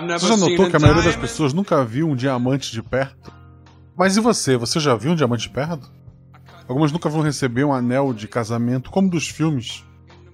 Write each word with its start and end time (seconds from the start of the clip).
Você 0.00 0.26
já 0.26 0.36
notou 0.36 0.70
que 0.70 0.76
a 0.76 0.78
maioria 0.78 1.02
das 1.02 1.16
pessoas 1.16 1.52
nunca 1.52 1.84
viu 1.84 2.08
um 2.08 2.16
diamante 2.16 2.72
de 2.72 2.82
perto? 2.82 3.32
Mas 3.96 4.16
e 4.16 4.20
você? 4.20 4.56
Você 4.56 4.80
já 4.80 4.94
viu 4.94 5.12
um 5.12 5.16
diamante 5.16 5.42
de 5.42 5.50
perto? 5.50 5.90
Algumas 6.68 6.92
nunca 6.92 7.08
vão 7.08 7.20
receber 7.20 7.64
um 7.64 7.72
anel 7.72 8.14
de 8.14 8.26
casamento, 8.26 8.90
como 8.90 9.10
dos 9.10 9.28
filmes. 9.28 9.84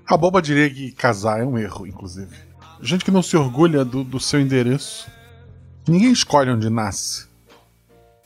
A 0.07 0.17
boba 0.17 0.41
diria 0.41 0.71
que 0.71 0.93
casar 0.93 1.41
é 1.41 1.45
um 1.45 1.59
erro, 1.59 1.87
inclusive. 1.87 2.35
Gente 2.81 3.05
que 3.05 3.11
não 3.11 3.23
se 3.23 3.37
orgulha 3.37 3.85
do, 3.85 4.05
do 4.05 4.21
seu 4.21 4.41
endereço. 4.41 5.11
Ninguém 5.87 6.13
escolhe 6.13 6.51
onde 6.51 6.71
nasce. 6.71 7.27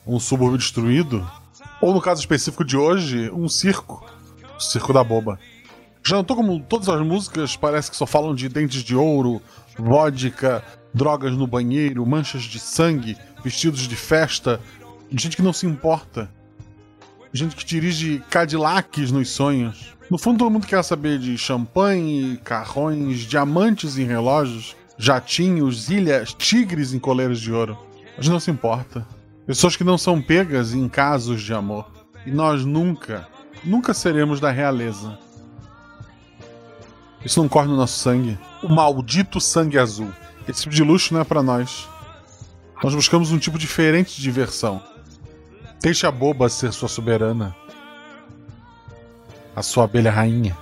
Um 0.05 0.19
subúrbio 0.19 0.57
destruído? 0.57 1.27
Ou 1.81 1.93
no 1.93 2.01
caso 2.01 2.19
específico 2.19 2.63
de 2.63 2.77
hoje, 2.77 3.31
um 3.31 3.49
circo. 3.49 4.05
O 4.57 4.61
circo 4.61 4.93
da 4.93 5.03
boba. 5.03 5.39
Já 6.05 6.17
notou 6.17 6.35
como 6.35 6.59
todas 6.61 6.89
as 6.89 7.01
músicas 7.01 7.55
parece 7.55 7.89
que 7.89 7.97
só 7.97 8.05
falam 8.05 8.35
de 8.35 8.49
dentes 8.49 8.83
de 8.83 8.95
ouro, 8.95 9.41
vodka, 9.77 10.63
drogas 10.93 11.33
no 11.33 11.47
banheiro, 11.47 12.05
manchas 12.05 12.43
de 12.43 12.59
sangue, 12.59 13.17
vestidos 13.43 13.87
de 13.87 13.95
festa, 13.95 14.59
gente 15.11 15.35
que 15.35 15.41
não 15.41 15.53
se 15.53 15.65
importa. 15.65 16.29
Gente 17.33 17.55
que 17.55 17.65
dirige 17.65 18.23
Cadillacs 18.29 19.11
nos 19.11 19.29
sonhos. 19.29 19.95
No 20.09 20.19
fundo, 20.19 20.39
todo 20.39 20.51
mundo 20.51 20.67
quer 20.67 20.83
saber 20.83 21.17
de 21.17 21.35
champanhe, 21.35 22.37
carrões, 22.43 23.21
diamantes 23.21 23.97
em 23.97 24.05
relógios, 24.05 24.75
jatinhos, 24.97 25.89
ilhas, 25.89 26.33
tigres 26.33 26.93
em 26.93 26.99
coleiras 26.99 27.39
de 27.39 27.51
ouro. 27.51 27.75
Gente 28.17 28.29
não 28.29 28.39
se 28.39 28.51
importa. 28.51 29.07
Pessoas 29.47 29.75
que 29.75 29.83
não 29.83 29.97
são 29.97 30.21
pegas 30.21 30.73
em 30.73 30.87
casos 30.87 31.41
de 31.41 31.53
amor. 31.53 31.91
E 32.25 32.31
nós 32.31 32.63
nunca, 32.63 33.27
nunca 33.63 33.93
seremos 33.93 34.39
da 34.39 34.51
realeza. 34.51 35.17
Isso 37.25 37.41
não 37.41 37.49
corre 37.49 37.67
no 37.67 37.75
nosso 37.75 37.97
sangue. 37.97 38.37
O 38.61 38.69
maldito 38.69 39.41
sangue 39.41 39.79
azul. 39.79 40.11
Esse 40.47 40.63
tipo 40.63 40.75
de 40.75 40.83
luxo 40.83 41.13
não 41.13 41.21
é 41.21 41.23
para 41.23 41.41
nós. 41.41 41.87
Nós 42.83 42.93
buscamos 42.93 43.31
um 43.31 43.37
tipo 43.37 43.57
diferente 43.57 44.15
de 44.15 44.21
diversão. 44.21 44.81
Deixe 45.81 46.05
a 46.05 46.11
boba 46.11 46.49
ser 46.49 46.73
sua 46.73 46.89
soberana. 46.89 47.55
A 49.55 49.61
sua 49.61 49.85
abelha 49.85 50.11
rainha. 50.11 50.57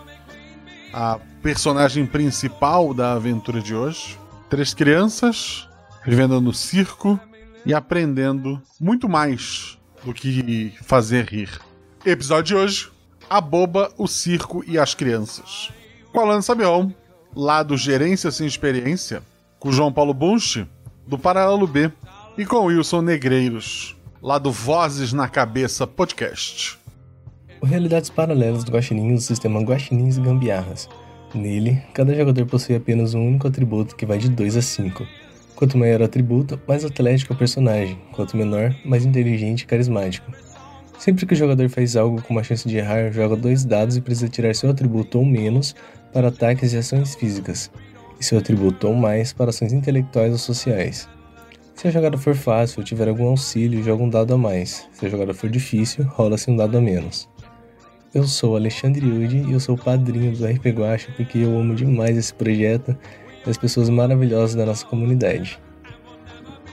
A 0.93 1.19
personagem 1.41 2.05
principal 2.05 2.93
da 2.93 3.13
aventura 3.13 3.59
de 3.59 3.73
hoje. 3.73 4.19
Três 4.49 4.73
crianças 4.73 5.67
vivendo 6.05 6.39
no 6.41 6.53
circo 6.53 7.19
e 7.65 7.73
aprendendo 7.73 8.61
muito 8.79 9.07
mais 9.07 9.77
do 10.03 10.13
que 10.13 10.73
fazer 10.81 11.25
rir. 11.25 11.59
Episódio 12.05 12.55
de 12.55 12.55
hoje: 12.55 12.91
A 13.29 13.39
boba, 13.39 13.91
o 13.97 14.07
circo 14.07 14.63
e 14.67 14.77
as 14.77 14.93
crianças. 14.93 15.71
Com 16.11 16.19
Alan 16.19 16.41
Sabion, 16.41 16.91
lá 17.35 17.63
do 17.63 17.77
Gerência 17.77 18.31
Sem 18.31 18.45
Experiência, 18.45 19.23
com 19.61 19.71
João 19.71 19.93
Paulo 19.93 20.11
Bunch, 20.11 20.67
do 21.05 21.19
Paralelo 21.19 21.67
B, 21.67 21.91
e 22.35 22.43
com 22.43 22.65
Wilson 22.65 23.03
Negreiros, 23.03 23.95
lá 24.19 24.39
do 24.39 24.51
Vozes 24.51 25.13
na 25.13 25.29
Cabeça 25.29 25.85
Podcast. 25.85 26.79
O 27.61 27.67
Realidades 27.67 28.09
Paralelas 28.09 28.63
do 28.63 28.71
Guaxinim 28.71 29.13
usa 29.13 29.23
o 29.23 29.27
sistema 29.27 29.61
Guaxinins 29.61 30.17
e 30.17 30.21
Gambiarras. 30.21 30.89
Nele, 31.35 31.79
cada 31.93 32.15
jogador 32.15 32.43
possui 32.47 32.75
apenas 32.75 33.13
um 33.13 33.23
único 33.23 33.47
atributo 33.47 33.95
que 33.95 34.03
vai 34.03 34.17
de 34.17 34.29
2 34.29 34.57
a 34.57 34.63
5. 34.63 35.05
Quanto 35.55 35.77
maior 35.77 36.01
o 36.01 36.05
atributo, 36.05 36.59
mais 36.67 36.83
atlético 36.83 37.31
é 37.31 37.35
o 37.35 37.37
personagem, 37.37 38.01
quanto 38.13 38.35
menor, 38.35 38.75
mais 38.83 39.05
inteligente 39.05 39.61
e 39.61 39.67
carismático. 39.67 40.31
Sempre 40.97 41.27
que 41.27 41.35
o 41.35 41.37
jogador 41.37 41.69
faz 41.69 41.95
algo 41.95 42.19
com 42.19 42.33
uma 42.33 42.43
chance 42.43 42.67
de 42.67 42.77
errar, 42.77 43.11
joga 43.11 43.35
dois 43.35 43.63
dados 43.63 43.95
e 43.95 44.01
precisa 44.01 44.27
tirar 44.27 44.55
seu 44.55 44.71
atributo 44.71 45.19
ou 45.19 45.25
menos 45.25 45.75
para 46.11 46.29
ataques 46.29 46.73
e 46.73 46.77
ações 46.77 47.13
físicas, 47.13 47.69
e 48.21 48.23
seu 48.23 48.37
atributo 48.37 48.87
ou 48.87 48.93
mais 48.93 49.33
para 49.33 49.49
ações 49.49 49.73
intelectuais 49.73 50.31
ou 50.31 50.37
sociais. 50.37 51.09
Se 51.73 51.87
a 51.87 51.91
jogada 51.91 52.17
for 52.17 52.35
fácil 52.35 52.79
ou 52.79 52.85
tiver 52.85 53.09
algum 53.09 53.27
auxílio, 53.27 53.83
joga 53.83 54.03
um 54.03 54.09
dado 54.09 54.35
a 54.35 54.37
mais. 54.37 54.87
Se 54.93 55.07
a 55.07 55.09
jogada 55.09 55.33
for 55.33 55.49
difícil, 55.49 56.05
rola-se 56.05 56.49
um 56.49 56.55
dado 56.55 56.77
a 56.77 56.81
menos. 56.81 57.27
Eu 58.13 58.23
sou 58.23 58.55
Alexandre 58.55 59.03
Yudi 59.05 59.37
e 59.37 59.53
eu 59.53 59.59
sou 59.59 59.75
padrinho 59.75 60.35
do 60.37 60.45
RP 60.45 60.67
Guacha 60.67 61.11
porque 61.17 61.39
eu 61.39 61.57
amo 61.57 61.73
demais 61.73 62.15
esse 62.15 62.33
projeto 62.33 62.95
e 63.45 63.49
as 63.49 63.57
pessoas 63.57 63.89
maravilhosas 63.89 64.53
da 64.53 64.65
nossa 64.65 64.85
comunidade. 64.85 65.59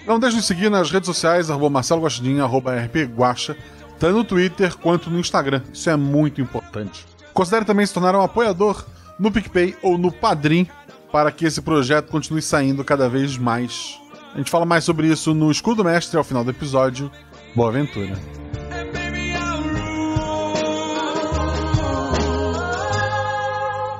Não 0.06 0.19
deixe 0.19 0.37
de 0.37 0.42
seguir 0.42 0.69
nas 0.70 0.91
redes 0.91 1.06
sociais, 1.06 1.50
arroba 1.50 1.70
Marcelo 1.70 2.03
Guaxidinha, 2.03 2.42
arroba 2.42 2.76
RP 2.76 3.06
Guacha, 3.16 3.56
tanto 3.98 4.16
no 4.16 4.25
Twitter 4.25 4.76
quanto 4.76 5.08
no 5.08 5.19
Instagram. 5.19 5.62
Isso 5.72 5.88
é 5.88 5.97
muito 5.97 6.41
importante. 6.41 7.06
Considere 7.32 7.64
também 7.64 7.87
se 7.87 7.94
tornar 7.94 8.14
um 8.14 8.20
apoiador 8.20 8.84
no 9.19 9.31
PicPay 9.32 9.75
ou 9.82 9.97
no 9.97 10.12
Padrim 10.12 10.69
para 11.12 11.32
que 11.32 11.46
esse 11.46 11.62
projeto 11.62 12.10
continue 12.10 12.42
saindo 12.42 12.84
cada 12.84 13.08
vez 13.08 13.36
mais. 13.36 13.98
A 14.34 14.38
gente 14.38 14.50
fala 14.50 14.64
mais 14.64 14.84
sobre 14.84 15.08
isso 15.08 15.34
no 15.34 15.50
Escudo 15.50 15.84
Mestre 15.84 16.16
ao 16.16 16.24
final 16.24 16.44
do 16.44 16.50
episódio. 16.50 17.10
Boa 17.54 17.70
aventura! 17.70 18.14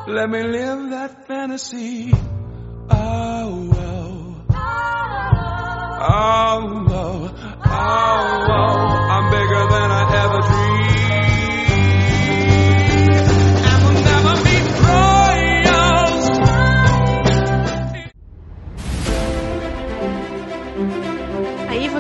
Let 0.07 0.31
me 0.31 0.43
live 0.43 0.91
that 0.91 1.27
fantasy. 1.27 2.13
Oh, 2.91 3.71
oh. 3.73 4.45
Oh. 7.71 8.28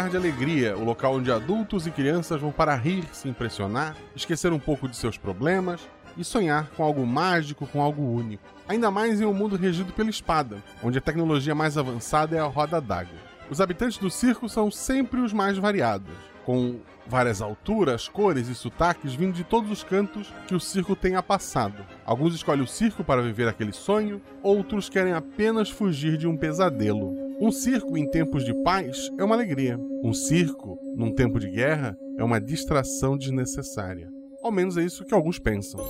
Lugar 0.00 0.10
de 0.10 0.16
alegria, 0.16 0.78
o 0.78 0.84
local 0.84 1.16
onde 1.16 1.30
adultos 1.30 1.86
e 1.86 1.90
crianças 1.90 2.40
vão 2.40 2.50
para 2.50 2.74
rir, 2.74 3.04
se 3.12 3.28
impressionar, 3.28 3.94
esquecer 4.16 4.50
um 4.50 4.58
pouco 4.58 4.88
de 4.88 4.96
seus 4.96 5.18
problemas 5.18 5.86
e 6.16 6.24
sonhar 6.24 6.70
com 6.70 6.82
algo 6.82 7.06
mágico, 7.06 7.66
com 7.66 7.82
algo 7.82 8.02
único. 8.02 8.42
Ainda 8.66 8.90
mais 8.90 9.20
em 9.20 9.26
um 9.26 9.34
mundo 9.34 9.56
regido 9.56 9.92
pela 9.92 10.08
espada, 10.08 10.62
onde 10.82 10.96
a 10.96 11.02
tecnologia 11.02 11.54
mais 11.54 11.76
avançada 11.76 12.34
é 12.34 12.40
a 12.40 12.46
roda 12.46 12.80
d'água. 12.80 13.18
Os 13.50 13.60
habitantes 13.60 13.98
do 13.98 14.08
circo 14.08 14.48
são 14.48 14.70
sempre 14.70 15.20
os 15.20 15.34
mais 15.34 15.58
variados, 15.58 16.14
com 16.46 16.80
várias 17.06 17.42
alturas, 17.42 18.08
cores 18.08 18.48
e 18.48 18.54
sotaques 18.54 19.12
vindo 19.12 19.34
de 19.34 19.44
todos 19.44 19.70
os 19.70 19.82
cantos 19.82 20.32
que 20.46 20.54
o 20.54 20.60
circo 20.60 20.96
tenha 20.96 21.22
passado. 21.22 21.84
Alguns 22.06 22.34
escolhem 22.34 22.62
o 22.62 22.66
circo 22.66 23.04
para 23.04 23.20
viver 23.20 23.48
aquele 23.48 23.72
sonho, 23.72 24.22
outros 24.42 24.88
querem 24.88 25.12
apenas 25.12 25.68
fugir 25.68 26.16
de 26.16 26.26
um 26.26 26.38
pesadelo. 26.38 27.29
Um 27.42 27.50
circo 27.50 27.96
em 27.96 28.06
tempos 28.06 28.44
de 28.44 28.52
paz 28.52 29.10
é 29.18 29.24
uma 29.24 29.34
alegria. 29.34 29.80
Um 30.04 30.12
circo, 30.12 30.78
num 30.94 31.10
tempo 31.10 31.40
de 31.40 31.48
guerra, 31.48 31.96
é 32.18 32.22
uma 32.22 32.38
distração 32.38 33.16
desnecessária. 33.16 34.12
Ao 34.42 34.52
menos 34.52 34.76
é 34.76 34.82
isso 34.82 35.06
que 35.06 35.14
alguns 35.14 35.38
pensam. 35.38 35.80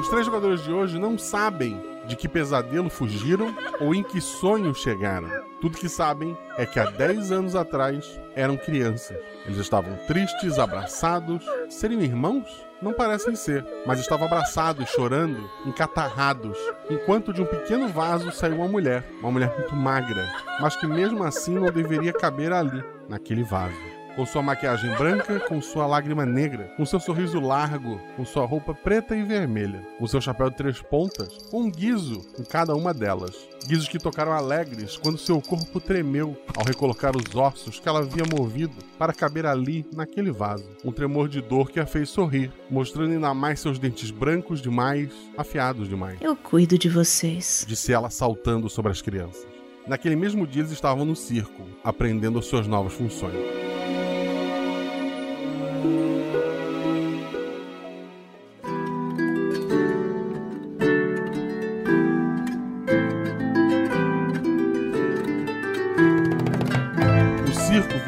Os 0.00 0.08
três 0.08 0.24
jogadores 0.24 0.64
de 0.64 0.72
hoje 0.72 0.98
não 0.98 1.18
sabem 1.18 1.78
de 2.06 2.16
que 2.16 2.28
pesadelo 2.28 2.88
fugiram 2.88 3.54
ou 3.80 3.94
em 3.94 4.02
que 4.02 4.20
sonho 4.20 4.74
chegaram. 4.74 5.28
Tudo 5.60 5.78
que 5.78 5.88
sabem 5.88 6.36
é 6.56 6.66
que 6.66 6.78
há 6.78 6.90
10 6.90 7.32
anos 7.32 7.54
atrás 7.54 8.20
eram 8.34 8.56
crianças. 8.56 9.16
Eles 9.44 9.58
estavam 9.58 9.96
tristes, 10.06 10.58
abraçados. 10.58 11.44
Seriam 11.68 12.02
irmãos? 12.02 12.66
Não 12.80 12.92
parecem 12.92 13.34
ser, 13.34 13.64
mas 13.86 13.98
estavam 14.00 14.26
abraçados, 14.26 14.90
chorando, 14.90 15.48
encatarrados, 15.64 16.58
enquanto 16.90 17.32
de 17.32 17.40
um 17.40 17.46
pequeno 17.46 17.88
vaso 17.88 18.30
saiu 18.30 18.56
uma 18.56 18.68
mulher, 18.68 19.02
uma 19.20 19.32
mulher 19.32 19.54
muito 19.56 19.74
magra, 19.74 20.30
mas 20.60 20.76
que 20.76 20.86
mesmo 20.86 21.24
assim 21.24 21.54
não 21.54 21.72
deveria 21.72 22.12
caber 22.12 22.52
ali, 22.52 22.84
naquele 23.08 23.42
vaso 23.42 23.95
com 24.16 24.24
sua 24.24 24.42
maquiagem 24.42 24.90
branca, 24.96 25.38
com 25.40 25.60
sua 25.60 25.86
lágrima 25.86 26.24
negra, 26.24 26.72
com 26.76 26.86
seu 26.86 26.98
sorriso 26.98 27.38
largo, 27.38 28.00
com 28.16 28.24
sua 28.24 28.46
roupa 28.46 28.74
preta 28.74 29.14
e 29.14 29.22
vermelha, 29.22 29.86
com 29.98 30.06
seu 30.06 30.20
chapéu 30.20 30.48
de 30.48 30.56
três 30.56 30.80
pontas, 30.80 31.28
com 31.50 31.64
um 31.64 31.70
guizo 31.70 32.22
em 32.40 32.42
cada 32.42 32.74
uma 32.74 32.94
delas. 32.94 33.36
Guizos 33.66 33.88
que 33.88 33.98
tocaram 33.98 34.32
alegres 34.32 34.96
quando 34.96 35.18
seu 35.18 35.40
corpo 35.42 35.80
tremeu 35.80 36.36
ao 36.56 36.64
recolocar 36.64 37.14
os 37.14 37.34
ossos 37.34 37.78
que 37.78 37.88
ela 37.88 38.00
havia 38.00 38.24
movido 38.24 38.74
para 38.98 39.12
caber 39.12 39.44
ali, 39.44 39.84
naquele 39.94 40.30
vaso. 40.30 40.64
Um 40.82 40.92
tremor 40.92 41.28
de 41.28 41.42
dor 41.42 41.70
que 41.70 41.78
a 41.78 41.84
fez 41.84 42.08
sorrir, 42.08 42.50
mostrando 42.70 43.12
ainda 43.12 43.34
mais 43.34 43.60
seus 43.60 43.78
dentes 43.78 44.10
brancos 44.10 44.62
demais, 44.62 45.12
afiados 45.36 45.88
demais. 45.88 46.18
Eu 46.22 46.34
cuido 46.34 46.78
de 46.78 46.88
vocês. 46.88 47.66
Disse 47.68 47.92
ela 47.92 48.08
saltando 48.08 48.70
sobre 48.70 48.92
as 48.92 49.02
crianças. 49.02 49.46
Naquele 49.86 50.16
mesmo 50.16 50.46
dia 50.46 50.62
eles 50.62 50.72
estavam 50.72 51.04
no 51.04 51.14
circo, 51.14 51.62
aprendendo 51.84 52.42
suas 52.42 52.66
novas 52.66 52.94
funções. 52.94 53.75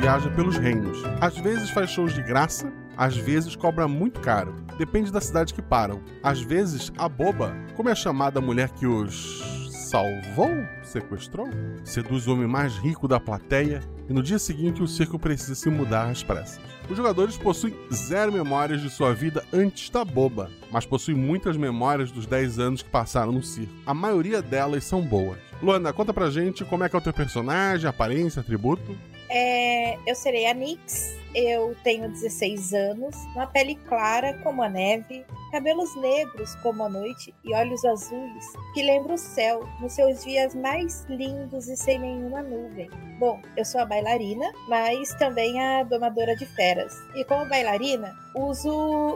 Viaja 0.08 0.30
pelos 0.30 0.56
reinos. 0.56 1.02
Às 1.20 1.36
vezes 1.36 1.68
faz 1.68 1.90
shows 1.90 2.14
de 2.14 2.22
graça, 2.22 2.72
às 2.96 3.14
vezes 3.14 3.54
cobra 3.54 3.86
muito 3.86 4.20
caro. 4.20 4.56
Depende 4.78 5.12
da 5.12 5.20
cidade 5.20 5.52
que 5.52 5.60
param. 5.60 6.00
Às 6.22 6.40
vezes, 6.40 6.90
a 6.96 7.06
boba, 7.08 7.54
como 7.76 7.90
é 7.90 7.94
chamada 7.94 8.38
a 8.38 8.42
mulher 8.42 8.70
que 8.70 8.86
os 8.86 9.57
salvou, 9.88 10.50
sequestrou, 10.82 11.48
seduz 11.82 12.26
o 12.26 12.34
homem 12.34 12.46
mais 12.46 12.76
rico 12.76 13.08
da 13.08 13.18
plateia 13.18 13.82
e 14.06 14.12
no 14.12 14.22
dia 14.22 14.38
seguinte 14.38 14.82
o 14.82 14.86
circo 14.86 15.18
precisa 15.18 15.54
se 15.54 15.70
mudar 15.70 16.10
às 16.10 16.22
pressas. 16.22 16.60
Os 16.90 16.96
jogadores 16.96 17.38
possuem 17.38 17.74
zero 17.90 18.30
memórias 18.30 18.82
de 18.82 18.90
sua 18.90 19.14
vida 19.14 19.42
antes 19.50 19.88
da 19.88 20.04
boba, 20.04 20.50
mas 20.70 20.84
possuem 20.84 21.16
muitas 21.16 21.56
memórias 21.56 22.10
dos 22.10 22.26
10 22.26 22.58
anos 22.58 22.82
que 22.82 22.90
passaram 22.90 23.32
no 23.32 23.42
circo. 23.42 23.72
A 23.86 23.94
maioria 23.94 24.42
delas 24.42 24.84
são 24.84 25.00
boas. 25.00 25.38
Luana, 25.62 25.92
conta 25.92 26.12
pra 26.12 26.30
gente 26.30 26.64
como 26.66 26.84
é 26.84 26.88
que 26.88 26.94
é 26.94 26.98
o 26.98 27.02
teu 27.02 27.12
personagem, 27.12 27.88
aparência, 27.88 28.40
atributo. 28.40 28.94
É, 29.30 29.98
eu 30.06 30.14
serei 30.14 30.46
a 30.46 30.54
Nix, 30.54 31.18
eu 31.34 31.76
tenho 31.84 32.08
16 32.08 32.72
anos, 32.72 33.16
uma 33.34 33.46
pele 33.46 33.74
clara 33.86 34.34
como 34.42 34.62
a 34.62 34.68
neve, 34.68 35.24
cabelos 35.52 35.94
negros 35.96 36.54
como 36.56 36.84
a 36.84 36.88
noite 36.88 37.34
e 37.44 37.54
olhos 37.54 37.84
azuis 37.84 38.46
que 38.74 38.82
lembram 38.82 39.14
o 39.14 39.18
céu 39.18 39.60
nos 39.80 39.92
seus 39.92 40.24
dias 40.24 40.54
mais 40.54 41.04
lindos 41.08 41.68
e 41.68 41.76
sem 41.76 41.98
nenhuma 41.98 42.42
nuvem. 42.42 42.90
Bom, 43.18 43.40
eu 43.56 43.64
sou 43.64 43.80
a 43.80 43.86
bailarina, 43.86 44.46
mas 44.68 45.14
também 45.14 45.60
a 45.60 45.82
domadora 45.82 46.34
de 46.34 46.46
feras. 46.46 46.94
E 47.14 47.24
como 47.24 47.48
bailarina, 47.48 48.14
uso 48.34 48.70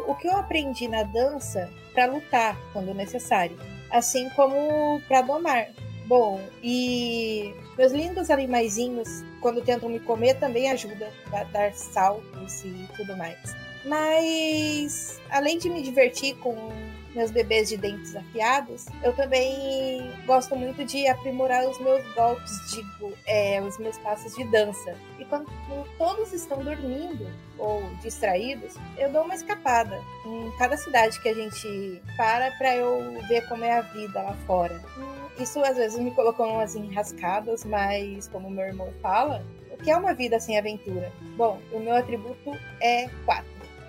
o 0.06 0.14
que 0.16 0.28
eu 0.28 0.36
aprendi 0.36 0.88
na 0.88 1.04
dança 1.04 1.70
para 1.94 2.06
lutar 2.06 2.56
quando 2.72 2.94
necessário, 2.94 3.56
assim 3.90 4.28
como 4.30 5.00
para 5.08 5.22
domar. 5.22 5.68
Bom, 6.12 6.42
e 6.62 7.54
meus 7.78 7.90
lindos 7.90 8.30
animaizinhos, 8.30 9.24
quando 9.40 9.62
tentam 9.62 9.88
me 9.88 9.98
comer, 9.98 10.34
também 10.34 10.70
ajudam 10.70 11.08
a 11.32 11.42
dar 11.44 11.72
saltos 11.72 12.62
e 12.64 12.86
tudo 12.94 13.16
mais. 13.16 13.56
Mas, 13.86 15.18
além 15.30 15.56
de 15.56 15.70
me 15.70 15.80
divertir 15.80 16.36
com 16.36 16.54
meus 17.14 17.30
bebês 17.30 17.70
de 17.70 17.78
dentes 17.78 18.14
afiados, 18.14 18.84
eu 19.02 19.14
também 19.14 20.12
gosto 20.26 20.54
muito 20.54 20.84
de 20.84 21.06
aprimorar 21.08 21.66
os 21.66 21.80
meus 21.80 22.04
golpes, 22.12 22.52
digo, 22.70 23.14
é, 23.26 23.62
os 23.62 23.78
meus 23.78 23.96
passos 23.96 24.34
de 24.34 24.44
dança. 24.50 24.94
E 25.18 25.24
quando 25.24 25.46
todos 25.96 26.30
estão 26.34 26.62
dormindo 26.62 27.26
ou 27.56 27.82
distraídos, 28.02 28.74
eu 28.98 29.10
dou 29.10 29.22
uma 29.22 29.34
escapada 29.34 29.98
em 30.26 30.50
cada 30.58 30.76
cidade 30.76 31.18
que 31.22 31.30
a 31.30 31.34
gente 31.34 32.02
para 32.18 32.50
para 32.58 32.76
eu 32.76 33.18
ver 33.28 33.48
como 33.48 33.64
é 33.64 33.72
a 33.72 33.80
vida 33.80 34.20
lá 34.20 34.36
fora. 34.46 34.78
Isso 35.38 35.62
às 35.64 35.76
vezes 35.76 35.98
me 35.98 36.10
colocou 36.10 36.46
umas 36.46 36.74
enrascadas, 36.74 37.64
mas 37.64 38.28
como 38.28 38.50
meu 38.50 38.64
irmão 38.66 38.92
fala, 39.00 39.44
o 39.70 39.76
que 39.76 39.90
é 39.90 39.96
uma 39.96 40.14
vida 40.14 40.38
sem 40.38 40.58
aventura? 40.58 41.12
Bom, 41.36 41.60
o 41.72 41.80
meu 41.80 41.94
atributo 41.94 42.56
é 42.80 43.08
4. 43.24 43.44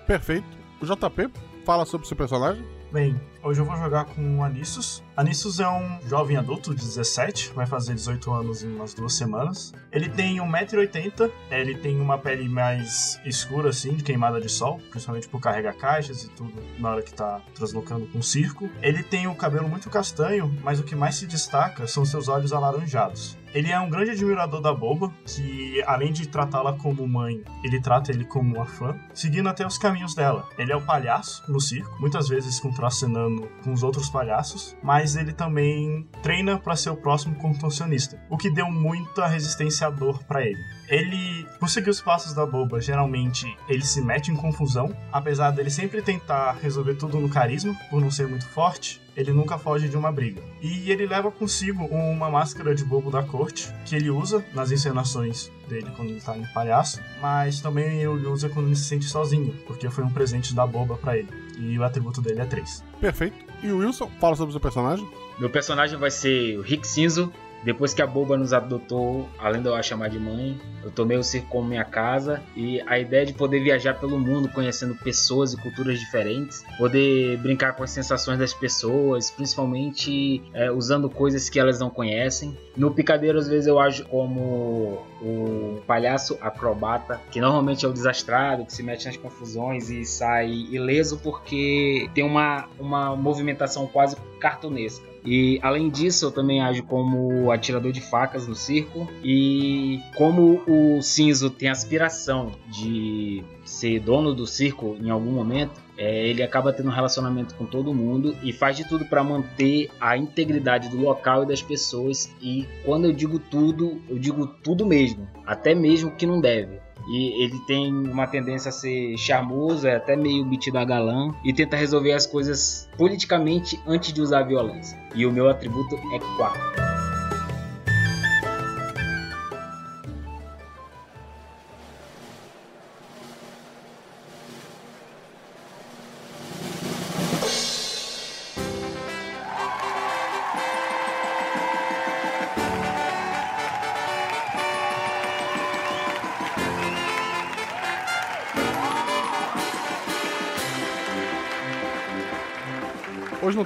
Perfeito. 0.06 0.46
O 0.80 0.86
JP 0.86 1.30
fala 1.64 1.84
sobre 1.84 2.06
seu 2.06 2.16
personagem. 2.16 2.64
Bem, 2.92 3.20
hoje 3.44 3.60
eu 3.60 3.64
vou 3.66 3.76
jogar 3.76 4.06
com 4.06 4.38
o 4.38 4.42
Anissus. 4.42 5.04
Anissus 5.14 5.60
é 5.60 5.68
um 5.68 6.00
jovem 6.08 6.36
adulto 6.36 6.74
de 6.74 6.82
17, 6.82 7.52
vai 7.54 7.66
fazer 7.66 7.94
18 7.94 8.32
anos 8.32 8.62
em 8.64 8.74
umas 8.74 8.94
duas 8.94 9.14
semanas. 9.14 9.72
Ele 9.92 10.08
tem 10.08 10.38
1,80m, 10.38 11.30
ele 11.50 11.76
tem 11.76 12.00
uma 12.00 12.16
pele 12.16 12.48
mais 12.48 13.20
escura, 13.24 13.68
assim, 13.68 13.94
de 13.94 14.02
queimada 14.02 14.40
de 14.40 14.48
sol, 14.48 14.80
principalmente 14.90 15.28
por 15.28 15.40
carregar 15.40 15.74
caixas 15.74 16.24
e 16.24 16.30
tudo 16.30 16.54
na 16.78 16.90
hora 16.90 17.02
que 17.02 17.12
tá 17.12 17.40
translocando 17.54 18.06
com 18.06 18.18
o 18.18 18.22
circo. 18.22 18.68
Ele 18.82 19.02
tem 19.02 19.26
o 19.26 19.34
cabelo 19.34 19.68
muito 19.68 19.90
castanho, 19.90 20.52
mas 20.62 20.80
o 20.80 20.82
que 20.82 20.96
mais 20.96 21.16
se 21.16 21.26
destaca 21.26 21.86
são 21.86 22.04
seus 22.04 22.28
olhos 22.28 22.52
alaranjados. 22.52 23.36
Ele 23.54 23.70
é 23.70 23.78
um 23.78 23.88
grande 23.88 24.10
admirador 24.10 24.60
da 24.60 24.74
Boba, 24.74 25.12
que 25.24 25.80
além 25.86 26.12
de 26.12 26.26
tratá-la 26.26 26.72
como 26.72 27.06
mãe, 27.06 27.40
ele 27.62 27.80
trata 27.80 28.10
ele 28.10 28.24
como 28.24 28.56
uma 28.56 28.66
fã, 28.66 28.98
seguindo 29.14 29.48
até 29.48 29.64
os 29.64 29.78
caminhos 29.78 30.12
dela. 30.12 30.48
Ele 30.58 30.72
é 30.72 30.76
o 30.76 30.84
palhaço 30.84 31.40
no 31.46 31.60
circo, 31.60 31.96
muitas 32.00 32.28
vezes 32.28 32.58
contracenando 32.58 33.33
com 33.62 33.72
os 33.72 33.82
outros 33.82 34.08
palhaços, 34.08 34.76
mas 34.82 35.16
ele 35.16 35.32
também 35.32 36.06
treina 36.22 36.58
para 36.58 36.76
ser 36.76 36.90
o 36.90 36.96
próximo 36.96 37.34
contorcionista, 37.36 38.20
o 38.30 38.36
que 38.36 38.50
deu 38.50 38.70
muita 38.70 39.26
resistência 39.26 39.86
à 39.86 39.90
dor 39.90 40.22
para 40.24 40.42
ele. 40.42 40.60
Ele, 40.88 41.46
por 41.58 41.68
seguir 41.68 41.90
os 41.90 42.00
passos 42.00 42.34
da 42.34 42.44
Boba, 42.46 42.80
geralmente 42.80 43.46
ele 43.68 43.84
se 43.84 44.00
mete 44.02 44.30
em 44.30 44.36
confusão, 44.36 44.94
apesar 45.12 45.50
dele 45.50 45.70
sempre 45.70 46.02
tentar 46.02 46.58
resolver 46.62 46.94
tudo 46.94 47.18
no 47.18 47.28
carisma, 47.28 47.74
por 47.90 48.00
não 48.00 48.10
ser 48.10 48.28
muito 48.28 48.46
forte 48.48 49.03
ele 49.16 49.32
nunca 49.32 49.58
foge 49.58 49.88
de 49.88 49.96
uma 49.96 50.10
briga. 50.10 50.42
E 50.60 50.90
ele 50.90 51.06
leva 51.06 51.30
consigo 51.30 51.84
uma 51.86 52.30
máscara 52.30 52.74
de 52.74 52.84
bobo 52.84 53.10
da 53.10 53.22
corte, 53.22 53.72
que 53.84 53.94
ele 53.94 54.10
usa 54.10 54.44
nas 54.54 54.70
encenações 54.70 55.50
dele 55.68 55.88
quando 55.96 56.10
ele 56.10 56.20
tá 56.20 56.36
em 56.36 56.46
palhaço, 56.52 57.00
mas 57.20 57.60
também 57.60 58.00
ele 58.00 58.26
usa 58.26 58.48
quando 58.48 58.66
ele 58.66 58.76
se 58.76 58.84
sente 58.84 59.06
sozinho, 59.06 59.54
porque 59.66 59.88
foi 59.90 60.04
um 60.04 60.10
presente 60.10 60.54
da 60.54 60.66
boba 60.66 60.96
para 60.96 61.16
ele. 61.16 61.28
E 61.58 61.78
o 61.78 61.84
atributo 61.84 62.20
dele 62.20 62.40
é 62.40 62.44
3. 62.44 62.82
Perfeito. 63.00 63.36
E 63.62 63.70
o 63.70 63.78
Wilson, 63.78 64.10
fala 64.20 64.36
sobre 64.36 64.50
o 64.50 64.52
seu 64.52 64.60
personagem. 64.60 65.08
Meu 65.38 65.50
personagem 65.50 65.98
vai 65.98 66.10
ser 66.10 66.58
o 66.58 66.62
Rick 66.62 66.86
Cinzo, 66.86 67.32
depois 67.64 67.94
que 67.94 68.02
a 68.02 68.06
boba 68.06 68.36
nos 68.36 68.52
adotou, 68.52 69.28
além 69.38 69.62
de 69.62 69.68
eu 69.68 69.74
a 69.74 69.82
chamar 69.82 70.08
de 70.08 70.18
mãe, 70.18 70.58
eu 70.82 70.90
tomei 70.90 71.16
o 71.16 71.22
circo 71.22 71.48
como 71.48 71.68
minha 71.68 71.84
casa 71.84 72.42
e 72.54 72.80
a 72.86 72.98
ideia 72.98 73.24
de 73.24 73.32
poder 73.32 73.60
viajar 73.60 73.94
pelo 73.94 74.18
mundo 74.18 74.48
conhecendo 74.48 74.94
pessoas 74.94 75.54
e 75.54 75.56
culturas 75.56 75.98
diferentes, 75.98 76.64
poder 76.76 77.38
brincar 77.38 77.74
com 77.74 77.82
as 77.82 77.90
sensações 77.90 78.38
das 78.38 78.52
pessoas, 78.52 79.30
principalmente 79.30 80.42
é, 80.52 80.70
usando 80.70 81.08
coisas 81.08 81.48
que 81.48 81.58
elas 81.58 81.80
não 81.80 81.88
conhecem. 81.88 82.56
No 82.76 82.92
picadeiro, 82.92 83.38
às 83.38 83.48
vezes 83.48 83.66
eu 83.66 83.78
ajo 83.78 84.04
como 84.06 85.02
o 85.22 85.80
palhaço 85.86 86.36
acrobata, 86.40 87.20
que 87.30 87.40
normalmente 87.40 87.86
é 87.86 87.88
o 87.88 87.92
desastrado, 87.92 88.66
que 88.66 88.72
se 88.72 88.82
mete 88.82 89.06
nas 89.06 89.16
confusões 89.16 89.88
e 89.88 90.04
sai 90.04 90.50
ileso 90.50 91.18
porque 91.22 92.10
tem 92.14 92.24
uma, 92.24 92.68
uma 92.78 93.16
movimentação 93.16 93.86
quase 93.86 94.16
cartunesca. 94.44 95.02
E 95.24 95.58
além 95.62 95.88
disso, 95.88 96.26
eu 96.26 96.30
também 96.30 96.60
ajo 96.60 96.82
como 96.82 97.50
atirador 97.50 97.90
de 97.92 98.02
facas 98.02 98.46
no 98.46 98.54
circo. 98.54 99.08
E 99.24 99.98
como 100.18 100.62
o 100.68 101.00
Cinzo 101.00 101.48
tem 101.48 101.70
aspiração 101.70 102.52
de 102.68 103.42
ser 103.64 104.00
dono 104.00 104.34
do 104.34 104.46
circo 104.46 104.98
em 105.00 105.08
algum 105.08 105.32
momento, 105.32 105.80
é, 105.96 106.28
ele 106.28 106.42
acaba 106.42 106.74
tendo 106.74 106.90
um 106.90 106.92
relacionamento 106.92 107.54
com 107.54 107.64
todo 107.64 107.94
mundo 107.94 108.36
e 108.42 108.52
faz 108.52 108.76
de 108.76 108.86
tudo 108.86 109.06
para 109.06 109.24
manter 109.24 109.88
a 109.98 110.14
integridade 110.14 110.90
do 110.90 110.98
local 110.98 111.44
e 111.44 111.46
das 111.46 111.62
pessoas. 111.62 112.30
E 112.42 112.68
quando 112.84 113.06
eu 113.06 113.12
digo 113.14 113.38
tudo, 113.38 114.02
eu 114.10 114.18
digo 114.18 114.46
tudo 114.46 114.84
mesmo, 114.84 115.26
até 115.46 115.74
mesmo 115.74 116.10
que 116.10 116.26
não 116.26 116.38
deve. 116.38 116.83
E 117.06 117.42
ele 117.42 117.58
tem 117.60 117.92
uma 117.92 118.26
tendência 118.26 118.68
a 118.68 118.72
ser 118.72 119.16
charmoso, 119.18 119.86
é 119.86 119.96
até 119.96 120.16
meio 120.16 120.44
metido 120.44 120.78
a 120.78 120.84
galã 120.84 121.30
e 121.44 121.52
tenta 121.52 121.76
resolver 121.76 122.12
as 122.12 122.26
coisas 122.26 122.88
politicamente 122.96 123.80
antes 123.86 124.12
de 124.12 124.20
usar 124.20 124.40
a 124.40 124.44
violência. 124.44 124.98
E 125.14 125.26
o 125.26 125.32
meu 125.32 125.48
atributo 125.48 125.94
é 125.94 126.18
4. 126.36 126.93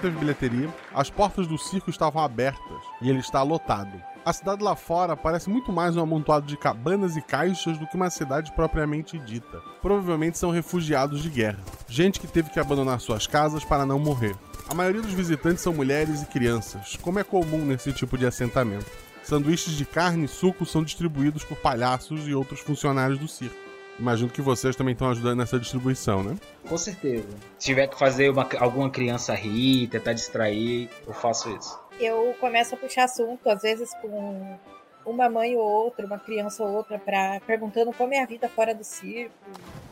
Teve 0.09 0.21
bilheteria, 0.21 0.75
as 0.95 1.11
portas 1.11 1.47
do 1.47 1.59
circo 1.59 1.91
estavam 1.91 2.23
abertas 2.23 2.83
e 3.03 3.11
ele 3.11 3.19
está 3.19 3.43
lotado. 3.43 3.93
A 4.25 4.33
cidade 4.33 4.63
lá 4.63 4.75
fora 4.75 5.15
parece 5.15 5.51
muito 5.51 5.71
mais 5.71 5.99
um 5.99 6.01
amontoado 6.01 6.47
de 6.47 6.57
cabanas 6.57 7.15
e 7.15 7.21
caixas 7.21 7.77
do 7.77 7.87
que 7.87 7.95
uma 7.95 8.09
cidade 8.09 8.51
propriamente 8.53 9.19
dita. 9.19 9.61
Provavelmente 9.83 10.39
são 10.39 10.51
refugiados 10.51 11.23
de 11.23 11.29
guerra, 11.29 11.59
gente 11.87 12.21
que 12.21 12.27
teve 12.27 12.49
que 12.49 12.59
abandonar 12.59 13.01
suas 13.01 13.27
casas 13.27 13.67
para 13.67 13.85
não 13.85 13.99
morrer. 13.99 14.35
A 14.67 14.73
maioria 14.73 15.03
dos 15.03 15.13
visitantes 15.13 15.63
são 15.63 15.75
mulheres 15.75 16.23
e 16.23 16.27
crianças, 16.27 16.97
como 17.03 17.19
é 17.19 17.23
comum 17.23 17.67
nesse 17.67 17.93
tipo 17.93 18.17
de 18.17 18.25
assentamento. 18.25 18.91
Sanduíches 19.23 19.75
de 19.75 19.85
carne 19.85 20.25
e 20.25 20.29
suco 20.29 20.65
são 20.65 20.83
distribuídos 20.83 21.45
por 21.45 21.59
palhaços 21.59 22.27
e 22.27 22.33
outros 22.33 22.61
funcionários 22.61 23.19
do 23.19 23.29
circo. 23.29 23.68
Imagino 23.99 24.31
que 24.31 24.41
vocês 24.41 24.77
também 24.77 24.93
estão 24.93 25.11
ajudando 25.11 25.39
nessa 25.39 25.59
distribuição, 25.59 26.23
né? 26.23 26.37
Com 26.69 26.79
certeza. 26.79 27.29
Se 27.59 27.67
tiver 27.67 27.89
que 27.89 27.99
fazer 27.99 28.31
uma, 28.31 28.49
alguma 28.59 28.89
criança 28.91 29.35
rir, 29.35 29.89
tentar 29.89 30.13
distrair, 30.13 30.89
eu 31.07 31.13
faço 31.13 31.51
isso. 31.51 31.79
Eu 31.99 32.35
começo 32.41 32.75
a 32.75 32.79
puxar 32.79 33.05
assunto, 33.05 33.49
às 33.49 33.63
vezes 33.63 33.91
com 34.01 34.57
uma 35.05 35.29
mãe 35.29 35.57
ou 35.57 35.63
outra, 35.63 36.07
uma 36.07 36.19
criança 36.19 36.63
ou 36.63 36.77
outra, 36.77 36.99
pra, 36.99 37.41
perguntando 37.47 37.93
como 37.93 38.15
é 38.15 38.23
a 38.23 38.27
vida 38.27 38.49
fora 38.49 38.75
do 38.75 38.85
circo. 38.85 39.35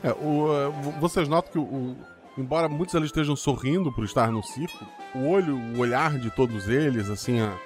É, 0.04 0.12
o, 0.12 0.68
uh, 0.68 0.72
vocês 1.00 1.28
notam 1.28 1.52
que 1.52 1.58
o, 1.58 1.62
o, 1.62 1.96
embora 2.38 2.68
muitos 2.68 2.94
ali 2.94 3.06
estejam 3.06 3.34
sorrindo 3.34 3.92
por 3.92 4.04
estar 4.04 4.30
no 4.30 4.42
circo, 4.42 4.86
o 5.14 5.28
olho, 5.28 5.56
o 5.56 5.78
olhar 5.80 6.18
de 6.18 6.30
todos 6.30 6.68
eles, 6.68 7.08
assim, 7.08 7.40
a, 7.40 7.58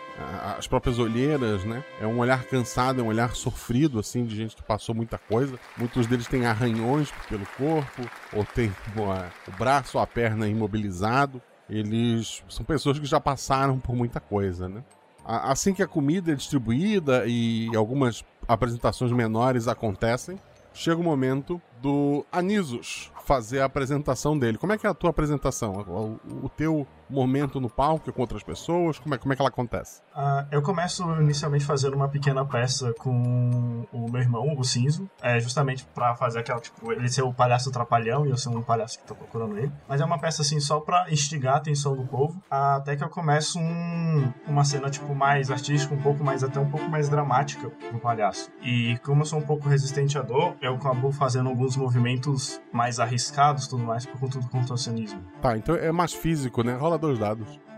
as 0.57 0.67
próprias 0.67 0.99
olheiras, 0.99 1.65
né? 1.65 1.85
É 2.00 2.07
um 2.07 2.19
olhar 2.19 2.45
cansado, 2.45 3.00
é 3.00 3.05
um 3.05 3.09
olhar 3.09 3.35
sofrido, 3.35 3.99
assim, 3.99 4.25
de 4.25 4.37
gente 4.37 4.57
que 4.57 4.62
passou 4.62 4.95
muita 4.95 5.19
coisa. 5.19 5.59
Muitos 5.77 6.07
deles 6.07 6.27
têm 6.27 6.47
arranhões 6.47 7.11
pelo 7.29 7.47
corpo, 7.57 8.03
ou 8.33 8.45
tem 8.45 8.73
o 8.97 9.50
braço 9.59 9.99
ou 9.99 10.03
a 10.03 10.07
perna 10.07 10.49
imobilizado. 10.49 11.41
Eles 11.69 12.43
são 12.49 12.65
pessoas 12.65 12.99
que 12.99 13.07
já 13.07 13.21
passaram 13.21 13.79
por 13.79 13.95
muita 13.95 14.21
coisa, 14.21 14.69
né? 14.69 14.83
Assim 15.25 15.73
que 15.73 15.83
a 15.83 15.87
comida 15.87 16.33
é 16.33 16.35
distribuída 16.35 17.25
e 17.27 17.69
algumas 17.77 18.25
apresentações 18.49 19.12
menores 19.12 19.69
acontecem, 19.69 20.39
chega 20.73 21.00
o 21.00 21.05
momento 21.05 21.61
do 21.81 22.25
Anisos 22.33 23.12
fazer 23.25 23.61
a 23.61 23.67
apresentação 23.67 24.37
dele. 24.37 24.59
Como 24.59 24.73
é 24.73 24.79
que 24.79 24.87
é 24.87 24.91
a 24.91 24.95
tua 24.95 25.11
apresentação? 25.11 25.85
O, 25.89 26.47
o 26.47 26.49
teu 26.49 26.87
momento 27.11 27.61
no 27.61 27.69
palco 27.69 28.12
com 28.12 28.21
outras 28.21 28.43
pessoas? 28.43 28.99
Como 28.99 29.14
é, 29.14 29.19
como 29.19 29.33
é 29.33 29.37
que 29.37 29.43
ela 29.43 29.49
acontece? 29.49 30.00
Uh, 30.14 30.47
eu 30.50 30.62
começo 30.62 31.02
inicialmente 31.21 31.64
fazendo 31.64 31.95
uma 31.95 32.09
pequena 32.09 32.45
peça 32.45 32.93
com 32.99 33.87
o 33.93 34.11
meu 34.11 34.21
irmão, 34.21 34.55
o 34.57 34.64
Cinzo, 34.64 35.09
é, 35.23 35.38
justamente 35.40 35.85
para 35.95 36.14
fazer 36.14 36.40
aquela, 36.40 36.61
tipo, 36.61 36.93
ele 36.93 37.09
ser 37.09 37.23
o 37.23 37.33
palhaço 37.33 37.71
trapalhão 37.71 38.26
e 38.26 38.31
eu 38.31 38.37
ser 38.37 38.49
um 38.49 38.62
palhaço 38.62 38.99
que 38.99 39.07
tô 39.07 39.14
procurando 39.14 39.57
ele. 39.59 39.73
Mas 39.88 40.00
é 40.00 40.05
uma 40.05 40.19
peça 40.19 40.43
assim 40.43 40.61
só 40.61 40.81
para 40.81 41.11
instigar 41.11 41.55
a 41.55 41.57
atenção 41.59 41.97
do 41.97 42.05
povo, 42.05 42.43
até 42.50 42.97
que 42.97 43.05
eu 43.05 43.09
começo 43.09 43.59
um, 43.59 44.33
uma 44.47 44.64
cena 44.64 44.90
tipo 44.90 45.14
mais 45.14 45.50
artística, 45.50 45.95
um 45.95 46.02
pouco 46.02 46.23
mais 46.23 46.43
até 46.43 46.59
um 46.59 46.71
pouco 46.71 46.88
mais 46.88 47.09
dramática 47.09 47.71
pro 47.71 47.99
palhaço. 47.99 48.50
E 48.62 48.99
como 49.05 49.23
eu 49.23 49.26
sou 49.26 49.38
um 49.38 49.43
pouco 49.43 49.69
resistente 49.69 50.19
à 50.19 50.23
dor, 50.23 50.57
eu 50.61 50.75
acabo 50.75 51.12
fazendo 51.12 51.49
alguns 51.49 51.76
movimentos 51.76 52.61
mais 52.73 52.99
arriscados, 53.00 53.67
tudo 53.67 53.83
mais 53.83 54.07
por 54.07 54.19
conta 54.19 54.38
do 54.38 54.49
contorcionismo. 54.49 55.21
Tá, 55.40 55.57
então 55.57 55.75
é 55.75 55.93
mais 55.93 56.12
físico, 56.12 56.62
né? 56.62 56.75
Rola 56.75 56.99
dois 57.00 57.19
dados. 57.19 57.70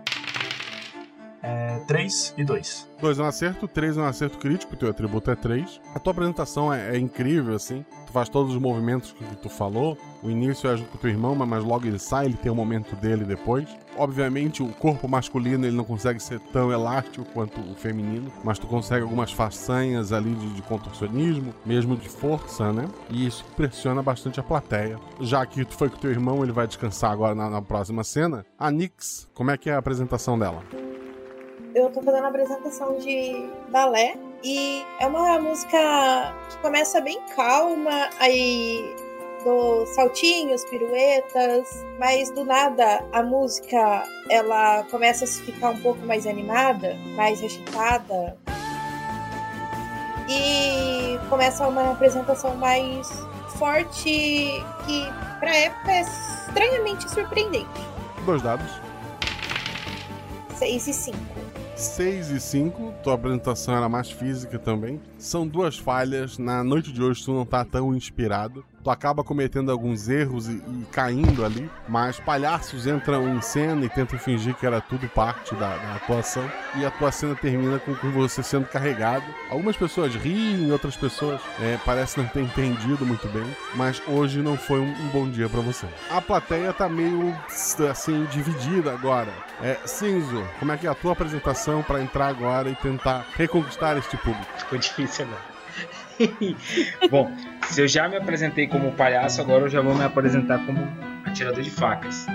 É 1.42 1.78
3 1.88 2.34
e 2.38 2.44
2. 2.44 2.88
2 3.00 3.18
é 3.18 3.22
um 3.22 3.26
acerto, 3.26 3.66
3 3.66 3.96
é 3.96 4.00
um 4.00 4.04
acerto 4.04 4.38
crítico, 4.38 4.76
teu 4.76 4.88
atributo 4.88 5.28
é 5.28 5.34
3. 5.34 5.80
A 5.92 5.98
tua 5.98 6.12
apresentação 6.12 6.72
é, 6.72 6.94
é, 6.94 6.98
incrível, 6.98 7.56
assim. 7.56 7.84
Tu 8.06 8.12
faz 8.12 8.28
todos 8.28 8.54
os 8.54 8.60
movimentos 8.60 9.10
que, 9.10 9.24
tu 9.36 9.48
falou. 9.48 9.98
O 10.22 10.30
início 10.30 10.70
é 10.70 10.76
junto 10.76 10.90
com 10.90 10.98
teu 10.98 11.10
irmão, 11.10 11.34
mas 11.34 11.64
logo 11.64 11.84
ele 11.84 11.98
sai, 11.98 12.26
ele 12.26 12.36
tem 12.36 12.52
o 12.52 12.54
momento 12.54 12.94
dele 12.94 13.24
depois. 13.24 13.68
Obviamente, 13.96 14.62
o 14.62 14.68
corpo 14.68 15.08
masculino 15.08 15.66
ele 15.66 15.76
não 15.76 15.84
consegue 15.84 16.20
ser 16.20 16.38
tão 16.52 16.70
elástico 16.70 17.24
quanto 17.34 17.60
o 17.60 17.74
feminino, 17.74 18.32
mas 18.44 18.58
tu 18.58 18.68
consegue 18.68 19.02
algumas 19.02 19.32
façanhas 19.32 20.12
ali 20.12 20.32
de, 20.34 20.54
de 20.54 20.62
contorcionismo, 20.62 21.52
mesmo 21.66 21.96
de 21.96 22.08
força, 22.08 22.72
né? 22.72 22.88
E 23.10 23.26
isso 23.26 23.44
pressiona 23.56 24.00
bastante 24.00 24.38
a 24.38 24.44
plateia. 24.44 24.96
Já 25.20 25.44
que 25.44 25.64
tu 25.64 25.74
foi 25.74 25.90
com 25.90 25.96
teu 25.96 26.10
irmão, 26.12 26.44
ele 26.44 26.52
vai 26.52 26.68
descansar 26.68 27.10
agora 27.10 27.34
na, 27.34 27.50
na 27.50 27.60
próxima 27.60 28.04
cena. 28.04 28.46
A 28.56 28.70
Nix, 28.70 29.28
como 29.34 29.50
é 29.50 29.58
que 29.58 29.68
é 29.68 29.74
a 29.74 29.78
apresentação 29.78 30.38
dela? 30.38 30.62
Eu 31.74 31.90
tô 31.90 32.02
fazendo 32.02 32.20
uma 32.20 32.28
apresentação 32.28 32.98
de 32.98 33.48
balé 33.68 34.16
e 34.42 34.84
é 35.00 35.06
uma 35.06 35.38
música 35.38 35.78
que 36.50 36.56
começa 36.58 37.00
bem 37.00 37.20
calma, 37.34 38.10
aí 38.18 38.94
do 39.44 39.86
saltinhos, 39.86 40.64
piruetas, 40.66 41.84
mas 41.98 42.30
do 42.30 42.44
nada 42.44 43.04
a 43.12 43.22
música 43.22 44.04
ela 44.30 44.84
começa 44.84 45.24
a 45.24 45.28
ficar 45.28 45.70
um 45.70 45.80
pouco 45.80 46.04
mais 46.06 46.26
animada, 46.26 46.96
mais 47.16 47.42
agitada 47.42 48.36
e 50.28 51.18
começa 51.28 51.66
uma 51.66 51.92
apresentação 51.92 52.54
mais 52.56 53.08
forte 53.58 54.64
que 54.86 55.04
para 55.40 55.56
época 55.56 55.92
é 55.92 56.00
estranhamente 56.02 57.10
surpreendente. 57.10 57.66
Dois 58.24 58.42
dados. 58.42 58.70
6 60.56 60.86
e 60.86 60.92
5. 60.92 61.41
6 61.82 62.30
e 62.30 62.40
5, 62.40 62.94
tua 63.02 63.14
apresentação 63.14 63.74
era 63.76 63.88
mais 63.88 64.10
física 64.10 64.58
também. 64.58 65.00
São 65.18 65.46
duas 65.46 65.76
falhas. 65.76 66.38
Na 66.38 66.62
noite 66.62 66.92
de 66.92 67.02
hoje 67.02 67.24
tu 67.24 67.32
não 67.32 67.44
tá 67.44 67.64
tão 67.64 67.94
inspirado. 67.94 68.64
Tu 68.82 68.90
acaba 68.90 69.22
cometendo 69.22 69.70
alguns 69.70 70.08
erros 70.08 70.48
e, 70.48 70.54
e 70.54 70.86
caindo 70.90 71.44
ali, 71.44 71.70
mas 71.88 72.18
palhaços 72.18 72.86
entram 72.86 73.28
em 73.28 73.40
cena 73.40 73.84
e 73.84 73.88
tentam 73.88 74.18
fingir 74.18 74.54
que 74.56 74.66
era 74.66 74.80
tudo 74.80 75.08
parte 75.08 75.54
da, 75.54 75.76
da 75.76 75.94
atuação. 75.94 76.44
E 76.76 76.84
a 76.84 76.90
tua 76.90 77.12
cena 77.12 77.34
termina 77.36 77.78
com, 77.78 77.94
com, 77.94 78.10
você 78.10 78.42
sendo 78.42 78.66
carregado. 78.66 79.24
Algumas 79.50 79.76
pessoas 79.76 80.14
riem, 80.14 80.70
outras 80.72 80.96
pessoas 80.96 81.40
é, 81.60 81.78
parecem 81.84 82.24
não 82.24 82.30
ter 82.30 82.42
entendido 82.42 83.06
muito 83.06 83.28
bem, 83.28 83.46
mas 83.74 84.02
hoje 84.08 84.40
não 84.40 84.56
foi 84.56 84.80
um, 84.80 84.90
um 84.90 85.08
bom 85.08 85.28
dia 85.28 85.48
para 85.48 85.60
você. 85.60 85.86
A 86.10 86.20
plateia 86.20 86.72
tá 86.72 86.88
meio 86.88 87.34
assim 87.88 88.24
dividida 88.26 88.92
agora. 88.92 89.32
É, 89.60 89.78
Cinzo, 89.86 90.42
como 90.58 90.72
é 90.72 90.76
que 90.76 90.86
é 90.86 90.90
a 90.90 90.94
tua 90.94 91.12
apresentação 91.12 91.82
para 91.82 92.02
entrar 92.02 92.26
agora 92.26 92.68
e 92.68 92.74
tentar 92.74 93.26
reconquistar 93.36 93.96
este 93.96 94.16
público? 94.16 94.46
Ficou 94.58 94.78
difícil 94.78 95.24
agora. 95.26 95.51
Bom, 97.10 97.30
se 97.68 97.80
eu 97.80 97.88
já 97.88 98.08
me 98.08 98.16
apresentei 98.16 98.66
como 98.66 98.92
palhaço, 98.92 99.40
agora 99.40 99.64
eu 99.64 99.68
já 99.68 99.80
vou 99.80 99.94
me 99.94 100.04
apresentar 100.04 100.64
como 100.66 100.80
atirador 101.24 101.62
de 101.62 101.70
facas. 101.70 102.26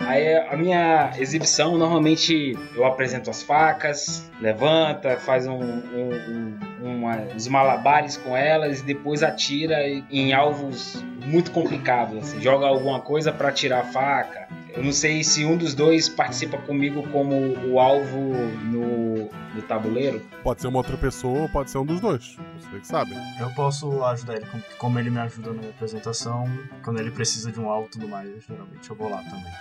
Aí 0.00 0.36
a 0.36 0.56
minha 0.56 1.10
exibição, 1.18 1.78
normalmente 1.78 2.58
eu 2.74 2.84
apresento 2.84 3.30
as 3.30 3.42
facas, 3.42 4.30
levanta, 4.40 5.16
faz 5.16 5.46
um, 5.46 5.54
um, 5.54 6.58
um, 6.82 6.96
uma, 6.96 7.16
uns 7.34 7.48
malabares 7.48 8.18
com 8.18 8.36
elas 8.36 8.80
e 8.80 8.84
depois 8.84 9.22
atira 9.22 9.78
em 10.10 10.34
alvos 10.34 11.02
muito 11.24 11.50
complicados. 11.50 12.18
Assim. 12.18 12.42
Joga 12.42 12.66
alguma 12.66 13.00
coisa 13.00 13.32
para 13.32 13.50
tirar 13.52 13.80
a 13.80 13.84
faca. 13.84 14.48
Eu 14.74 14.82
não 14.82 14.92
sei 14.92 15.22
se 15.22 15.44
um 15.44 15.56
dos 15.56 15.74
dois 15.74 16.08
participa 16.08 16.58
comigo 16.58 17.02
como 17.08 17.34
o 17.66 17.78
alvo 17.78 18.18
no, 18.64 19.01
no 19.62 19.68
tabuleiro. 19.68 20.20
Pode 20.42 20.60
ser 20.60 20.66
uma 20.66 20.78
outra 20.78 20.96
pessoa 20.96 21.42
ou 21.42 21.48
pode 21.48 21.70
ser 21.70 21.78
um 21.78 21.86
dos 21.86 22.00
dois. 22.00 22.36
Você 22.60 22.80
que 22.80 22.86
sabe. 22.86 23.12
Eu 23.40 23.50
posso 23.54 24.04
ajudar 24.04 24.36
ele, 24.36 24.46
como 24.78 24.98
ele 24.98 25.10
me 25.10 25.20
ajuda 25.20 25.52
na 25.52 25.60
minha 25.60 25.70
apresentação. 25.70 26.46
Quando 26.84 27.00
ele 27.00 27.10
precisa 27.10 27.50
de 27.50 27.58
um 27.58 27.70
alvo 27.70 27.86
e 27.86 27.90
tudo 27.90 28.08
mais, 28.08 28.44
geralmente 28.44 28.90
eu 28.90 28.96
vou 28.96 29.08
lá 29.08 29.22
também. 29.22 29.52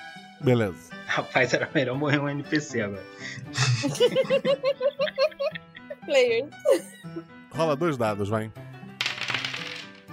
Beleza. 0.42 0.92
Rapaz, 1.06 1.54
era 1.54 1.70
melhor 1.74 1.98
morrer 1.98 2.20
um 2.20 2.28
NPC 2.28 2.82
agora. 2.82 3.04
Players. 6.06 6.50
Rola 7.52 7.76
dois 7.76 7.96
dados, 7.96 8.28
vai. 8.28 8.52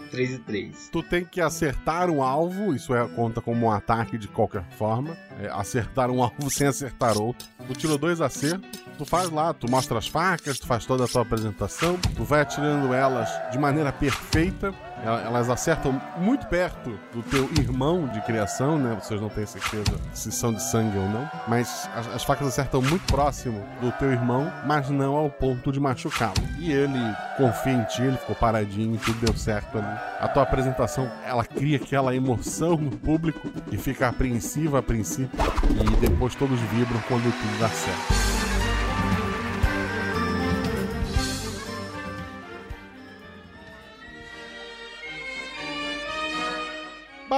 3 0.08 0.32
e 0.32 0.38
3. 0.38 0.88
Tu 0.90 1.02
tem 1.02 1.24
que 1.24 1.40
acertar 1.40 2.10
um 2.10 2.22
alvo, 2.22 2.74
isso 2.74 2.94
é 2.94 3.06
conta 3.08 3.40
como 3.40 3.66
um 3.66 3.70
ataque 3.70 4.18
de 4.18 4.28
qualquer 4.28 4.64
forma. 4.76 5.16
É, 5.40 5.48
acertar 5.48 6.10
um 6.10 6.20
alvo 6.22 6.50
sem 6.50 6.66
acertar 6.66 7.16
outro. 7.16 7.46
Tu 7.66 7.74
tirou 7.74 7.98
dois 7.98 8.20
acertos, 8.20 8.80
tu 8.96 9.04
faz 9.04 9.30
lá, 9.30 9.52
tu 9.52 9.70
mostra 9.70 9.98
as 9.98 10.08
facas, 10.08 10.58
tu 10.58 10.66
faz 10.66 10.84
toda 10.84 11.04
a 11.04 11.08
tua 11.08 11.22
apresentação, 11.22 11.98
tu 12.16 12.24
vai 12.24 12.40
atirando 12.40 12.92
elas 12.92 13.28
de 13.52 13.58
maneira 13.58 13.92
perfeita 13.92 14.74
elas 15.04 15.48
acertam 15.48 16.00
muito 16.16 16.46
perto 16.46 16.98
do 17.12 17.22
teu 17.22 17.48
irmão 17.58 18.06
de 18.08 18.20
criação, 18.22 18.78
né? 18.78 18.96
Vocês 19.00 19.20
não 19.20 19.28
têm 19.28 19.46
certeza 19.46 19.98
se 20.12 20.30
são 20.30 20.52
de 20.52 20.62
sangue 20.62 20.98
ou 20.98 21.08
não. 21.08 21.28
Mas 21.46 21.88
as, 21.94 22.08
as 22.14 22.24
facas 22.24 22.48
acertam 22.48 22.82
muito 22.82 23.04
próximo 23.12 23.64
do 23.80 23.90
teu 23.92 24.10
irmão, 24.10 24.52
mas 24.66 24.88
não 24.90 25.16
ao 25.16 25.30
ponto 25.30 25.72
de 25.72 25.80
machucá-lo. 25.80 26.34
E 26.58 26.72
ele 26.72 26.98
confia 27.36 27.72
em 27.72 27.84
ti, 27.84 28.02
ele 28.02 28.16
ficou 28.16 28.34
paradinho 28.36 28.98
tudo 28.98 29.26
deu 29.26 29.36
certo 29.36 29.78
ali. 29.78 29.98
A 30.20 30.28
tua 30.28 30.42
apresentação, 30.42 31.10
ela 31.24 31.44
cria 31.44 31.76
aquela 31.76 32.14
emoção 32.14 32.76
no 32.76 32.90
público 32.90 33.50
e 33.70 33.76
fica 33.76 34.08
apreensiva 34.08 34.78
a 34.78 34.82
princípio. 34.82 35.30
E 35.70 35.96
depois 35.96 36.34
todos 36.34 36.58
vibram 36.60 37.00
quando 37.08 37.24
tudo 37.24 37.60
dá 37.60 37.68
certo. 37.68 38.37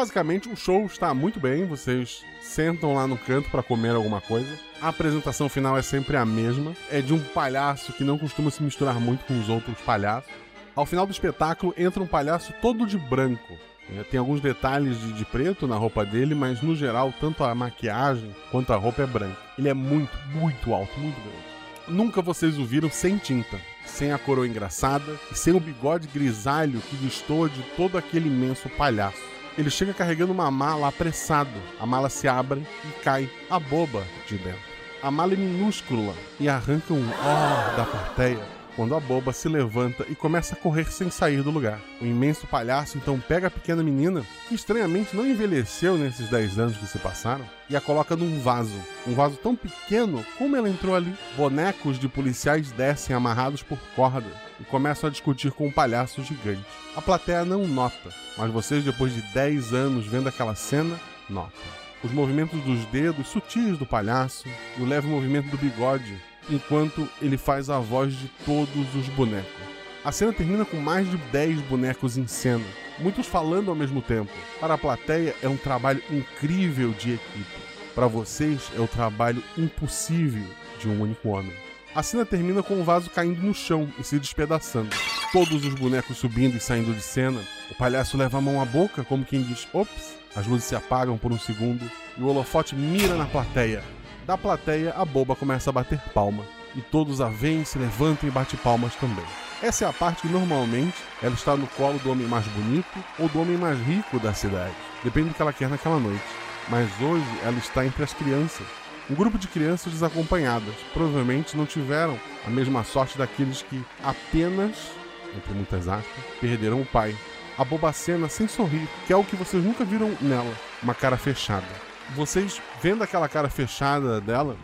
Basicamente, 0.01 0.49
o 0.49 0.57
show 0.57 0.87
está 0.87 1.13
muito 1.13 1.39
bem, 1.39 1.67
vocês 1.67 2.25
sentam 2.41 2.95
lá 2.95 3.07
no 3.07 3.19
canto 3.19 3.51
para 3.51 3.63
comer 3.63 3.95
alguma 3.95 4.19
coisa. 4.19 4.49
A 4.81 4.89
apresentação 4.89 5.47
final 5.47 5.77
é 5.77 5.83
sempre 5.83 6.17
a 6.17 6.25
mesma, 6.25 6.75
é 6.91 7.03
de 7.03 7.13
um 7.13 7.21
palhaço 7.21 7.93
que 7.93 8.03
não 8.03 8.17
costuma 8.17 8.51
se 8.51 8.63
misturar 8.63 8.99
muito 8.99 9.27
com 9.27 9.39
os 9.39 9.51
outros 9.51 9.79
palhaços. 9.83 10.31
Ao 10.75 10.87
final 10.87 11.05
do 11.05 11.13
espetáculo 11.13 11.75
entra 11.77 12.03
um 12.03 12.07
palhaço 12.07 12.55
todo 12.63 12.87
de 12.87 12.97
branco. 12.97 13.59
É, 13.95 14.03
tem 14.05 14.19
alguns 14.19 14.41
detalhes 14.41 14.99
de, 14.99 15.13
de, 15.13 15.25
preto 15.27 15.67
na 15.67 15.77
roupa 15.77 16.03
dele, 16.03 16.35
mas 16.35 16.63
no 16.63 16.75
geral, 16.75 17.13
tanto 17.21 17.45
a 17.45 17.55
maquiagem 17.55 18.35
quanto 18.51 18.73
a 18.73 18.77
roupa 18.77 19.03
é 19.03 19.07
branca. 19.07 19.37
Ele 19.59 19.69
é 19.69 19.75
muito, 19.75 20.17
muito 20.33 20.73
alto, 20.73 20.99
muito 20.99 21.21
grande. 21.21 21.45
Nunca 21.89 22.23
vocês 22.23 22.59
o 22.59 22.65
viram 22.65 22.91
sem 22.91 23.19
tinta, 23.19 23.61
sem 23.85 24.13
a 24.13 24.19
coroa 24.19 24.49
engraçada 24.49 25.21
e 25.31 25.35
sem 25.35 25.55
o 25.55 25.61
bigode 25.61 26.09
grisalho 26.09 26.81
que 26.89 26.97
destoa 26.97 27.51
de 27.51 27.63
todo 27.77 27.99
aquele 27.99 28.29
imenso 28.29 28.67
palhaço. 28.71 29.40
Ele 29.59 29.71
chega 29.71 29.93
carregando 29.93 30.33
uma 30.33 30.51
mala 30.51 30.89
apressado. 30.89 31.51
A 31.79 31.87
mala 31.87 32.09
se 32.09 32.29
abre 32.29 32.67
e 32.85 33.03
cai 33.03 33.31
a 33.49 33.59
boba 33.59 34.05
de 34.27 34.39
dentro. 34.39 34.71
A 35.03 35.11
mala 35.11 35.33
é 35.33 35.37
minúscula 35.37 36.15
e 36.39 36.49
arranca 36.49 36.93
um 36.93 37.09
ó 37.09 37.77
da 37.77 37.85
plateia 37.85 38.61
quando 38.77 38.95
a 38.95 39.01
boba 39.01 39.33
se 39.33 39.49
levanta 39.49 40.07
e 40.09 40.15
começa 40.15 40.55
a 40.55 40.57
correr 40.57 40.91
sem 40.91 41.11
sair 41.11 41.43
do 41.43 41.51
lugar. 41.51 41.81
O 42.01 42.07
imenso 42.07 42.47
palhaço 42.47 42.97
então 42.97 43.19
pega 43.21 43.49
a 43.49 43.51
pequena 43.51 43.83
menina, 43.83 44.25
que 44.49 44.55
estranhamente 44.55 45.15
não 45.15 45.27
envelheceu 45.27 45.99
nesses 45.99 46.29
10 46.29 46.59
anos 46.59 46.77
que 46.77 46.87
se 46.87 46.99
passaram, 46.99 47.45
e 47.71 47.77
a 47.77 47.81
coloca 47.81 48.17
num 48.17 48.41
vaso. 48.41 48.75
Um 49.07 49.15
vaso 49.15 49.37
tão 49.37 49.55
pequeno 49.55 50.27
como 50.37 50.57
ela 50.57 50.69
entrou 50.69 50.95
ali. 50.95 51.15
Bonecos 51.37 51.99
de 51.99 52.09
policiais 52.09 52.73
descem 52.73 53.15
amarrados 53.15 53.63
por 53.63 53.79
corda 53.95 54.27
e 54.59 54.65
começam 54.65 55.09
a 55.09 55.11
discutir 55.11 55.53
com 55.53 55.69
um 55.69 55.73
palhaço 55.73 56.23
gigante. 56.25 56.67
A 56.97 57.01
plateia 57.01 57.45
não 57.45 57.67
nota, 57.69 58.11
mas 58.37 58.51
vocês, 58.51 58.85
depois 58.85 59.15
de 59.15 59.23
10 59.33 59.73
anos 59.73 60.07
vendo 60.07 60.29
aquela 60.29 60.57
cena, 60.57 60.99
notam. 61.29 61.81
Os 62.03 62.11
movimentos 62.11 62.61
dos 62.63 62.85
dedos 62.87 63.29
sutis 63.29 63.79
do 63.79 63.87
palhaço 63.87 64.49
e 64.77 64.83
o 64.83 64.87
leve 64.87 65.07
movimento 65.07 65.49
do 65.51 65.59
bigode 65.59 66.21
enquanto 66.49 67.09
ele 67.23 67.37
faz 67.37 67.71
a 67.71 67.79
voz 67.79 68.15
de 68.15 68.29
todos 68.45 68.95
os 68.97 69.07
bonecos. 69.11 69.80
A 70.03 70.11
cena 70.11 70.33
termina 70.33 70.65
com 70.65 70.79
mais 70.79 71.11
de 71.11 71.17
10 71.17 71.61
bonecos 71.63 72.17
em 72.17 72.27
cena, 72.27 72.65
muitos 72.99 73.27
falando 73.27 73.69
ao 73.69 73.77
mesmo 73.77 74.01
tempo. 74.01 74.33
Para 74.59 74.75
a 74.75 74.79
plateia 74.79 75.35
é 75.43 75.49
um 75.49 75.59
trabalho 75.59 76.03
incrível 76.11 76.93
de 76.93 77.15
equipe. 77.15 77.61
Para 77.95 78.07
vocês 78.07 78.71
é 78.75 78.81
o 78.81 78.89
trabalho 78.89 79.43
impossível 79.59 80.47
de 80.79 80.89
um 80.89 81.03
único 81.03 81.29
homem. 81.29 81.53
A 81.95 82.03
cena 82.03 82.25
termina 82.25 82.63
com 82.63 82.81
o 82.81 82.85
vaso 82.85 83.11
caindo 83.11 83.43
no 83.43 83.53
chão 83.53 83.93
e 83.99 84.05
se 84.05 84.19
despedaçando. 84.19 84.97
Todos 85.33 85.65
os 85.65 85.75
bonecos 85.75 86.17
subindo 86.17 86.57
e 86.57 86.61
saindo 86.61 86.95
de 86.95 87.03
cena. 87.03 87.41
O 87.71 87.75
palhaço 87.75 88.17
leva 88.17 88.39
a 88.39 88.41
mão 88.41 88.61
à 88.61 88.65
boca, 88.65 89.05
como 89.05 89.25
quem 89.25 89.43
diz: 89.43 89.69
ops. 89.73 90.17
As 90.35 90.47
luzes 90.47 90.65
se 90.65 90.77
apagam 90.77 91.19
por 91.19 91.33
um 91.33 91.39
segundo 91.39 91.85
e 92.17 92.23
o 92.23 92.27
holofote 92.27 92.75
mira 92.75 93.17
na 93.17 93.27
plateia, 93.27 93.83
da 94.27 94.39
plateia, 94.39 94.93
a 94.93 95.05
boba 95.05 95.35
começa 95.35 95.71
a 95.71 95.73
bater 95.73 95.99
palma. 96.15 96.45
E 96.77 96.81
todos 96.81 97.21
a 97.21 97.29
veem, 97.29 97.65
se 97.65 97.79
levantam 97.79 98.29
e 98.29 98.33
batem 98.33 98.59
palmas 98.61 98.95
também. 98.95 99.25
Essa 99.63 99.85
é 99.85 99.89
a 99.89 99.93
parte 99.93 100.23
que 100.23 100.29
normalmente 100.29 100.97
ela 101.23 101.35
está 101.35 101.55
no 101.55 101.67
colo 101.67 101.99
do 101.99 102.11
homem 102.11 102.27
mais 102.27 102.47
bonito 102.49 102.99
ou 103.19 103.29
do 103.29 103.41
homem 103.41 103.59
mais 103.59 103.79
rico 103.81 104.19
da 104.19 104.33
cidade. 104.33 104.75
Depende 105.05 105.29
do 105.29 105.35
que 105.35 105.43
ela 105.43 105.53
quer 105.53 105.69
naquela 105.69 105.99
noite. 105.99 106.25
Mas 106.69 106.89
hoje 107.01 107.27
ela 107.43 107.59
está 107.59 107.85
entre 107.85 108.03
as 108.03 108.15
crianças. 108.15 108.67
Um 109.11 109.15
grupo 109.15 109.37
de 109.37 109.49
crianças 109.49 109.93
desacompanhadas. 109.93 110.75
Provavelmente 110.95 111.59
não 111.59 111.67
tiveram 111.67 112.19
a 112.47 112.51
mesma 112.51 112.85
sorte 112.85 113.19
daqueles 113.19 113.61
que 113.61 113.85
apenas, 114.03 114.93
entre 115.37 115.53
muitas 115.53 115.89
aspas, 115.89 116.25
perderam 116.41 116.81
o 116.81 116.87
pai. 116.87 117.15
A 117.59 117.65
bobacena 117.65 118.31
sem 118.31 118.49
sorrir, 118.49 118.89
que 119.07 119.13
é 119.13 119.17
o 119.17 119.25
que 119.25 119.37
vocês 119.37 119.63
nunca 119.63 119.85
viram 119.85 120.17
nela, 120.23 120.55
uma 120.83 120.95
cara 120.95 121.19
fechada 121.19 121.67
vocês 122.15 122.61
vendo 122.83 123.03
aquela 123.03 123.29
cara 123.29 123.49
fechada 123.49 124.21
dela. 124.21 124.57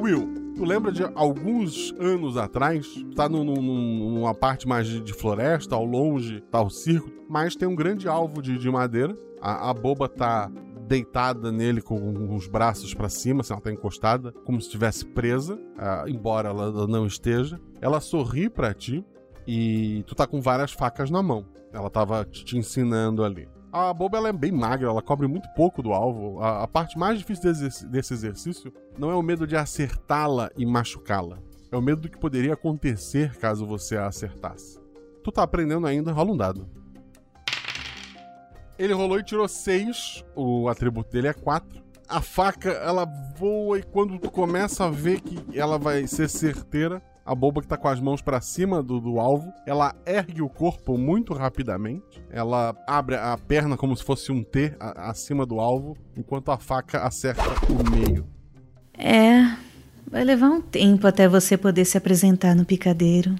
Will, 0.00 0.54
tu 0.56 0.64
lembra 0.64 0.90
de 0.90 1.02
alguns 1.14 1.94
anos 1.98 2.38
atrás? 2.38 2.86
Tá 3.14 3.28
no, 3.28 3.44
no, 3.44 3.56
numa 3.60 4.34
parte 4.34 4.66
mais 4.66 4.86
de, 4.86 4.98
de, 5.00 5.12
floresta, 5.12 5.74
ao 5.74 5.84
longe 5.84 6.40
tá 6.50 6.62
o 6.62 6.70
circo, 6.70 7.10
mas 7.28 7.54
tem 7.54 7.68
um 7.68 7.74
grande 7.74 8.08
alvo 8.08 8.40
de, 8.40 8.56
de 8.56 8.70
madeira. 8.70 9.14
A, 9.42 9.68
a 9.68 9.74
boba 9.74 10.08
tá 10.08 10.50
deitada 10.88 11.52
nele 11.52 11.82
com 11.82 12.34
os 12.34 12.48
braços 12.48 12.94
para 12.94 13.10
cima, 13.10 13.42
assim, 13.42 13.52
ela 13.52 13.62
tá 13.62 13.70
encostada, 13.70 14.32
como 14.44 14.58
se 14.58 14.68
estivesse 14.68 15.04
presa, 15.04 15.54
uh, 15.54 16.08
embora 16.08 16.48
ela 16.48 16.86
não 16.86 17.06
esteja. 17.06 17.60
Ela 17.80 18.00
sorri 18.00 18.48
para 18.48 18.72
ti 18.72 19.04
e 19.46 20.02
tu 20.06 20.14
tá 20.14 20.26
com 20.26 20.40
várias 20.40 20.72
facas 20.72 21.10
na 21.10 21.22
mão. 21.22 21.44
Ela 21.72 21.90
tava 21.90 22.24
te 22.24 22.56
ensinando 22.56 23.22
ali. 23.22 23.46
A 23.72 23.94
boba 23.94 24.18
ela 24.18 24.28
é 24.28 24.32
bem 24.32 24.50
magra, 24.50 24.88
ela 24.88 25.00
cobre 25.00 25.28
muito 25.28 25.48
pouco 25.50 25.80
do 25.80 25.92
alvo. 25.92 26.40
A, 26.40 26.64
a 26.64 26.68
parte 26.68 26.98
mais 26.98 27.18
difícil 27.18 27.52
desse, 27.52 27.86
desse 27.86 28.12
exercício 28.12 28.72
não 28.98 29.10
é 29.10 29.14
o 29.14 29.22
medo 29.22 29.46
de 29.46 29.56
acertá-la 29.56 30.50
e 30.56 30.66
machucá-la. 30.66 31.38
É 31.70 31.76
o 31.76 31.82
medo 31.82 32.02
do 32.02 32.10
que 32.10 32.18
poderia 32.18 32.54
acontecer 32.54 33.36
caso 33.36 33.64
você 33.64 33.96
a 33.96 34.08
acertasse. 34.08 34.80
Tu 35.22 35.30
tá 35.30 35.44
aprendendo 35.44 35.86
ainda, 35.86 36.10
rola 36.10 36.32
um 36.32 36.36
dado. 36.36 36.68
Ele 38.76 38.92
rolou 38.92 39.20
e 39.20 39.22
tirou 39.22 39.46
6, 39.46 40.24
o 40.34 40.68
atributo 40.68 41.12
dele 41.12 41.28
é 41.28 41.32
4. 41.32 41.80
A 42.08 42.20
faca, 42.20 42.70
ela 42.70 43.04
voa 43.36 43.78
e 43.78 43.82
quando 43.84 44.18
tu 44.18 44.32
começa 44.32 44.86
a 44.86 44.90
ver 44.90 45.20
que 45.20 45.56
ela 45.56 45.78
vai 45.78 46.08
ser 46.08 46.28
certeira, 46.28 47.00
a 47.30 47.34
boba 47.34 47.60
que 47.60 47.68
tá 47.68 47.76
com 47.76 47.86
as 47.86 48.00
mãos 48.00 48.20
para 48.20 48.40
cima 48.40 48.82
do, 48.82 49.00
do 49.00 49.20
alvo, 49.20 49.52
ela 49.64 49.94
ergue 50.04 50.42
o 50.42 50.48
corpo 50.48 50.98
muito 50.98 51.32
rapidamente, 51.32 52.20
ela 52.28 52.74
abre 52.88 53.14
a 53.14 53.38
perna 53.38 53.76
como 53.76 53.96
se 53.96 54.02
fosse 54.02 54.32
um 54.32 54.42
T 54.42 54.74
a, 54.80 55.10
acima 55.10 55.46
do 55.46 55.60
alvo, 55.60 55.96
enquanto 56.16 56.50
a 56.50 56.58
faca 56.58 57.04
acerta 57.04 57.44
o 57.70 57.88
meio. 57.88 58.26
É, 58.98 59.56
vai 60.10 60.24
levar 60.24 60.48
um 60.48 60.60
tempo 60.60 61.06
até 61.06 61.28
você 61.28 61.56
poder 61.56 61.84
se 61.84 61.96
apresentar 61.96 62.56
no 62.56 62.64
picadeiro. 62.64 63.36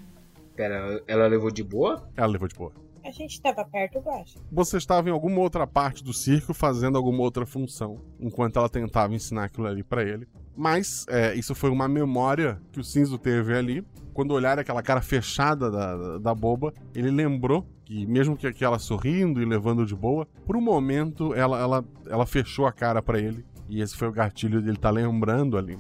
Pera, 0.55 1.03
ela 1.09 1.27
levou 1.27 1.51
de 1.51 1.65
boa? 1.65 2.09
Ela 2.17 2.29
levou 2.29 2.47
de 2.47 2.55
boa. 2.55 2.73
A 3.11 3.13
gente 3.13 3.33
estava 3.33 3.65
perto 3.65 3.97
ou 3.97 4.03
baixo? 4.03 4.39
Você 4.53 4.77
estava 4.77 5.09
em 5.09 5.13
alguma 5.13 5.41
outra 5.41 5.67
parte 5.67 6.05
do 6.05 6.15
circo 6.15 6.55
fazendo 6.55 6.97
alguma 6.97 7.23
outra 7.23 7.45
função, 7.45 8.01
enquanto 8.21 8.57
ela 8.57 8.69
tentava 8.69 9.13
ensinar 9.13 9.47
aquilo 9.47 9.67
ali 9.67 9.83
para 9.83 10.05
ele. 10.05 10.29
Mas 10.57 11.07
é, 11.09 11.35
isso 11.35 11.53
foi 11.53 11.71
uma 11.71 11.89
memória 11.89 12.63
que 12.71 12.79
o 12.79 12.85
Cinzo 12.85 13.19
teve 13.19 13.53
ali. 13.53 13.85
Quando 14.15 14.33
olhar 14.33 14.61
aquela 14.61 14.81
cara 14.81 15.03
fechada 15.03 15.69
da, 15.73 16.19
da 16.19 16.33
boba, 16.33 16.73
ele 16.95 17.11
lembrou 17.11 17.67
que, 17.85 18.07
mesmo 18.07 18.37
que 18.37 18.47
aquela 18.47 18.79
sorrindo 18.79 19.43
e 19.43 19.45
levando 19.45 19.85
de 19.85 19.97
boa, 19.97 20.25
por 20.47 20.57
um 20.57 20.61
momento 20.61 21.35
ela, 21.35 21.59
ela, 21.59 21.85
ela 22.07 22.27
fechou 22.27 22.65
a 22.65 22.73
cara 22.73 23.03
para 23.03 23.19
ele. 23.19 23.45
E 23.69 23.83
esse 23.83 23.97
foi 23.97 24.07
o 24.07 24.13
gatilho 24.13 24.61
dele 24.61 24.77
estar 24.77 24.91
tá 24.91 24.95
lembrando 24.95 25.59
ali. 25.59 25.77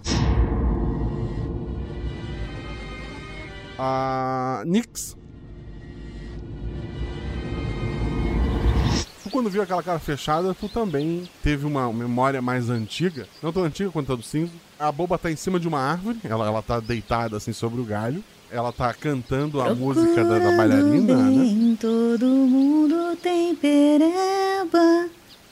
A 3.79 4.64
Nix 4.66 5.19
Tu, 9.31 9.33
quando 9.33 9.49
viu 9.49 9.62
aquela 9.62 9.83
cara 9.83 9.99
fechada, 9.99 10.53
tu 10.53 10.69
também 10.69 11.29
teve 11.43 11.64
uma 11.64 11.93
memória 11.93 12.43
mais 12.43 12.69
antiga, 12.69 13.27
não 13.43 13.53
tão 13.53 13.64
antiga 13.64 13.90
quanto 13.90 14.12
a 14.12 14.16
do 14.16 14.23
cinza. 14.23 14.53
A 14.79 14.90
boba 14.90 15.16
tá 15.16 15.31
em 15.31 15.37
cima 15.37 15.61
de 15.61 15.69
uma 15.69 15.79
árvore, 15.79 16.19
ela, 16.25 16.47
ela 16.47 16.62
tá 16.62 16.81
deitada 16.81 17.37
assim 17.37 17.53
sobre 17.53 17.81
o 17.81 17.85
galho. 17.85 18.23
Ela 18.51 18.73
tá 18.73 18.93
cantando 18.93 19.61
a 19.61 19.66
Procura 19.66 19.85
música 19.87 20.25
da, 20.25 20.38
da 20.40 20.57
bailarina, 20.57 21.14
bem, 21.14 21.16
né? 21.16 21.77
Todo 21.81 22.27
mundo 22.27 23.16
tem 23.23 23.55
pereba. 23.55 25.09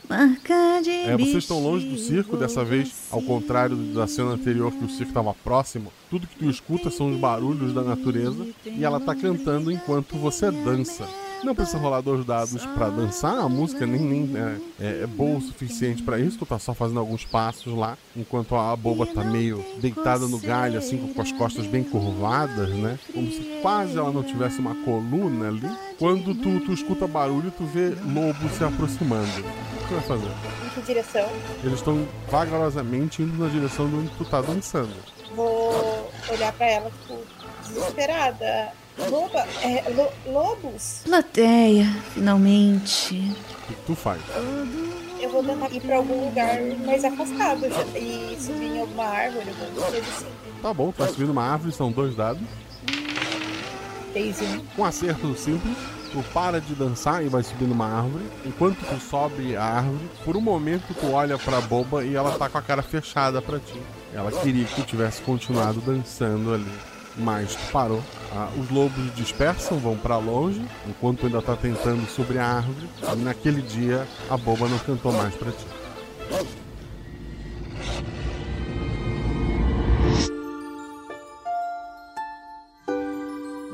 Marca 0.08 0.80
de 0.82 0.90
é, 0.90 1.16
vocês 1.16 1.36
estão 1.36 1.62
longe 1.62 1.86
do 1.86 1.96
circo, 1.96 2.36
dessa 2.36 2.64
vez, 2.64 2.92
ao 3.10 3.22
contrário 3.22 3.76
da 3.76 4.08
cena 4.08 4.30
anterior 4.30 4.72
que 4.72 4.84
o 4.84 4.88
circo 4.88 5.10
estava 5.10 5.32
próximo. 5.32 5.92
Tudo 6.10 6.26
que 6.26 6.36
tu 6.36 6.50
escuta 6.50 6.90
são 6.90 7.12
os 7.12 7.20
barulhos 7.20 7.72
da 7.72 7.82
natureza 7.82 8.44
e 8.64 8.84
ela 8.84 8.98
tá 8.98 9.14
cantando 9.14 9.70
enquanto 9.70 10.16
você 10.16 10.50
dança. 10.50 11.06
Não 11.42 11.54
precisa 11.54 11.78
rolar 11.78 12.00
dois 12.00 12.24
dados 12.24 12.64
para 12.66 12.88
dançar, 12.88 13.38
a 13.38 13.48
música 13.48 13.86
nem, 13.86 14.00
nem 14.00 14.36
é, 14.36 14.56
é, 14.80 15.02
é 15.02 15.06
boa 15.06 15.38
o 15.38 15.40
suficiente 15.40 16.02
para 16.02 16.18
isso, 16.18 16.38
tu 16.38 16.46
tá 16.46 16.58
só 16.58 16.74
fazendo 16.74 16.98
alguns 17.00 17.24
passos 17.24 17.72
lá, 17.74 17.96
enquanto 18.16 18.56
a 18.56 18.74
boba 18.74 19.06
tá 19.06 19.22
meio 19.22 19.64
deitada 19.80 20.26
no 20.26 20.38
galho, 20.38 20.78
assim, 20.78 21.12
com 21.12 21.22
as 21.22 21.30
costas 21.32 21.66
bem 21.66 21.84
curvadas, 21.84 22.70
né? 22.70 22.98
Como 23.12 23.30
se 23.30 23.60
quase 23.62 23.96
ela 23.96 24.10
não 24.10 24.22
tivesse 24.22 24.58
uma 24.58 24.74
coluna 24.84 25.48
ali. 25.48 25.70
Quando 25.98 26.34
tu, 26.34 26.60
tu 26.60 26.72
escuta 26.72 27.06
barulho, 27.06 27.50
tu 27.50 27.64
vê 27.64 27.90
lobo 27.90 28.48
se 28.56 28.64
aproximando. 28.64 29.28
O 29.28 29.78
que 29.78 29.88
tu 29.88 29.94
vai 29.94 30.02
fazer? 30.02 30.30
Em 30.66 30.68
que 30.74 30.80
direção? 30.82 31.28
Eles 31.62 31.78
estão 31.78 32.06
vagarosamente 32.30 33.22
indo 33.22 33.36
na 33.42 33.48
direção 33.48 33.88
de 33.88 33.96
onde 33.96 34.10
tu 34.10 34.24
tá 34.24 34.40
dançando. 34.40 34.94
Vou 35.34 36.10
olhar 36.30 36.52
para 36.52 36.66
ela, 36.66 36.90
tipo, 36.90 37.18
desesperada. 37.62 38.72
Loba, 39.10 39.46
é, 39.62 39.84
lo, 39.90 40.32
lobos? 40.32 41.02
Plateia, 41.04 41.86
finalmente. 42.12 43.14
O 43.16 43.66
que 43.68 43.74
tu 43.86 43.94
faz? 43.94 44.20
Eu 45.20 45.30
vou 45.30 45.42
tentar 45.42 45.70
ir 45.70 45.80
pra 45.80 45.96
algum 45.96 46.26
lugar 46.26 46.60
mais 46.84 47.04
afastado 47.04 47.66
e 47.96 48.36
subir 48.40 48.66
em 48.66 48.80
alguma 48.80 49.04
árvore, 49.04 49.48
alguma 49.48 49.86
coisa 49.86 50.06
assim. 50.08 50.26
Tá 50.62 50.74
bom, 50.74 50.90
tu 50.90 50.98
vai 50.98 51.08
subir 51.08 51.26
numa 51.26 51.42
árvore, 51.44 51.72
são 51.72 51.92
dois 51.92 52.14
dados. 52.14 52.42
6 54.12 54.40
e 54.40 54.44
1. 54.44 54.64
Um 54.78 54.84
acerto 54.84 55.36
simples, 55.36 55.76
tu 56.12 56.22
para 56.32 56.60
de 56.60 56.74
dançar 56.74 57.24
e 57.24 57.28
vai 57.28 57.42
subindo 57.42 57.72
uma 57.72 57.86
árvore. 57.86 58.24
Enquanto 58.44 58.78
tu 58.78 59.00
sobe 59.00 59.56
a 59.56 59.64
árvore, 59.64 60.10
por 60.24 60.36
um 60.36 60.40
momento 60.40 60.94
tu 60.94 61.12
olha 61.12 61.38
pra 61.38 61.60
boba 61.60 62.04
e 62.04 62.14
ela 62.16 62.36
tá 62.36 62.48
com 62.48 62.58
a 62.58 62.62
cara 62.62 62.82
fechada 62.82 63.40
pra 63.40 63.58
ti. 63.58 63.80
Ela 64.12 64.32
queria 64.32 64.64
que 64.64 64.74
tu 64.74 64.82
tivesse 64.82 65.20
continuado 65.22 65.80
dançando 65.80 66.54
ali. 66.54 66.72
Mas 67.18 67.56
parou. 67.72 68.02
Ah, 68.32 68.48
os 68.58 68.70
lobos 68.70 69.14
dispersam, 69.14 69.78
vão 69.78 69.96
pra 69.96 70.18
longe, 70.18 70.64
enquanto 70.86 71.26
ainda 71.26 71.42
tá 71.42 71.56
tentando 71.56 72.06
subir 72.06 72.38
a 72.38 72.46
árvore. 72.46 72.88
E 73.12 73.16
naquele 73.16 73.62
dia 73.62 74.06
a 74.30 74.36
boba 74.36 74.68
não 74.68 74.78
cantou 74.78 75.12
mais 75.12 75.34
pra 75.34 75.50
ti. 75.50 75.66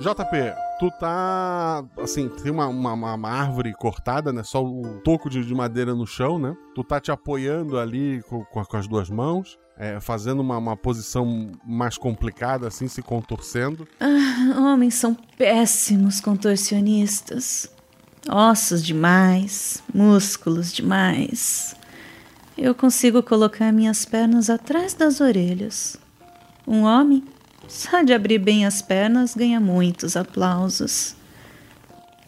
JP, 0.05 0.55
tu 0.79 0.91
tá. 1.01 1.83
Assim, 1.99 2.29
tem 2.29 2.53
uma, 2.53 2.67
uma, 2.67 3.15
uma 3.15 3.31
árvore 3.31 3.73
cortada, 3.73 4.35
né? 4.35 4.43
Só 4.43 4.63
o 4.63 5.01
toco 5.01 5.31
de, 5.31 5.43
de 5.45 5.55
madeira 5.55 5.95
no 5.95 6.07
chão, 6.07 6.39
né? 6.39 6.55
Tu 6.75 6.85
tá 6.85 7.01
te 7.01 7.11
apoiando 7.11 7.79
ali 7.79 8.23
com, 8.29 8.45
com 8.45 8.77
as 8.77 8.87
duas 8.87 9.09
mãos, 9.09 9.59
é, 9.77 9.99
fazendo 10.01 10.41
uma, 10.41 10.59
uma 10.59 10.77
posição 10.77 11.51
mais 11.65 11.99
complicada, 11.99 12.69
assim, 12.69 12.89
se 12.89 13.03
contorcendo. 13.03 13.87
Ah, 14.01 14.61
homens 14.61 14.95
são 14.95 15.15
péssimos 15.37 16.21
contorcionistas. 16.21 17.69
Ossos 18.31 18.83
demais, 18.83 19.83
músculos 19.93 20.73
demais. 20.73 21.77
Eu 22.57 22.75
consigo 22.75 23.23
colocar 23.23 23.73
minhas 23.73 24.05
pernas 24.05 24.49
atrás 24.49 24.95
das 24.95 25.21
orelhas. 25.21 25.97
Um 26.67 26.83
homem 26.83 27.23
só 27.69 28.03
de 28.03 28.13
abrir 28.13 28.39
bem 28.39 28.65
as 28.65 28.81
pernas 28.81 29.35
ganha 29.35 29.61
muitos 29.61 30.17
aplausos. 30.17 31.17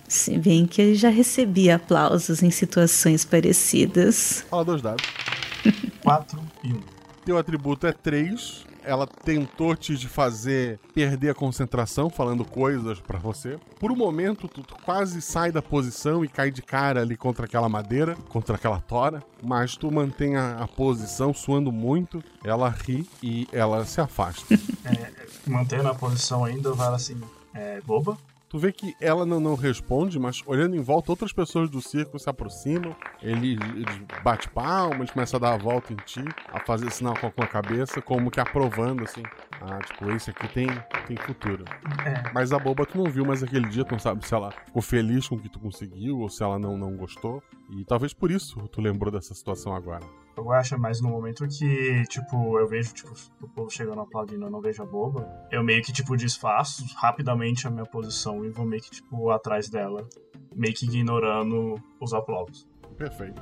Se 0.08 0.36
bem 0.38 0.66
que 0.66 0.82
ele 0.82 0.94
já 0.94 1.08
recebia 1.08 1.76
aplausos 1.76 2.42
em 2.42 2.50
situações 2.50 3.24
parecidas. 3.24 4.44
Fala 4.50 4.64
dois 4.64 4.82
dados. 4.82 5.04
4 6.02 6.40
e 6.64 6.72
1. 6.72 6.95
Teu 7.26 7.36
atributo 7.36 7.88
é 7.88 7.92
3. 7.92 8.64
Ela 8.84 9.04
tentou 9.04 9.74
te 9.74 9.96
fazer 10.06 10.78
perder 10.94 11.30
a 11.30 11.34
concentração, 11.34 12.08
falando 12.08 12.44
coisas 12.44 13.00
para 13.00 13.18
você. 13.18 13.58
Por 13.80 13.90
um 13.90 13.96
momento, 13.96 14.46
tu, 14.46 14.62
quase 14.84 15.20
sai 15.20 15.50
da 15.50 15.60
posição 15.60 16.24
e 16.24 16.28
cai 16.28 16.52
de 16.52 16.62
cara 16.62 17.00
ali 17.00 17.16
contra 17.16 17.46
aquela 17.46 17.68
madeira, 17.68 18.14
contra 18.28 18.54
aquela 18.54 18.80
tora. 18.80 19.24
Mas 19.42 19.76
tu 19.76 19.90
mantém 19.90 20.36
a, 20.36 20.58
a 20.58 20.68
posição, 20.68 21.34
suando 21.34 21.72
muito. 21.72 22.22
Ela 22.44 22.68
ri 22.68 23.04
e 23.20 23.48
ela 23.50 23.84
se 23.84 24.00
afasta. 24.00 24.56
É, 24.86 25.10
mantendo 25.50 25.88
a 25.88 25.94
posição 25.96 26.44
ainda, 26.44 26.72
vai 26.72 26.94
assim, 26.94 27.20
é, 27.52 27.80
boba. 27.80 28.16
Tu 28.56 28.60
vê 28.60 28.72
que 28.72 28.96
ela 29.02 29.26
não, 29.26 29.38
não 29.38 29.54
responde, 29.54 30.18
mas 30.18 30.42
olhando 30.46 30.74
em 30.74 30.80
volta, 30.80 31.12
outras 31.12 31.30
pessoas 31.30 31.68
do 31.68 31.82
circo 31.82 32.18
se 32.18 32.30
aproximam. 32.30 32.96
Ele, 33.22 33.52
ele 33.52 34.06
bate 34.24 34.48
palmas, 34.48 35.10
começa 35.10 35.36
a 35.36 35.40
dar 35.40 35.52
a 35.52 35.58
volta 35.58 35.92
em 35.92 35.96
ti, 35.96 36.24
a 36.50 36.58
fazer 36.58 36.90
sinal 36.90 37.14
com 37.18 37.42
a 37.42 37.46
cabeça, 37.46 38.00
como 38.00 38.30
que 38.30 38.40
aprovando, 38.40 39.04
assim. 39.04 39.22
Ah, 39.60 39.78
tipo, 39.80 40.10
esse 40.10 40.30
aqui 40.30 40.48
tem, 40.48 40.66
tem 41.06 41.16
futuro. 41.16 41.64
É. 42.04 42.30
Mas 42.32 42.52
a 42.52 42.58
boba 42.58 42.84
tu 42.84 42.98
não 42.98 43.10
viu 43.10 43.24
mais 43.24 43.42
aquele 43.42 43.68
dia, 43.68 43.84
tu 43.84 43.92
não 43.92 43.98
sabe 43.98 44.26
se 44.26 44.34
ela 44.34 44.50
ficou 44.50 44.82
feliz 44.82 45.28
com 45.28 45.36
o 45.36 45.40
que 45.40 45.48
tu 45.48 45.58
conseguiu 45.58 46.20
ou 46.20 46.28
se 46.28 46.42
ela 46.42 46.58
não, 46.58 46.76
não 46.76 46.96
gostou. 46.96 47.42
E 47.70 47.84
talvez 47.84 48.12
por 48.12 48.30
isso 48.30 48.60
tu 48.68 48.80
lembrou 48.80 49.10
dessa 49.10 49.34
situação 49.34 49.74
agora. 49.74 50.04
Eu 50.36 50.52
acho 50.52 50.78
mais 50.78 51.00
no 51.00 51.08
momento 51.08 51.48
que, 51.48 52.02
tipo, 52.08 52.58
eu 52.58 52.68
vejo, 52.68 52.92
tipo, 52.92 53.14
o 53.40 53.48
povo 53.48 53.70
chegando 53.70 54.02
aplaudindo, 54.02 54.44
eu 54.44 54.50
não 54.50 54.60
vejo 54.60 54.82
a 54.82 54.86
boba. 54.86 55.26
Eu 55.50 55.64
meio 55.64 55.82
que, 55.82 55.92
tipo, 55.92 56.14
desfaço 56.14 56.84
rapidamente 56.96 57.66
a 57.66 57.70
minha 57.70 57.86
posição 57.86 58.44
e 58.44 58.50
vou 58.50 58.66
meio 58.66 58.82
que, 58.82 58.90
tipo, 58.90 59.30
atrás 59.30 59.70
dela. 59.70 60.06
Meio 60.54 60.74
que 60.74 60.84
ignorando 60.84 61.80
os 61.98 62.12
aplausos. 62.12 62.68
Perfeito. 62.98 63.40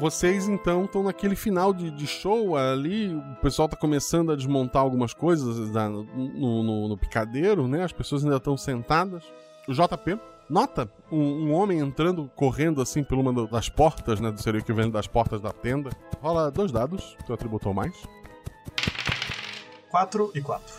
Vocês 0.00 0.46
então 0.46 0.84
estão 0.84 1.02
naquele 1.02 1.34
final 1.34 1.72
de, 1.72 1.90
de, 1.90 2.06
show 2.06 2.56
ali, 2.56 3.14
o 3.14 3.42
pessoal 3.42 3.68
tá 3.68 3.76
começando 3.76 4.30
a 4.30 4.36
desmontar 4.36 4.80
algumas 4.80 5.12
coisas 5.12 5.70
da, 5.70 5.88
no, 5.88 6.04
no, 6.04 6.88
no, 6.88 6.96
picadeiro, 6.96 7.66
né? 7.66 7.82
As 7.82 7.92
pessoas 7.92 8.22
ainda 8.22 8.36
estão 8.36 8.56
sentadas. 8.56 9.24
O 9.66 9.72
JP 9.72 10.20
nota 10.48 10.88
um, 11.10 11.48
um, 11.48 11.52
homem 11.52 11.80
entrando, 11.80 12.30
correndo 12.36 12.80
assim 12.80 13.02
por 13.02 13.18
uma 13.18 13.46
das 13.48 13.68
portas, 13.68 14.20
né? 14.20 14.30
Do 14.30 14.40
seria 14.40 14.60
equivalente 14.60 14.92
das 14.92 15.08
portas 15.08 15.40
da 15.40 15.50
tenda. 15.50 15.90
Rola 16.22 16.48
dois 16.50 16.70
dados, 16.70 17.16
tu 17.26 17.32
atributou 17.32 17.74
mais. 17.74 17.94
4 19.90 20.30
e 20.34 20.40
4. 20.40 20.74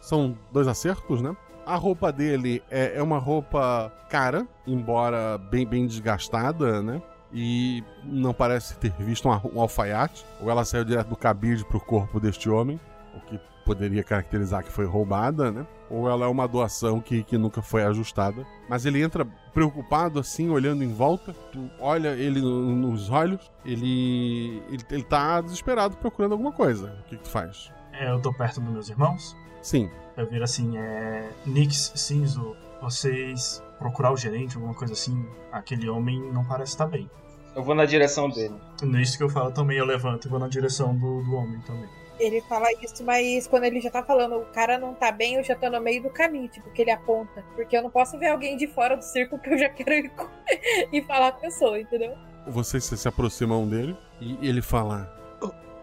São 0.00 0.36
dois 0.52 0.68
acertos, 0.68 1.20
né? 1.20 1.36
A 1.66 1.74
roupa 1.74 2.12
dele 2.12 2.62
é, 2.70 2.96
é 2.96 3.02
uma 3.02 3.18
roupa 3.18 3.92
cara, 4.08 4.46
embora 4.66 5.38
bem, 5.38 5.66
bem 5.66 5.86
desgastada, 5.86 6.82
né? 6.82 7.02
E 7.32 7.84
não 8.04 8.32
parece 8.32 8.76
ter 8.76 8.92
visto 8.98 9.28
um, 9.28 9.60
alfaiate, 9.60 10.24
ou 10.40 10.50
ela 10.50 10.64
saiu 10.64 10.84
direto 10.84 11.08
do 11.08 11.16
cabide 11.16 11.64
pro 11.64 11.80
corpo 11.80 12.18
deste 12.18 12.48
homem, 12.48 12.80
o 13.14 13.20
que 13.20 13.40
poderia 13.64 14.02
caracterizar 14.02 14.64
que 14.64 14.72
foi 14.72 14.84
roubada, 14.84 15.52
né? 15.52 15.66
Ou 15.88 16.08
ela 16.08 16.24
é 16.26 16.28
uma 16.28 16.48
doação 16.48 17.00
que, 17.00 17.22
que 17.22 17.38
nunca 17.38 17.62
foi 17.62 17.84
ajustada. 17.84 18.44
Mas 18.68 18.84
ele 18.84 19.00
entra 19.00 19.24
preocupado 19.52 20.18
assim, 20.18 20.50
olhando 20.50 20.82
em 20.82 20.92
volta. 20.92 21.32
Tu 21.52 21.70
olha 21.78 22.08
ele 22.10 22.40
no, 22.40 22.74
nos 22.74 23.10
olhos, 23.10 23.50
ele, 23.64 24.62
ele, 24.68 24.82
ele 24.90 25.02
tá 25.04 25.40
desesperado 25.40 25.96
procurando 25.96 26.32
alguma 26.32 26.52
coisa. 26.52 26.92
O 27.00 27.08
que, 27.08 27.16
que 27.16 27.22
tu 27.22 27.30
faz? 27.30 27.70
É, 27.92 28.10
eu 28.10 28.20
tô 28.20 28.32
perto 28.32 28.60
dos 28.60 28.72
meus 28.72 28.88
irmãos. 28.88 29.36
Sim. 29.62 29.88
Eu 30.16 30.28
viro 30.28 30.42
assim, 30.42 30.76
é. 30.76 31.30
Nix, 31.46 31.92
Cinzo, 31.94 32.56
vocês 32.80 33.62
procurar 33.78 34.12
o 34.12 34.16
gerente, 34.16 34.56
alguma 34.56 34.74
coisa 34.74 34.92
assim. 34.92 35.26
Aquele 35.50 35.88
homem 35.88 36.20
não 36.32 36.44
parece 36.44 36.72
estar 36.72 36.86
bem. 36.86 37.10
Eu 37.54 37.62
vou 37.62 37.74
na 37.74 37.84
direção 37.84 38.28
dele. 38.28 38.54
Nisso 38.82 39.16
que 39.16 39.24
eu 39.24 39.28
falo 39.28 39.50
também, 39.50 39.78
eu 39.78 39.84
levanto 39.84 40.26
e 40.26 40.30
vou 40.30 40.38
na 40.38 40.48
direção 40.48 40.94
do, 40.94 41.22
do 41.22 41.34
homem 41.34 41.60
também. 41.62 41.88
Ele 42.18 42.42
fala 42.42 42.68
isso, 42.82 43.02
mas 43.02 43.46
quando 43.46 43.64
ele 43.64 43.80
já 43.80 43.90
tá 43.90 44.02
falando, 44.02 44.36
o 44.36 44.44
cara 44.46 44.78
não 44.78 44.94
tá 44.94 45.10
bem, 45.10 45.36
eu 45.36 45.42
já 45.42 45.56
tô 45.56 45.70
no 45.70 45.80
meio 45.80 46.02
do 46.02 46.10
caminho, 46.10 46.48
tipo, 46.48 46.70
que 46.70 46.82
ele 46.82 46.90
aponta. 46.90 47.42
Porque 47.56 47.76
eu 47.76 47.82
não 47.82 47.90
posso 47.90 48.18
ver 48.18 48.28
alguém 48.28 48.58
de 48.58 48.66
fora 48.66 48.94
do 48.94 49.02
circo 49.02 49.38
que 49.38 49.48
eu 49.48 49.58
já 49.58 49.70
quero 49.70 49.92
ir 49.94 50.12
e 50.92 51.02
falar 51.02 51.32
com 51.32 51.38
a 51.38 51.40
pessoa, 51.40 51.80
entendeu? 51.80 52.14
Vocês 52.46 52.84
se 52.84 53.08
aproximam 53.08 53.66
dele 53.66 53.96
e 54.20 54.36
ele 54.46 54.60
fala: 54.60 55.10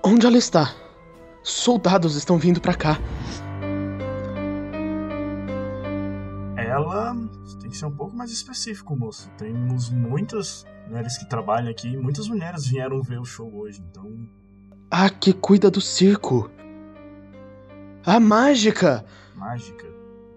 Onde 0.04 0.28
ela 0.28 0.38
está? 0.38 0.76
Soldados 1.42 2.16
estão 2.16 2.38
vindo 2.38 2.62
para 2.62 2.76
cá. 2.76 3.00
Ela 6.68 7.16
tem 7.62 7.70
que 7.70 7.78
ser 7.78 7.86
um 7.86 7.96
pouco 7.96 8.16
mais 8.16 8.32
específico, 8.32 8.96
moço. 8.96 9.30
Temos 9.38 9.90
muitas 9.90 10.66
mulheres 10.88 11.18
que 11.18 11.28
trabalham 11.30 11.72
aqui, 11.72 11.96
muitas 11.96 12.28
mulheres 12.28 12.68
vieram 12.68 13.02
ver 13.02 13.20
o 13.20 13.26
show 13.26 13.50
hoje, 13.54 13.82
então. 13.90 14.28
Ah, 14.92 15.10
que 15.10 15.34
cuida 15.34 15.72
do 15.72 15.80
circo. 15.80 16.50
A 18.06 18.20
mágica! 18.20 19.06
Mágica? 19.36 19.86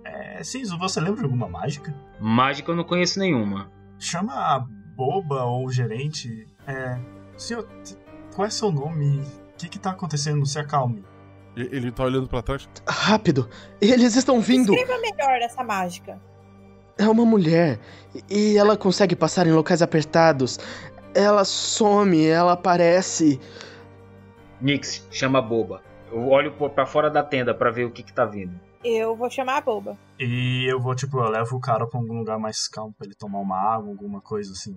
É, 0.04 0.42
Cinzo, 0.42 0.78
você 0.78 1.00
lembra 1.00 1.18
de 1.18 1.24
alguma 1.24 1.48
mágica? 1.48 1.94
Mágica 2.20 2.70
eu 2.70 2.76
não 2.76 2.84
conheço 2.84 3.18
nenhuma. 3.18 3.70
Chama 3.98 4.32
a 4.32 4.60
boba 4.96 5.44
ou 5.44 5.66
o 5.66 5.72
gerente. 5.72 6.46
É. 6.66 6.98
Senhor, 7.36 7.68
qual 8.34 8.46
é 8.46 8.50
seu 8.50 8.70
nome? 8.70 9.20
O 9.20 9.56
que 9.56 9.68
que 9.68 9.78
tá 9.78 9.90
acontecendo? 9.90 10.44
Se 10.46 10.58
acalme. 10.58 11.04
Ele 11.56 11.90
tá 11.90 12.04
olhando 12.04 12.28
para 12.28 12.42
trás. 12.42 12.68
Rápido! 12.88 13.48
Eles 13.80 14.14
estão 14.14 14.40
vindo! 14.40 14.74
Escreva 14.74 15.00
melhor 15.00 15.42
essa 15.42 15.64
mágica. 15.64 16.20
É 16.96 17.08
uma 17.08 17.24
mulher. 17.24 17.78
E 18.28 18.56
ela 18.56 18.76
consegue 18.76 19.16
passar 19.16 19.46
em 19.46 19.52
locais 19.52 19.82
apertados. 19.82 20.58
Ela 21.14 21.44
some, 21.44 22.24
ela 22.24 22.52
aparece. 22.52 23.40
Nix, 24.60 25.06
chama 25.10 25.38
a 25.38 25.42
boba. 25.42 25.82
Eu 26.12 26.28
olho 26.28 26.52
para 26.52 26.86
fora 26.86 27.10
da 27.10 27.22
tenda 27.22 27.54
para 27.54 27.70
ver 27.70 27.84
o 27.84 27.90
que 27.90 28.02
que 28.02 28.12
tá 28.12 28.24
vindo. 28.24 28.58
Eu 28.84 29.14
vou 29.14 29.30
chamar 29.30 29.58
a 29.58 29.60
boba. 29.60 29.98
E 30.18 30.66
eu 30.70 30.80
vou, 30.80 30.94
tipo, 30.94 31.18
eu 31.18 31.28
levo 31.28 31.56
o 31.56 31.60
cara 31.60 31.86
pra 31.86 31.98
algum 31.98 32.18
lugar 32.18 32.38
mais 32.38 32.66
calmo 32.68 32.94
pra 32.96 33.06
ele 33.06 33.14
tomar 33.14 33.38
uma 33.38 33.56
água, 33.56 33.90
alguma 33.90 34.20
coisa 34.20 34.52
assim. 34.52 34.76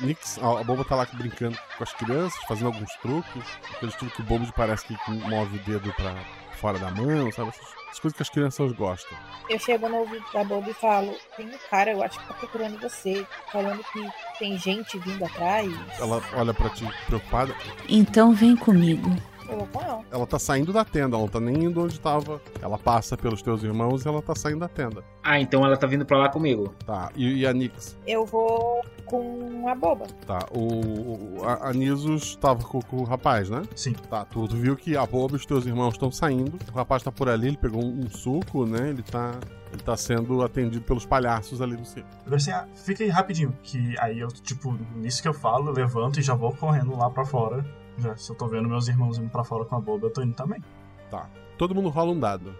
Nix, 0.00 0.38
a, 0.38 0.60
a 0.60 0.64
boba 0.64 0.84
tá 0.84 0.96
lá 0.96 1.06
brincando 1.12 1.56
com 1.76 1.84
as 1.84 1.92
crianças, 1.92 2.42
fazendo 2.46 2.66
alguns 2.66 2.92
truques. 2.96 3.42
Aqueles 3.74 3.94
truques 3.94 4.16
que 4.16 4.22
o 4.22 4.24
bobo 4.24 4.52
parece 4.52 4.84
que 4.86 4.96
move 5.10 5.56
o 5.56 5.62
dedo 5.62 5.92
pra 5.94 6.14
fora 6.56 6.78
da 6.78 6.90
mão, 6.90 7.30
sabe? 7.30 7.50
Essas 7.50 8.00
coisas 8.00 8.16
que 8.16 8.22
as 8.22 8.30
crianças 8.30 8.72
gostam. 8.72 9.16
Eu 9.48 9.58
chego 9.58 9.88
no 9.88 9.98
ouvido 9.98 10.24
da 10.32 10.42
boba 10.44 10.70
e 10.70 10.74
falo: 10.74 11.14
tem 11.36 11.46
um 11.46 11.58
cara, 11.70 11.92
eu 11.92 12.02
acho 12.02 12.18
que 12.18 12.26
tá 12.26 12.34
procurando 12.34 12.78
você, 12.78 13.26
falando 13.52 13.84
que 13.92 14.08
tem 14.38 14.58
gente 14.58 14.98
vindo 14.98 15.24
atrás. 15.24 15.70
Ela 15.98 16.22
olha 16.34 16.54
pra 16.54 16.70
ti 16.70 16.88
preocupada. 17.06 17.54
Então 17.88 18.32
vem 18.32 18.56
comigo. 18.56 19.10
Eu 19.48 19.58
vou 19.58 19.66
com 19.66 19.80
ela. 19.80 20.00
Ela 20.10 20.26
tá 20.26 20.38
saindo 20.38 20.72
da 20.72 20.84
tenda, 20.84 21.16
ela 21.16 21.24
não 21.24 21.28
tá 21.28 21.40
nem 21.40 21.64
indo 21.64 21.82
onde 21.82 21.98
tava. 22.00 22.40
Ela 22.60 22.78
passa 22.78 23.16
pelos 23.16 23.42
teus 23.42 23.62
irmãos 23.62 24.04
e 24.04 24.08
ela 24.08 24.22
tá 24.22 24.34
saindo 24.34 24.60
da 24.60 24.68
tenda. 24.68 25.04
Ah, 25.22 25.40
então 25.40 25.64
ela 25.64 25.76
tá 25.76 25.86
vindo 25.86 26.04
pra 26.04 26.18
lá 26.18 26.28
comigo. 26.28 26.74
Tá, 26.86 27.10
e, 27.14 27.40
e 27.40 27.46
a 27.46 27.52
Nix? 27.52 27.96
Eu 28.06 28.24
vou 28.24 28.82
com 29.04 29.68
a 29.68 29.74
boba. 29.74 30.06
Tá, 30.26 30.46
o, 30.50 31.38
o 31.38 31.44
a, 31.44 31.68
a 31.68 31.72
Nisos 31.72 32.36
tava 32.36 32.62
com, 32.64 32.80
com 32.80 32.96
o 32.96 33.04
rapaz, 33.04 33.48
né? 33.48 33.62
Sim. 33.74 33.92
Tá, 33.92 34.24
tu, 34.24 34.46
tu 34.48 34.56
viu 34.56 34.76
que 34.76 34.96
a 34.96 35.06
boba 35.06 35.34
e 35.34 35.36
os 35.36 35.46
teus 35.46 35.66
irmãos 35.66 35.94
estão 35.94 36.10
saindo. 36.10 36.58
O 36.72 36.76
rapaz 36.76 37.02
tá 37.02 37.12
por 37.12 37.28
ali, 37.28 37.48
ele 37.48 37.56
pegou 37.56 37.82
um, 37.84 38.00
um 38.00 38.10
suco, 38.10 38.66
né? 38.66 38.90
Ele 38.90 39.02
tá. 39.02 39.32
Ele 39.72 39.82
tá 39.82 39.96
sendo 39.96 40.40
atendido 40.40 40.84
pelos 40.84 41.04
palhaços 41.04 41.60
ali 41.60 41.76
do 41.76 41.84
circo. 41.84 42.08
Eu 42.24 42.36
assim, 42.36 42.52
ah, 42.52 42.64
fica 42.76 43.02
aí 43.02 43.10
rapidinho. 43.10 43.52
Que 43.60 43.96
aí 43.98 44.20
eu, 44.20 44.28
tipo, 44.28 44.78
nisso 44.94 45.20
que 45.20 45.26
eu 45.26 45.34
falo, 45.34 45.70
eu 45.70 45.72
levanto 45.72 46.20
e 46.20 46.22
já 46.22 46.32
vou 46.32 46.52
correndo 46.52 46.96
lá 46.96 47.10
pra 47.10 47.24
fora. 47.24 47.66
Já, 47.98 48.16
se 48.16 48.30
eu 48.30 48.36
tô 48.36 48.48
vendo 48.48 48.68
meus 48.68 48.88
irmãos 48.88 49.18
indo 49.18 49.30
pra 49.30 49.44
fora 49.44 49.64
com 49.64 49.76
a 49.76 49.80
boba, 49.80 50.06
eu 50.06 50.12
tô 50.12 50.22
indo 50.22 50.34
também. 50.34 50.62
Tá. 51.10 51.28
Todo 51.56 51.74
mundo 51.74 51.88
rola 51.88 52.12
um 52.12 52.18
dado. 52.18 52.54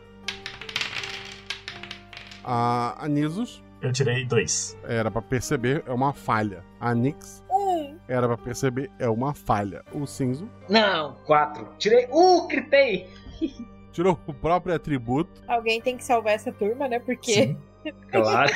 A, 2.45 3.05
a 3.05 3.09
Nisos. 3.09 3.63
Eu 3.81 3.93
tirei 3.93 4.25
dois. 4.25 4.79
Era 4.85 5.11
pra 5.11 5.21
perceber, 5.21 5.83
é 5.87 5.93
uma 5.93 6.13
falha. 6.13 6.65
A 6.81 6.95
Nix. 6.95 7.43
Um. 7.51 7.99
Era 8.07 8.27
pra 8.27 8.37
perceber, 8.37 8.91
é 8.99 9.09
uma 9.09 9.35
falha. 9.35 9.85
O 9.93 10.07
Cinzo. 10.07 10.49
Não, 10.69 11.17
quatro. 11.27 11.69
Tirei. 11.79 12.07
Uh, 12.11 12.47
gritei! 12.47 13.09
Tirou 13.93 14.19
o 14.27 14.35
próprio 14.35 14.75
atributo. 14.75 15.43
Alguém 15.47 15.81
tem 15.81 15.97
que 15.97 16.05
salvar 16.05 16.35
essa 16.35 16.53
turma, 16.53 16.89
né? 16.89 16.99
Porque. 16.99 17.57
Claro. 18.11 18.51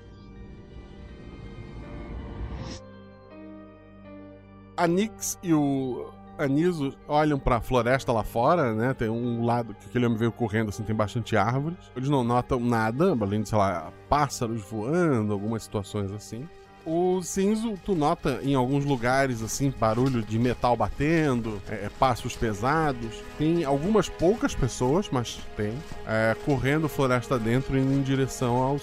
a 4.79 4.87
Nix 4.87 5.37
e 5.43 5.53
o 5.53 6.11
Aniso 6.39 6.97
olham 7.09 7.37
pra 7.37 7.61
floresta 7.61 8.13
lá 8.13 8.23
fora, 8.23 8.73
né? 8.73 8.95
Tem 8.95 9.09
um 9.09 9.45
lado 9.45 9.75
que 9.75 9.87
aquele 9.87 10.07
homem 10.07 10.17
veio 10.17 10.31
correndo, 10.31 10.69
assim, 10.69 10.85
tem 10.85 10.95
bastante 10.95 11.37
árvores. 11.37 11.79
Eles 11.97 12.09
não 12.09 12.23
notam 12.23 12.61
nada, 12.61 13.11
além 13.21 13.43
de, 13.43 13.49
sei 13.49 13.59
lá, 13.59 13.93
pássaros 14.09 14.63
voando, 14.63 15.33
algumas 15.33 15.65
situações 15.65 16.13
assim. 16.13 16.49
O 16.87 17.21
cinzo, 17.23 17.75
tu 17.85 17.95
nota 17.95 18.39
em 18.43 18.55
alguns 18.55 18.85
lugares, 18.85 19.43
assim, 19.43 19.75
barulho 19.79 20.23
de 20.23 20.39
metal 20.39 20.77
batendo, 20.77 21.61
é, 21.69 21.91
passos 21.99 22.37
pesados. 22.37 23.23
Tem 23.37 23.65
algumas 23.65 24.09
poucas 24.09 24.55
pessoas, 24.55 25.09
mas 25.11 25.41
tem, 25.57 25.75
é, 26.07 26.37
correndo 26.47 26.89
floresta 26.89 27.37
dentro 27.37 27.77
indo 27.77 27.93
em 27.93 28.01
direção 28.01 28.57
ao. 28.57 28.77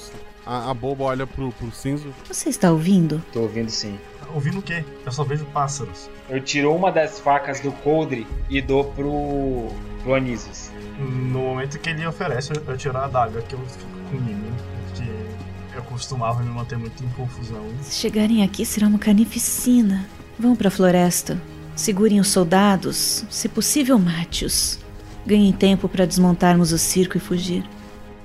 A, 0.46 0.70
a 0.70 0.74
boba 0.76 1.06
olha 1.06 1.26
pro, 1.26 1.52
pro 1.54 1.72
cinzo. 1.72 2.14
Você 2.28 2.50
está 2.50 2.72
ouvindo? 2.72 3.24
Tô 3.34 3.42
ouvindo 3.42 3.72
sim. 3.72 3.98
Ouvindo 4.34 4.60
o 4.60 4.62
quê? 4.62 4.84
Eu 5.06 5.12
só 5.12 5.24
vejo 5.24 5.46
pássaros. 5.46 6.10
Eu 6.30 6.42
tiro 6.42 6.74
uma 6.74 6.92
das 6.92 7.20
facas 7.20 7.60
do 7.60 7.72
coldre 7.72 8.26
e 8.50 8.62
dou 8.62 8.86
pro, 8.86 9.70
pro 10.04 10.14
Anísios. 10.14 10.72
No 11.00 11.40
momento 11.40 11.80
que 11.80 11.90
ele 11.90 12.06
oferece, 12.06 12.52
eu, 12.54 12.64
eu 12.68 12.78
tiro 12.78 12.98
a 12.98 13.06
adaga 13.06 13.42
que 13.42 13.54
eu 13.54 13.60
fico 13.60 13.86
comigo. 14.10 14.42
Porque 14.88 15.78
eu 15.78 15.84
costumava 15.84 16.42
me 16.42 16.50
manter 16.50 16.78
muito 16.78 17.04
em 17.04 17.10
confusão. 17.10 17.66
Se 17.82 17.96
chegarem 17.96 18.44
aqui, 18.44 18.66
será 18.66 18.88
uma 18.88 19.00
carnificina. 19.00 20.06
Vão 20.40 20.56
pra 20.56 20.70
floresta. 20.70 21.40
Segurem 21.76 22.20
os 22.20 22.30
soldados. 22.30 23.26
Se 23.30 23.50
possível, 23.50 24.00
mate-os. 24.00 24.80
Ganhem 25.26 25.52
tempo 25.52 25.90
para 25.90 26.06
desmontarmos 26.06 26.72
o 26.72 26.78
circo 26.78 27.18
e 27.18 27.20
fugir. 27.20 27.68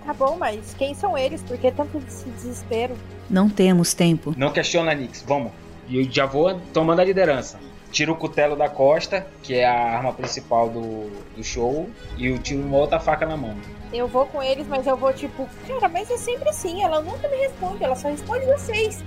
Tá 0.05 0.15
bom, 0.15 0.37
mas 0.39 0.75
quem 0.77 0.95
são 0.95 1.17
eles? 1.17 1.43
Por 1.43 1.57
que 1.57 1.71
tanto 1.71 2.01
desespero? 2.37 2.95
Não 3.29 3.49
temos 3.49 3.95
tempo. 3.95 4.35
Não 4.37 4.53
questiona, 4.53 4.95
Nix. 4.95 5.25
Vamos. 5.27 5.53
E 5.91 5.99
eu 5.99 6.11
já 6.11 6.25
vou 6.25 6.59
tomando 6.73 7.01
a 7.01 7.05
liderança. 7.05 7.59
Tiro 7.91 8.13
o 8.13 8.17
cutelo 8.17 8.55
da 8.55 8.69
costa, 8.69 9.27
que 9.43 9.55
é 9.55 9.67
a 9.67 9.97
arma 9.97 10.13
principal 10.13 10.71
do, 10.71 11.11
do 11.37 11.43
show, 11.43 11.91
e 12.17 12.27
eu 12.29 12.39
tiro 12.39 12.63
uma 12.63 12.77
outra 12.77 13.01
faca 13.01 13.27
na 13.27 13.37
mão. 13.37 13.57
Eu 13.93 14.07
vou 14.07 14.25
com 14.27 14.41
eles, 14.41 14.69
mas 14.69 14.87
eu 14.87 14.97
vou 14.97 15.13
tipo, 15.13 15.49
cara, 15.67 15.89
mas 15.89 16.09
é 16.09 16.17
sempre 16.17 16.49
assim, 16.49 16.81
ela 16.81 17.01
nunca 17.01 17.27
me 17.29 17.37
responde, 17.39 17.83
ela 17.83 17.97
só 17.97 18.09
responde 18.09 18.47
vocês. 18.47 19.03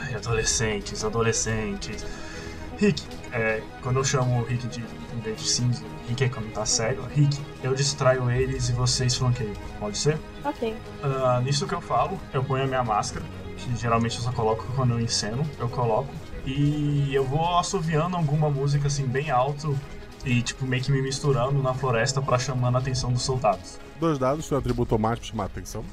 Ai, 0.00 0.14
adolescentes, 0.14 1.04
adolescentes. 1.04 2.06
Rick, 2.78 3.02
é, 3.32 3.60
quando 3.82 3.98
eu 3.98 4.04
chamo 4.04 4.40
o 4.40 4.44
Rick 4.44 4.66
de, 4.68 4.80
em 4.80 5.20
vez 5.20 5.36
de 5.36 5.48
cinza, 5.48 5.84
Rick 6.08 6.24
é 6.24 6.28
quando 6.30 6.50
tá 6.54 6.64
sério, 6.64 7.02
Rick, 7.14 7.38
eu 7.62 7.74
distraio 7.74 8.30
eles 8.30 8.70
e 8.70 8.72
vocês 8.72 9.14
flanqueiam. 9.14 9.52
Pode 9.78 9.98
ser? 9.98 10.18
Ok. 10.42 10.74
Uh, 11.04 11.42
nisso 11.42 11.66
que 11.66 11.74
eu 11.74 11.82
falo, 11.82 12.18
eu 12.32 12.42
ponho 12.42 12.64
a 12.64 12.66
minha 12.66 12.82
máscara, 12.82 13.24
que 13.56 13.76
geralmente 13.76 14.16
eu 14.16 14.22
só 14.22 14.32
coloco 14.32 14.66
quando 14.74 14.92
eu 14.92 15.00
enceno, 15.00 15.42
eu 15.58 15.68
coloco. 15.68 16.12
E 16.44 17.10
eu 17.12 17.24
vou 17.24 17.58
assoviando 17.58 18.16
alguma 18.16 18.48
música 18.48 18.86
assim 18.86 19.06
bem 19.06 19.30
alto 19.30 19.76
e 20.24 20.42
tipo 20.42 20.64
meio 20.66 20.82
que 20.82 20.92
me 20.92 21.02
misturando 21.02 21.62
na 21.62 21.74
floresta 21.74 22.22
para 22.22 22.38
chamando 22.38 22.76
a 22.76 22.78
atenção 22.78 23.12
dos 23.12 23.22
soldados. 23.22 23.78
Dois 23.98 24.18
dados, 24.18 24.44
seu 24.44 24.56
atributo 24.56 24.94
automático 24.94 25.26
chamar 25.26 25.44
a 25.44 25.46
atenção. 25.46 25.84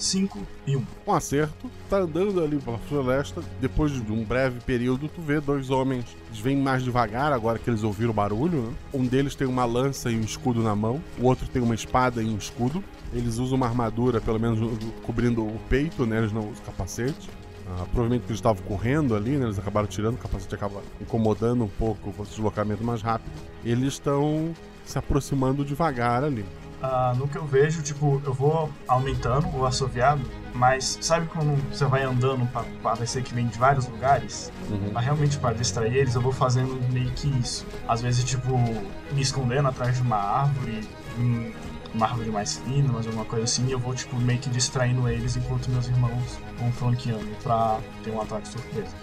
5 0.00 0.46
e 0.66 0.76
1. 0.76 0.78
Um. 0.78 0.86
Um 1.06 1.12
acerto, 1.12 1.70
tá 1.88 1.98
andando 1.98 2.42
ali 2.42 2.58
pela 2.58 2.78
floresta. 2.78 3.42
Depois 3.60 3.92
de 3.92 4.12
um 4.12 4.24
breve 4.24 4.58
período, 4.60 5.08
tu 5.08 5.20
vê 5.20 5.40
dois 5.40 5.70
homens. 5.70 6.06
Eles 6.28 6.40
vêm 6.40 6.56
mais 6.56 6.82
devagar 6.82 7.32
agora 7.32 7.58
que 7.58 7.68
eles 7.68 7.82
ouviram 7.82 8.10
o 8.10 8.14
barulho. 8.14 8.62
Né? 8.62 8.72
Um 8.94 9.06
deles 9.06 9.34
tem 9.34 9.46
uma 9.46 9.64
lança 9.64 10.10
e 10.10 10.16
um 10.16 10.22
escudo 10.22 10.62
na 10.62 10.74
mão, 10.74 11.02
o 11.18 11.26
outro 11.26 11.46
tem 11.46 11.60
uma 11.60 11.74
espada 11.74 12.22
e 12.22 12.26
um 12.26 12.38
escudo. 12.38 12.82
Eles 13.12 13.38
usam 13.38 13.56
uma 13.56 13.66
armadura, 13.66 14.20
pelo 14.20 14.38
menos 14.38 14.58
cobrindo 15.02 15.42
o 15.42 15.58
peito, 15.68 16.06
né? 16.06 16.18
Eles 16.18 16.32
não 16.32 16.42
usam 16.42 16.64
capacete. 16.64 17.28
Ah, 17.66 17.84
provavelmente 17.84 18.24
eles 18.26 18.38
estavam 18.38 18.62
correndo 18.64 19.14
ali, 19.14 19.36
né? 19.36 19.44
Eles 19.44 19.58
acabaram 19.58 19.86
tirando, 19.86 20.14
o 20.14 20.18
capacete 20.18 20.54
acaba 20.54 20.80
incomodando 21.00 21.64
um 21.64 21.68
pouco 21.68 22.12
o 22.16 22.24
deslocamento 22.24 22.82
mais 22.82 23.02
rápido. 23.02 23.30
Eles 23.64 23.94
estão 23.94 24.52
se 24.84 24.98
aproximando 24.98 25.64
devagar 25.64 26.24
ali. 26.24 26.44
Ah, 26.82 27.14
no 27.16 27.28
que 27.28 27.36
eu 27.36 27.44
vejo, 27.44 27.82
tipo, 27.82 28.22
eu 28.24 28.32
vou 28.32 28.70
aumentando 28.88 29.46
o 29.54 29.66
assoviado, 29.66 30.22
mas 30.54 30.98
sabe 31.02 31.26
quando 31.26 31.54
você 31.70 31.84
vai 31.84 32.02
andando 32.02 32.50
pra 32.50 32.64
parecer 32.82 33.22
que 33.22 33.34
vem 33.34 33.46
de 33.46 33.58
vários 33.58 33.86
lugares? 33.86 34.50
Uhum. 34.70 34.90
Mas 34.92 35.04
realmente 35.04 35.38
para 35.38 35.54
distrair 35.54 35.94
eles, 35.94 36.14
eu 36.14 36.22
vou 36.22 36.32
fazendo 36.32 36.80
meio 36.90 37.10
que 37.10 37.28
isso. 37.38 37.66
Às 37.86 38.00
vezes, 38.00 38.24
tipo, 38.24 38.56
me 39.12 39.20
escondendo 39.20 39.68
atrás 39.68 39.96
de 39.96 40.02
uma 40.02 40.16
árvore, 40.16 40.80
em 41.18 41.52
uma 41.94 42.06
árvore 42.06 42.30
mais 42.30 42.56
fina, 42.58 42.90
mas 42.92 43.06
alguma 43.06 43.24
coisa 43.24 43.44
assim, 43.44 43.66
e 43.66 43.72
eu 43.72 43.78
vou, 43.78 43.94
tipo, 43.94 44.16
meio 44.16 44.38
que 44.38 44.50
distraindo 44.50 45.08
eles 45.08 45.36
enquanto 45.36 45.68
meus 45.70 45.86
irmãos 45.88 46.38
vão 46.58 46.72
flanqueando 46.72 47.26
pra 47.42 47.80
ter 48.04 48.10
um 48.10 48.20
ataque 48.20 48.48
surpresa. 48.48 48.94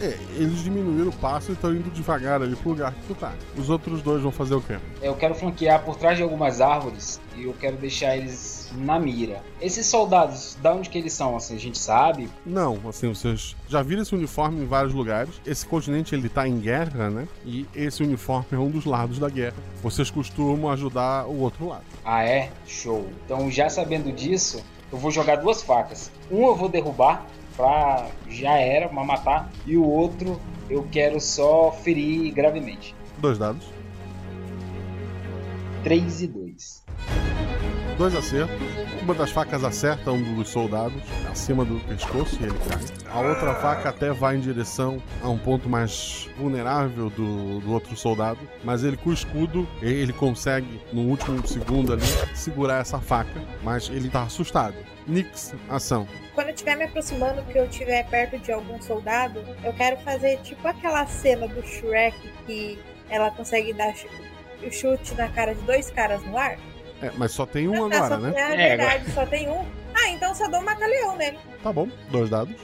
É, 0.00 0.18
eles 0.36 0.62
diminuíram 0.62 1.10
o 1.10 1.12
passo 1.12 1.50
e 1.50 1.54
estão 1.54 1.74
indo 1.74 1.90
devagar 1.90 2.42
ali 2.42 2.56
pro 2.56 2.70
lugar 2.70 2.92
que 2.92 3.06
tu 3.06 3.14
tá. 3.14 3.32
Os 3.56 3.70
outros 3.70 4.02
dois 4.02 4.22
vão 4.22 4.32
fazer 4.32 4.54
o 4.54 4.60
quê? 4.60 4.76
Eu 5.00 5.14
quero 5.14 5.34
flanquear 5.34 5.84
por 5.84 5.96
trás 5.96 6.16
de 6.16 6.22
algumas 6.22 6.60
árvores 6.60 7.20
e 7.36 7.44
eu 7.44 7.54
quero 7.54 7.76
deixar 7.76 8.16
eles 8.16 8.70
na 8.76 8.98
mira. 8.98 9.42
Esses 9.60 9.86
soldados, 9.86 10.56
da 10.60 10.74
onde 10.74 10.90
que 10.90 10.98
eles 10.98 11.12
são, 11.12 11.36
assim, 11.36 11.54
a 11.54 11.58
gente 11.58 11.78
sabe? 11.78 12.28
Não, 12.44 12.78
assim, 12.88 13.08
vocês 13.08 13.56
já 13.68 13.82
viram 13.82 14.02
esse 14.02 14.14
uniforme 14.14 14.62
em 14.62 14.66
vários 14.66 14.92
lugares. 14.92 15.40
Esse 15.46 15.64
continente, 15.64 16.14
ele 16.14 16.28
tá 16.28 16.46
em 16.46 16.58
guerra, 16.58 17.10
né? 17.10 17.28
E 17.44 17.66
esse 17.74 18.02
uniforme 18.02 18.46
é 18.52 18.58
um 18.58 18.70
dos 18.70 18.84
lados 18.84 19.18
da 19.18 19.28
guerra. 19.28 19.56
Vocês 19.82 20.10
costumam 20.10 20.70
ajudar 20.70 21.26
o 21.26 21.40
outro 21.40 21.68
lado. 21.68 21.84
Ah, 22.04 22.24
é? 22.24 22.50
Show. 22.66 23.08
Então, 23.24 23.50
já 23.50 23.68
sabendo 23.68 24.12
disso, 24.12 24.62
eu 24.90 24.98
vou 24.98 25.10
jogar 25.10 25.36
duas 25.36 25.62
facas. 25.62 26.10
Um 26.30 26.46
eu 26.46 26.56
vou 26.56 26.68
derrubar 26.68 27.26
pra 27.56 28.08
já 28.28 28.52
era, 28.58 28.88
pra 28.88 29.04
matar. 29.04 29.50
E 29.66 29.76
o 29.76 29.84
outro 29.84 30.40
eu 30.68 30.86
quero 30.90 31.20
só 31.20 31.70
ferir 31.70 32.32
gravemente. 32.32 32.94
Dois 33.18 33.38
dados. 33.38 33.64
3 35.82 36.22
e 36.22 36.26
2. 36.26 36.84
Dois 37.98 38.14
acertos. 38.16 38.56
Uma 39.02 39.14
das 39.14 39.30
facas 39.30 39.62
acerta 39.62 40.10
um 40.10 40.34
dos 40.34 40.48
soldados 40.48 41.02
acima 41.34 41.64
do 41.64 41.80
pescoço 41.80 42.38
e 42.40 42.44
ele 42.44 42.56
cai. 42.68 42.80
A 43.10 43.20
outra 43.20 43.54
faca 43.56 43.88
até 43.88 44.12
vai 44.12 44.36
em 44.36 44.40
direção 44.40 45.02
a 45.20 45.28
um 45.28 45.36
ponto 45.36 45.68
mais 45.68 46.28
vulnerável 46.38 47.10
do, 47.10 47.58
do 47.58 47.72
outro 47.72 47.96
soldado, 47.96 48.38
mas 48.62 48.84
ele 48.84 48.96
com 48.96 49.10
o 49.10 49.12
escudo 49.12 49.68
ele 49.82 50.12
consegue 50.12 50.80
no 50.92 51.02
último 51.02 51.44
segundo 51.46 51.92
ali 51.92 52.04
segurar 52.34 52.80
essa 52.80 53.00
faca, 53.00 53.42
mas 53.64 53.88
ele 53.88 54.08
tá 54.08 54.22
assustado. 54.22 54.76
Nix, 55.08 55.54
ação. 55.68 56.06
Quando 56.34 56.48
eu 56.48 56.54
estiver 56.54 56.76
me 56.76 56.84
aproximando, 56.84 57.42
que 57.42 57.58
eu 57.58 57.66
estiver 57.66 58.08
perto 58.08 58.38
de 58.38 58.52
algum 58.52 58.80
soldado, 58.80 59.44
eu 59.64 59.72
quero 59.72 59.96
fazer 59.98 60.38
tipo 60.38 60.66
aquela 60.66 61.04
cena 61.06 61.48
do 61.48 61.62
Shrek 61.66 62.16
que 62.46 62.78
ela 63.10 63.30
consegue 63.32 63.72
dar 63.72 63.92
o 64.62 64.72
chute 64.72 65.14
na 65.14 65.28
cara 65.28 65.52
de 65.52 65.60
dois 65.62 65.90
caras 65.90 66.22
no 66.22 66.38
ar. 66.38 66.56
É, 67.02 67.10
mas 67.16 67.32
só 67.32 67.44
tem 67.44 67.68
um 67.68 67.74
Ah, 67.74 67.86
agora, 67.86 68.08
só, 68.08 68.16
né? 68.18 68.32
É 68.36 68.76
verdade, 68.76 69.10
só 69.10 69.26
tem 69.26 69.48
um. 69.48 69.83
Ah, 69.94 70.08
então 70.10 70.34
só 70.34 70.48
dou 70.48 70.60
um 70.60 70.64
mataleão 70.64 71.16
nele. 71.16 71.38
Tá 71.62 71.72
bom, 71.72 71.88
dois 72.10 72.30
dados. 72.30 72.54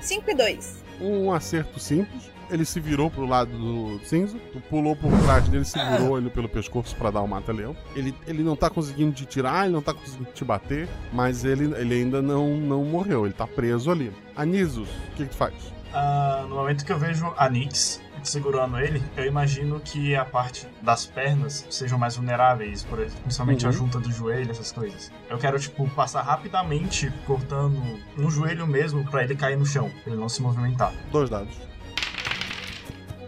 5 0.00 0.30
e 0.30 0.34
2. 0.34 0.84
Um 1.00 1.32
acerto 1.32 1.78
simples. 1.78 2.30
Ele 2.50 2.64
se 2.64 2.80
virou 2.80 3.08
pro 3.08 3.24
lado 3.26 3.50
do 3.52 4.00
cinza, 4.04 4.36
tu 4.52 4.60
pulou 4.62 4.96
por 4.96 5.12
trás 5.22 5.48
dele, 5.48 5.64
segurou 5.64 6.18
ele 6.18 6.28
pelo 6.30 6.48
pescoço 6.48 6.96
pra 6.96 7.12
dar 7.12 7.20
o 7.20 7.28
mata-leão. 7.28 7.76
Ele, 7.94 8.12
ele 8.26 8.42
não 8.42 8.56
tá 8.56 8.68
conseguindo 8.68 9.12
te 9.12 9.24
tirar, 9.24 9.66
ele 9.66 9.74
não 9.74 9.80
tá 9.80 9.94
conseguindo 9.94 10.32
te 10.32 10.44
bater, 10.44 10.88
mas 11.12 11.44
ele, 11.44 11.72
ele 11.80 11.94
ainda 11.94 12.20
não, 12.20 12.56
não 12.56 12.84
morreu, 12.84 13.24
ele 13.24 13.34
tá 13.34 13.46
preso 13.46 13.88
ali. 13.88 14.12
Anisos, 14.34 14.88
o 14.88 15.10
que, 15.16 15.24
que 15.24 15.30
tu 15.30 15.36
faz? 15.36 15.54
Ah, 15.94 16.44
no 16.48 16.56
momento 16.56 16.84
que 16.84 16.92
eu 16.92 16.98
vejo 16.98 17.32
a 17.36 17.48
Nix, 17.48 18.00
segurando 18.22 18.78
ele, 18.78 19.02
eu 19.16 19.24
imagino 19.26 19.80
que 19.80 20.14
a 20.14 20.24
parte 20.24 20.66
das 20.82 21.06
pernas 21.06 21.66
sejam 21.70 21.98
mais 21.98 22.16
vulneráveis, 22.16 22.82
por 22.84 22.98
exemplo, 22.98 23.22
principalmente 23.22 23.64
Uhum. 23.64 23.68
a 23.70 23.72
junta 23.72 23.98
do 24.00 24.10
joelho, 24.12 24.50
essas 24.50 24.70
coisas. 24.72 25.10
Eu 25.28 25.38
quero, 25.38 25.58
tipo, 25.58 25.88
passar 25.90 26.22
rapidamente 26.22 27.12
cortando 27.26 27.80
no 28.16 28.30
joelho 28.30 28.66
mesmo 28.66 29.04
pra 29.10 29.24
ele 29.24 29.34
cair 29.34 29.56
no 29.56 29.66
chão, 29.66 29.90
pra 30.02 30.12
ele 30.12 30.20
não 30.20 30.28
se 30.28 30.42
movimentar. 30.42 30.92
Dois 31.10 31.28
dados. 31.30 31.54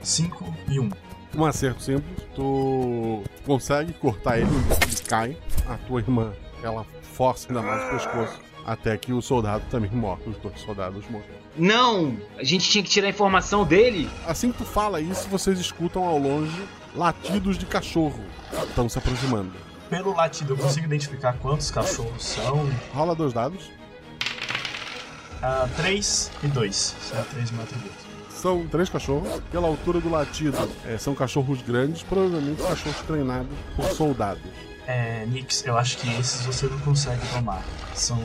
5 0.03 0.55
e 0.69 0.79
1. 0.81 0.85
Um. 0.85 0.91
Um 1.35 1.45
acerto 1.47 1.83
simples. 1.83 2.05
Tu 2.35 3.23
consegue 3.47 3.93
cortar 3.95 4.39
ele, 4.39 4.51
ele 4.51 4.97
cai. 5.09 5.37
A 5.67 5.77
tua 5.79 6.01
irmã, 6.01 6.33
ela 6.63 6.85
força 7.03 7.49
ainda 7.49 7.63
mais 7.63 7.83
o 7.85 7.91
pescoço. 7.91 8.41
Até 8.65 8.97
que 8.97 9.13
o 9.13 9.21
soldado 9.21 9.65
também 9.71 9.91
morre. 9.95 10.23
Os 10.27 10.37
dois 10.39 10.59
soldados 10.61 11.05
morrem. 11.09 11.29
Não! 11.57 12.17
A 12.39 12.45
gente 12.45 12.69
tinha 12.69 12.83
que 12.83 12.91
tirar 12.91 13.07
a 13.07 13.11
informação 13.11 13.65
dele. 13.65 14.09
Assim 14.27 14.53
que 14.53 14.59
tu 14.59 14.65
fala 14.65 15.01
isso, 15.01 15.29
vocês 15.29 15.59
escutam 15.59 16.05
ao 16.05 16.19
longe 16.19 16.63
latidos 16.95 17.59
de 17.59 17.67
cachorro. 17.67 18.23
Estão 18.69 18.89
se 18.89 18.99
aproximando. 18.99 19.53
Pelo 19.91 20.15
latido, 20.15 20.55
eu 20.55 20.57
consigo 20.57 20.87
identificar 20.87 21.35
quantos 21.35 21.71
cachorros 21.71 22.25
são. 22.25 22.69
Rola 22.95 23.15
dois 23.15 23.33
dados. 23.33 23.71
3 25.77 26.31
e 26.45 26.47
2. 26.47 26.77
São 26.77 27.25
3 27.25 27.51
meu 27.51 27.63
atributo. 27.63 28.13
São 28.43 28.67
três 28.67 28.89
cachorros. 28.89 29.41
Pela 29.51 29.69
altura 29.69 30.01
do 30.01 30.11
latido, 30.11 30.57
é, 30.85 30.99
são 30.99 31.15
cachorros 31.15 31.63
grandes, 31.63 32.03
provavelmente 32.03 32.61
cachorros 32.63 33.01
treinados 33.07 33.53
por 33.77 33.85
soldados. 33.93 34.43
É, 34.87 35.25
Nix, 35.27 35.65
eu 35.65 35.77
acho 35.77 35.99
que 35.99 36.13
esses 36.19 36.45
você 36.45 36.67
não 36.67 36.79
consegue 36.81 37.27
tomar. 37.29 37.63
São 37.95 38.19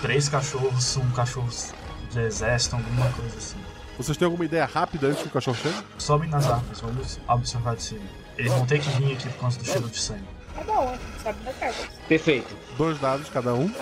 três 0.00 0.28
cachorros, 0.28 0.84
são 0.84 1.08
cachorros 1.10 1.72
de 2.10 2.20
exército, 2.20 2.76
alguma 2.76 3.10
coisa 3.12 3.36
assim. 3.36 3.58
Vocês 3.96 4.16
têm 4.16 4.26
alguma 4.26 4.44
ideia 4.44 4.64
rápida 4.64 5.08
antes 5.08 5.22
que 5.22 5.28
o 5.28 5.30
cachorro 5.30 5.56
chegue? 5.56 5.76
Sobem 5.98 6.28
nas 6.28 6.46
árvores, 6.46 6.80
vamos 6.80 7.18
observar 7.28 7.76
de 7.76 7.82
cima. 7.82 8.04
Eles 8.36 8.52
vão 8.52 8.66
ter 8.66 8.80
que 8.80 8.88
vir 8.90 9.12
aqui 9.12 9.28
por 9.28 9.40
causa 9.40 9.58
do 9.58 9.64
cheiro 9.64 9.88
de 9.88 9.98
sangue. 9.98 10.24
Tá 10.54 10.62
bom, 10.64 10.96
sabe 11.22 11.44
da 11.44 11.52
carta. 11.52 11.88
Perfeito. 12.08 12.56
Dois 12.76 12.98
dados 12.98 13.28
cada 13.28 13.54
um. 13.54 13.72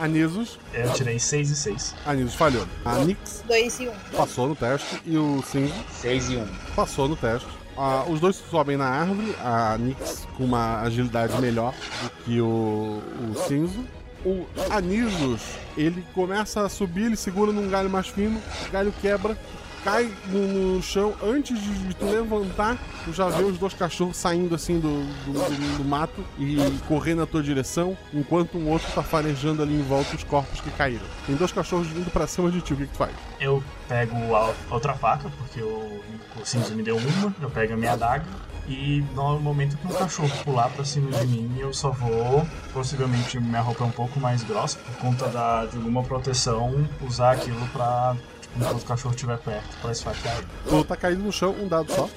Anisos. 0.00 0.58
Eu 0.74 0.92
tirei 0.92 1.18
6 1.18 1.50
e 1.50 1.56
6. 1.56 1.94
Anisos 2.04 2.34
falhou. 2.34 2.66
A 2.84 2.96
Nix 2.98 3.44
2 3.46 3.80
e 3.80 3.88
1. 3.88 3.90
Um. 3.90 3.94
passou 4.16 4.48
no 4.48 4.56
teste 4.56 5.00
e 5.04 5.16
o 5.16 5.42
Cinza 5.42 5.74
6 6.00 6.30
e 6.30 6.36
1. 6.36 6.42
Um. 6.42 6.48
passou 6.74 7.08
no 7.08 7.16
teste. 7.16 7.48
Ah, 7.76 8.04
os 8.08 8.20
dois 8.20 8.36
sobem 8.36 8.76
na 8.76 8.86
árvore, 8.86 9.34
a 9.40 9.76
Nix 9.78 10.26
com 10.36 10.44
uma 10.44 10.80
agilidade 10.82 11.40
melhor 11.40 11.72
do 12.02 12.10
que 12.24 12.40
o, 12.40 13.00
o 13.30 13.34
Cinzo. 13.46 13.84
O 14.24 14.46
Anisos, 14.70 15.42
ele 15.76 16.04
começa 16.14 16.62
a 16.62 16.68
subir, 16.68 17.06
ele 17.06 17.16
segura 17.16 17.50
num 17.50 17.68
galho 17.68 17.90
mais 17.90 18.06
fino, 18.06 18.40
o 18.68 18.70
galho 18.70 18.94
quebra, 19.00 19.36
cai 19.84 20.10
no, 20.26 20.74
no 20.76 20.82
chão. 20.82 21.14
Antes 21.22 21.60
de, 21.60 21.72
de 21.88 21.94
tu 21.94 22.04
levantar, 22.06 22.78
tu 23.04 23.12
já 23.12 23.28
vê 23.28 23.42
os 23.44 23.58
dois 23.58 23.74
cachorros 23.74 24.16
saindo 24.16 24.54
assim 24.54 24.78
do, 24.78 25.02
do, 25.24 25.32
do- 25.32 25.78
do 25.78 25.84
mato 25.84 26.24
e 26.38 26.56
correndo 26.88 27.18
na 27.20 27.26
tua 27.26 27.42
direção, 27.42 27.96
enquanto 28.12 28.56
um 28.58 28.68
outro 28.68 28.90
tá 28.92 29.02
farejando 29.02 29.62
ali 29.62 29.74
em 29.74 29.82
volta 29.82 30.14
os 30.16 30.24
corpos 30.24 30.60
que 30.60 30.70
caíram. 30.70 31.04
Tem 31.26 31.34
dois 31.36 31.52
cachorros 31.52 31.86
vindo 31.88 32.10
pra 32.10 32.26
cima 32.26 32.50
de 32.50 32.60
ti, 32.60 32.74
o 32.74 32.76
que, 32.76 32.86
que 32.86 32.92
tu 32.92 32.98
faz? 32.98 33.12
Eu 33.40 33.62
pego 33.88 34.16
a 34.36 34.52
outra 34.70 34.94
faca, 34.94 35.30
porque 35.38 35.60
o, 35.60 36.00
o 36.40 36.44
cinza 36.44 36.74
me 36.74 36.82
deu 36.82 36.96
uma, 36.96 37.34
eu 37.40 37.50
pego 37.50 37.74
a 37.74 37.76
minha 37.76 37.92
adaga. 37.92 38.24
E 38.68 39.02
no 39.16 39.40
momento 39.40 39.76
que 39.76 39.86
um 39.88 39.90
cachorro 39.90 40.30
pular 40.44 40.70
pra 40.70 40.84
cima 40.84 41.10
de 41.10 41.26
mim, 41.26 41.52
eu 41.58 41.72
só 41.74 41.90
vou, 41.90 42.46
possivelmente 42.72 43.38
minha 43.40 43.60
roupa 43.60 43.82
é 43.82 43.86
um 43.88 43.90
pouco 43.90 44.20
mais 44.20 44.44
grossa, 44.44 44.78
por 44.78 44.94
conta 44.98 45.26
da, 45.26 45.66
de 45.66 45.76
alguma 45.76 46.04
proteção, 46.04 46.86
usar 47.04 47.32
aquilo 47.32 47.66
pra, 47.72 48.14
enquanto 48.56 48.82
o 48.82 48.86
cachorro 48.86 49.14
estiver 49.14 49.38
perto, 49.38 49.76
pra 49.80 49.92
esfaquear 49.92 50.38
ele. 50.38 50.46
Tu 50.68 50.84
tá 50.84 50.96
caído 50.96 51.22
no 51.22 51.32
chão, 51.32 51.54
um 51.58 51.68
dado 51.68 51.92
só. 51.92 52.08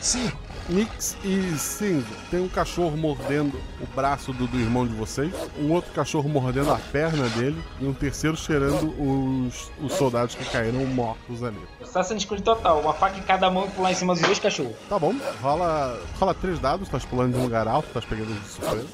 Sim. 0.00 0.30
Nix 0.68 1.14
e 1.22 1.58
Cinza, 1.58 2.06
tem 2.30 2.40
um 2.40 2.48
cachorro 2.48 2.96
mordendo 2.96 3.60
o 3.82 3.86
braço 3.94 4.32
do, 4.32 4.46
do 4.46 4.58
irmão 4.58 4.86
de 4.86 4.94
vocês, 4.94 5.30
um 5.58 5.70
outro 5.70 5.92
cachorro 5.92 6.26
mordendo 6.26 6.72
a 6.72 6.78
perna 6.78 7.28
dele 7.30 7.62
e 7.78 7.86
um 7.86 7.92
terceiro 7.92 8.34
cheirando 8.34 8.94
os, 8.98 9.70
os 9.78 9.92
soldados 9.92 10.34
que 10.34 10.44
caíram 10.46 10.86
mortos 10.86 11.42
ali. 11.42 11.60
Assassin's 11.82 12.24
Creed 12.24 12.42
total. 12.42 12.80
Uma 12.80 12.94
faca 12.94 13.18
em 13.18 13.22
cada 13.22 13.50
mão 13.50 13.66
e 13.66 13.70
pular 13.72 13.92
em 13.92 13.94
cima 13.94 14.14
dos 14.14 14.22
dois 14.22 14.38
cachorros. 14.38 14.74
Tá 14.88 14.98
bom, 14.98 15.14
rola, 15.42 16.00
rola 16.18 16.32
três 16.32 16.58
dados, 16.58 16.86
estás 16.86 17.04
pulando 17.04 17.34
de 17.34 17.38
um 17.40 17.42
lugar 17.42 17.68
alto, 17.68 17.88
estás 17.88 18.06
pegando 18.06 18.32
de 18.32 18.48
surpresa. 18.48 18.88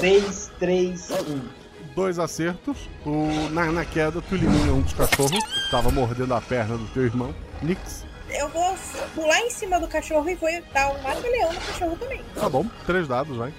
6, 0.00 0.50
3, 0.58 1.10
1. 1.10 1.63
Dois 1.94 2.18
acertos, 2.18 2.88
tu, 3.04 3.10
na, 3.52 3.66
na 3.70 3.84
queda 3.84 4.20
tu 4.20 4.34
elimina 4.34 4.72
um 4.72 4.80
dos 4.80 4.92
cachorros 4.92 5.30
que 5.30 5.58
estava 5.60 5.90
mordendo 5.92 6.34
a 6.34 6.40
perna 6.40 6.76
do 6.76 6.86
teu 6.88 7.04
irmão. 7.04 7.32
Nix, 7.62 8.04
Eu 8.28 8.48
vou 8.48 8.76
pular 9.14 9.38
em 9.40 9.50
cima 9.50 9.78
do 9.78 9.86
cachorro 9.86 10.28
e 10.28 10.34
vou 10.34 10.50
dar 10.72 10.88
um 10.92 11.00
mata-leão 11.02 11.52
no 11.52 11.60
cachorro 11.60 11.96
também. 11.96 12.20
tá 12.34 12.48
bom, 12.48 12.66
três 12.84 13.06
dados, 13.06 13.36
vai. 13.36 13.52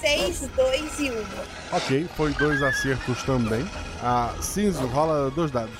6, 0.00 0.48
2 0.54 0.98
e 1.00 1.10
1. 1.10 1.14
Um. 1.14 1.24
Ok, 1.72 2.08
foi 2.16 2.32
dois 2.34 2.62
acertos 2.62 3.22
também. 3.24 3.68
A 4.02 4.32
Cinzo 4.40 4.86
rola 4.86 5.30
dois 5.32 5.50
dados. 5.50 5.74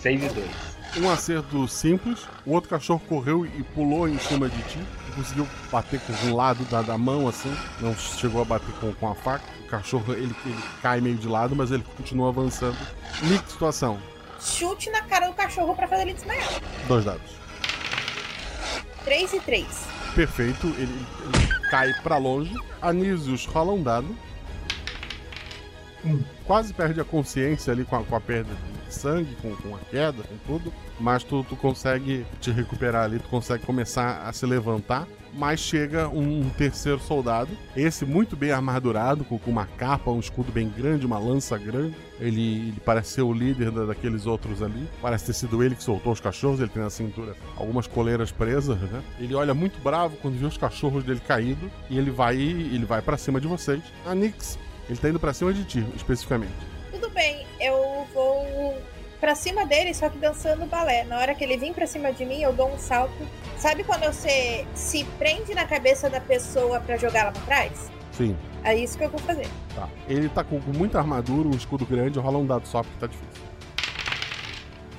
6 0.00 0.22
e 0.24 0.28
2. 0.28 0.50
Um 1.04 1.10
acerto 1.10 1.68
simples, 1.68 2.20
o 2.46 2.52
outro 2.52 2.70
cachorro 2.70 3.02
correu 3.08 3.44
e 3.44 3.62
pulou 3.62 4.08
em 4.08 4.18
cima 4.18 4.48
de 4.48 4.62
ti. 4.62 4.78
Conseguiu 5.14 5.48
bater 5.70 6.00
com 6.00 6.12
um 6.26 6.34
lado 6.34 6.64
da, 6.64 6.82
da 6.82 6.98
mão, 6.98 7.28
assim. 7.28 7.54
Não 7.80 7.94
chegou 7.94 8.42
a 8.42 8.44
bater 8.44 8.74
com, 8.76 8.92
com 8.94 9.08
a 9.10 9.14
faca. 9.14 9.44
O 9.64 9.68
cachorro 9.68 10.12
ele, 10.12 10.34
ele 10.44 10.62
cai 10.82 11.00
meio 11.00 11.16
de 11.16 11.28
lado, 11.28 11.54
mas 11.54 11.70
ele 11.70 11.84
continua 11.96 12.28
avançando. 12.28 12.76
Nick, 13.22 13.50
situação. 13.50 14.00
Chute 14.40 14.90
na 14.90 15.02
cara 15.02 15.28
do 15.28 15.34
cachorro 15.34 15.74
pra 15.74 15.88
fazer 15.88 16.02
ele 16.02 16.14
desmaiar. 16.14 16.48
Dois 16.86 17.04
dados. 17.04 17.44
3 19.04 19.32
e 19.34 19.40
3. 19.40 19.66
Perfeito, 20.14 20.66
ele, 20.66 20.82
ele 20.82 21.68
cai 21.70 21.92
pra 22.02 22.16
longe. 22.16 22.54
Anísios 22.80 23.46
rola 23.46 23.72
um 23.72 23.82
dado. 23.82 24.16
Quase 26.46 26.72
perde 26.74 27.00
a 27.00 27.04
consciência 27.04 27.72
ali 27.72 27.84
com 27.84 27.96
a, 27.96 28.02
com 28.04 28.14
a 28.16 28.20
perda 28.20 28.50
de 28.86 28.94
sangue, 28.94 29.34
com, 29.40 29.54
com 29.56 29.74
a 29.74 29.78
queda, 29.90 30.22
com 30.22 30.36
tudo. 30.46 30.72
Mas 31.00 31.24
tu, 31.24 31.44
tu 31.48 31.56
consegue 31.56 32.24
te 32.40 32.50
recuperar 32.50 33.04
ali, 33.04 33.18
tu 33.18 33.28
consegue 33.28 33.64
começar 33.64 34.22
a 34.26 34.32
se 34.32 34.44
levantar. 34.46 35.06
Mas 35.36 35.58
chega 35.58 36.06
um 36.08 36.48
terceiro 36.50 37.00
soldado, 37.00 37.50
esse 37.76 38.04
muito 38.04 38.36
bem 38.36 38.52
armadurado, 38.52 39.24
com, 39.24 39.36
com 39.36 39.50
uma 39.50 39.66
capa, 39.66 40.08
um 40.12 40.20
escudo 40.20 40.52
bem 40.52 40.68
grande, 40.68 41.04
uma 41.04 41.18
lança 41.18 41.58
grande. 41.58 41.96
Ele, 42.20 42.68
ele 42.68 42.80
parece 42.84 43.14
ser 43.14 43.22
o 43.22 43.32
líder 43.32 43.72
da- 43.72 43.86
daqueles 43.86 44.26
outros 44.26 44.62
ali. 44.62 44.88
Parece 45.02 45.26
ter 45.26 45.32
sido 45.32 45.60
ele 45.60 45.74
que 45.74 45.82
soltou 45.82 46.12
os 46.12 46.20
cachorros, 46.20 46.60
ele 46.60 46.68
tem 46.68 46.80
na 46.80 46.88
cintura 46.90 47.34
algumas 47.56 47.88
coleiras 47.88 48.30
presas, 48.30 48.78
né? 48.78 49.02
Ele 49.18 49.34
olha 49.34 49.52
muito 49.52 49.82
bravo 49.82 50.16
quando 50.22 50.38
vê 50.38 50.46
os 50.46 50.56
cachorros 50.56 51.02
dele 51.02 51.20
caídos 51.26 51.68
e 51.90 51.98
ele 51.98 52.12
vai 52.12 52.36
ele 52.36 52.84
vai 52.84 53.02
para 53.02 53.16
cima 53.16 53.40
de 53.40 53.48
vocês. 53.48 53.82
A 54.06 54.14
ele 54.88 54.98
tá 54.98 55.08
indo 55.08 55.20
pra 55.20 55.32
cima 55.32 55.52
de 55.52 55.64
ti, 55.64 55.86
especificamente. 55.94 56.52
Tudo 56.90 57.10
bem, 57.10 57.46
eu 57.60 58.06
vou 58.12 58.78
pra 59.20 59.34
cima 59.34 59.64
dele, 59.64 59.94
só 59.94 60.08
que 60.08 60.18
dançando 60.18 60.66
balé. 60.66 61.04
Na 61.04 61.18
hora 61.18 61.34
que 61.34 61.42
ele 61.42 61.56
vir 61.56 61.72
pra 61.72 61.86
cima 61.86 62.12
de 62.12 62.24
mim, 62.24 62.42
eu 62.42 62.52
dou 62.52 62.72
um 62.72 62.78
salto. 62.78 63.26
Sabe 63.56 63.82
quando 63.84 64.04
você 64.04 64.66
se 64.74 65.04
prende 65.18 65.54
na 65.54 65.64
cabeça 65.64 66.10
da 66.10 66.20
pessoa 66.20 66.80
pra 66.80 66.96
jogá-la 66.96 67.32
pra 67.32 67.42
trás? 67.42 67.90
Sim. 68.12 68.36
É 68.62 68.74
isso 68.76 68.96
que 68.96 69.04
eu 69.04 69.10
vou 69.10 69.20
fazer. 69.20 69.46
Tá. 69.74 69.88
Ele 70.08 70.28
tá 70.28 70.44
com, 70.44 70.60
com 70.60 70.72
muita 70.72 70.98
armadura, 70.98 71.48
um 71.48 71.52
escudo 71.52 71.84
grande, 71.86 72.18
rola 72.18 72.38
um 72.38 72.46
dado 72.46 72.66
só 72.66 72.82
porque 72.82 72.98
tá 72.98 73.06
difícil. 73.06 73.42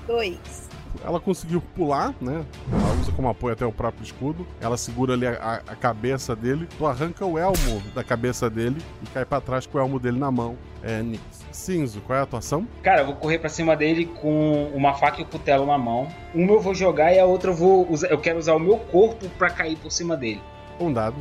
Dois. 0.08 0.65
Ela 1.04 1.20
conseguiu 1.20 1.62
pular, 1.76 2.14
né? 2.22 2.46
Ela 2.72 2.94
usa 3.02 3.12
como 3.12 3.28
apoio 3.30 3.54
até 3.54 3.66
o 3.66 3.72
próprio 3.72 4.04
escudo. 4.04 4.46
Ela 4.62 4.78
segura 4.78 5.14
ali 5.14 5.28
a, 5.28 5.62
a- 5.68 5.76
cabeça 5.76 6.36
dele. 6.36 6.68
Tu 6.78 6.86
arranca 6.86 7.26
o 7.26 7.38
elmo 7.38 7.82
da 7.94 8.04
cabeça 8.04 8.50
dele 8.50 8.82
e 9.04 9.08
cai 9.08 9.26
pra 9.26 9.40
trás 9.42 9.66
com 9.66 9.78
o 9.78 9.82
elmo 9.82 10.00
dele 10.00 10.18
na 10.18 10.32
mão. 10.32 10.56
É, 10.82 11.02
Nix. 11.02 11.22
Cinzo, 11.52 12.02
qual 12.02 12.18
é 12.18 12.20
a 12.20 12.24
atuação? 12.24 12.68
Cara, 12.84 13.02
eu 13.02 13.06
vou 13.08 13.16
correr 13.16 13.40
pra 13.40 13.50
cima 13.50 13.76
dele 13.76 14.06
com 14.06 14.72
uma 14.74 14.94
faca 14.94 15.22
e 15.22 15.24
o 15.24 15.28
cutelo 15.28 15.66
na 15.66 15.78
mão. 15.78 16.08
Uma 16.34 16.54
eu 16.54 16.60
vou 16.62 16.74
jogar 16.76 17.14
e 17.14 17.20
a 17.20 17.26
outra 17.26 17.52
eu 17.52 17.56
vou 17.56 17.90
usar. 17.92 18.08
Eu 18.08 18.20
quero 18.20 18.38
usar 18.40 18.54
o 18.56 18.60
meu 18.60 18.78
corpo 18.78 19.28
pra 19.38 19.50
cair 19.50 19.76
por 19.78 19.92
cima 19.92 20.16
dele. 20.18 20.42
Um 20.80 20.92
dado. 20.92 21.16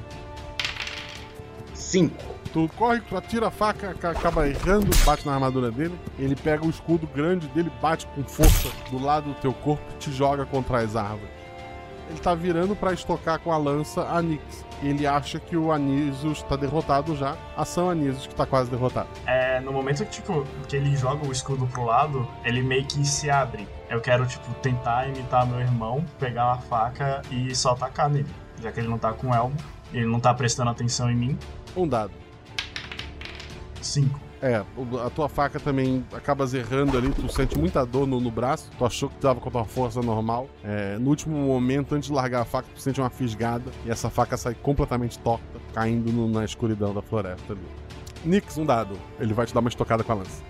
5. 1.74 2.33
Tu 2.54 2.70
corre, 2.76 3.00
tu 3.00 3.16
atira 3.16 3.48
a 3.48 3.50
faca, 3.50 3.92
ca- 3.94 4.12
acaba 4.12 4.48
errando, 4.48 4.86
bate 5.04 5.26
na 5.26 5.34
armadura 5.34 5.70
dele. 5.72 5.98
Ele 6.18 6.34
pega 6.36 6.64
o 6.64 6.70
escudo 6.70 7.04
grande 7.06 7.48
dele, 7.48 7.70
bate 7.82 8.06
com 8.14 8.22
força 8.24 8.68
do 8.90 8.98
lado 9.02 9.30
do 9.30 9.34
teu 9.40 9.52
corpo 9.52 9.82
e 9.94 9.98
te 9.98 10.12
joga 10.12 10.46
contra 10.46 10.78
as 10.78 10.94
árvores. 10.94 11.28
Ele 12.08 12.18
tá 12.20 12.32
virando 12.34 12.76
pra 12.76 12.92
estocar 12.92 13.40
com 13.40 13.50
a 13.50 13.56
lança 13.56 14.02
a 14.02 14.22
Nix. 14.22 14.64
Ele 14.82 15.04
acha 15.06 15.40
que 15.40 15.56
o 15.56 15.72
Anísios 15.72 16.42
tá 16.44 16.54
derrotado 16.54 17.16
já. 17.16 17.36
Ação 17.56 17.90
Anísios 17.90 18.26
que 18.26 18.34
tá 18.36 18.46
quase 18.46 18.70
derrotado. 18.70 19.08
É, 19.26 19.58
no 19.60 19.72
momento 19.72 20.04
que, 20.04 20.10
tipo, 20.12 20.46
que 20.68 20.76
ele 20.76 20.94
joga 20.96 21.26
o 21.26 21.32
escudo 21.32 21.66
pro 21.66 21.84
lado, 21.84 22.28
ele 22.44 22.62
meio 22.62 22.84
que 22.84 23.04
se 23.04 23.28
abre. 23.30 23.66
Eu 23.90 24.00
quero, 24.00 24.26
tipo, 24.26 24.44
tentar 24.62 25.08
imitar 25.08 25.44
meu 25.46 25.58
irmão, 25.60 26.04
pegar 26.20 26.46
uma 26.46 26.58
faca 26.58 27.20
e 27.32 27.52
só 27.56 27.70
atacar 27.72 28.08
nele. 28.08 28.28
Já 28.62 28.70
que 28.70 28.78
ele 28.78 28.88
não 28.88 28.98
tá 28.98 29.12
com 29.12 29.34
elmo, 29.34 29.56
ele 29.92 30.06
não 30.06 30.20
tá 30.20 30.32
prestando 30.34 30.70
atenção 30.70 31.10
em 31.10 31.16
mim. 31.16 31.38
Um 31.76 31.88
dado. 31.88 32.12
Cinco. 33.84 34.18
É, 34.42 34.62
o- 34.76 34.98
a 34.98 35.08
tua 35.08 35.28
faca 35.28 35.58
também 35.60 36.04
acaba 36.12 36.44
errando 36.54 36.98
ali, 36.98 37.10
tu 37.10 37.30
sente 37.32 37.56
muita 37.58 37.84
dor 37.86 38.06
no, 38.06 38.20
no 38.20 38.30
braço, 38.30 38.70
tu 38.78 38.84
achou 38.84 39.08
que 39.08 39.16
tava 39.16 39.40
com 39.40 39.48
a 39.48 39.52
tua 39.52 39.64
força 39.64 40.02
normal. 40.02 40.48
É, 40.62 40.98
no 40.98 41.08
último 41.10 41.36
momento, 41.36 41.94
antes 41.94 42.08
de 42.08 42.14
largar 42.14 42.42
a 42.42 42.44
faca, 42.44 42.68
tu 42.74 42.80
sente 42.80 43.00
uma 43.00 43.08
fisgada 43.10 43.70
e 43.86 43.90
essa 43.90 44.10
faca 44.10 44.36
sai 44.36 44.54
completamente 44.54 45.18
torta, 45.18 45.44
caindo 45.72 46.12
no- 46.12 46.28
na 46.28 46.44
escuridão 46.44 46.92
da 46.92 47.00
floresta 47.00 47.52
ali. 47.52 47.62
Nix, 48.24 48.56
um 48.58 48.66
dado. 48.66 48.98
Ele 49.20 49.32
vai 49.32 49.46
te 49.46 49.54
dar 49.54 49.60
uma 49.60 49.68
estocada 49.68 50.02
com 50.04 50.12
a 50.12 50.14
lança. 50.16 50.42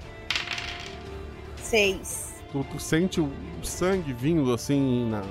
Seis. 1.57 2.35
Tu, 2.53 2.65
tu 2.71 2.79
sente 2.81 3.21
o 3.21 3.31
sangue 3.63 4.13
vindo 4.13 4.53
assim 4.53 5.09
na, 5.09 5.23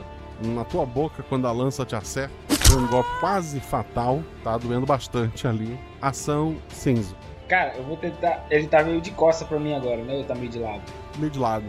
na 0.54 0.64
tua 0.66 0.86
boca 0.86 1.24
quando 1.24 1.48
a 1.48 1.52
lança 1.52 1.86
te 1.86 1.96
acerta. 1.96 2.34
Foi 2.68 2.82
um 2.82 2.88
golpe 2.88 3.10
quase 3.20 3.60
fatal, 3.60 4.22
tá 4.44 4.58
doendo 4.58 4.86
bastante 4.86 5.48
ali. 5.48 5.78
Ação 6.02 6.56
cinza, 6.70 7.16
Cara, 7.54 7.76
eu 7.78 7.84
vou 7.84 7.96
tentar. 7.96 8.48
Ele 8.50 8.66
tá 8.66 8.84
meio 8.84 9.00
de 9.00 9.12
costa 9.12 9.46
pra 9.46 9.60
mim 9.60 9.76
agora, 9.76 10.04
né? 10.04 10.16
Ou 10.16 10.24
tá 10.24 10.34
meio 10.34 10.50
de 10.50 10.58
lado? 10.58 10.82
meio 11.20 11.30
de 11.30 11.38
lado. 11.38 11.66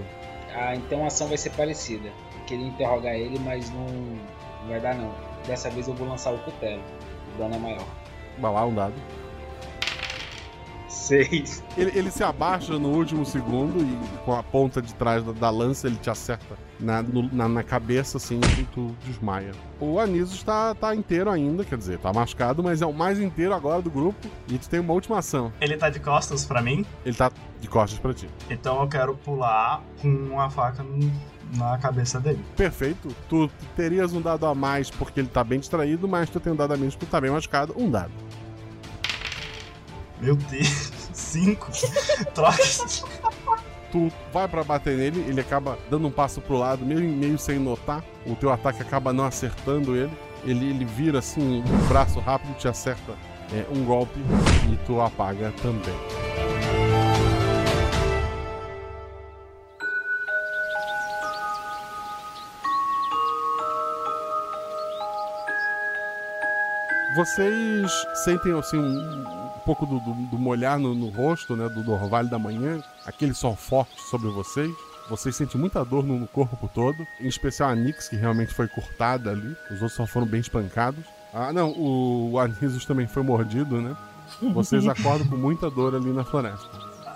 Ah, 0.54 0.74
então 0.74 1.04
a 1.04 1.08
ação 1.08 1.28
vai 1.28 1.36
ser 1.36 1.50
parecida. 1.50 2.08
Eu 2.08 2.44
queria 2.46 2.66
interrogar 2.66 3.12
ele, 3.12 3.38
mas 3.40 3.68
não, 3.68 3.84
não 3.84 4.68
vai 4.68 4.80
dar 4.80 4.94
não. 4.94 5.12
Dessa 5.46 5.68
vez 5.68 5.86
eu 5.86 5.92
vou 5.92 6.08
lançar 6.08 6.32
o 6.32 6.38
cutelo. 6.38 6.80
O 7.34 7.38
dano 7.38 7.56
é 7.56 7.58
maior. 7.58 7.86
Vai 8.38 8.50
lá, 8.50 8.64
um 8.64 8.74
dado. 8.74 8.94
Seis. 10.88 11.62
Ele, 11.76 11.98
ele 11.98 12.10
se 12.10 12.24
abaixa 12.24 12.78
no 12.78 12.88
último 12.88 13.26
segundo 13.26 13.82
e 13.82 14.18
com 14.24 14.32
a 14.32 14.42
ponta 14.42 14.80
de 14.80 14.94
trás 14.94 15.22
da, 15.22 15.32
da 15.32 15.50
lança 15.50 15.86
ele 15.86 15.96
te 15.96 16.08
acerta 16.08 16.56
na, 16.84 17.02
no- 17.02 17.28
na, 17.32 17.48
na 17.48 17.62
cabeça 17.62 18.18
assim 18.18 18.38
e 18.58 18.64
tu 18.64 18.94
desmaia. 19.04 19.52
O 19.80 19.98
Anísio 19.98 20.34
está 20.36 20.74
tá 20.74 20.94
inteiro 20.94 21.30
ainda, 21.30 21.64
quer 21.64 21.78
dizer, 21.78 21.98
tá 21.98 22.12
machucado, 22.12 22.62
mas 22.62 22.82
é 22.82 22.86
o 22.86 22.92
mais 22.92 23.18
inteiro 23.18 23.54
agora 23.54 23.80
do 23.82 23.90
grupo 23.90 24.28
e 24.48 24.58
tu 24.58 24.68
tem 24.68 24.80
uma 24.80 24.92
última 24.92 25.18
ação. 25.18 25.52
Ele 25.60 25.76
tá 25.76 25.88
de 25.90 25.98
costas 26.00 26.44
pra 26.44 26.60
mim, 26.62 26.84
Ele 27.04 27.16
tá 27.16 27.30
de 27.60 27.68
costas 27.68 27.98
pra 27.98 28.12
ti. 28.14 28.28
então 28.50 28.80
eu 28.80 28.88
quero 28.88 29.16
pular 29.16 29.82
com 30.00 30.08
uma 30.08 30.50
faca 30.50 30.82
no- 30.82 31.10
na 31.56 31.78
cabeça 31.78 32.18
dele. 32.20 32.44
Perfeito. 32.56 33.14
Tu 33.28 33.48
terias 33.76 34.12
um 34.12 34.20
dado 34.20 34.44
a 34.46 34.54
mais 34.54 34.90
porque 34.90 35.20
ele 35.20 35.28
tá 35.28 35.42
bem 35.44 35.58
distraído, 35.60 36.06
mas 36.08 36.28
tu 36.28 36.40
tem 36.40 36.52
um 36.52 36.56
dado 36.56 36.74
a 36.74 36.76
menos 36.76 36.94
porque 36.94 37.06
tu 37.06 37.10
tá 37.10 37.20
bem 37.20 37.30
machucado. 37.30 37.74
Um 37.76 37.90
dado. 37.90 38.12
Meu 40.20 40.34
Deus, 40.36 40.90
cinco. 41.12 41.70
Troca. 42.34 42.56
Tu 43.94 44.10
vai 44.32 44.48
pra 44.48 44.64
bater 44.64 44.96
nele, 44.96 45.24
ele 45.28 45.40
acaba 45.40 45.78
dando 45.88 46.08
um 46.08 46.10
passo 46.10 46.40
pro 46.40 46.58
lado, 46.58 46.84
meio, 46.84 47.00
meio 47.00 47.38
sem 47.38 47.60
notar. 47.60 48.02
O 48.26 48.34
teu 48.34 48.50
ataque 48.50 48.82
acaba 48.82 49.12
não 49.12 49.24
acertando 49.24 49.94
ele. 49.94 50.10
Ele, 50.44 50.68
ele 50.68 50.84
vira 50.84 51.20
assim, 51.20 51.62
um 51.62 51.86
braço 51.86 52.18
rápido, 52.18 52.56
te 52.56 52.66
acerta 52.66 53.12
é, 53.52 53.64
um 53.72 53.84
golpe 53.84 54.18
e 54.68 54.76
tu 54.84 55.00
apaga 55.00 55.52
também. 55.62 55.94
Vocês 67.14 67.92
sentem 68.24 68.58
assim 68.58 68.76
um 68.76 69.43
pouco 69.64 69.86
do, 69.86 69.98
do- 70.00 70.12
do 70.30 70.38
molhar 70.38 70.78
no, 70.78 70.94
no 70.94 71.08
rosto, 71.08 71.56
né? 71.56 71.68
Do, 71.68 71.82
do 71.82 71.92
orvalho 71.92 72.28
da 72.28 72.38
manhã, 72.38 72.82
aquele 73.06 73.34
sol 73.34 73.56
forte 73.56 74.00
sobre 74.02 74.28
vocês. 74.28 74.70
Vocês 75.08 75.36
sentem 75.36 75.60
muita 75.60 75.84
dor 75.84 76.02
no, 76.02 76.26
corpo 76.26 76.68
todo, 76.72 77.06
em 77.20 77.26
especial 77.26 77.68
a 77.70 77.74
Nix, 77.74 78.08
que 78.08 78.16
realmente 78.16 78.54
foi 78.54 78.66
cortada 78.68 79.30
ali. 79.30 79.54
Os 79.70 79.82
outros 79.82 79.92
só 79.92 80.06
foram 80.06 80.26
bem 80.26 80.40
espancados. 80.40 81.04
Ah, 81.32 81.52
não, 81.52 81.70
o, 81.72 82.32
o 82.32 82.38
Anisus 82.38 82.84
também 82.86 83.06
foi 83.06 83.22
mordido, 83.22 83.80
né? 83.82 83.94
Vocês 84.54 84.86
acordam 84.88 85.26
com 85.26 85.36
muita 85.36 85.68
dor 85.70 85.94
ali 85.94 86.10
na 86.12 86.24
floresta. 86.24 86.66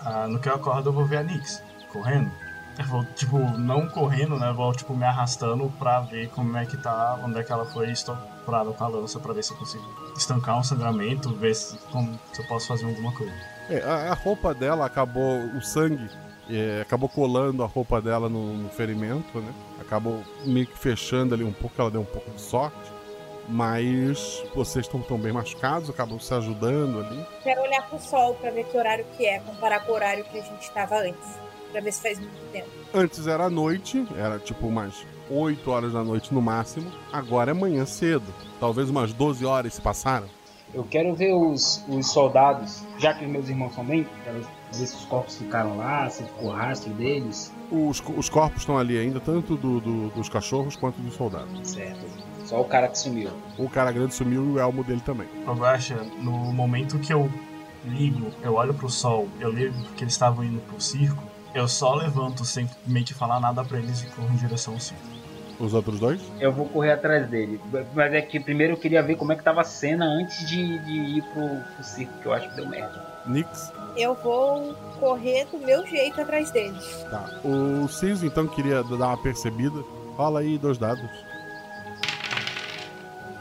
Ah, 0.05 0.27
no 0.29 0.39
que 0.39 0.49
eu 0.49 0.55
acordo, 0.55 0.91
eu 0.91 0.93
vou 0.93 1.07
ver 1.07 1.19
a 1.19 1.23
Nix 1.23 1.63
correndo. 1.93 2.31
Eu 2.79 2.85
vou, 2.85 3.05
tipo, 3.05 3.39
não 3.59 3.89
correndo, 3.89 4.39
né? 4.39 4.53
Vou, 4.53 4.73
tipo, 4.73 4.95
me 4.95 5.05
arrastando 5.05 5.69
pra 5.79 6.01
ver 6.01 6.29
como 6.29 6.57
é 6.57 6.65
que 6.65 6.77
tá, 6.77 7.19
onde 7.25 7.39
é 7.39 7.43
que 7.43 7.53
ela 7.53 7.65
foi 7.65 7.91
estourada 7.91 8.71
com 8.71 8.85
a 8.85 8.89
lança, 8.89 9.19
pra 9.19 9.33
ver 9.33 9.43
se 9.43 9.53
eu 9.53 9.57
consigo 9.57 9.85
estancar 10.17 10.57
um 10.59 10.63
sangramento, 10.63 11.35
ver 11.35 11.55
se, 11.55 11.77
como, 11.91 12.19
se 12.33 12.41
eu 12.41 12.47
posso 12.47 12.69
fazer 12.69 12.87
alguma 12.87 13.13
coisa. 13.13 13.33
É, 13.69 13.83
a, 13.83 14.13
a 14.13 14.15
roupa 14.15 14.55
dela 14.55 14.87
acabou, 14.87 15.41
o 15.57 15.61
sangue 15.61 16.09
é, 16.49 16.81
acabou 16.81 17.09
colando 17.09 17.65
a 17.65 17.67
roupa 17.67 18.01
dela 18.01 18.29
no, 18.29 18.55
no 18.55 18.69
ferimento, 18.71 19.41
né? 19.41 19.53
Acabou 19.81 20.23
meio 20.45 20.67
que 20.67 20.79
fechando 20.79 21.35
ali 21.35 21.43
um 21.45 21.53
pouco, 21.53 21.75
ela 21.81 21.91
deu 21.91 22.01
um 22.01 22.07
pouco 22.07 22.31
de 22.31 22.41
sorte. 22.41 22.99
Mas 23.51 24.45
vocês 24.55 24.85
estão 24.85 25.01
tão 25.01 25.17
bem 25.19 25.33
machucados, 25.33 25.89
acabam 25.89 26.21
se 26.21 26.33
ajudando 26.35 27.01
ali. 27.01 27.27
Quero 27.43 27.63
olhar 27.63 27.83
pro 27.89 27.99
sol 27.99 28.35
pra 28.35 28.51
ver 28.51 28.65
que 28.65 28.77
horário 28.77 29.07
que 29.17 29.25
é, 29.25 29.41
comparar 29.41 29.81
com 29.81 29.93
o 29.93 29.95
horário 29.95 30.23
que 30.25 30.39
a 30.39 30.43
gente 30.43 30.71
tava 30.71 31.01
antes. 31.01 31.48
Pra 31.73 31.81
ver 31.81 31.93
se 31.93 32.03
faz 32.03 32.19
muito 32.19 32.53
tempo. 32.53 32.69
Antes 32.95 33.27
era 33.27 33.49
noite, 33.51 34.07
era 34.17 34.39
tipo 34.39 34.67
umas 34.67 34.95
8 35.31 35.71
horas 35.71 35.93
da 35.93 36.03
noite 36.03 36.33
no 36.33 36.41
máximo. 36.41 36.91
Agora 37.13 37.51
é 37.51 37.55
manhã 37.55 37.85
cedo. 37.85 38.33
Talvez 38.59 38.89
umas 38.89 39.13
12 39.13 39.45
horas 39.45 39.75
se 39.75 39.81
passaram. 39.81 40.27
Eu 40.75 40.85
quero 40.85 41.15
ver 41.15 41.33
os, 41.33 41.83
os 41.89 42.11
soldados, 42.11 42.83
já 42.99 43.15
que 43.15 43.25
os 43.25 43.31
meus 43.31 43.49
irmãos 43.49 43.75
são 43.75 43.85
bem, 43.85 44.07
quero 44.23 44.41
ver 44.41 44.87
se 44.87 44.97
os 44.97 45.05
corpos 45.07 45.39
ficaram 45.39 45.79
lá, 45.79 46.11
se 46.11 46.23
ficou 46.25 46.51
rastro 46.51 46.93
deles. 46.93 47.51
Os, 47.71 48.03
os 48.17 48.29
corpos 48.29 48.61
estão 48.61 48.77
ali 48.77 48.99
ainda, 48.99 49.19
tanto 49.19 49.57
do- 49.57 49.81
do- 49.81 50.09
dos 50.11 50.29
cachorros 50.29 50.77
quanto 50.77 51.01
dos 51.01 51.15
soldados. 51.15 51.71
Certo. 51.71 52.05
Só 52.45 52.61
o 52.61 52.65
cara 52.67 52.89
que 52.89 52.99
sumiu. 52.99 53.31
O 53.59 53.69
cara 53.69 53.91
grande 53.93 54.15
sumiu 54.15 54.45
e 54.45 54.49
o 54.53 54.59
elmo 54.59 54.85
dele 54.85 55.01
também. 55.03 55.27
Rogacha, 55.47 55.95
no 56.21 56.33
momento 56.53 56.99
que 56.99 57.13
eu 57.15 57.31
ligo, 57.87 58.31
eu 58.43 58.55
olho 58.55 58.75
pro 58.75 58.91
sol, 58.91 59.27
eu 59.41 59.51
lembro 59.51 59.79
que 59.97 60.05
eles 60.05 60.13
estavam 60.13 60.45
indo 60.45 60.61
pro 60.61 60.79
circo, 60.81 61.23
eu 61.59 61.69
só 61.69 61.95
levanto 61.95 62.45
sem 62.45 62.69
meio 62.87 63.05
que 63.05 63.15
falar 63.15 63.41
nada 63.41 63.65
pra 63.65 63.79
eles 63.79 64.03
e 64.03 64.07
corro 64.07 64.33
em 64.33 64.37
direção 64.37 64.75
ao 64.75 64.81
circo. 64.81 65.03
Os 65.59 65.75
outros 65.75 65.99
dois? 65.99 66.21
Eu 66.39 66.53
vou 66.53 66.69
correr 66.69 66.93
atrás 66.93 67.29
dele. 67.29 67.61
Mas 67.93 68.15
é 68.15 68.23
que 68.23 68.39
primeiro 68.39 68.75
eu 68.75 68.77
queria 68.77 69.03
ver 69.03 69.17
como 69.17 69.33
é 69.33 69.37
que 69.37 69.43
tava 69.43 69.63
a 69.63 69.65
cena 69.65 70.05
antes 70.05 70.49
de, 70.49 70.79
de 70.79 70.93
ir 70.93 71.23
pro, 71.33 71.75
pro 71.75 71.85
circo, 71.85 72.13
que 72.23 72.27
eu 72.27 72.33
acho 72.33 72.49
que 72.51 72.57
deu 72.57 72.69
merda. 72.69 73.05
Nix. 73.27 73.73
Eu 73.97 74.15
vou 74.15 74.73
correr 75.01 75.47
do 75.47 75.59
meu 75.59 75.85
jeito 75.85 76.21
atrás 76.21 76.53
deles. 76.53 76.85
Tá. 77.11 77.41
O 77.45 77.89
Ciso 77.89 78.25
então 78.25 78.47
queria 78.47 78.85
dar 78.85 79.09
uma 79.09 79.19
percebida. 79.19 79.83
Fala 80.17 80.41
aí 80.41 80.59
dois 80.59 80.79
dados. 80.79 81.11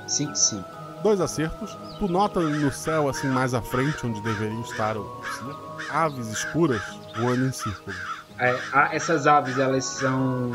5 0.08 0.36
5. 0.36 0.64
Dois 1.04 1.22
acertos. 1.22 1.78
Tu 2.00 2.08
nota 2.08 2.40
no 2.40 2.72
céu, 2.72 3.08
assim, 3.08 3.28
mais 3.28 3.54
à 3.54 3.62
frente, 3.62 4.06
onde 4.08 4.20
deveria 4.22 4.60
estar 4.62 4.98
o 4.98 5.22
circo, 5.24 5.78
aves 5.92 6.28
escuras 6.28 6.97
voando 7.18 7.46
em 7.46 7.52
círculo. 7.52 7.96
É, 8.40 8.56
ah, 8.72 8.90
essas 8.92 9.26
aves, 9.26 9.58
elas 9.58 9.84
são. 9.84 10.52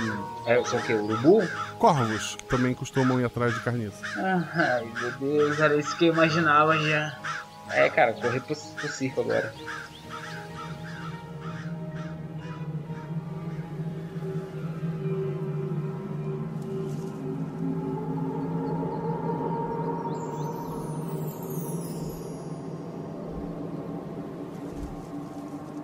É, 0.47 0.63
são 0.65 0.79
o 0.79 0.83
quê? 0.83 0.95
Urubu? 0.95 1.43
Corvos 1.79 2.37
que 2.37 2.45
também 2.45 2.75
costumam 2.75 3.21
ir 3.21 3.25
atrás 3.25 3.53
de 3.55 3.61
carniça. 3.61 4.05
Ai, 4.17 4.89
meu 5.01 5.11
Deus, 5.13 5.59
era 5.59 5.77
isso 5.77 5.97
que 5.97 6.07
eu 6.07 6.13
imaginava 6.13 6.79
já. 6.79 7.17
É, 7.71 7.89
cara, 7.91 8.13
correr 8.13 8.41
pro, 8.41 8.55
pro 8.55 8.89
circo 8.89 9.23
agora. 9.23 9.53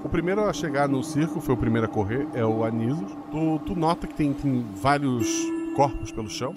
O 0.09 0.11
primeiro 0.11 0.43
a 0.43 0.55
chegar 0.55 0.89
no 0.89 1.03
circo 1.03 1.39
foi 1.39 1.55
o 1.55 1.59
primeiro 1.59 1.87
a 1.87 1.91
correr, 1.91 2.27
é 2.33 2.43
o 2.43 2.65
Anisus. 2.65 3.15
Tu, 3.31 3.59
tu 3.67 3.77
nota 3.79 4.07
que 4.07 4.15
tem, 4.15 4.33
tem 4.33 4.65
vários 4.75 5.29
corpos 5.77 6.11
pelo 6.11 6.31
chão, 6.31 6.55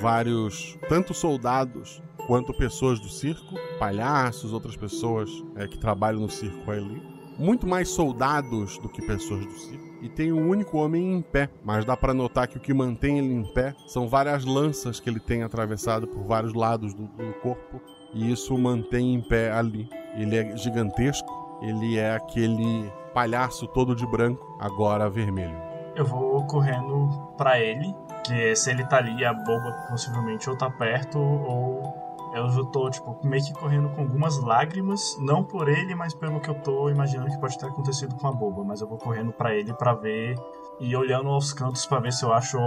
vários, 0.00 0.76
tanto 0.88 1.14
soldados 1.14 2.02
quanto 2.26 2.52
pessoas 2.52 2.98
do 2.98 3.08
circo, 3.08 3.54
palhaços, 3.78 4.52
outras 4.52 4.74
pessoas 4.74 5.30
é, 5.54 5.68
que 5.68 5.78
trabalham 5.78 6.22
no 6.22 6.28
circo 6.28 6.68
ali. 6.72 7.00
Muito 7.38 7.68
mais 7.68 7.88
soldados 7.88 8.78
do 8.78 8.88
que 8.88 9.00
pessoas 9.00 9.46
do 9.46 9.52
circo. 9.52 9.86
E 10.02 10.08
tem 10.08 10.32
um 10.32 10.48
único 10.48 10.76
homem 10.78 11.18
em 11.18 11.22
pé, 11.22 11.48
mas 11.64 11.84
dá 11.84 11.96
pra 11.96 12.12
notar 12.12 12.48
que 12.48 12.56
o 12.56 12.60
que 12.60 12.74
mantém 12.74 13.20
ele 13.20 13.32
em 13.32 13.44
pé 13.44 13.76
são 13.86 14.08
várias 14.08 14.44
lanças 14.44 14.98
que 14.98 15.08
ele 15.08 15.20
tem 15.20 15.44
atravessado 15.44 16.08
por 16.08 16.24
vários 16.24 16.52
lados 16.52 16.92
do, 16.94 17.04
do 17.04 17.32
corpo, 17.42 17.80
e 18.12 18.32
isso 18.32 18.56
o 18.56 18.58
mantém 18.58 19.14
em 19.14 19.20
pé 19.20 19.52
ali. 19.52 19.88
Ele 20.16 20.36
é 20.36 20.56
gigantesco, 20.56 21.37
ele 21.60 21.98
é 21.98 22.14
aquele 22.14 22.92
palhaço 23.12 23.66
todo 23.66 23.94
de 23.94 24.06
branco, 24.06 24.56
agora 24.60 25.08
vermelho. 25.10 25.58
Eu 25.96 26.04
vou 26.04 26.46
correndo 26.46 27.08
pra 27.36 27.58
ele, 27.58 27.94
que 28.24 28.54
se 28.54 28.70
ele 28.70 28.84
tá 28.84 28.98
ali, 28.98 29.24
a 29.24 29.32
boba 29.32 29.72
possivelmente 29.90 30.48
ou 30.48 30.56
tá 30.56 30.70
perto, 30.70 31.18
ou 31.18 32.08
eu 32.34 32.48
já 32.50 32.64
tô, 32.64 32.90
tipo, 32.90 33.18
meio 33.24 33.42
que 33.42 33.52
correndo 33.54 33.88
com 33.90 34.02
algumas 34.02 34.38
lágrimas, 34.38 35.16
não 35.20 35.42
por 35.42 35.68
ele, 35.68 35.94
mas 35.94 36.14
pelo 36.14 36.40
que 36.40 36.48
eu 36.48 36.54
tô 36.54 36.88
imaginando 36.88 37.30
que 37.30 37.40
pode 37.40 37.58
ter 37.58 37.66
acontecido 37.66 38.14
com 38.14 38.28
a 38.28 38.32
boba. 38.32 38.62
Mas 38.64 38.80
eu 38.80 38.88
vou 38.88 38.98
correndo 38.98 39.32
pra 39.32 39.54
ele 39.54 39.72
pra 39.72 39.94
ver 39.94 40.36
e 40.78 40.94
olhando 40.94 41.28
aos 41.30 41.52
cantos 41.52 41.86
pra 41.86 41.98
ver 41.98 42.12
se 42.12 42.24
eu 42.24 42.32
acho 42.32 42.58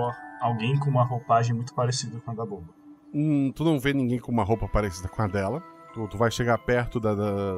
alguém 0.42 0.78
com 0.78 0.90
uma 0.90 1.04
roupagem 1.04 1.56
muito 1.56 1.74
parecida 1.74 2.20
com 2.20 2.32
a 2.32 2.34
da 2.34 2.46
boba. 2.46 2.68
Hum, 3.14 3.52
tu 3.56 3.64
não 3.64 3.80
vê 3.80 3.94
ninguém 3.94 4.20
com 4.20 4.32
uma 4.32 4.44
roupa 4.44 4.68
parecida 4.68 5.08
com 5.08 5.22
a 5.22 5.28
dela. 5.28 5.62
Tu, 5.94 6.08
tu 6.08 6.18
vai 6.18 6.32
chegar 6.32 6.58
perto 6.58 7.00
da, 7.00 7.14
da- 7.14 7.56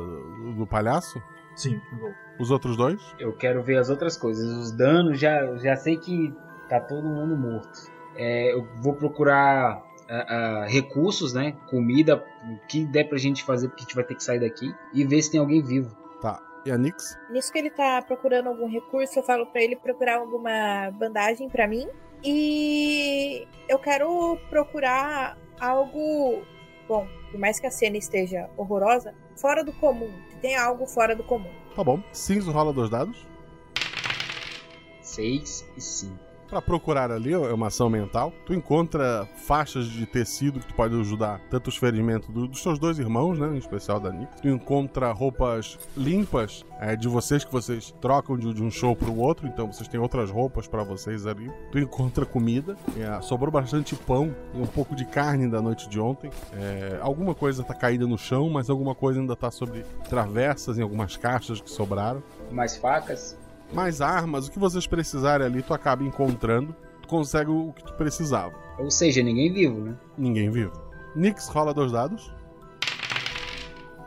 do 0.56 0.66
palhaço? 0.68 1.22
Sim, 1.56 1.80
eu 1.92 1.98
vou. 2.00 2.12
Os 2.40 2.50
outros 2.50 2.76
dois? 2.76 3.00
Eu 3.20 3.32
quero 3.34 3.62
ver 3.62 3.78
as 3.78 3.90
outras 3.90 4.18
coisas. 4.18 4.46
Os 4.58 4.72
danos, 4.72 5.20
já, 5.20 5.56
já 5.58 5.76
sei 5.76 5.98
que 5.98 6.34
tá 6.68 6.80
todo 6.80 7.08
mundo 7.08 7.38
morto. 7.38 7.92
É, 8.16 8.54
eu 8.54 8.68
vou 8.82 8.96
procurar 8.96 9.78
uh, 9.78 10.64
uh, 10.64 10.68
recursos, 10.68 11.34
né? 11.34 11.56
Comida, 11.70 12.16
o 12.18 12.68
que 12.68 12.86
der 12.86 13.08
pra 13.08 13.18
gente 13.20 13.44
fazer, 13.44 13.68
porque 13.68 13.82
a 13.82 13.86
gente 13.86 13.96
vai 13.96 14.04
ter 14.04 14.16
que 14.16 14.24
sair 14.24 14.40
daqui. 14.40 14.74
E 14.94 15.06
ver 15.06 15.22
se 15.22 15.32
tem 15.32 15.40
alguém 15.40 15.62
vivo. 15.62 15.96
Tá. 16.22 16.40
E 16.66 16.72
a 16.72 16.78
Nix? 16.78 17.16
Nisso 17.30 17.52
que 17.52 17.60
ele 17.60 17.70
tá 17.70 18.02
procurando 18.02 18.48
algum 18.50 18.68
recurso, 18.68 19.20
eu 19.20 19.24
falo 19.24 19.46
para 19.48 19.62
ele 19.62 19.76
procurar 19.76 20.18
alguma 20.18 20.90
bandagem 20.92 21.50
para 21.50 21.68
mim. 21.68 21.88
E 22.24 23.48
eu 23.70 23.78
quero 23.78 24.38
procurar 24.50 25.38
algo. 25.60 26.42
Bom, 26.88 27.08
por 27.34 27.40
mais 27.40 27.60
que 27.60 27.66
a 27.66 27.72
cena 27.72 27.98
esteja 27.98 28.48
horrorosa, 28.56 29.16
fora 29.36 29.64
do 29.64 29.74
comum. 29.74 30.14
Tem 30.40 30.56
algo 30.56 30.86
fora 30.86 31.16
do 31.16 31.24
comum. 31.24 31.50
Tá 31.76 31.84
bom. 31.84 32.00
Cinzo 32.14 32.52
rola 32.52 32.72
dois 32.72 32.92
dados. 32.92 33.26
6 35.02 35.66
e 35.76 35.82
5 35.82 36.33
para 36.54 36.62
procurar 36.62 37.12
ali, 37.12 37.34
é 37.34 37.38
uma 37.38 37.68
ação 37.68 37.89
mental. 37.89 38.32
Tu 38.45 38.54
encontra 38.54 39.28
faixas 39.36 39.88
de 39.88 40.06
tecido 40.06 40.60
que 40.60 40.68
tu 40.68 40.76
pode 40.76 40.93
ajudar 40.99 41.41
tanto 41.49 41.70
os 41.70 41.78
ferimentos 41.78 42.30
do, 42.30 42.47
dos 42.47 42.62
teus 42.62 42.78
dois 42.78 42.99
irmãos, 42.99 43.39
né, 43.39 43.47
em 43.47 43.58
especial 43.58 43.99
da 43.99 44.12
Nick. 44.12 44.39
Tu 44.39 44.47
encontra 44.49 45.12
roupas 45.12 45.80
limpas 45.97 46.64
é, 46.80 46.95
de 46.95 47.08
vocês 47.08 47.43
que 47.43 47.51
vocês 47.51 47.91
trocam 47.99 48.38
de, 48.38 48.54
de, 48.54 48.62
um 48.62 48.70
show 48.70 48.95
pro 48.95 49.18
outro, 49.18 49.47
então 49.47 49.72
vocês 49.72 49.88
têm 49.88 49.99
outras 49.99 50.30
roupas 50.30 50.68
para 50.68 50.84
vocês 50.84 51.26
ali. 51.26 51.51
Tu 51.72 51.80
encontra 51.80 52.24
comida, 52.24 52.78
é, 52.95 53.20
sobrou 53.22 53.51
bastante 53.51 53.95
pão 53.95 54.36
e 54.54 54.62
um 54.62 54.68
pouco 54.68 54.95
de 54.95 55.06
carne 55.06 55.49
da 55.49 55.60
noite 55.60 55.89
de 55.89 55.99
ontem. 55.99 56.30
É, 56.56 56.99
alguma 57.01 57.34
coisa 57.34 57.64
tá 57.64 57.74
caída 57.74 58.06
no 58.06 58.18
chão, 58.18 58.47
mas 58.47 58.70
alguma 58.70 58.93
coisa 58.93 59.20
ainda 59.20 59.36
tá 59.36 59.49
sobre 59.49 59.84
travessas 60.08 60.78
em 60.78 60.84
algumas 60.84 61.18
caixas 61.18 61.60
que 61.60 61.70
sobraram. 61.70 62.22
Mais 62.51 62.78
facas? 62.78 63.41
Mais 63.72 64.01
armas, 64.01 64.47
o 64.47 64.51
que 64.51 64.59
vocês 64.59 64.88
precisarem 64.88 65.45
ali, 65.45 65.61
tu 65.61 65.74
acaba 65.74 66.03
encontrando. 66.03 66.76
Tu 67.01 67.07
consegue 67.07 67.51
o 67.51 67.74
que 67.74 67.84
tu 67.84 67.93
precisava. 67.93 68.53
Ou 68.80 68.89
seja, 68.89 69.22
ninguém 69.22 69.51
vivo, 69.53 69.80
né? 69.80 69.95
Ninguém 70.18 70.49
vivo. 70.49 70.74
Nix 71.16 71.47
rola 71.47 71.74
dois 71.74 71.91
dados. 71.91 72.34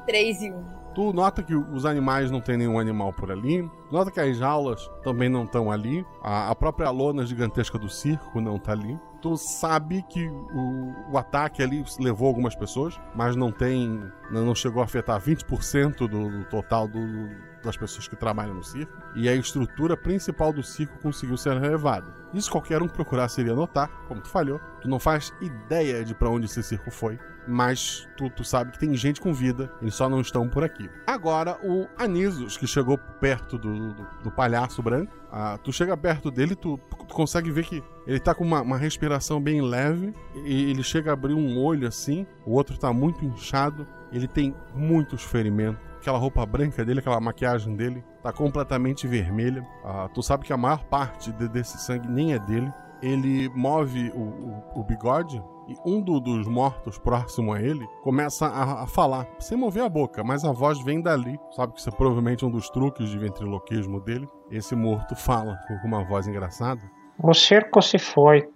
3 0.07 0.43
e 0.43 0.51
1. 0.53 0.77
Tu 0.95 1.13
nota 1.13 1.43
que 1.43 1.55
os 1.55 1.85
animais 1.85 2.31
não 2.31 2.41
tem 2.41 2.57
nenhum 2.57 2.79
animal 2.79 3.13
por 3.13 3.31
ali. 3.31 3.69
Nota 3.93 4.11
que 4.11 4.19
as 4.19 4.39
jaulas 4.39 4.91
também 5.03 5.29
não 5.29 5.45
estão 5.45 5.71
ali. 5.71 6.07
A, 6.23 6.51
a, 6.51 6.55
própria 6.55 6.89
lona 6.89 7.27
gigantesca 7.27 7.79
do 7.79 7.87
circo 7.87 8.41
não 8.41 8.59
tá 8.59 8.73
ali. 8.73 8.99
Tu 9.21 9.37
sabe 9.37 10.03
que 10.09 10.27
o, 10.27 11.13
o 11.13 11.19
ataque 11.19 11.63
ali 11.63 11.85
levou 12.01 12.29
algumas 12.29 12.55
pessoas, 12.55 12.99
mas 13.15 13.37
não 13.37 13.53
tem. 13.53 14.01
Não 14.31 14.55
chegou 14.55 14.83
a 14.83 14.85
afetar 14.85 15.21
20% 15.21 15.99
do, 15.99 16.07
do 16.07 16.45
total 16.45 16.89
do, 16.89 17.29
das 17.63 17.77
pessoas 17.77 18.09
que 18.09 18.17
trabalham 18.17 18.55
no 18.55 18.65
circo, 18.65 18.97
e 19.15 19.29
a 19.29 19.35
estrutura 19.35 19.97
principal 19.97 20.53
do 20.53 20.63
circo 20.63 20.99
conseguiu 20.99 21.37
ser 21.37 21.59
relevada. 21.59 22.15
Isso 22.33 22.51
qualquer 22.51 22.83
um 22.83 22.89
que 22.89 22.95
procurasse 22.95 23.41
iria 23.41 23.55
notar, 23.55 23.89
como 24.09 24.21
tu 24.21 24.29
falhou. 24.29 24.61
Tu 24.81 24.89
não 24.89 24.99
faz 24.99 25.33
ideia 25.41 26.05
de 26.05 26.15
para 26.15 26.31
onde 26.31 26.47
esse 26.47 26.63
circo 26.63 26.91
foi, 26.91 27.19
mas 27.47 28.09
tu, 28.17 28.29
tu, 28.31 28.45
sabe 28.45 28.73
que 28.73 28.79
tem 28.79 28.95
gente 28.95 29.21
com 29.21 29.33
vida, 29.33 29.71
eles 29.81 29.95
só 29.95 30.09
não 30.09 30.21
estão 30.21 30.49
por 30.49 30.65
aqui. 30.65 30.89
Agora, 31.07 31.59
o 31.63 31.87
Anisos, 31.97 32.57
que 32.57 32.67
chegou 32.67 32.99
perto 32.99 33.57
do, 33.59 33.93
do, 33.93 34.07
do 34.25 34.31
palhaço 34.31 34.83
branco, 34.83 35.13
ah, 35.31 35.59
tu 35.63 35.73
chega 35.73 35.97
perto 35.97 36.31
dele, 36.31 36.55
tu, 36.55 36.79
tu, 36.89 37.15
consegue 37.15 37.51
ver 37.51 37.65
que 37.65 37.83
ele 38.07 38.19
tá 38.19 38.35
com 38.35 38.45
uma, 38.45 38.63
uma, 38.63 38.77
respiração 38.77 39.41
bem 39.41 39.61
leve, 39.61 40.15
e 40.35 40.71
ele 40.71 40.83
chega 40.83 41.11
a 41.11 41.15
abrir 41.15 41.35
um 41.35 41.59
olho 41.59 41.87
assim, 41.87 42.27
o 42.45 42.53
outro 42.53 42.79
tá 42.79 42.93
muito 42.93 43.25
inchado, 43.25 43.87
ele 44.13 44.29
tem 44.29 44.55
muitos 44.75 45.23
ferimentos 45.23 45.87
aquela 46.07 46.19
roupa 46.19 46.47
branca 46.47 46.85
dele, 46.85 47.01
aquela 47.01 47.21
maquiagem 47.21 47.75
dele, 47.75 48.05
tá 48.23 48.33
completamente 48.33 49.09
vermelha. 49.09 49.67
Ah, 49.85 50.09
tu 50.15 50.23
sabe 50.23 50.45
que 50.45 50.53
a 50.53 50.57
maior 50.57 50.85
parte 50.85 51.33
de, 51.33 51.49
desse 51.49 51.79
sangue 51.79 52.09
nem 52.09 52.33
é 52.33 52.39
dele. 52.39 52.73
Ele 53.03 53.49
move 53.51 54.11
o, 54.15 54.21
o, 54.21 54.81
o 54.81 54.85
bigode 54.85 55.43
e 55.69 55.77
um 55.85 56.01
do, 56.01 56.19
dos 56.21 56.47
mortos 56.47 56.97
próximo 56.97 57.53
a 57.53 57.61
ele 57.61 57.87
começa 58.03 58.47
a, 58.47 58.85
a, 58.85 58.87
falar, 58.87 59.27
sem 59.39 59.59
mover 59.59 59.83
a 59.83 59.89
boca, 59.89 60.25
mas 60.25 60.45
a 60.45 60.53
voz 60.53 60.83
vem 60.83 61.03
dali. 61.03 61.39
Sabe 61.51 61.75
que 61.75 61.81
isso 61.81 61.89
é 61.91 61.93
provavelmente 61.93 62.45
um 62.47 62.51
dos 62.51 62.71
truques 62.71 63.09
de 63.09 63.19
ventriloquismo 63.19 64.01
dele. 64.01 64.29
Esse 64.51 64.75
morto 64.75 65.15
fala 65.15 65.59
com 65.67 65.75
uma 65.87 66.05
voz 66.05 66.27
engraçada. 66.27 66.81
O 67.23 67.35
cerco 67.35 67.83
se 67.83 67.99
foi, 67.99 68.49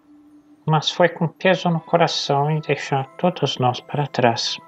mas 0.67 0.91
foi 0.91 1.09
com 1.09 1.27
peso 1.27 1.69
no 1.69 1.81
coração 1.81 2.51
em 2.51 2.61
deixar 2.61 3.05
todos 3.17 3.59
nós 3.59 3.81
para 3.81 4.07
trás. 4.07 4.59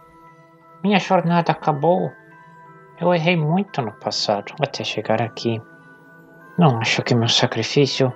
Minha 0.82 0.98
jornada 0.98 1.52
acabou 1.52 2.12
eu 3.02 3.12
errei 3.12 3.36
muito 3.36 3.82
no 3.82 3.90
passado 3.90 4.54
até 4.62 4.84
chegar 4.84 5.20
aqui. 5.20 5.60
Não 6.56 6.78
acho 6.78 7.02
que 7.02 7.16
meu 7.16 7.26
sacrifício 7.26 8.12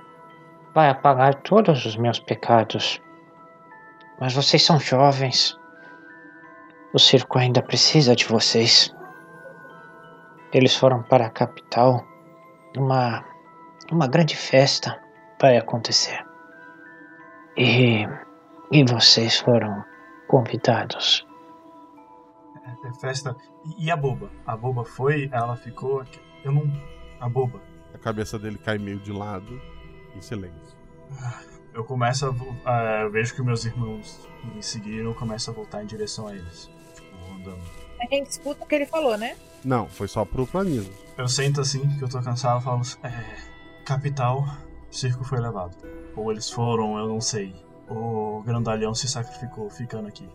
vai 0.73 0.87
apagar 0.87 1.35
todos 1.41 1.85
os 1.85 1.97
meus 1.97 2.19
pecados. 2.21 3.01
Mas 4.17 4.33
vocês 4.33 4.63
são 4.63 4.79
jovens. 4.79 5.59
O 6.93 6.99
circo 6.99 7.37
ainda 7.37 7.61
precisa 7.61 8.15
de 8.15 8.23
vocês. 8.23 8.95
Eles 10.53 10.73
foram 10.73 11.03
para 11.03 11.25
a 11.25 11.31
capital. 11.31 12.01
Uma, 12.77 13.25
uma 13.91 14.07
grande 14.07 14.37
festa 14.37 14.97
vai 15.41 15.57
acontecer. 15.57 16.25
E, 17.57 18.07
e 18.71 18.85
vocês 18.85 19.37
foram 19.37 19.83
convidados. 20.29 21.26
É, 22.67 22.87
é 22.87 22.93
festa 22.93 23.35
e, 23.77 23.89
a 23.89 23.95
boba? 23.95 24.29
A 24.45 24.55
boba 24.55 24.83
foi, 24.83 25.29
ela 25.31 25.55
ficou. 25.55 26.03
Eu 26.43 26.51
não. 26.51 26.71
A 27.19 27.29
boba. 27.29 27.61
A 27.93 27.97
cabeça 27.97 28.37
dele 28.37 28.57
cai 28.57 28.77
meio 28.77 28.99
de 28.99 29.11
lado, 29.11 29.59
em 30.15 30.21
silêncio. 30.21 30.77
Eu 31.73 31.83
começo 31.83 32.35
a. 32.65 33.01
eu 33.03 33.11
vejo 33.11 33.33
que 33.33 33.41
meus 33.41 33.65
irmãos 33.65 34.27
me 34.53 34.61
seguiram, 34.61 35.11
eu 35.11 35.15
começo 35.15 35.49
a 35.49 35.53
voltar 35.53 35.83
em 35.83 35.85
direção 35.85 36.27
a 36.27 36.35
eles. 36.35 36.69
Tipo, 36.93 37.33
andando. 37.33 37.61
A 37.99 38.05
gente 38.13 38.29
escuta 38.29 38.63
o 38.63 38.67
que 38.67 38.75
ele 38.75 38.85
falou, 38.85 39.17
né? 39.17 39.35
Não, 39.63 39.87
foi 39.87 40.07
só 40.07 40.23
pro 40.23 40.45
planismo. 40.45 40.93
Eu 41.17 41.27
sento 41.27 41.61
assim, 41.61 41.87
que 41.97 42.03
eu 42.03 42.09
tô 42.09 42.21
cansado, 42.21 42.61
e 42.61 42.63
falo. 42.63 42.81
É, 43.03 43.83
capital, 43.85 44.45
o 44.89 44.93
circo 44.93 45.23
foi 45.23 45.39
levado. 45.39 45.75
Ou 46.15 46.31
eles 46.31 46.49
foram, 46.49 46.97
eu 46.97 47.07
não 47.07 47.21
sei. 47.21 47.55
O 47.89 48.43
grandalhão 48.45 48.93
se 48.93 49.07
sacrificou 49.07 49.69
ficando 49.69 50.07
aqui. 50.07 50.29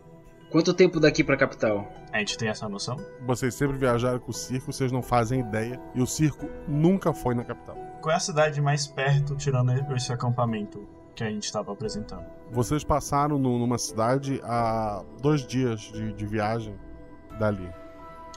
Quanto 0.53 0.75
tempo 0.75 1.01
daqui 1.01 1.25
pra 1.25 1.35
capital? 1.35 1.91
A 2.13 2.19
gente 2.19 2.37
tem 2.37 2.51
essa 2.51 2.69
noção? 2.69 2.99
Vocês 3.23 3.55
sempre 3.55 3.79
viajaram 3.79 4.19
com 4.19 4.31
o 4.31 4.35
circo, 4.35 4.71
vocês 4.71 4.93
não 4.93 5.01
fazem 5.01 5.41
ideia. 5.41 5.81
E 5.95 6.03
o 6.03 6.07
circo 6.07 6.47
nunca 6.69 7.15
foi 7.15 7.35
na 7.35 7.43
capital. 7.43 7.75
Qual 8.03 8.13
é 8.13 8.17
a 8.17 8.21
cidade 8.21 8.61
mais 8.61 8.87
perto, 8.87 9.35
tirando 9.35 9.73
esse 9.97 10.13
acampamento 10.13 10.87
que 11.15 11.25
a 11.25 11.31
gente 11.31 11.45
estava 11.45 11.73
apresentando? 11.73 12.27
Vocês 12.51 12.85
passaram 12.85 13.39
no, 13.39 13.59
numa 13.59 13.79
cidade 13.79 14.43
há 14.45 15.03
dois 15.23 15.47
dias 15.47 15.81
de, 15.81 16.13
de 16.13 16.27
viagem 16.27 16.79
dali. 17.39 17.73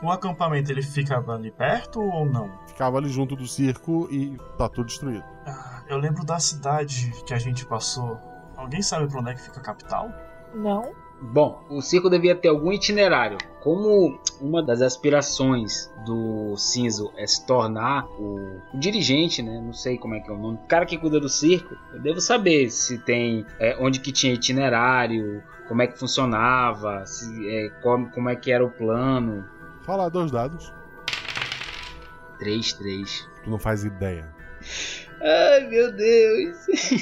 O 0.02 0.10
acampamento 0.10 0.72
ele 0.72 0.82
ficava 0.82 1.36
ali 1.36 1.52
perto 1.52 2.00
ou 2.00 2.26
não? 2.26 2.50
Ficava 2.66 2.98
ali 2.98 3.10
junto 3.10 3.36
do 3.36 3.46
circo 3.46 4.08
e 4.10 4.38
tá 4.58 4.70
tudo 4.70 4.86
destruído. 4.86 5.26
Ah, 5.46 5.84
eu 5.90 5.98
lembro 5.98 6.24
da 6.24 6.40
cidade 6.40 7.12
que 7.26 7.34
a 7.34 7.38
gente 7.38 7.66
passou. 7.66 8.18
Alguém 8.56 8.82
sabe 8.82 9.06
pra 9.10 9.20
onde 9.20 9.32
é 9.32 9.34
que 9.34 9.42
fica 9.42 9.60
a 9.60 9.64
capital? 9.64 10.10
Não. 10.54 10.94
Bom, 11.22 11.66
o 11.70 11.82
circo 11.82 12.10
devia 12.10 12.36
ter 12.36 12.50
algum 12.50 12.72
itinerário. 12.72 13.38
Como 13.62 14.20
uma 14.40 14.62
das 14.62 14.82
aspirações 14.82 15.92
do 16.06 16.56
Cinzo 16.58 17.12
é 17.18 17.26
se 17.26 17.46
tornar 17.46 18.06
o, 18.20 18.62
o, 18.74 18.78
dirigente, 18.78 19.42
né? 19.42 19.60
Não 19.60 19.74
sei 19.74 19.98
como 19.98 20.14
é 20.14 20.20
que 20.20 20.30
é 20.30 20.34
o 20.34 20.38
nome. 20.38 20.60
O 20.64 20.68
cara 20.68 20.86
que 20.86 20.98
cuida 20.98 21.20
do 21.20 21.30
circo, 21.30 21.76
eu 21.94 22.02
devo 22.02 22.20
saber 22.20 22.70
se 22.70 22.98
tem 23.00 23.46
é, 23.60 23.78
onde 23.80 24.00
que 24.00 24.12
tinha 24.12 24.34
itinerário, 24.34 25.42
como 25.68 25.82
é 25.82 25.88
que 25.88 25.98
funcionava, 25.98 27.06
se, 27.06 27.50
é, 27.50 27.70
como, 27.82 28.10
como 28.12 28.30
é 28.30 28.36
que 28.36 28.52
era 28.52 28.64
o 28.64 28.70
plano. 28.70 29.46
Fala 29.84 30.10
dois 30.10 30.32
dados. 30.32 30.72
3, 32.40 32.74
3. 32.74 33.30
Tu 33.44 33.50
não 33.50 33.58
faz 33.58 33.84
ideia. 33.84 34.28
Ai, 35.22 35.68
meu 35.68 35.92
Deus. 35.92 36.58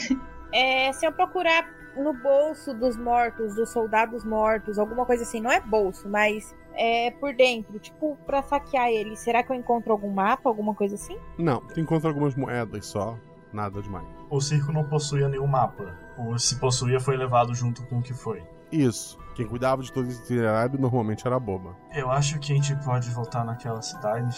é, 0.53 0.93
se 0.93 1.05
eu 1.05 1.11
procurar 1.11 1.82
no 1.95 2.13
bolso 2.13 2.73
dos 2.73 2.97
mortos, 2.97 3.55
dos 3.55 3.69
soldados 3.69 4.23
mortos, 4.23 4.79
alguma 4.79 5.05
coisa 5.05 5.23
assim. 5.23 5.41
Não 5.41 5.51
é 5.51 5.59
bolso, 5.59 6.07
mas 6.09 6.55
é 6.75 7.11
por 7.11 7.33
dentro, 7.35 7.77
tipo, 7.79 8.17
para 8.25 8.41
saquear 8.41 8.89
eles. 8.89 9.19
Será 9.19 9.43
que 9.43 9.51
eu 9.51 9.55
encontro 9.55 9.91
algum 9.91 10.11
mapa, 10.11 10.49
alguma 10.49 10.73
coisa 10.73 10.95
assim? 10.95 11.17
Não, 11.37 11.61
tu 11.61 11.79
encontra 11.79 12.09
algumas 12.09 12.35
moedas 12.35 12.85
só, 12.85 13.17
nada 13.51 13.81
demais. 13.81 14.07
O 14.29 14.41
circo 14.41 14.71
não 14.71 14.83
possuía 14.83 15.29
nenhum 15.29 15.47
mapa. 15.47 15.97
Ou 16.17 16.37
se 16.37 16.59
possuía, 16.59 16.99
foi 16.99 17.17
levado 17.17 17.53
junto 17.53 17.85
com 17.87 17.99
o 17.99 18.01
que 18.01 18.13
foi. 18.13 18.43
Isso. 18.71 19.17
Quem 19.35 19.47
cuidava 19.47 19.81
de 19.81 19.91
todo 19.91 20.07
esse 20.07 20.21
itinerário 20.23 20.79
normalmente 20.79 21.25
era 21.25 21.35
a 21.35 21.39
boba. 21.39 21.75
Eu 21.93 22.11
acho 22.11 22.39
que 22.39 22.51
a 22.51 22.55
gente 22.55 22.75
pode 22.83 23.09
voltar 23.11 23.43
naquela 23.43 23.81
cidade 23.81 24.37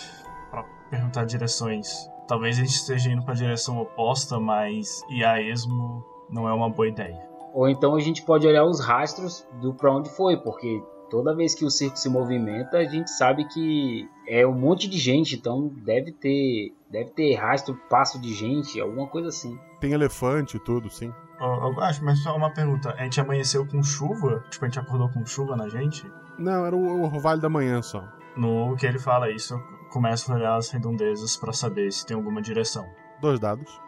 para 0.49 0.63
perguntar 0.89 1.25
direções. 1.25 2.09
Talvez 2.27 2.57
a 2.57 2.61
gente 2.61 2.75
esteja 2.75 3.11
indo 3.11 3.23
para 3.23 3.33
a 3.33 3.37
direção 3.37 3.77
oposta, 3.77 4.39
mas 4.39 5.03
ir 5.09 5.23
a 5.23 5.41
esmo 5.41 6.03
não 6.29 6.47
é 6.47 6.53
uma 6.53 6.69
boa 6.69 6.87
ideia. 6.87 7.34
Ou 7.55 7.69
então 7.69 7.95
a 7.95 7.99
gente 8.01 8.21
pode 8.21 8.45
olhar 8.45 8.65
os 8.65 8.81
rastros 8.81 9.47
do 9.61 9.73
para 9.73 9.89
onde 9.89 10.09
foi, 10.09 10.35
porque 10.35 10.83
Toda 11.09 11.35
vez 11.35 11.53
que 11.53 11.63
o 11.63 11.69
circo 11.69 11.97
se 11.97 12.09
movimenta, 12.09 12.77
a 12.77 12.83
gente 12.83 13.11
sabe 13.11 13.45
que 13.47 14.09
é 14.27 14.45
um 14.45 14.53
monte 14.53 14.87
de 14.87 14.97
gente, 14.97 15.35
então 15.35 15.67
deve 15.67 16.11
ter, 16.11 16.73
deve 16.89 17.11
ter 17.11 17.35
rastro, 17.35 17.79
passo 17.89 18.19
de 18.19 18.33
gente, 18.33 18.81
alguma 18.81 19.07
coisa 19.07 19.29
assim. 19.29 19.57
Tem 19.79 19.93
elefante 19.93 20.57
e 20.57 20.59
tudo, 20.59 20.89
sim. 20.89 21.13
Oh, 21.39 21.69
eu 21.69 21.81
acho, 21.81 22.03
mas 22.03 22.19
só 22.19 22.35
uma 22.35 22.51
pergunta. 22.51 22.93
A 22.97 23.03
gente 23.03 23.21
amanheceu 23.21 23.67
com 23.67 23.83
chuva? 23.83 24.43
Tipo, 24.49 24.65
a 24.65 24.67
gente 24.67 24.79
acordou 24.79 25.09
com 25.09 25.25
chuva 25.25 25.55
na 25.55 25.69
gente? 25.69 26.09
Não, 26.39 26.65
era 26.65 26.75
o, 26.75 27.03
o 27.03 27.19
Vale 27.19 27.39
da 27.39 27.49
Manhã 27.49 27.81
só. 27.81 28.03
No 28.35 28.75
que 28.75 28.85
ele 28.85 28.99
fala 28.99 29.29
isso, 29.29 29.53
eu 29.53 29.61
começo 29.89 30.31
a 30.31 30.35
olhar 30.35 30.55
as 30.55 30.69
redondezas 30.69 31.37
para 31.37 31.53
saber 31.53 31.91
se 31.91 32.05
tem 32.05 32.17
alguma 32.17 32.41
direção. 32.41 32.85
Dois 33.21 33.39
dados. 33.39 33.79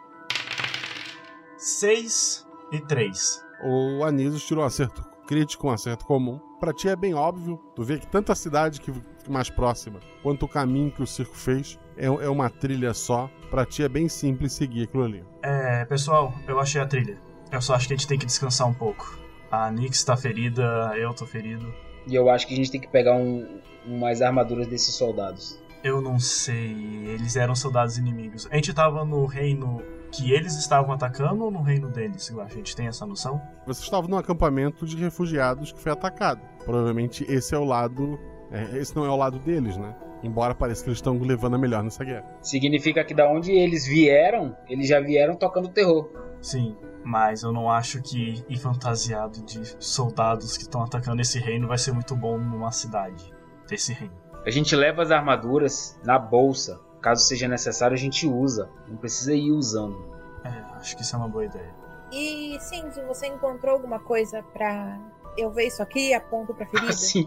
6 1.56 2.46
e 2.70 2.80
3. 2.80 3.47
O 3.62 4.04
Anísio 4.04 4.38
tirou 4.38 4.62
um 4.62 4.66
acerto 4.66 5.02
crítico, 5.26 5.66
um 5.66 5.70
acerto 5.70 6.04
comum. 6.04 6.40
Pra 6.58 6.72
ti 6.72 6.88
é 6.88 6.96
bem 6.96 7.14
óbvio, 7.14 7.60
tu 7.74 7.82
vê 7.82 7.98
que 7.98 8.06
tanto 8.06 8.32
a 8.32 8.34
cidade 8.34 8.80
que 8.80 8.92
mais 9.28 9.50
próxima, 9.50 10.00
quanto 10.22 10.44
o 10.44 10.48
caminho 10.48 10.90
que 10.90 11.02
o 11.02 11.06
circo 11.06 11.36
fez, 11.36 11.78
é, 11.96 12.06
é 12.06 12.28
uma 12.28 12.48
trilha 12.48 12.94
só. 12.94 13.30
Pra 13.50 13.64
ti 13.64 13.82
é 13.82 13.88
bem 13.88 14.08
simples 14.08 14.52
seguir 14.52 14.84
aquilo 14.84 15.04
ali. 15.04 15.24
É, 15.42 15.84
pessoal, 15.84 16.32
eu 16.46 16.58
achei 16.58 16.80
a 16.80 16.86
trilha. 16.86 17.18
Eu 17.50 17.60
só 17.62 17.74
acho 17.74 17.86
que 17.86 17.94
a 17.94 17.96
gente 17.96 18.08
tem 18.08 18.18
que 18.18 18.26
descansar 18.26 18.66
um 18.66 18.74
pouco. 18.74 19.18
A 19.50 19.70
Nix 19.70 20.04
tá 20.04 20.16
ferida, 20.16 20.92
eu 20.96 21.14
tô 21.14 21.24
ferido. 21.24 21.72
E 22.06 22.14
eu 22.14 22.28
acho 22.28 22.46
que 22.46 22.54
a 22.54 22.56
gente 22.56 22.70
tem 22.70 22.80
que 22.80 22.88
pegar 22.88 23.14
um, 23.14 23.60
umas 23.86 24.20
armaduras 24.20 24.66
desses 24.66 24.94
soldados. 24.94 25.58
Eu 25.82 26.00
não 26.00 26.18
sei, 26.18 26.72
eles 27.06 27.36
eram 27.36 27.54
soldados 27.54 27.96
inimigos. 27.96 28.48
A 28.50 28.56
gente 28.56 28.74
tava 28.74 29.04
no 29.04 29.24
reino 29.26 29.80
que 30.12 30.32
eles 30.32 30.56
estavam 30.56 30.92
atacando 30.92 31.44
ou 31.44 31.50
no 31.50 31.62
reino 31.62 31.88
deles? 31.88 32.32
A 32.38 32.48
gente 32.48 32.74
tem 32.74 32.86
essa 32.86 33.06
noção? 33.06 33.40
Você 33.66 33.82
estava 33.82 34.08
num 34.08 34.16
acampamento 34.16 34.86
de 34.86 34.96
refugiados 34.96 35.72
que 35.72 35.80
foi 35.80 35.92
atacado. 35.92 36.40
Provavelmente 36.64 37.24
esse 37.28 37.54
é 37.54 37.58
o 37.58 37.64
lado. 37.64 38.18
É, 38.50 38.78
esse 38.78 38.96
não 38.96 39.04
é 39.04 39.10
o 39.10 39.16
lado 39.16 39.38
deles, 39.38 39.76
né? 39.76 39.94
Embora 40.22 40.54
pareça 40.54 40.82
que 40.82 40.88
eles 40.88 40.98
estão 40.98 41.18
levando 41.18 41.54
a 41.54 41.58
melhor 41.58 41.82
nessa 41.82 42.04
guerra. 42.04 42.24
Significa 42.40 43.04
que 43.04 43.14
da 43.14 43.28
onde 43.30 43.52
eles 43.52 43.86
vieram, 43.86 44.56
eles 44.68 44.88
já 44.88 45.00
vieram 45.00 45.36
tocando 45.36 45.68
terror. 45.68 46.10
Sim, 46.40 46.76
mas 47.04 47.42
eu 47.42 47.52
não 47.52 47.70
acho 47.70 48.02
que 48.02 48.44
ir 48.48 48.58
fantasiado 48.58 49.44
de 49.44 49.76
soldados 49.78 50.56
que 50.56 50.64
estão 50.64 50.82
atacando 50.82 51.22
esse 51.22 51.38
reino 51.38 51.68
vai 51.68 51.78
ser 51.78 51.92
muito 51.92 52.16
bom 52.16 52.38
numa 52.38 52.72
cidade 52.72 53.32
desse 53.68 53.92
reino. 53.92 54.14
A 54.44 54.50
gente 54.50 54.74
leva 54.74 55.02
as 55.02 55.10
armaduras 55.10 55.98
na 56.04 56.18
bolsa. 56.18 56.80
Caso 57.08 57.24
seja 57.24 57.48
necessário, 57.48 57.94
a 57.94 57.98
gente 57.98 58.26
usa. 58.26 58.68
Não 58.86 58.98
precisa 58.98 59.32
ir 59.32 59.50
usando. 59.50 59.98
É, 60.44 60.50
acho 60.76 60.94
que 60.94 61.00
isso 61.00 61.16
é 61.16 61.18
uma 61.18 61.26
boa 61.26 61.46
ideia. 61.46 61.74
E 62.12 62.58
Cinzo, 62.60 63.00
você 63.06 63.26
encontrou 63.26 63.76
alguma 63.76 63.98
coisa 63.98 64.42
pra 64.42 65.00
eu 65.34 65.50
ver 65.50 65.68
isso 65.68 65.82
aqui 65.82 66.10
e 66.10 66.14
aponto 66.14 66.52
pra 66.52 66.66
ferida? 66.66 66.92
Sim. 66.92 67.26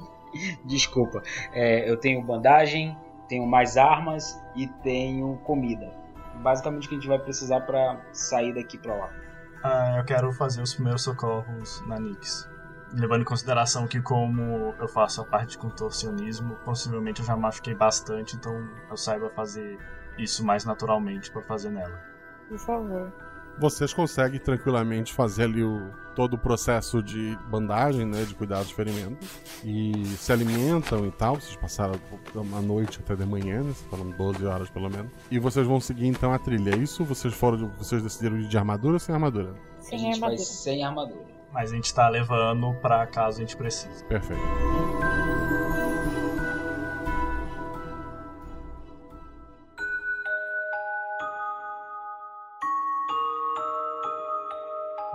Desculpa. 0.63 1.23
É, 1.51 1.89
eu 1.89 1.97
tenho 1.97 2.21
bandagem, 2.21 2.95
tenho 3.27 3.47
mais 3.47 3.75
armas 3.75 4.39
e 4.55 4.67
tenho 4.83 5.37
comida. 5.37 5.91
Basicamente 6.35 6.85
o 6.85 6.89
que 6.89 6.93
a 6.93 6.99
gente 6.99 7.07
vai 7.07 7.17
precisar 7.17 7.61
para 7.61 8.05
sair 8.13 8.53
daqui 8.53 8.77
pra 8.77 8.95
lá. 8.95 9.09
Ah, 9.63 9.95
eu 9.97 10.05
quero 10.05 10.31
fazer 10.31 10.61
os 10.61 10.75
primeiros 10.75 11.01
socorros 11.01 11.83
na 11.87 11.99
Nix. 11.99 12.47
Levando 12.93 13.21
em 13.21 13.25
consideração 13.25 13.87
que, 13.87 14.01
como 14.01 14.75
eu 14.79 14.87
faço 14.87 15.21
a 15.21 15.25
parte 15.25 15.51
de 15.51 15.57
contorcionismo, 15.57 16.55
possivelmente 16.65 17.21
eu 17.21 17.25
já 17.25 17.35
machuquei 17.37 17.73
bastante, 17.73 18.35
então 18.35 18.67
eu 18.89 18.97
saiba 18.97 19.29
fazer 19.29 19.79
isso 20.17 20.45
mais 20.45 20.65
naturalmente 20.65 21.31
para 21.31 21.41
fazer 21.41 21.69
nela. 21.69 21.99
Por 22.49 22.59
favor. 22.59 23.11
Vocês 23.57 23.93
conseguem 23.93 24.39
tranquilamente 24.39 25.13
fazer 25.13 25.43
ali 25.43 25.63
o, 25.63 25.91
todo 26.15 26.33
o 26.33 26.37
processo 26.37 27.01
de 27.01 27.37
bandagem, 27.49 28.05
né, 28.05 28.23
de 28.23 28.33
cuidar 28.33 28.59
dos 28.59 28.71
ferimentos, 28.71 29.27
e 29.63 30.05
se 30.17 30.31
alimentam 30.31 31.05
e 31.05 31.11
tal. 31.11 31.35
Vocês 31.35 31.55
passaram 31.55 31.99
uma 32.33 32.61
noite 32.61 32.99
até 33.03 33.15
de 33.15 33.25
manhã, 33.25 33.63
né, 33.63 33.73
foram 33.89 34.09
12 34.09 34.45
horas 34.45 34.69
pelo 34.69 34.89
menos. 34.89 35.11
E 35.29 35.37
vocês 35.37 35.65
vão 35.67 35.79
seguir 35.79 36.07
então 36.07 36.33
a 36.33 36.39
trilha. 36.39 36.75
É 36.75 36.77
isso? 36.77 37.03
Vocês 37.03 37.33
foram, 37.33 37.69
vocês 37.77 38.01
decidiram 38.01 38.37
ir 38.37 38.47
de 38.47 38.57
armadura 38.57 38.93
ou 38.93 38.99
sem 38.99 39.13
armadura? 39.13 39.53
Sem 39.79 39.95
a 39.95 40.01
gente 40.01 40.15
armadura. 40.15 40.37
vai 40.37 40.45
sem 40.45 40.83
armadura. 40.83 41.40
Mas 41.51 41.71
a 41.71 41.75
gente 41.75 41.93
tá 41.93 42.07
levando 42.07 42.73
para 42.81 43.05
caso 43.07 43.37
a 43.37 43.41
gente 43.41 43.57
precise. 43.57 44.03
Perfeito. 44.05 44.41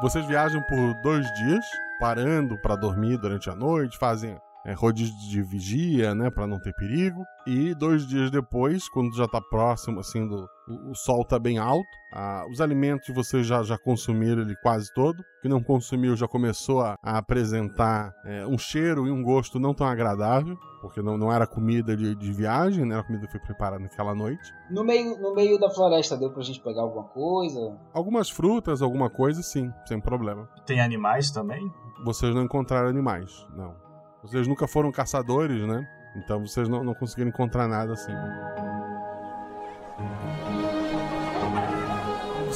Vocês 0.03 0.27
viajam 0.27 0.63
por 0.69 0.95
dois 1.03 1.27
dias, 1.35 1.65
parando 1.99 2.57
para 2.61 2.77
dormir 2.77 3.17
durante 3.17 3.49
a 3.49 3.55
noite, 3.55 3.97
fazem 3.99 4.39
é, 4.67 4.73
rodízio 4.73 5.17
de 5.31 5.43
vigia, 5.43 6.15
né, 6.15 6.29
para 6.31 6.47
não 6.47 6.61
ter 6.61 6.75
perigo. 6.75 7.25
E 7.47 7.75
dois 7.75 8.07
dias 8.07 8.31
depois, 8.31 8.89
quando 8.91 9.17
já 9.17 9.27
tá 9.27 9.41
próximo, 9.41 10.01
assim, 10.01 10.29
do 10.29 10.47
o, 10.69 10.91
o 10.91 10.95
sol 10.95 11.25
tá 11.25 11.39
bem 11.39 11.59
alto, 11.59 11.89
ah, 12.13 12.47
os 12.51 12.61
alimentos 12.61 13.15
vocês 13.15 13.47
já, 13.47 13.63
já 13.63 13.77
consumiram 13.77 14.43
ele 14.43 14.57
quase 14.63 14.93
todo. 14.95 15.23
Que 15.43 15.49
não 15.49 15.63
consumiu 15.63 16.17
já 16.17 16.27
começou 16.27 16.81
a, 16.81 16.97
a 17.03 17.19
apresentar 17.19 18.13
é, 18.25 18.47
um 18.47 18.57
cheiro 18.57 19.07
e 19.07 19.11
um 19.11 19.23
gosto 19.23 19.61
não 19.61 19.75
tão 19.75 19.87
agradável, 19.87 20.57
porque 20.81 21.03
não, 21.03 21.19
não 21.19 21.33
era 21.33 21.47
comida 21.47 21.97
de, 21.97 22.15
de 22.15 22.33
viagem, 22.33 22.85
né, 22.85 22.99
a 22.99 23.03
comida 23.03 23.29
foi 23.29 23.39
preparada 23.39 23.83
naquela 23.83 24.15
noite. 24.15 24.43
No 24.71 24.83
meio, 24.83 25.19
no 25.21 25.35
meio 25.35 25.59
da 25.59 25.71
floresta 25.71 26.17
deu 26.17 26.31
pra 26.31 26.43
gente 26.43 26.61
pegar 26.61 26.83
alguma 26.83 27.05
coisa? 27.05 27.79
Algumas 27.93 28.31
frutas, 28.31 28.83
alguma 28.83 29.11
coisa, 29.11 29.43
sim, 29.43 29.71
sem 29.87 30.01
problema. 30.01 30.49
Tem 30.65 30.81
animais 30.81 31.31
também? 31.31 31.71
Vocês 32.05 32.35
não 32.35 32.43
encontraram 32.43 32.89
animais, 32.89 33.47
não. 33.55 33.75
Vocês 34.23 34.49
nunca 34.49 34.67
foram 34.67 34.91
caçadores, 34.91 35.67
né? 35.67 35.87
Então 36.17 36.45
vocês 36.45 36.69
não, 36.69 36.83
não 36.83 36.95
conseguiram 36.95 37.29
encontrar 37.29 37.69
nada 37.69 37.93
assim. 37.93 38.13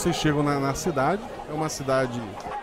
Vocês 0.01 0.17
chegam 0.17 0.43
na, 0.43 0.59
na 0.59 0.73
cidade, 0.73 1.21
é 1.47 1.53
uma 1.53 1.69
cidade 1.69 2.19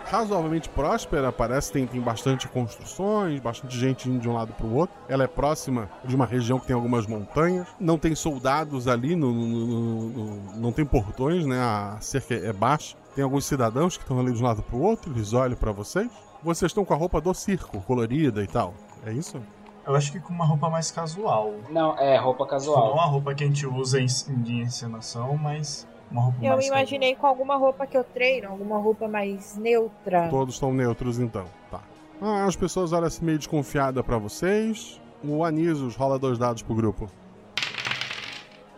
razoavelmente 0.05 0.67
próspera, 0.69 1.31
parece 1.31 1.71
tem, 1.71 1.85
tem 1.85 2.01
bastante 2.01 2.47
construções, 2.47 3.39
bastante 3.39 3.77
gente 3.77 4.09
indo 4.09 4.19
de 4.19 4.27
um 4.27 4.33
lado 4.33 4.53
para 4.53 4.65
o 4.65 4.73
outro. 4.73 4.95
Ela 5.07 5.25
é 5.25 5.27
próxima 5.27 5.87
de 6.03 6.15
uma 6.15 6.25
região 6.25 6.59
que 6.59 6.65
tem 6.65 6.75
algumas 6.75 7.05
montanhas, 7.05 7.67
não 7.79 7.95
tem 7.95 8.15
soldados 8.15 8.87
ali, 8.87 9.15
no, 9.15 9.31
no, 9.31 10.09
no, 10.09 10.53
não 10.55 10.71
tem 10.71 10.83
portões, 10.83 11.45
né? 11.45 11.59
A 11.59 11.97
cerca 12.01 12.33
é 12.33 12.51
baixa. 12.51 12.95
Tem 13.13 13.23
alguns 13.23 13.45
cidadãos 13.45 13.97
que 13.97 14.03
estão 14.03 14.19
ali 14.19 14.33
de 14.33 14.41
um 14.41 14.43
lado 14.43 14.63
para 14.63 14.75
o 14.75 14.81
outro, 14.81 15.13
eles 15.13 15.31
olham 15.31 15.55
para 15.55 15.71
vocês. 15.71 16.09
Vocês 16.41 16.71
estão 16.71 16.83
com 16.83 16.95
a 16.95 16.97
roupa 16.97 17.21
do 17.21 17.35
circo, 17.35 17.79
colorida 17.81 18.43
e 18.43 18.47
tal. 18.47 18.73
É 19.05 19.13
isso? 19.13 19.39
Eu 19.85 19.95
acho 19.95 20.11
que 20.11 20.19
com 20.19 20.33
uma 20.33 20.43
roupa 20.43 20.71
mais 20.71 20.89
casual. 20.89 21.53
Não, 21.69 21.95
é 21.99 22.17
roupa 22.17 22.47
casual. 22.47 22.87
Não 22.87 22.93
uma 22.93 23.05
roupa 23.05 23.35
que 23.35 23.43
a 23.43 23.47
gente 23.47 23.67
usa 23.67 24.01
em, 24.01 24.07
em 24.27 24.61
encenação, 24.61 25.37
mas 25.37 25.87
uma 26.11 26.21
roupa 26.21 26.37
eu 26.41 26.53
mais 26.53 26.67
imaginei 26.67 27.15
com 27.15 27.27
alguma 27.27 27.55
roupa 27.55 27.85
que 27.85 27.97
eu 27.97 28.03
treino, 28.03 28.49
alguma 28.49 28.77
roupa 28.77 29.07
mais 29.07 29.57
neutra. 29.57 30.29
Todos 30.29 30.55
estão 30.55 30.73
neutros 30.73 31.19
então, 31.19 31.45
tá. 31.69 31.81
Ah, 32.21 32.45
as 32.45 32.55
pessoas 32.55 32.93
olham 32.93 33.07
assim 33.07 33.23
meio 33.23 33.37
desconfiada 33.37 34.03
para 34.03 34.17
vocês. 34.17 35.01
O 35.23 35.43
Anisos 35.43 35.95
rola 35.95 36.17
dois 36.17 36.37
dados 36.37 36.61
pro 36.61 36.75
grupo. 36.75 37.09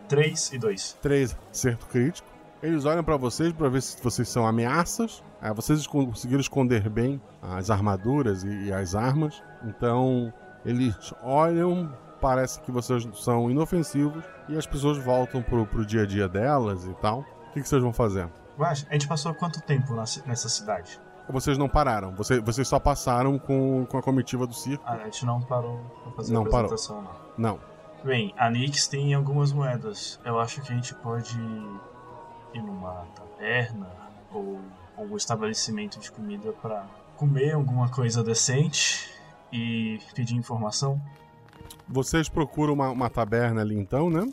3 0.08 0.52
e 0.54 0.58
2. 0.58 0.98
3, 1.00 1.36
acerto 1.50 1.86
crítico. 1.86 2.28
Eles 2.62 2.84
olham 2.84 3.02
para 3.02 3.16
vocês 3.16 3.52
para 3.52 3.68
ver 3.68 3.80
se 3.80 4.02
vocês 4.02 4.28
são 4.28 4.46
ameaças. 4.46 5.22
Aí 5.40 5.54
vocês 5.54 5.86
conseguiram 5.86 6.40
esconder 6.40 6.88
bem 6.90 7.20
as 7.40 7.70
armaduras 7.70 8.42
e 8.42 8.72
as 8.72 8.94
armas. 8.94 9.42
Então 9.64 10.32
eles 10.64 11.14
olham, 11.22 11.90
parece 12.20 12.60
que 12.60 12.70
vocês 12.70 13.06
são 13.14 13.50
inofensivos 13.50 14.22
e 14.48 14.56
as 14.56 14.66
pessoas 14.66 14.98
voltam 14.98 15.42
pro, 15.42 15.66
pro 15.66 15.84
dia 15.84 16.02
a 16.02 16.06
dia 16.06 16.28
delas 16.28 16.84
e 16.84 16.94
tal. 16.94 17.20
O 17.20 17.52
que, 17.52 17.62
que 17.62 17.68
vocês 17.68 17.82
vão 17.82 17.92
fazer? 17.92 18.28
A 18.58 18.74
gente 18.74 19.08
passou 19.08 19.34
quanto 19.34 19.60
tempo 19.62 19.94
nessa 19.94 20.48
cidade? 20.48 21.00
Vocês 21.28 21.56
não 21.56 21.68
pararam, 21.68 22.12
vocês, 22.14 22.42
vocês 22.42 22.66
só 22.66 22.78
passaram 22.78 23.38
com, 23.38 23.86
com 23.86 23.96
a 23.96 24.02
comitiva 24.02 24.46
do 24.46 24.52
circo. 24.52 24.82
Ah, 24.86 24.94
a 24.94 25.04
gente 25.04 25.24
não 25.24 25.40
parou 25.40 25.78
pra 26.02 26.12
fazer 26.12 26.32
não 26.32 26.42
a 26.42 26.46
apresentação, 26.46 27.04
parou. 27.04 27.20
não. 27.38 27.50
Não. 27.52 27.60
Bem, 28.02 28.34
a 28.36 28.50
Nix 28.50 28.88
tem 28.88 29.14
algumas 29.14 29.52
moedas. 29.52 30.18
Eu 30.24 30.40
acho 30.40 30.60
que 30.62 30.72
a 30.72 30.74
gente 30.74 30.94
pode 30.96 31.38
ir 32.52 32.62
numa 32.62 33.04
taverna 33.14 33.88
ou 34.32 34.58
algum 34.96 35.16
estabelecimento 35.16 35.98
de 36.00 36.10
comida 36.10 36.52
para 36.60 36.84
comer 37.16 37.52
alguma 37.52 37.88
coisa 37.90 38.24
decente 38.24 39.10
e 39.52 39.98
pedir 40.14 40.34
informação. 40.34 41.00
Vocês 41.92 42.28
procuram 42.28 42.74
uma, 42.74 42.88
uma 42.90 43.10
taberna 43.10 43.62
ali 43.62 43.76
então, 43.76 44.08
né? 44.08 44.24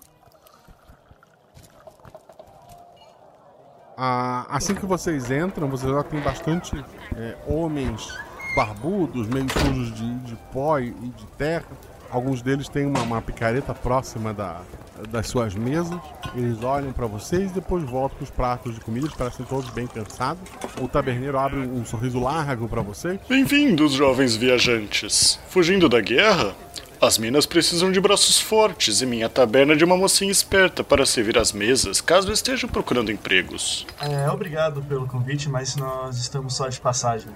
Ah, 3.98 4.46
assim 4.50 4.76
que 4.76 4.86
vocês 4.86 5.32
entram, 5.32 5.68
vocês 5.68 5.92
já 5.92 6.04
tem 6.04 6.20
bastante 6.20 6.86
é, 7.16 7.36
homens 7.48 8.16
barbudos, 8.56 9.28
meio 9.28 9.48
sujos 9.52 9.92
de, 9.96 10.20
de 10.20 10.36
pó 10.54 10.78
e 10.78 10.92
de 10.92 11.26
terra. 11.36 11.66
Alguns 12.12 12.44
deles 12.44 12.70
têm 12.70 12.86
uma, 12.86 13.02
uma 13.02 13.22
picareta 13.24 13.74
próxima 13.74 14.36
da, 14.36 14.62
das 15.10 15.26
suas 15.28 15.56
mesas. 15.56 16.00
Eles 16.36 16.62
olham 16.62 16.94
para 16.94 17.08
vocês 17.08 17.50
e 17.50 17.54
depois 17.56 17.84
voltam 17.84 18.20
com 18.20 18.24
os 18.24 18.30
pratos 18.30 18.76
de 18.76 18.82
comida. 18.82 19.08
Eles 19.08 19.18
parecem 19.18 19.44
todos 19.48 19.72
bem 19.72 19.88
cansados. 19.88 20.48
O 20.80 20.88
taberneiro 20.88 21.40
abre 21.40 21.60
um 21.60 21.84
sorriso 21.84 22.20
largo 22.20 22.70
para 22.70 22.84
vocês. 22.84 23.20
Bem-vindos, 23.28 23.94
jovens 23.94 24.36
viajantes. 24.36 25.40
Fugindo 25.50 25.90
da 25.90 26.00
guerra? 26.02 26.56
As 27.00 27.20
minas 27.20 27.46
precisam 27.46 27.92
de 27.92 28.02
braços 28.02 28.40
fortes 28.40 29.02
e 29.02 29.06
minha 29.06 29.30
taberna 29.30 29.76
de 29.76 29.86
uma 29.86 29.96
mocinha 29.96 30.32
esperta 30.32 30.84
para 30.84 31.06
servir 31.06 31.38
as 31.38 31.52
mesas 31.52 32.02
caso 32.02 32.32
estejam 32.32 32.68
procurando 32.68 33.12
empregos. 33.12 33.86
É, 34.00 34.30
obrigado 34.32 34.82
pelo 34.82 35.06
convite, 35.06 35.48
mas 35.48 35.76
nós 35.76 36.18
estamos 36.18 36.56
só 36.56 36.68
de 36.68 36.80
passagem. 36.80 37.32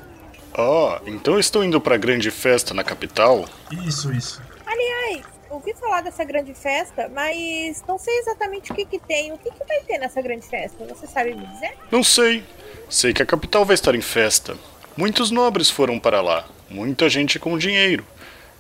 Ah, 0.58 1.00
então 1.06 1.38
estão 1.38 1.64
indo 1.64 1.80
para 1.80 1.94
a 1.94 1.98
grande 1.98 2.32
festa 2.32 2.74
na 2.74 2.84
capital? 2.84 3.46
Isso, 3.86 4.12
isso. 4.12 4.42
Aliás, 4.66 5.26
ouvi 5.48 5.76
falar 5.76 6.02
dessa 6.02 6.24
grande 6.24 6.56
festa, 6.56 7.08
mas 7.14 7.84
não 7.88 8.00
sei 8.00 8.18
exatamente 8.18 8.72
o 8.72 8.76
que 8.76 8.86
que 8.86 9.00
tem. 9.00 9.32
O 9.32 9.38
que 9.38 9.52
que 9.52 9.64
vai 9.64 9.80
ter 9.82 10.00
nessa 10.00 10.24
grande 10.24 10.48
festa? 10.48 10.84
Você 10.86 11.06
sabe 11.06 11.36
me 11.36 11.46
dizer? 11.46 11.78
Não 11.92 12.04
sei. 12.04 12.44
Sei 12.90 13.14
que 13.14 13.22
a 13.22 13.26
capital 13.28 13.64
vai 13.64 13.76
estar 13.76 13.94
em 13.94 14.02
festa. 14.02 14.58
Muitos 14.98 15.30
nobres 15.30 15.70
foram 15.70 16.00
para 16.00 16.20
lá. 16.20 16.46
Muita 16.68 17.08
gente 17.08 17.38
com 17.38 17.58
dinheiro. 17.60 18.04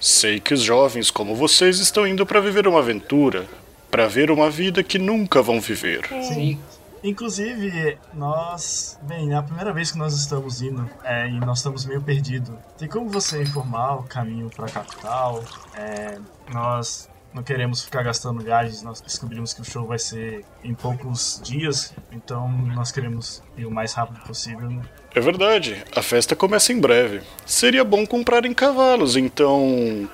Sei 0.01 0.39
que 0.39 0.55
os 0.55 0.61
jovens 0.61 1.11
como 1.11 1.35
vocês 1.35 1.77
estão 1.77 2.07
indo 2.07 2.25
para 2.25 2.41
viver 2.41 2.67
uma 2.67 2.79
aventura, 2.79 3.47
para 3.91 4.07
ver 4.07 4.31
uma 4.31 4.49
vida 4.49 4.81
que 4.81 4.97
nunca 4.97 5.43
vão 5.43 5.61
viver. 5.61 6.07
Sim. 6.23 6.59
Inclusive, 7.03 7.99
nós. 8.11 8.97
Bem, 9.03 9.31
é 9.31 9.35
a 9.35 9.43
primeira 9.43 9.71
vez 9.71 9.91
que 9.91 9.99
nós 9.99 10.15
estamos 10.15 10.59
indo 10.61 10.89
é, 11.03 11.27
e 11.29 11.39
nós 11.39 11.59
estamos 11.59 11.85
meio 11.85 12.01
perdidos. 12.01 12.51
Tem 12.79 12.87
como 12.87 13.09
você 13.09 13.43
informar 13.43 13.99
o 13.99 14.03
caminho 14.03 14.49
para 14.49 14.65
a 14.65 14.69
capital? 14.69 15.43
É, 15.75 16.17
nós 16.51 17.07
não 17.34 17.43
queremos 17.43 17.84
ficar 17.84 18.03
gastando 18.03 18.43
gás, 18.43 18.82
nós 18.82 19.01
descobrimos 19.01 19.53
que 19.53 19.61
o 19.61 19.63
show 19.63 19.86
vai 19.86 19.97
ser 19.97 20.43
em 20.63 20.73
poucos 20.73 21.39
dias, 21.43 21.93
então 22.11 22.49
nós 22.75 22.91
queremos 22.91 23.41
ir 23.57 23.65
o 23.65 23.71
mais 23.71 23.93
rápido 23.93 24.19
possível. 24.21 24.69
É 25.13 25.19
verdade, 25.19 25.84
a 25.95 26.01
festa 26.01 26.36
começa 26.36 26.73
em 26.73 26.79
breve. 26.79 27.21
Seria 27.45 27.84
bom 27.84 28.05
comprar 28.05 28.45
em 28.45 28.53
cavalos, 28.53 29.15
então. 29.15 30.09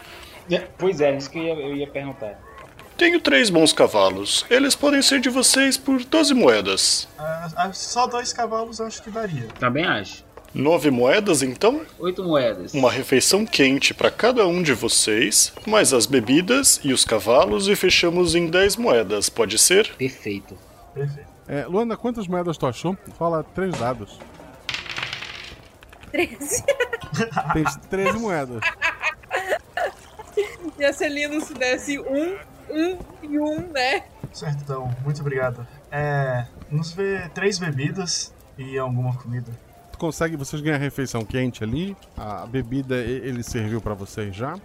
Pois 0.78 1.02
é, 1.02 1.16
isso 1.16 1.30
que 1.30 1.40
eu 1.40 1.44
ia, 1.44 1.54
eu 1.54 1.76
ia 1.76 1.88
perguntar. 1.88 2.40
Tenho 2.98 3.22
três 3.22 3.52
bons 3.52 3.72
cavalos. 3.72 4.44
Eles 4.50 4.76
podem 4.76 5.04
ser 5.04 5.20
de 5.20 5.30
vocês 5.30 5.78
por 5.78 6.04
12 6.04 6.34
moedas. 6.34 7.08
Ah, 7.18 7.48
ah, 7.56 7.74
só 7.74 8.08
dois 8.08 8.34
cavalos 8.34 8.82
acho 8.82 9.04
que 9.04 9.12
daria. 9.12 9.48
Também 9.60 9.86
acho. 9.86 10.27
Nove 10.58 10.90
moedas, 10.90 11.44
então? 11.44 11.86
Oito 12.00 12.24
moedas. 12.24 12.74
Uma 12.74 12.92
refeição 12.92 13.46
quente 13.46 13.94
para 13.94 14.10
cada 14.10 14.48
um 14.48 14.64
de 14.64 14.74
vocês, 14.74 15.54
mais 15.68 15.94
as 15.94 16.08
bebidas 16.08 16.80
e 16.84 16.92
os 16.92 17.06
cavalos, 17.06 17.68
e 17.68 17.76
fechamos 17.76 18.34
em 18.34 18.48
10 18.48 18.76
moedas, 18.78 19.30
pode 19.30 19.60
ser? 19.60 19.94
Perfeito. 19.94 20.58
Perfeito. 20.96 21.30
É, 21.48 21.64
Luana, 21.68 21.96
quantas 21.96 22.28
moedas 22.28 22.58
tu 22.58 22.66
achou? 22.66 22.98
Fala 23.20 23.44
três 23.44 23.78
dados. 23.78 24.18
13. 26.12 26.64
Tem 27.54 27.64
13 27.92 28.18
moedas. 28.18 28.60
Ia 30.80 30.92
ser 30.92 31.10
lindo 31.10 31.40
se 31.40 31.54
desse 31.54 32.00
um, 32.00 32.36
um 32.72 32.98
e 33.22 33.40
um, 33.40 33.60
né? 33.72 34.06
Certo, 34.34 34.64
então, 34.64 34.92
muito 35.04 35.22
obrigado. 35.22 35.68
É. 35.92 36.48
Nos 36.72 36.94
vê 36.94 37.30
três 37.30 37.60
bebidas 37.60 38.34
e 38.58 38.76
alguma 38.80 39.16
comida. 39.16 39.52
Tu 39.98 40.00
consegue, 40.00 40.38
vocês 40.38 40.62
ganham 40.62 40.76
a 40.76 40.80
refeição 40.80 41.26
quente 41.26 41.64
ali. 41.64 41.98
A 42.16 42.46
bebida 42.46 42.98
ele 42.98 43.42
serviu 43.42 43.82
pra 43.82 43.96
vocês 43.96 44.36
já. 44.36 44.56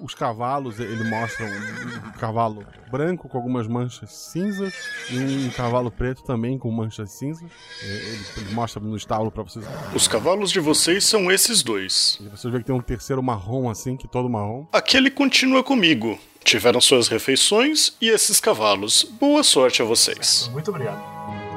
Os 0.00 0.14
cavalos, 0.14 0.78
ele 0.78 1.02
mostra 1.10 1.44
um, 1.44 2.08
um 2.08 2.12
cavalo 2.12 2.64
branco 2.90 3.28
com 3.28 3.36
algumas 3.36 3.66
manchas 3.66 4.12
cinzas 4.12 4.72
e 5.10 5.18
um 5.18 5.50
cavalo 5.50 5.90
preto 5.90 6.22
também 6.22 6.56
com 6.58 6.70
manchas 6.70 7.10
cinzas. 7.12 7.50
É, 7.82 7.86
Ele, 7.86 8.24
ele 8.36 8.54
mostra 8.54 8.80
no 8.80 8.96
estábulo 8.96 9.30
pra 9.30 9.42
vocês. 9.42 9.64
Os 9.94 10.06
cavalos 10.06 10.50
de 10.50 10.60
vocês 10.60 11.04
são 11.04 11.30
esses 11.30 11.62
dois. 11.62 12.18
E 12.20 12.28
vocês 12.28 12.50
veem 12.50 12.62
que 12.62 12.66
tem 12.66 12.74
um 12.76 12.80
terceiro 12.80 13.22
marrom 13.22 13.68
assim, 13.68 13.96
que 13.96 14.06
todo 14.06 14.28
marrom. 14.28 14.66
Aquele 14.72 15.10
continua 15.10 15.64
comigo. 15.64 16.18
Tiveram 16.44 16.80
suas 16.80 17.08
refeições 17.08 17.94
e 18.00 18.08
esses 18.08 18.40
cavalos. 18.40 19.02
Boa 19.02 19.42
sorte 19.42 19.82
a 19.82 19.84
vocês. 19.84 20.48
Muito 20.52 20.70
obrigado. 20.70 21.47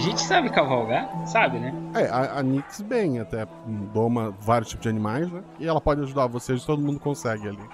Gente 0.00 0.20
sabe 0.20 0.50
cavalgar? 0.50 1.26
Sabe, 1.26 1.58
né? 1.58 1.72
É, 1.94 2.06
a, 2.06 2.38
a 2.38 2.42
Nix 2.42 2.80
bem, 2.80 3.18
até 3.18 3.46
doma 3.92 4.34
vários 4.40 4.70
tipos 4.70 4.82
de 4.82 4.88
animais, 4.88 5.30
né? 5.30 5.42
E 5.58 5.66
ela 5.66 5.80
pode 5.80 6.02
ajudar 6.02 6.26
vocês, 6.26 6.64
todo 6.64 6.82
mundo 6.82 6.98
consegue 6.98 7.48
ali. 7.48 7.68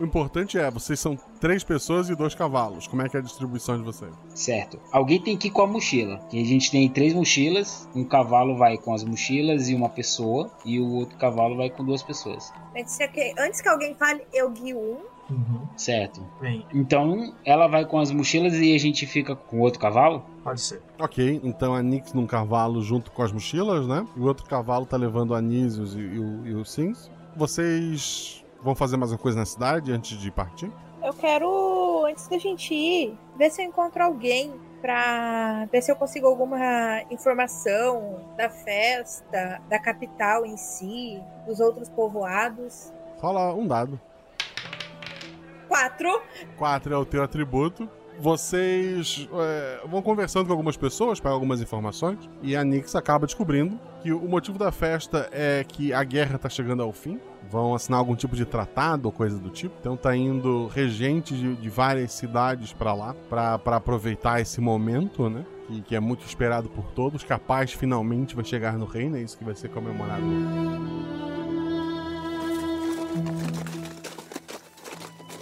O 0.00 0.04
importante 0.04 0.58
é, 0.58 0.70
vocês 0.70 0.98
são 0.98 1.16
três 1.38 1.62
pessoas 1.62 2.08
e 2.08 2.16
dois 2.16 2.34
cavalos. 2.34 2.88
Como 2.88 3.02
é 3.02 3.08
que 3.08 3.16
é 3.16 3.20
a 3.20 3.22
distribuição 3.22 3.76
de 3.76 3.84
vocês? 3.84 4.12
Certo. 4.34 4.80
Alguém 4.90 5.20
tem 5.20 5.36
que 5.36 5.48
ir 5.48 5.50
com 5.50 5.62
a 5.62 5.66
mochila. 5.66 6.18
Que 6.30 6.40
a 6.40 6.44
gente 6.44 6.70
tem 6.70 6.88
três 6.88 7.14
mochilas. 7.14 7.88
Um 7.94 8.02
cavalo 8.02 8.56
vai 8.56 8.76
com 8.78 8.92
as 8.94 9.04
mochilas 9.04 9.68
e 9.68 9.74
uma 9.74 9.88
pessoa. 9.88 10.50
E 10.64 10.80
o 10.80 10.90
outro 10.94 11.16
cavalo 11.18 11.56
vai 11.56 11.70
com 11.70 11.84
duas 11.84 12.02
pessoas. 12.02 12.52
Antes 12.76 12.96
que, 12.96 13.34
antes 13.38 13.60
que 13.60 13.68
alguém 13.68 13.94
fale, 13.94 14.26
eu 14.32 14.50
guio 14.50 14.78
um. 14.78 15.11
Certo. 15.76 16.24
Bem. 16.40 16.66
Então 16.72 17.34
ela 17.44 17.66
vai 17.66 17.84
com 17.84 17.98
as 17.98 18.10
mochilas 18.10 18.54
e 18.54 18.74
a 18.74 18.78
gente 18.78 19.06
fica 19.06 19.34
com 19.34 19.58
o 19.58 19.60
outro 19.60 19.80
cavalo? 19.80 20.24
Pode 20.42 20.60
ser. 20.60 20.82
Ok, 20.98 21.40
então 21.42 21.74
a 21.74 21.82
Nix 21.82 22.12
num 22.12 22.26
cavalo 22.26 22.82
junto 22.82 23.10
com 23.10 23.22
as 23.22 23.32
mochilas, 23.32 23.86
né? 23.86 24.06
E 24.16 24.20
o 24.20 24.24
outro 24.24 24.44
cavalo 24.46 24.86
tá 24.86 24.96
levando 24.96 25.34
a 25.34 25.38
Anísios 25.38 25.94
e, 25.94 26.00
e 26.00 26.18
o, 26.18 26.46
e 26.46 26.54
o 26.54 26.64
Sims. 26.64 27.10
Vocês 27.36 28.44
vão 28.62 28.74
fazer 28.74 28.96
mais 28.96 29.10
uma 29.10 29.18
coisa 29.18 29.38
na 29.38 29.46
cidade 29.46 29.92
antes 29.92 30.18
de 30.18 30.30
partir? 30.30 30.70
Eu 31.02 31.12
quero, 31.12 32.04
antes 32.06 32.28
da 32.28 32.38
gente 32.38 32.74
ir, 32.74 33.18
ver 33.36 33.50
se 33.50 33.60
eu 33.60 33.66
encontro 33.66 34.02
alguém 34.02 34.52
pra 34.80 35.66
ver 35.70 35.80
se 35.80 35.90
eu 35.90 35.96
consigo 35.96 36.26
alguma 36.26 37.02
informação 37.10 38.20
da 38.36 38.50
festa, 38.50 39.60
da 39.68 39.78
capital 39.78 40.44
em 40.44 40.56
si, 40.56 41.20
dos 41.46 41.60
outros 41.60 41.88
povoados. 41.88 42.92
Fala 43.20 43.54
um 43.54 43.66
dado. 43.66 43.98
Quatro. 45.72 46.22
4 46.58 46.92
é 46.92 46.96
o 46.98 47.04
teu 47.06 47.22
atributo. 47.22 47.88
Vocês 48.18 49.26
é, 49.32 49.80
vão 49.88 50.02
conversando 50.02 50.44
com 50.44 50.52
algumas 50.52 50.76
pessoas, 50.76 51.18
pegam 51.18 51.32
algumas 51.32 51.62
informações, 51.62 52.18
e 52.42 52.54
a 52.54 52.62
Nix 52.62 52.94
acaba 52.94 53.24
descobrindo 53.24 53.80
que 54.02 54.12
o 54.12 54.28
motivo 54.28 54.58
da 54.58 54.70
festa 54.70 55.30
é 55.32 55.64
que 55.66 55.90
a 55.94 56.04
guerra 56.04 56.36
tá 56.36 56.50
chegando 56.50 56.82
ao 56.82 56.92
fim. 56.92 57.18
Vão 57.50 57.74
assinar 57.74 57.98
algum 57.98 58.14
tipo 58.14 58.36
de 58.36 58.44
tratado 58.44 59.06
ou 59.06 59.12
coisa 59.12 59.38
do 59.38 59.48
tipo. 59.48 59.74
Então 59.80 59.96
tá 59.96 60.14
indo 60.14 60.66
regentes 60.66 61.38
de, 61.38 61.56
de 61.56 61.70
várias 61.70 62.12
cidades 62.12 62.74
pra 62.74 62.92
lá 62.92 63.14
pra 63.30 63.54
aproveitar 63.64 64.42
esse 64.42 64.60
momento, 64.60 65.30
né? 65.30 65.46
Que, 65.66 65.80
que 65.80 65.96
é 65.96 66.00
muito 66.00 66.26
esperado 66.26 66.68
por 66.68 66.92
todos. 66.92 67.24
Que 67.24 67.32
a 67.32 67.38
paz 67.38 67.72
finalmente 67.72 68.36
vai 68.36 68.44
chegar 68.44 68.76
no 68.76 68.84
reino, 68.84 69.16
é 69.16 69.22
isso 69.22 69.38
que 69.38 69.44
vai 69.44 69.54
ser 69.54 69.70
comemorado. 69.70 70.22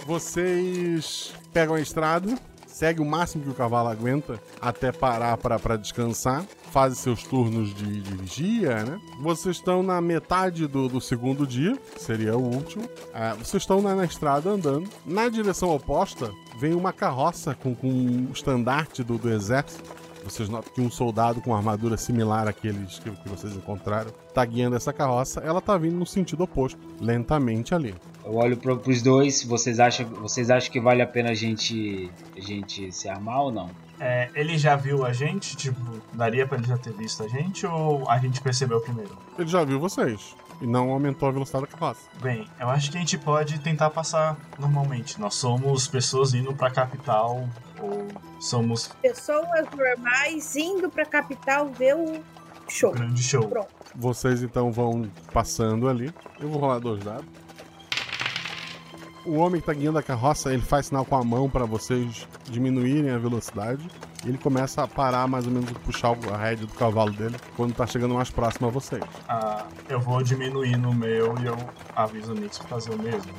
Vocês 0.05 1.33
pegam 1.53 1.75
a 1.75 1.81
estrada, 1.81 2.37
seguem 2.65 3.05
o 3.05 3.09
máximo 3.09 3.43
que 3.43 3.49
o 3.49 3.53
cavalo 3.53 3.89
aguenta 3.89 4.41
até 4.59 4.91
parar 4.91 5.37
para 5.37 5.77
descansar, 5.77 6.43
fazem 6.71 6.97
seus 6.97 7.23
turnos 7.23 7.73
de, 7.73 8.01
de 8.01 8.15
vigia, 8.15 8.83
né? 8.83 8.99
Vocês 9.21 9.57
estão 9.57 9.83
na 9.83 10.01
metade 10.01 10.67
do, 10.67 10.87
do 10.87 10.99
segundo 10.99 11.45
dia, 11.45 11.77
que 11.77 12.01
seria 12.01 12.35
o 12.35 12.41
último. 12.41 12.89
Ah, 13.13 13.35
vocês 13.37 13.61
estão 13.61 13.81
na, 13.81 13.93
na 13.93 14.05
estrada 14.05 14.49
andando. 14.49 14.89
Na 15.05 15.29
direção 15.29 15.69
oposta 15.69 16.31
vem 16.57 16.73
uma 16.73 16.91
carroça 16.91 17.53
com, 17.53 17.75
com 17.75 17.87
o 17.87 18.31
estandarte 18.33 19.03
do, 19.03 19.17
do 19.17 19.29
exército. 19.29 20.00
Vocês 20.23 20.47
notam 20.49 20.71
que 20.73 20.81
um 20.81 20.89
soldado 20.89 21.41
com 21.41 21.55
armadura 21.55 21.97
similar 21.97 22.47
àqueles 22.47 22.99
que, 22.99 23.09
que 23.09 23.29
vocês 23.29 23.55
encontraram 23.55 24.11
tá 24.33 24.43
guiando 24.45 24.75
essa 24.75 24.93
carroça. 24.93 25.41
Ela 25.41 25.61
tá 25.61 25.77
vindo 25.77 25.95
no 25.95 26.05
sentido 26.05 26.43
oposto, 26.43 26.79
lentamente 26.99 27.73
ali. 27.73 27.95
Eu 28.23 28.35
olho 28.35 28.55
pro, 28.55 28.77
pros 28.77 29.01
dois, 29.01 29.43
vocês 29.43 29.79
acham, 29.79 30.05
vocês 30.07 30.49
acham 30.49 30.71
que 30.71 30.79
vale 30.79 31.01
a 31.01 31.07
pena 31.07 31.31
a 31.31 31.33
gente, 31.33 32.11
a 32.37 32.39
gente 32.39 32.91
se 32.91 33.09
armar 33.09 33.41
ou 33.41 33.51
não? 33.51 33.69
É, 33.99 34.29
ele 34.35 34.57
já 34.57 34.75
viu 34.75 35.05
a 35.05 35.11
gente? 35.11 35.55
Tipo, 35.55 35.79
daria 36.13 36.47
pra 36.47 36.57
ele 36.57 36.67
já 36.67 36.77
ter 36.77 36.93
visto 36.93 37.23
a 37.23 37.27
gente 37.27 37.65
ou 37.65 38.09
a 38.09 38.17
gente 38.19 38.41
percebeu 38.41 38.79
primeiro? 38.79 39.17
Ele 39.37 39.47
já 39.47 39.63
viu 39.63 39.79
vocês 39.79 40.35
e 40.61 40.67
não 40.67 40.91
aumentou 40.91 41.27
a 41.27 41.31
velocidade 41.31 41.65
da 41.65 41.71
carroça. 41.71 42.01
Bem, 42.21 42.47
eu 42.59 42.69
acho 42.69 42.91
que 42.91 42.97
a 42.97 42.99
gente 42.99 43.17
pode 43.17 43.59
tentar 43.59 43.89
passar 43.89 44.37
normalmente. 44.59 45.19
Nós 45.19 45.35
somos 45.35 45.87
pessoas 45.87 46.33
indo 46.33 46.53
pra 46.53 46.69
capital 46.69 47.47
ou 47.81 48.07
somos 48.39 48.87
Pessoas 49.01 49.67
normais 49.75 50.55
indo 50.55 50.89
pra 50.89 51.05
capital 51.05 51.67
ver 51.69 51.95
o 51.95 52.21
show. 52.67 52.91
grande 52.91 53.21
show. 53.21 53.47
Pronto. 53.47 53.69
Vocês 53.95 54.41
então 54.41 54.71
vão 54.71 55.09
passando 55.33 55.89
ali. 55.89 56.13
Eu 56.39 56.49
vou 56.49 56.59
rolar 56.59 56.79
dois 56.79 57.03
dados. 57.03 57.25
O 59.25 59.35
homem 59.35 59.61
que 59.61 59.67
tá 59.67 59.73
guiando 59.73 59.99
a 59.99 60.03
carroça, 60.03 60.51
ele 60.51 60.63
faz 60.63 60.87
sinal 60.87 61.05
com 61.05 61.15
a 61.15 61.23
mão 61.23 61.47
para 61.47 61.63
vocês 61.65 62.27
diminuírem 62.49 63.11
a 63.11 63.17
velocidade. 63.19 63.87
E 64.25 64.29
ele 64.29 64.37
começa 64.37 64.83
a 64.83 64.87
parar 64.87 65.27
mais 65.27 65.45
ou 65.45 65.51
menos, 65.51 65.71
puxar 65.79 66.15
a 66.31 66.37
rédea 66.37 66.65
do 66.65 66.73
cavalo 66.73 67.11
dele 67.11 67.35
quando 67.55 67.73
tá 67.73 67.85
chegando 67.85 68.13
mais 68.15 68.29
próximo 68.29 68.67
a 68.67 68.71
vocês. 68.71 69.03
Ah, 69.27 69.65
eu 69.89 69.99
vou 69.99 70.23
diminuir 70.23 70.77
no 70.77 70.93
meu 70.93 71.35
e 71.39 71.45
eu 71.45 71.57
aviso 71.95 72.31
o 72.31 72.35
Nix 72.35 72.57
pra 72.59 72.67
fazer 72.67 72.91
o 72.91 72.97
mesmo. 72.99 73.31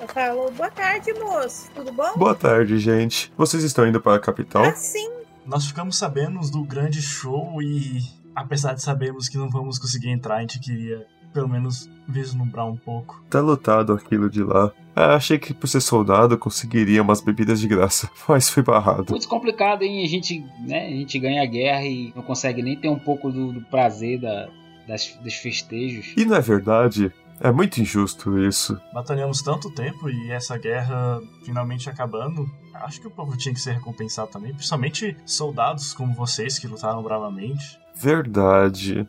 Eu 0.00 0.08
falo, 0.08 0.50
boa 0.50 0.70
tarde, 0.70 1.12
moço. 1.14 1.70
Tudo 1.74 1.90
bom? 1.92 2.16
Boa 2.16 2.34
tarde, 2.34 2.78
gente. 2.78 3.32
Vocês 3.36 3.62
estão 3.62 3.86
indo 3.86 4.00
para 4.00 4.16
a 4.16 4.20
capital? 4.20 4.64
Ah, 4.64 4.72
sim. 4.72 5.10
Nós 5.44 5.66
ficamos 5.66 5.96
sabendo 5.96 6.38
do 6.50 6.62
grande 6.64 7.00
show 7.00 7.62
e, 7.62 8.02
apesar 8.34 8.74
de 8.74 8.82
sabermos 8.82 9.28
que 9.28 9.38
não 9.38 9.48
vamos 9.48 9.78
conseguir 9.78 10.10
entrar, 10.10 10.36
a 10.36 10.40
gente 10.40 10.58
queria 10.60 11.06
pelo 11.32 11.48
menos 11.48 11.90
vislumbrar 12.08 12.66
um 12.66 12.76
pouco. 12.76 13.22
Tá 13.28 13.40
lotado 13.40 13.92
aquilo 13.92 14.28
de 14.28 14.42
lá. 14.42 14.72
Ah, 14.94 15.14
achei 15.14 15.38
que 15.38 15.52
por 15.52 15.66
ser 15.66 15.80
soldado 15.80 16.38
conseguiria 16.38 17.02
umas 17.02 17.20
bebidas 17.20 17.60
de 17.60 17.68
graça, 17.68 18.10
mas 18.28 18.48
foi 18.48 18.62
barrado. 18.62 19.06
Muito 19.10 19.28
complicado, 19.28 19.82
hein? 19.82 20.04
A 20.04 20.08
gente, 20.08 20.44
né, 20.60 20.86
a 20.86 20.90
gente 20.90 21.18
ganha 21.18 21.42
a 21.42 21.46
guerra 21.46 21.84
e 21.84 22.12
não 22.14 22.22
consegue 22.22 22.62
nem 22.62 22.76
ter 22.76 22.88
um 22.88 22.98
pouco 22.98 23.30
do, 23.30 23.52
do 23.52 23.60
prazer 23.62 24.20
da, 24.20 24.48
das, 24.86 25.18
dos 25.22 25.34
festejos. 25.34 26.14
E 26.16 26.24
não 26.24 26.36
é 26.36 26.40
verdade? 26.40 27.12
É 27.40 27.52
muito 27.52 27.80
injusto 27.80 28.38
isso. 28.38 28.80
Batalhamos 28.92 29.42
tanto 29.42 29.70
tempo 29.70 30.08
e 30.08 30.30
essa 30.30 30.56
guerra 30.56 31.20
finalmente 31.44 31.88
acabando. 31.90 32.50
Acho 32.74 33.00
que 33.00 33.06
o 33.06 33.10
povo 33.10 33.36
tinha 33.36 33.54
que 33.54 33.60
ser 33.60 33.72
recompensado 33.72 34.30
também, 34.30 34.52
principalmente 34.54 35.16
soldados 35.24 35.92
como 35.92 36.14
vocês 36.14 36.58
que 36.58 36.66
lutaram 36.66 37.02
bravamente. 37.02 37.78
Verdade. 37.94 39.06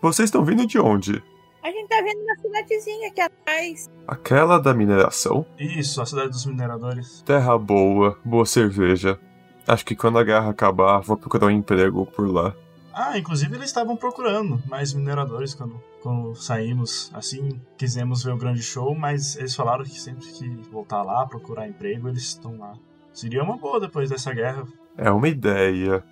Vocês 0.00 0.28
estão 0.28 0.44
vindo 0.44 0.66
de 0.66 0.78
onde? 0.78 1.22
A 1.62 1.70
gente 1.70 1.88
tá 1.88 2.00
vendo 2.00 2.20
uma 2.20 2.36
cidadezinha 2.36 3.08
aqui 3.08 3.20
atrás. 3.20 3.90
Aquela 4.06 4.58
da 4.58 4.72
mineração? 4.72 5.44
Isso, 5.58 6.00
a 6.00 6.06
cidade 6.06 6.28
dos 6.28 6.46
mineradores. 6.46 7.22
Terra 7.22 7.58
boa, 7.58 8.18
boa 8.24 8.46
cerveja. 8.46 9.18
Acho 9.66 9.84
que 9.84 9.96
quando 9.96 10.18
a 10.18 10.24
guerra 10.24 10.50
acabar, 10.50 11.00
vou 11.00 11.16
procurar 11.16 11.46
um 11.46 11.50
emprego 11.50 12.06
por 12.06 12.30
lá. 12.30 12.54
Ah, 12.98 13.18
inclusive 13.18 13.54
eles 13.54 13.66
estavam 13.66 13.94
procurando 13.94 14.58
mais 14.66 14.94
mineradores 14.94 15.52
quando, 15.52 15.78
quando 16.02 16.34
saímos. 16.34 17.10
Assim, 17.12 17.60
quisemos 17.76 18.24
ver 18.24 18.32
o 18.32 18.38
grande 18.38 18.62
show, 18.62 18.94
mas 18.94 19.36
eles 19.36 19.54
falaram 19.54 19.84
que 19.84 20.00
sempre 20.00 20.26
que 20.26 20.48
voltar 20.70 21.02
lá, 21.02 21.26
procurar 21.26 21.68
emprego, 21.68 22.08
eles 22.08 22.22
estão 22.22 22.56
lá. 22.56 22.72
Seria 23.12 23.42
uma 23.42 23.58
boa 23.58 23.78
depois 23.78 24.08
dessa 24.08 24.32
guerra. 24.32 24.66
É 24.96 25.10
uma 25.10 25.28
ideia. 25.28 26.02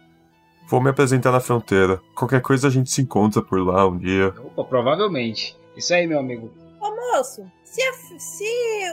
Vou 0.69 0.79
me 0.79 0.91
apresentar 0.91 1.33
na 1.33 1.41
fronteira. 1.41 2.03
Qualquer 2.15 2.43
coisa 2.43 2.69
a 2.69 2.71
gente 2.71 2.91
se 2.91 3.01
encontra 3.01 3.41
por 3.41 3.59
lá 3.61 3.89
um 3.89 3.97
dia. 3.97 4.35
Opa, 4.45 4.65
provavelmente. 4.65 5.57
Isso 5.75 5.95
aí, 5.95 6.07
meu 6.07 6.19
amigo. 6.19 6.53
Ô 6.83 6.91
moço, 6.95 7.51
se, 7.65 7.81
a, 7.81 7.93
se 8.19 8.45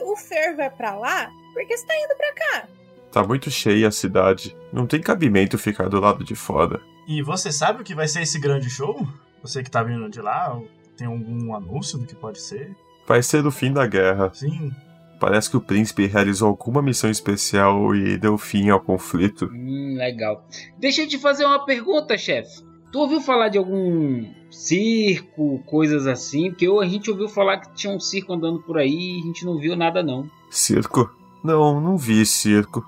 o 0.06 0.16
Fer 0.16 0.56
vai 0.56 0.70
pra 0.70 0.96
lá, 0.96 1.30
por 1.54 1.68
que 1.68 1.76
você 1.76 1.86
tá 1.86 1.94
indo 1.98 2.16
pra 2.16 2.34
cá? 2.36 2.68
Tá 3.12 3.22
muito 3.22 3.52
cheia 3.52 3.90
a 3.90 3.92
cidade. 3.92 4.56
Não 4.72 4.88
tem 4.88 5.02
cabimento 5.02 5.58
ficar 5.58 5.90
do 5.90 6.00
lado 6.00 6.24
de 6.24 6.36
fora. 6.36 6.80
E 7.08 7.22
você 7.22 7.52
sabe 7.52 7.82
o 7.82 7.84
que 7.84 7.96
vai 7.96 8.08
ser 8.08 8.22
esse 8.22 8.40
grande 8.40 8.70
show? 8.70 9.08
Você 9.42 9.64
que 9.64 9.72
tá 9.72 9.82
vindo 9.84 10.10
de 10.10 10.22
lá, 10.22 10.60
tem 10.96 11.08
algum 11.08 11.56
anúncio 11.56 11.98
do 11.98 12.06
que 12.06 12.16
pode 12.16 12.40
ser? 12.40 12.76
Vai 13.08 13.24
ser 13.24 13.46
o 13.46 13.52
fim 13.52 13.74
da 13.74 13.88
guerra. 13.88 14.32
Sim. 14.34 14.72
Parece 15.20 15.50
que 15.50 15.58
o 15.58 15.62
príncipe 15.62 16.08
realizou 16.08 16.48
alguma 16.48 16.82
missão 16.82 17.10
especial 17.10 17.96
e 17.96 18.18
deu 18.18 18.38
fim 18.38 18.70
ao 18.70 18.80
conflito. 18.80 19.50
Hum, 19.54 19.96
legal. 19.98 20.46
Deixa 20.80 21.02
eu 21.02 21.08
te 21.08 21.18
fazer 21.18 21.46
uma 21.46 21.66
pergunta, 21.66 22.18
chefe. 22.18 22.64
Tu 22.92 23.00
ouviu 23.00 23.22
falar 23.22 23.50
de 23.50 23.58
algum 23.58 24.26
circo, 24.50 25.60
coisas 25.66 26.08
assim? 26.08 26.50
Porque 26.50 26.68
a 26.68 26.88
gente 26.88 27.10
ouviu 27.10 27.30
falar 27.30 27.60
que 27.60 27.74
tinha 27.74 27.94
um 27.94 28.00
circo 28.00 28.34
andando 28.34 28.62
por 28.62 28.78
aí 28.78 29.18
e 29.18 29.20
a 29.22 29.24
gente 29.28 29.46
não 29.46 29.58
viu 29.58 29.76
nada 29.76 30.04
não. 30.04 30.30
Circo? 30.50 31.10
Não, 31.44 31.80
não 31.80 31.98
vi 31.98 32.26
circo. 32.26 32.84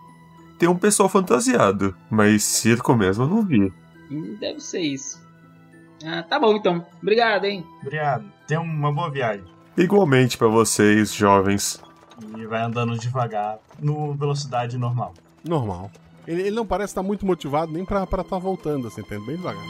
Tem 0.59 0.67
um 0.67 0.77
pessoal 0.77 1.07
fantasiado, 1.07 1.95
mas 2.09 2.43
circo 2.43 2.95
mesmo 2.95 3.23
eu 3.23 3.27
não 3.27 3.45
vi. 3.45 3.71
Deve 4.39 4.59
ser 4.59 4.81
isso. 4.81 5.21
Ah, 6.05 6.23
tá 6.23 6.39
bom 6.39 6.55
então. 6.55 6.85
Obrigado, 7.01 7.45
hein? 7.45 7.65
Obrigado. 7.81 8.25
Tenha 8.47 8.61
uma 8.61 8.91
boa 8.91 9.09
viagem. 9.09 9.45
Igualmente 9.77 10.37
para 10.37 10.47
vocês, 10.47 11.13
jovens. 11.13 11.81
E 12.37 12.45
vai 12.45 12.61
andando 12.61 12.97
devagar, 12.97 13.57
no 13.79 14.13
velocidade 14.13 14.77
normal. 14.77 15.13
Normal. 15.43 15.89
Ele, 16.27 16.41
ele 16.41 16.55
não 16.55 16.65
parece 16.65 16.91
estar 16.91 17.03
muito 17.03 17.25
motivado 17.25 17.71
nem 17.71 17.83
pra 17.83 18.03
estar 18.03 18.23
tá 18.23 18.37
voltando, 18.37 18.87
assim, 18.87 19.01
tá 19.01 19.19
bem 19.19 19.35
devagar. 19.35 19.63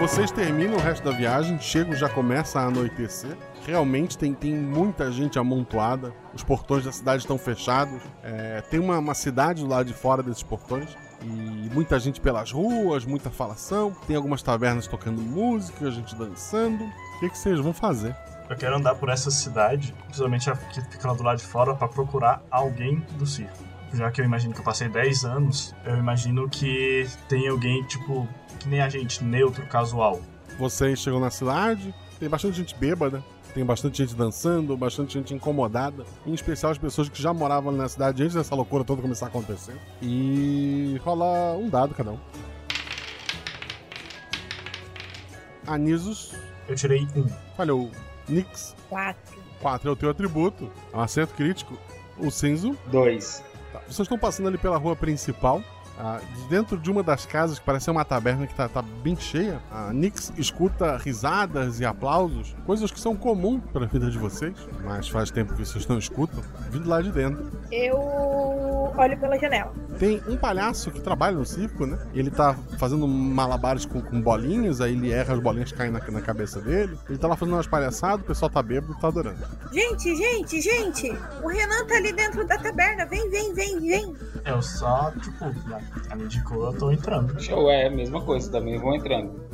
Vocês 0.00 0.30
terminam 0.30 0.76
o 0.76 0.80
resto 0.80 1.04
da 1.04 1.10
viagem, 1.10 1.60
chegam, 1.60 1.94
já 1.94 2.08
começa 2.08 2.60
a 2.60 2.66
anoitecer. 2.66 3.36
Realmente 3.68 4.16
tem, 4.16 4.32
tem 4.32 4.56
muita 4.56 5.12
gente 5.12 5.38
amontoada, 5.38 6.14
os 6.32 6.42
portões 6.42 6.86
da 6.86 6.90
cidade 6.90 7.24
estão 7.24 7.36
fechados. 7.36 8.00
É, 8.22 8.62
tem 8.62 8.80
uma, 8.80 8.98
uma 8.98 9.12
cidade 9.12 9.62
do 9.62 9.68
lado 9.68 9.84
de 9.84 9.92
fora 9.92 10.22
desses 10.22 10.42
portões 10.42 10.96
e 11.22 11.68
muita 11.74 12.00
gente 12.00 12.18
pelas 12.18 12.50
ruas, 12.50 13.04
muita 13.04 13.28
falação. 13.28 13.94
Tem 14.06 14.16
algumas 14.16 14.40
tavernas 14.40 14.86
tocando 14.86 15.20
música, 15.20 15.90
gente 15.90 16.16
dançando. 16.16 16.82
O 16.82 17.20
que, 17.20 17.28
que 17.28 17.36
vocês 17.36 17.60
vão 17.60 17.74
fazer? 17.74 18.16
Eu 18.48 18.56
quero 18.56 18.74
andar 18.74 18.94
por 18.94 19.10
essa 19.10 19.30
cidade, 19.30 19.94
principalmente 20.04 20.48
a 20.48 20.56
que 20.56 20.80
fica 20.80 21.06
lá 21.06 21.12
do 21.12 21.22
lado 21.22 21.36
de 21.36 21.44
fora, 21.44 21.74
para 21.74 21.88
procurar 21.88 22.42
alguém 22.50 23.04
do 23.18 23.26
circo. 23.26 23.62
Já 23.92 24.10
que 24.10 24.22
eu 24.22 24.24
imagino 24.24 24.54
que 24.54 24.60
eu 24.60 24.64
passei 24.64 24.88
10 24.88 25.26
anos, 25.26 25.74
eu 25.84 25.98
imagino 25.98 26.48
que 26.48 27.06
tem 27.28 27.46
alguém, 27.46 27.82
tipo, 27.82 28.26
que 28.58 28.66
nem 28.66 28.80
a 28.80 28.88
gente, 28.88 29.22
neutro, 29.22 29.66
casual. 29.66 30.22
Vocês 30.58 31.00
chegam 31.00 31.20
na 31.20 31.30
cidade, 31.30 31.94
tem 32.18 32.30
bastante 32.30 32.56
gente 32.56 32.74
bêbada, 32.74 33.22
tem 33.58 33.66
bastante 33.66 33.98
gente 33.98 34.14
dançando, 34.14 34.76
bastante 34.76 35.14
gente 35.14 35.34
incomodada, 35.34 36.04
em 36.24 36.32
especial 36.32 36.70
as 36.70 36.78
pessoas 36.78 37.08
que 37.08 37.20
já 37.20 37.34
moravam 37.34 37.72
na 37.72 37.88
cidade 37.88 38.22
antes 38.22 38.36
dessa 38.36 38.54
loucura 38.54 38.84
toda 38.84 39.02
começar 39.02 39.26
a 39.26 39.28
acontecer. 39.28 39.76
E 40.00 40.96
rola 41.02 41.56
um 41.56 41.68
dado 41.68 41.92
cada 41.92 42.12
um. 42.12 42.18
Anisos. 45.66 46.36
Eu 46.68 46.76
tirei 46.76 47.00
um. 47.16 47.26
Falhou. 47.56 47.90
Nix. 48.28 48.76
Quatro. 48.88 49.36
Quatro 49.60 49.88
é 49.90 49.92
o 49.92 49.96
teu 49.96 50.10
atributo. 50.10 50.70
É 50.92 50.96
um 50.96 51.00
acerto 51.00 51.34
crítico. 51.34 51.76
O 52.16 52.30
Senzo. 52.30 52.78
Dois. 52.92 53.42
Tá. 53.72 53.80
Vocês 53.80 54.00
estão 54.00 54.16
passando 54.16 54.46
ali 54.46 54.58
pela 54.58 54.76
rua 54.76 54.94
principal. 54.94 55.64
Ah, 56.00 56.20
dentro 56.48 56.78
de 56.78 56.90
uma 56.90 57.02
das 57.02 57.26
casas, 57.26 57.58
que 57.58 57.64
parece 57.64 57.90
uma 57.90 58.04
taberna 58.04 58.46
que 58.46 58.54
tá, 58.54 58.68
tá, 58.68 58.80
bem 58.80 59.16
cheia, 59.16 59.60
a 59.68 59.92
Nix 59.92 60.32
escuta 60.38 60.96
risadas 60.96 61.80
e 61.80 61.84
aplausos, 61.84 62.54
coisas 62.64 62.92
que 62.92 63.00
são 63.00 63.16
comuns 63.16 63.60
para 63.72 63.84
a 63.84 63.88
vida 63.88 64.08
de 64.08 64.16
vocês, 64.16 64.54
mas 64.84 65.08
faz 65.08 65.30
tempo 65.32 65.54
que 65.54 65.66
vocês 65.66 65.88
não 65.88 65.98
escutam, 65.98 66.40
vindo 66.70 66.88
lá 66.88 67.02
de 67.02 67.10
dentro. 67.10 67.50
Eu 67.72 67.98
olho 68.96 69.18
pela 69.18 69.38
janela. 69.38 69.72
Tem 69.98 70.22
um 70.28 70.36
palhaço 70.36 70.90
que 70.92 71.00
trabalha 71.00 71.36
no 71.36 71.44
circo, 71.44 71.84
né? 71.84 71.98
Ele 72.14 72.30
tá 72.30 72.54
fazendo 72.78 73.06
malabares 73.08 73.84
com, 73.84 74.00
com 74.00 74.20
bolinhas, 74.20 74.80
aí 74.80 74.92
ele 74.92 75.12
erra, 75.12 75.34
as 75.34 75.40
bolinhas 75.40 75.72
caem 75.72 75.90
na, 75.90 75.98
na 75.98 76.20
cabeça 76.20 76.60
dele. 76.60 76.96
Ele 77.08 77.18
tá 77.18 77.26
lá 77.26 77.36
fazendo 77.36 77.54
umas 77.54 77.66
palhaçadas, 77.66 78.20
o 78.20 78.24
pessoal 78.24 78.50
tá 78.50 78.62
bêbado 78.62 78.92
e 78.92 79.00
tá 79.00 79.08
adorando. 79.08 79.38
Gente, 79.72 80.14
gente, 80.14 80.60
gente! 80.60 81.10
O 81.42 81.48
Renan 81.48 81.84
tá 81.86 81.96
ali 81.96 82.12
dentro 82.12 82.46
da 82.46 82.56
taberna. 82.58 83.06
Vem, 83.06 83.28
vem, 83.30 83.52
vem, 83.54 83.80
vem. 83.80 84.16
Eu 84.44 84.62
só, 84.62 85.12
tipo, 85.20 85.46
ela 86.06 86.16
me 86.16 86.24
indicou, 86.24 86.66
eu 86.66 86.72
tô 86.78 86.90
entrando. 86.90 87.40
Show, 87.40 87.70
é 87.70 87.86
a 87.86 87.90
mesma 87.90 88.20
coisa, 88.22 88.50
também 88.50 88.78
vou 88.78 88.94
entrando. 88.94 89.48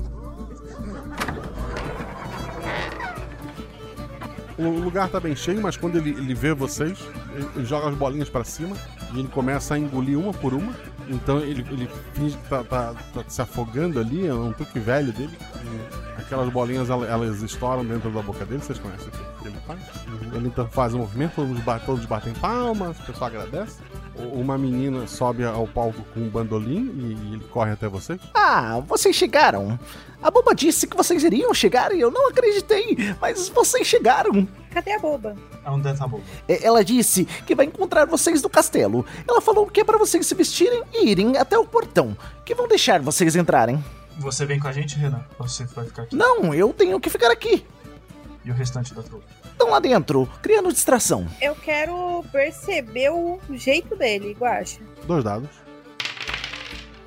O 4.56 4.68
lugar 4.80 5.08
tá 5.08 5.18
bem 5.18 5.34
cheio, 5.34 5.60
mas 5.60 5.76
quando 5.76 5.96
ele, 5.96 6.10
ele 6.10 6.34
vê 6.34 6.54
vocês, 6.54 6.98
ele, 7.34 7.48
ele 7.56 7.64
joga 7.64 7.88
as 7.88 7.94
bolinhas 7.96 8.28
para 8.28 8.44
cima 8.44 8.76
e 9.12 9.18
ele 9.18 9.28
começa 9.28 9.74
a 9.74 9.78
engolir 9.78 10.18
uma 10.18 10.32
por 10.32 10.54
uma. 10.54 10.72
Então 11.08 11.38
ele, 11.40 11.66
ele 11.70 11.88
finge 12.12 12.36
que 12.36 12.48
tá, 12.48 12.62
tá, 12.64 12.94
tá 13.12 13.24
se 13.26 13.42
afogando 13.42 13.98
ali, 13.98 14.26
é 14.26 14.32
um 14.32 14.52
truque 14.52 14.78
velho 14.78 15.12
dele. 15.12 15.36
E 16.16 16.20
aquelas 16.20 16.48
bolinhas 16.50 16.88
elas, 16.88 17.08
elas, 17.08 17.42
estouram 17.42 17.84
dentro 17.84 18.10
da 18.10 18.22
boca 18.22 18.44
dele, 18.44 18.62
vocês 18.62 18.78
conhecem 18.78 19.08
o 19.08 19.42
que 19.42 19.48
ele 19.48 19.58
faz? 19.66 19.80
Ele 20.32 20.48
então 20.48 20.66
faz 20.68 20.94
um 20.94 20.98
movimento, 20.98 21.34
todos, 21.34 21.84
todos 21.84 22.06
batem 22.06 22.32
palmas, 22.34 22.98
o 23.00 23.02
pessoal 23.02 23.30
agradece. 23.30 23.78
Uma 24.16 24.56
menina 24.56 25.06
sobe 25.06 25.44
ao 25.44 25.66
palco 25.66 26.04
com 26.14 26.20
um 26.20 26.28
bandolim 26.28 26.90
e 26.96 27.34
ele 27.34 27.44
corre 27.50 27.72
até 27.72 27.88
vocês. 27.88 28.20
Ah, 28.32 28.80
vocês 28.86 29.14
chegaram. 29.14 29.78
A 30.22 30.30
boba 30.30 30.54
disse 30.54 30.86
que 30.86 30.96
vocês 30.96 31.22
iriam 31.24 31.52
chegar 31.52 31.92
e 31.92 32.00
eu 32.00 32.10
não 32.10 32.28
acreditei, 32.28 32.96
mas 33.20 33.48
vocês 33.48 33.86
chegaram. 33.86 34.46
Cadê 34.70 34.92
a 34.92 34.98
boba? 34.98 35.36
Onde 35.66 35.88
é 35.88 35.92
tá 35.92 36.04
a 36.04 36.08
boba? 36.08 36.22
Ela 36.48 36.84
disse 36.84 37.24
que 37.24 37.54
vai 37.54 37.66
encontrar 37.66 38.06
vocês 38.06 38.40
no 38.42 38.48
castelo. 38.48 39.04
Ela 39.28 39.40
falou 39.40 39.66
que 39.66 39.80
é 39.80 39.84
para 39.84 39.98
vocês 39.98 40.26
se 40.26 40.34
vestirem 40.34 40.82
e 40.92 41.10
irem 41.10 41.36
até 41.36 41.58
o 41.58 41.66
portão, 41.66 42.16
que 42.44 42.54
vão 42.54 42.68
deixar 42.68 43.00
vocês 43.00 43.36
entrarem. 43.36 43.82
Você 44.18 44.46
vem 44.46 44.60
com 44.60 44.68
a 44.68 44.72
gente, 44.72 44.96
Renan? 44.96 45.24
Ou 45.38 45.48
você 45.48 45.64
vai 45.64 45.86
ficar 45.86 46.02
aqui? 46.02 46.16
Não, 46.16 46.54
eu 46.54 46.72
tenho 46.72 47.00
que 47.00 47.10
ficar 47.10 47.30
aqui. 47.30 47.66
E 48.44 48.50
o 48.50 48.54
restante 48.54 48.94
da 48.94 49.02
trupe? 49.02 49.26
Estão 49.54 49.70
lá 49.70 49.78
dentro, 49.78 50.28
criando 50.42 50.72
distração. 50.72 51.26
Eu 51.40 51.54
quero 51.54 52.24
perceber 52.32 53.10
o 53.10 53.38
jeito 53.52 53.94
dele, 53.94 54.36
Guacha. 54.38 54.80
Dois 55.06 55.22
dados. 55.22 55.48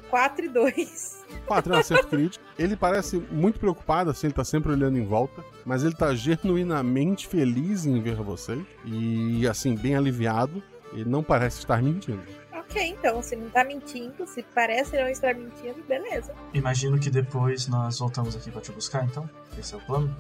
4 0.10 0.46
e 0.46 0.48
2. 0.48 1.26
4 1.46 1.74
é 1.74 1.76
um 1.76 1.80
acerto 1.80 2.08
crítico. 2.08 2.44
Ele 2.58 2.78
parece 2.78 3.18
muito 3.30 3.60
preocupado, 3.60 4.10
assim, 4.10 4.28
ele 4.28 4.34
tá 4.34 4.46
sempre 4.46 4.72
olhando 4.72 4.98
em 4.98 5.06
volta, 5.06 5.44
mas 5.66 5.84
ele 5.84 5.94
tá 5.94 6.16
genuinamente 6.16 7.28
feliz 7.28 7.86
em 7.86 8.02
ver 8.02 8.16
vocês 8.16 8.64
e, 8.86 9.46
assim, 9.46 9.76
bem 9.76 9.98
aliviado. 9.98 10.64
Ele 10.94 11.10
não 11.10 11.22
parece 11.22 11.60
estar 11.60 11.84
mentindo. 11.84 12.24
Ok, 12.54 12.82
então, 12.82 13.22
se 13.22 13.36
não 13.36 13.50
tá 13.50 13.66
mentindo, 13.66 14.26
se 14.26 14.42
parece 14.56 14.96
não 14.96 15.10
estar 15.10 15.36
mentindo, 15.36 15.84
beleza. 15.86 16.34
Imagino 16.54 16.98
que 16.98 17.10
depois 17.10 17.68
nós 17.68 18.00
voltamos 18.00 18.38
aqui 18.38 18.50
pra 18.50 18.62
te 18.62 18.72
buscar, 18.72 19.04
então? 19.04 19.30
Esse 19.60 19.74
é 19.74 19.78
o 19.78 19.82
plano? 19.82 20.16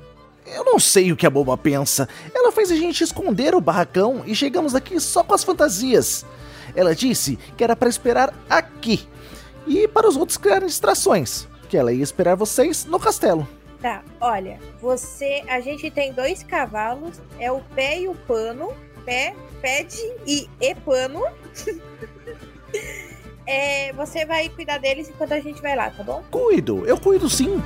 Eu 0.47 0.63
não 0.63 0.79
sei 0.79 1.11
o 1.11 1.15
que 1.15 1.27
a 1.27 1.29
boba 1.29 1.57
pensa. 1.57 2.07
Ela 2.33 2.51
fez 2.51 2.71
a 2.71 2.75
gente 2.75 3.03
esconder 3.03 3.53
o 3.53 3.61
barracão 3.61 4.23
e 4.25 4.33
chegamos 4.33 4.73
aqui 4.73 4.99
só 4.99 5.23
com 5.23 5.33
as 5.33 5.43
fantasias. 5.43 6.25
Ela 6.75 6.95
disse 6.95 7.37
que 7.57 7.63
era 7.63 7.75
para 7.75 7.89
esperar 7.89 8.33
aqui 8.49 9.07
e 9.65 9.87
para 9.87 10.07
os 10.07 10.15
outros 10.15 10.37
criarem 10.37 10.67
distrações, 10.67 11.47
que 11.69 11.77
ela 11.77 11.91
ia 11.91 12.03
esperar 12.03 12.35
vocês 12.35 12.85
no 12.85 12.99
castelo. 12.99 13.47
Tá, 13.81 14.03
olha, 14.19 14.59
você. 14.81 15.43
A 15.47 15.59
gente 15.59 15.91
tem 15.91 16.11
dois 16.13 16.41
cavalos, 16.43 17.21
é 17.39 17.51
o 17.51 17.59
pé 17.75 17.99
e 18.01 18.07
o 18.07 18.15
pano. 18.15 18.73
Pé, 19.05 19.35
pede 19.61 20.01
e 20.25 20.49
e 20.59 20.75
pano. 20.75 21.23
é, 23.45 23.93
você 23.93 24.25
vai 24.25 24.49
cuidar 24.49 24.79
deles 24.79 25.09
enquanto 25.09 25.33
a 25.33 25.39
gente 25.39 25.61
vai 25.61 25.75
lá, 25.75 25.89
tá 25.89 26.03
bom? 26.03 26.23
Cuido, 26.31 26.85
eu 26.85 26.99
cuido 26.99 27.29
sim. 27.29 27.61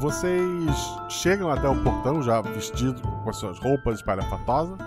Vocês 0.00 0.98
chegam 1.10 1.50
até 1.50 1.68
o 1.68 1.76
portão 1.82 2.22
já 2.22 2.40
vestidos 2.40 3.02
com 3.02 3.28
as 3.28 3.36
suas 3.36 3.58
roupas 3.58 3.96
espalhafatosas. 3.96 4.78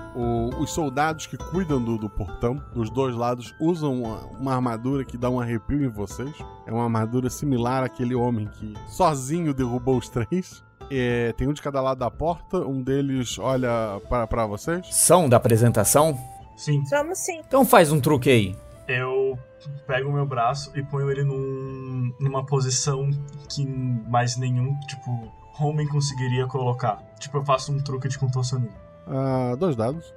Os 0.60 0.72
soldados 0.72 1.28
que 1.28 1.38
cuidam 1.38 1.80
do, 1.80 2.00
do 2.00 2.10
portão, 2.10 2.60
dos 2.74 2.90
dois 2.90 3.16
lados, 3.16 3.54
usam 3.60 4.02
uma, 4.02 4.26
uma 4.40 4.56
armadura 4.56 5.06
que 5.06 5.16
dá 5.16 5.30
um 5.30 5.40
arrepio 5.40 5.86
em 5.86 5.88
vocês. 5.88 6.34
É 6.66 6.72
uma 6.72 6.86
armadura 6.86 7.30
similar 7.30 7.84
àquele 7.84 8.16
homem 8.16 8.48
que 8.48 8.74
sozinho 8.88 9.54
derrubou 9.54 10.00
os 10.00 10.10
três. 10.10 10.64
É, 10.90 11.32
tem 11.34 11.48
um 11.48 11.54
de 11.54 11.62
cada 11.62 11.80
lado 11.80 12.00
da 12.00 12.10
porta, 12.10 12.58
um 12.58 12.82
deles 12.82 13.38
olha 13.38 14.02
para, 14.10 14.26
para 14.26 14.48
vocês. 14.48 14.88
São 14.96 15.30
da 15.30 15.38
apresentação? 15.38 16.18
Sim. 16.58 16.84
Somos 16.88 17.20
sim. 17.20 17.40
Então 17.48 17.64
faz 17.64 17.92
um 17.92 18.02
truque 18.02 18.32
aí. 18.32 18.56
Eu 18.88 19.38
pego 19.86 20.10
o 20.10 20.14
meu 20.14 20.26
braço 20.26 20.72
e 20.76 20.84
ponho 20.84 21.10
ele 21.10 21.24
num, 21.24 22.14
numa 22.20 22.46
posição 22.46 23.10
que 23.50 23.66
mais 23.66 24.38
nenhum, 24.38 24.78
tipo, 24.82 25.32
homem 25.60 25.88
conseguiria 25.88 26.48
colocar. 26.48 27.02
Tipo, 27.20 27.38
eu 27.38 27.46
faço 27.46 27.72
um 27.72 27.80
truque 27.80 28.08
de 28.08 28.18
contorcionismo. 28.18 28.76
Ah, 29.08 29.56
dois 29.58 29.76
dados. 29.76 30.14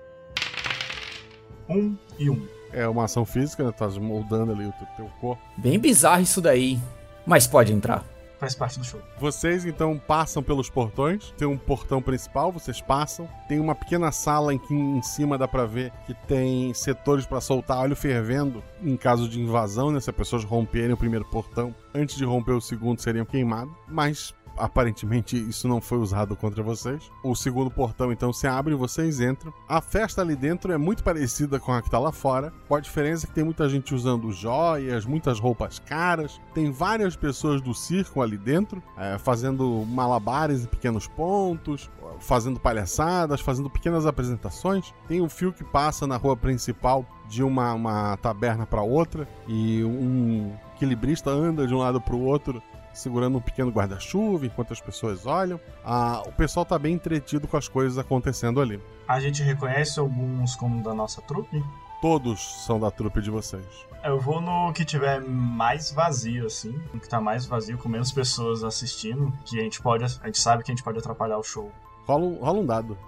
Um 1.69 1.97
e 2.19 2.31
um. 2.31 2.47
É 2.73 2.87
uma 2.87 3.05
ação 3.05 3.25
física, 3.25 3.65
né? 3.65 3.73
Tá 3.73 3.89
moldando 3.89 4.53
ali 4.53 4.67
o 4.67 4.73
teu, 4.73 4.87
teu 4.97 5.11
corpo. 5.21 5.43
Bem 5.57 5.79
bizarro 5.79 6.23
isso 6.23 6.41
daí. 6.41 6.79
Mas 7.27 7.47
pode 7.47 7.73
entrar. 7.73 8.05
Faz 8.39 8.55
parte 8.55 8.79
do 8.79 8.85
show. 8.85 9.01
Vocês 9.19 9.65
então 9.65 9.99
passam 9.99 10.43
pelos 10.43 10.69
portões. 10.69 11.33
Tem 11.39 11.49
um 11.49 11.57
portão 11.57 12.03
principal, 12.03 12.53
vocês 12.53 12.81
passam. 12.81 13.29
Tem 13.49 13.59
uma 13.59 13.75
pequena 13.75 14.13
sala 14.13 14.53
em 14.53 14.59
que 14.59 14.75
em 14.75 15.03
cima 15.03 15.39
dá 15.39 15.49
pra 15.49 15.65
ver 15.65 15.91
que 16.07 16.15
tem 16.27 16.73
setores 16.75 17.25
pra 17.25 17.41
soltar 17.41 17.79
óleo 17.79 17.97
fervendo 17.97 18.63
em 18.83 18.97
caso 18.97 19.29
de 19.29 19.41
invasão, 19.41 19.91
né? 19.91 20.01
Se 20.01 20.11
as 20.11 20.17
pessoas 20.17 20.45
romperem 20.45 20.93
o 20.93 20.97
primeiro 20.97 21.25
portão, 21.25 21.75
antes 21.95 22.17
de 22.17 22.25
romper 22.25 22.53
o 22.53 22.61
segundo 22.61 23.01
seriam 23.01 23.25
queimados. 23.25 23.75
Mas 23.89 24.35
aparentemente 24.57 25.37
isso 25.37 25.69
não 25.69 25.81
foi 25.81 25.99
usado 25.99 26.37
contra 26.37 26.63
vocês. 26.63 27.11
O 27.23 27.35
segundo 27.35 27.71
portão 27.71 28.13
então 28.13 28.33
se 28.33 28.47
abre 28.47 28.75
e 28.75 28.77
vocês 28.77 29.21
entram. 29.21 29.53
A 29.69 29.81
festa 29.81 30.23
ali 30.23 30.37
dentro 30.37 30.73
é 30.73 30.79
muito 30.79 31.03
parecida 31.03 31.59
com 31.59 31.73
a 31.73 31.83
que 31.83 31.91
tá 31.91 31.99
lá 31.99 32.13
fora. 32.13 32.53
Com 32.69 32.75
a 32.75 32.81
diferença 32.81 33.27
que 33.27 33.35
tem 33.35 33.45
muita 33.45 33.69
gente 33.69 33.95
usando 33.95 34.33
joias, 34.33 35.05
muitas 35.05 35.39
roupas 35.39 35.79
caras. 35.79 36.41
Tem 36.55 36.71
várias 36.71 37.17
pessoas 37.17 37.61
do 37.61 37.75
circo 37.75 38.23
ali 38.23 38.37
dentro, 38.37 38.83
é, 38.97 39.19
fazendo 39.19 39.85
malabares 39.89 40.65
em 40.65 40.67
pequenos 40.67 41.07
pontos, 41.07 41.91
fazendo 42.21 42.59
palhaçadas, 42.59 43.41
fazendo 43.41 43.71
pequenas 43.71 44.07
apresentações. 44.07 44.95
Tem 45.09 45.21
um 45.21 45.29
fio 45.29 45.53
que 45.53 45.65
passa 45.65 46.07
na 46.07 46.17
rua 46.17 46.37
principal 46.37 47.05
de 47.29 47.43
uma, 47.43 47.75
uma 47.75 48.17
taberna 48.19 48.67
para 48.67 48.83
outra 48.83 49.29
e 49.49 49.83
um 49.85 50.55
equilibrista 50.77 51.31
anda 51.31 51.67
de 51.67 51.75
um 51.75 51.79
lado 51.79 52.01
para 52.01 52.15
o 52.15 52.23
outro 52.23 52.63
segurando 52.99 53.39
um 53.39 53.41
pequeno 53.41 53.71
guarda-chuva 53.71 54.47
enquanto 54.47 54.73
as 54.73 54.81
pessoas 54.81 55.27
olham. 55.27 55.61
Ah, 55.85 56.23
o 56.27 56.33
pessoal 56.33 56.65
tá 56.65 56.79
bem 56.79 56.95
entretido 56.95 57.47
com 57.47 57.57
as 57.57 57.69
coisas 57.69 57.99
acontecendo 57.99 58.61
ali. 58.61 58.81
A 59.07 59.21
gente 59.21 59.43
reconhece 59.43 60.01
alguns 60.01 60.57
como 60.57 60.83
da 60.83 60.95
nossa 60.95 61.21
trupe? 61.23 61.63
Todos 62.01 62.65
são 62.65 62.79
da 62.79 62.91
trupe 62.91 63.21
de 63.21 63.31
vocês. 63.31 63.65
Eu 64.05 64.21
vou 64.21 64.41
no 64.41 64.73
que 64.73 64.85
tiver 64.85 65.21
mais 65.21 65.91
vazio, 65.91 66.47
assim. 66.47 66.81
No 66.93 67.01
que 67.01 67.09
tá 67.09 67.21
mais 67.21 67.47
vazio, 67.47 67.79
com 67.79 67.89
menos 67.89 68.13
pessoas 68.13 68.63
assistindo. 68.63 69.33
Que 69.45 69.59
a 69.59 69.63
gente 69.63 69.83
pode. 69.83 70.05
A 70.05 70.27
gente 70.27 70.39
sabe 70.39 70.63
que 70.63 70.71
a 70.71 70.75
gente 70.75 70.85
pode 70.85 70.99
atrapalhar 70.99 71.39
o 71.39 71.43
show. 71.43 71.73
Rola 72.07 72.25
um, 72.25 72.35
rola 72.37 72.59
um 72.61 72.67
dado. 72.67 72.99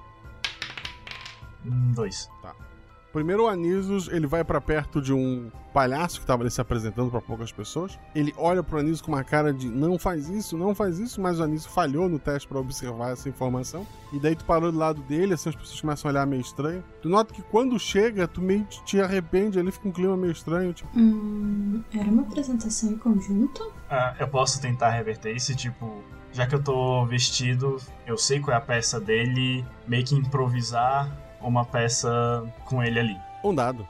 Um, 1.65 1.93
dois. 1.93 2.29
Tá. 2.43 2.55
Primeiro 3.19 3.47
o 3.47 3.49
Anísios, 3.49 4.07
ele 4.07 4.29
vai 4.29 4.45
para 4.45 4.61
perto 4.61 5.03
de 5.03 5.13
um 5.13 5.51
palhaço 5.75 6.21
que 6.21 6.27
tava 6.27 6.45
ali 6.45 6.51
se 6.53 6.61
apresentando 6.61 7.11
para 7.11 7.21
poucas 7.21 7.51
pessoas. 7.51 7.99
Ele 8.15 8.33
olha 8.37 8.63
pro 8.63 8.79
Anísio 8.79 9.05
com 9.05 9.11
uma 9.11 9.25
cara 9.25 9.53
de 9.53 9.69
não 9.69 9.99
faz 9.99 10.29
isso, 10.29 10.57
não 10.57 10.73
faz 10.73 11.01
isso, 11.01 11.21
mas 11.21 11.41
o 11.41 11.43
Anísio 11.43 11.69
falhou 11.69 12.09
no 12.09 12.21
teste 12.21 12.47
para 12.47 12.61
observar 12.61 13.11
essa 13.11 13.29
informação. 13.29 13.85
E 14.13 14.21
daí 14.21 14.37
tu 14.37 14.45
parou 14.45 14.71
do 14.71 14.79
lado 14.79 15.03
dele, 15.03 15.35
assim 15.35 15.49
as 15.49 15.57
pessoas 15.57 15.81
começam 15.81 16.09
a 16.09 16.13
olhar 16.13 16.27
meio 16.29 16.41
estranho. 16.41 16.85
Tu 17.03 17.09
nota 17.09 17.35
que 17.35 17.43
quando 17.43 17.77
chega, 17.77 18.29
tu 18.29 18.41
meio 18.41 18.63
te- 18.67 18.85
te 18.85 19.01
arrepende, 19.01 19.59
ali 19.59 19.73
fica 19.73 19.89
um 19.89 19.93
clima 19.93 20.17
meio 20.17 20.31
estranho, 20.33 20.73
tipo, 20.73 20.89
Hum, 20.97 21.83
era 21.93 22.09
uma 22.09 22.23
apresentação 22.23 22.93
em 22.93 22.97
conjunto? 22.99 23.73
Ah, 23.91 24.15
eu 24.21 24.29
posso 24.29 24.61
tentar 24.61 24.91
reverter 24.91 25.35
isso, 25.35 25.57
tipo. 25.57 26.05
Já 26.33 26.47
que 26.47 26.55
eu 26.55 26.63
tô 26.63 27.05
vestido, 27.07 27.79
eu 28.07 28.17
sei 28.17 28.39
qual 28.39 28.55
é 28.55 28.59
a 28.59 28.61
peça 28.61 29.01
dele, 29.01 29.65
meio 29.89 30.05
que 30.05 30.15
improvisar 30.15 31.11
uma 31.41 31.65
peça 31.65 32.45
com 32.65 32.83
ele 32.83 32.99
ali. 33.01 33.17
um 33.45 33.55
dado. 33.55 33.87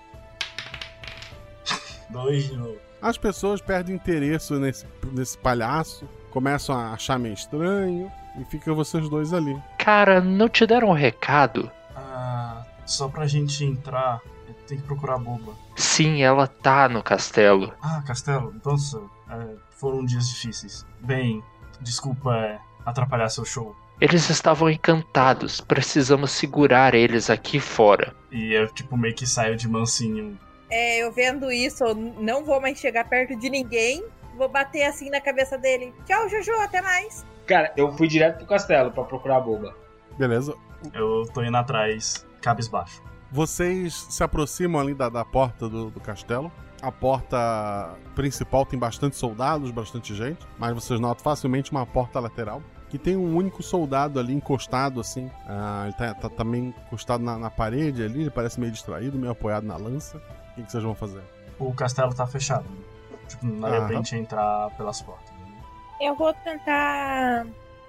Dois 2.11 2.45
de 2.45 2.57
novo. 2.57 2.77
As 3.01 3.17
pessoas 3.17 3.61
perdem 3.61 3.95
interesse 3.95 4.53
nesse, 4.55 4.87
nesse 5.13 5.39
palhaço, 5.39 6.09
começam 6.31 6.77
a 6.77 6.93
achar 6.93 7.19
meio 7.19 7.35
estranho, 7.35 8.11
e 8.39 8.45
fica 8.45 8.73
vocês 8.75 9.09
dois 9.09 9.33
ali. 9.33 9.61
Cara, 9.79 10.21
não 10.21 10.49
te 10.49 10.67
deram 10.67 10.89
um 10.89 10.93
recado? 10.93 11.71
Ah, 11.95 12.65
só 12.85 13.09
pra 13.09 13.27
gente 13.27 13.65
entrar, 13.65 14.21
tem 14.67 14.79
que 14.79 14.85
procurar 14.85 15.15
a 15.15 15.19
boba. 15.19 15.53
Sim, 15.77 16.23
ela 16.23 16.47
tá 16.49 16.89
no 16.89 17.03
castelo. 17.03 17.73
Ah, 17.81 18.03
Castelo, 18.05 18.53
nossa, 18.65 19.01
é, 19.31 19.55
foram 19.77 20.05
dias 20.05 20.29
difíceis. 20.29 20.85
Bem, 21.01 21.43
desculpa 21.81 22.35
é, 22.37 22.59
atrapalhar 22.85 23.29
seu 23.29 23.45
show. 23.45 23.77
Eles 24.01 24.31
estavam 24.31 24.71
encantados. 24.71 25.61
Precisamos 25.61 26.31
segurar 26.31 26.95
eles 26.95 27.29
aqui 27.29 27.59
fora. 27.59 28.15
E 28.31 28.55
eu, 28.55 28.69
tipo, 28.69 28.97
meio 28.97 29.15
que 29.15 29.27
saio 29.27 29.57
de 29.57 29.69
mansinho. 29.69 30.39
É, 30.71 30.99
eu 30.99 31.11
vendo 31.11 31.51
isso, 31.51 31.83
eu 31.83 31.95
não 31.95 32.45
vou 32.45 32.61
mais 32.61 32.79
chegar 32.79 33.09
perto 33.09 33.37
de 33.37 33.51
ninguém. 33.51 34.05
Vou 34.37 34.49
bater 34.49 34.85
assim 34.85 35.11
na 35.11 35.21
cabeça 35.21 35.59
dele. 35.59 35.93
Tchau, 36.07 36.29
Jojo, 36.29 36.53
até 36.61 36.81
mais. 36.81 37.27
Cara, 37.47 37.73
eu 37.77 37.91
fui 37.97 38.07
direto 38.07 38.39
pro 38.39 38.47
castelo 38.47 38.93
pra 38.93 39.03
procurar 39.03 39.39
a 39.39 39.41
boba. 39.41 39.75
Beleza. 40.17 40.55
Eu 40.95 41.25
tô 41.35 41.43
indo 41.43 41.57
atrás, 41.57 42.25
cabisbaixo. 42.41 43.03
Vocês 43.33 44.07
se 44.11 44.23
aproximam 44.23 44.81
ali 44.81 44.95
da, 44.95 45.09
da 45.09 45.25
porta 45.25 45.69
do, 45.69 45.91
do 45.91 46.01
castelo. 46.01 46.53
A 46.81 46.93
porta 46.93 47.97
principal 48.15 48.65
tem 48.65 48.79
bastante 48.79 49.17
soldados, 49.17 49.73
bastante 49.73 50.15
gente, 50.15 50.47
mas 50.57 50.73
vocês 50.73 51.01
notam 51.01 51.25
facilmente 51.25 51.73
uma 51.73 51.85
porta 51.85 52.21
lateral 52.21 52.63
que 52.89 52.99
tem 52.99 53.17
um 53.17 53.37
único 53.37 53.63
soldado 53.63 54.19
ali 54.19 54.33
encostado 54.35 55.01
assim. 55.01 55.31
Ah, 55.47 55.85
ele 55.85 55.95
tá, 55.95 56.15
tá 56.15 56.29
também 56.29 56.75
encostado 56.87 57.23
na, 57.23 57.39
na 57.39 57.51
parede 57.51 58.03
ali, 58.03 58.23
ele 58.23 58.31
parece 58.31 58.59
meio 58.59 58.73
distraído, 58.73 59.19
meio 59.19 59.33
apoiado 59.33 59.65
na 59.65 59.77
lança. 59.77 60.19
O 60.19 60.55
que, 60.55 60.63
que 60.63 60.73
vocês 60.73 60.83
vão 60.83 60.95
fazer? 60.95 61.23
O 61.59 61.73
castelo 61.75 62.15
tá 62.15 62.27
fechado. 62.27 62.65
Tipo, 63.29 63.47
não 63.47 63.69
Aham. 63.69 63.89
gente 63.89 64.17
entrar 64.17 64.71
pelas 64.77 65.03
portas. 65.03 65.31
Eu 66.01 66.15
vou 66.15 66.33
tentar 66.33 67.47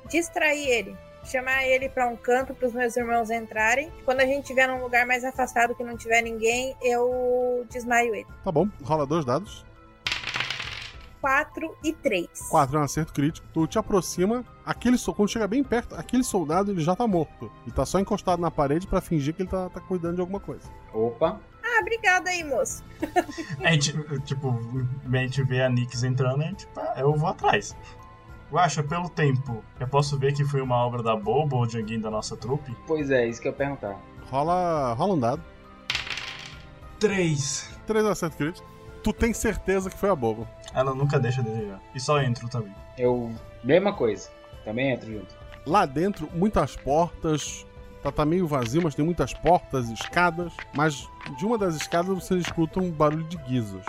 distrair 0.09 0.67
ele. 0.67 0.97
Chamar 1.23 1.65
ele 1.65 1.89
pra 1.89 2.07
um 2.07 2.15
canto 2.15 2.53
pros 2.53 2.73
meus 2.73 2.95
irmãos 2.97 3.29
entrarem. 3.29 3.91
Quando 4.03 4.21
a 4.21 4.25
gente 4.25 4.43
estiver 4.43 4.67
num 4.67 4.81
lugar 4.81 5.05
mais 5.05 5.23
afastado 5.23 5.75
que 5.75 5.83
não 5.83 5.95
tiver 5.95 6.21
ninguém, 6.21 6.75
eu 6.81 7.65
desmaio 7.69 8.15
ele. 8.15 8.27
Tá 8.43 8.51
bom, 8.51 8.67
rola 8.83 9.05
dois 9.05 9.25
dados. 9.25 9.65
4 11.22 11.76
e 11.84 11.93
3. 11.93 12.28
4 12.49 12.78
é 12.78 12.80
um 12.80 12.84
acerto 12.84 13.13
crítico. 13.13 13.47
Tu 13.53 13.67
te 13.67 13.78
aproxima, 13.80 14.43
aquele 14.65 14.97
so- 14.97 15.13
quando 15.13 15.30
chega 15.30 15.47
bem 15.47 15.63
perto, 15.63 15.95
aquele 15.95 16.24
soldado 16.24 16.72
ele 16.72 16.82
já 16.82 16.95
tá 16.95 17.05
morto. 17.07 17.51
Ele 17.65 17.76
tá 17.76 17.86
só 17.86 17.99
encostado 17.99 18.39
na 18.41 18.49
parede 18.51 18.88
pra 18.88 19.01
fingir 19.01 19.34
que 19.34 19.41
ele 19.41 19.49
tá, 19.49 19.70
tá 19.70 19.80
cuidando 19.82 20.15
de 20.15 20.22
alguma 20.22 20.39
coisa. 20.39 20.63
Opa. 20.93 21.39
Ah, 21.63 21.82
obrigada 21.82 22.30
aí, 22.30 22.43
moço. 22.43 22.84
A 23.63 23.72
gente, 23.72 23.93
tipo, 24.26 24.57
a 25.11 25.17
gente 25.17 25.43
vê 25.43 25.61
a 25.61 25.70
Nix 25.70 26.03
entrando 26.03 26.41
e 26.41 26.45
a 26.45 26.47
gente, 26.49 26.67
ah, 26.76 26.93
eu 26.97 27.13
vou 27.13 27.30
atrás. 27.30 27.76
Guaxa, 28.51 28.82
pelo 28.82 29.07
tempo, 29.09 29.63
eu 29.80 29.88
posso 29.88 30.17
ver 30.17 30.34
que 30.34 30.43
foi 30.43 30.61
uma 30.61 30.76
obra 30.78 31.03
da 31.03 31.15
Bobo 31.15 31.57
ou 31.57 31.67
de 31.67 31.78
alguém 31.78 31.99
da 31.99 32.09
nossa 32.09 32.36
trupe? 32.36 32.76
Pois 32.88 33.11
é, 33.11 33.28
isso 33.28 33.39
que 33.39 33.47
eu 33.47 33.51
ia 33.51 33.57
perguntar. 33.57 33.95
Rola, 34.32 34.93
rola 34.93 35.13
um 35.13 35.20
dado. 35.20 35.43
Três. 36.99 37.70
Três 37.86 38.05
acertos 38.05 38.38
críticos. 38.38 38.70
Tu 39.03 39.13
tem 39.13 39.34
certeza 39.34 39.89
que 39.89 39.97
foi 39.97 40.09
a 40.09 40.15
Bobo. 40.15 40.47
Ela 40.74 40.93
nunca 40.93 41.20
deixa 41.20 41.41
de 41.41 41.49
desejar. 41.49 41.80
E 41.93 41.99
só 41.99 42.22
entro 42.22 42.47
também. 42.47 42.74
Eu. 42.97 43.32
Mesma 43.63 43.93
coisa. 43.93 44.30
Também 44.63 44.91
entro 44.91 45.11
junto. 45.11 45.36
Lá 45.65 45.86
dentro, 45.86 46.30
muitas 46.34 46.76
portas. 46.76 47.65
Tá, 48.01 48.11
tá 48.11 48.26
meio 48.26 48.47
vazio, 48.47 48.82
mas 48.82 48.95
tem 48.95 49.03
muitas 49.03 49.34
portas, 49.34 49.89
escadas. 49.89 50.53
Mas 50.74 51.07
de 51.38 51.45
uma 51.45 51.57
das 51.57 51.76
escadas 51.76 52.07
vocês 52.07 52.45
escutam 52.45 52.84
um 52.84 52.91
barulho 52.91 53.26
de 53.26 53.38
guizos. 53.38 53.84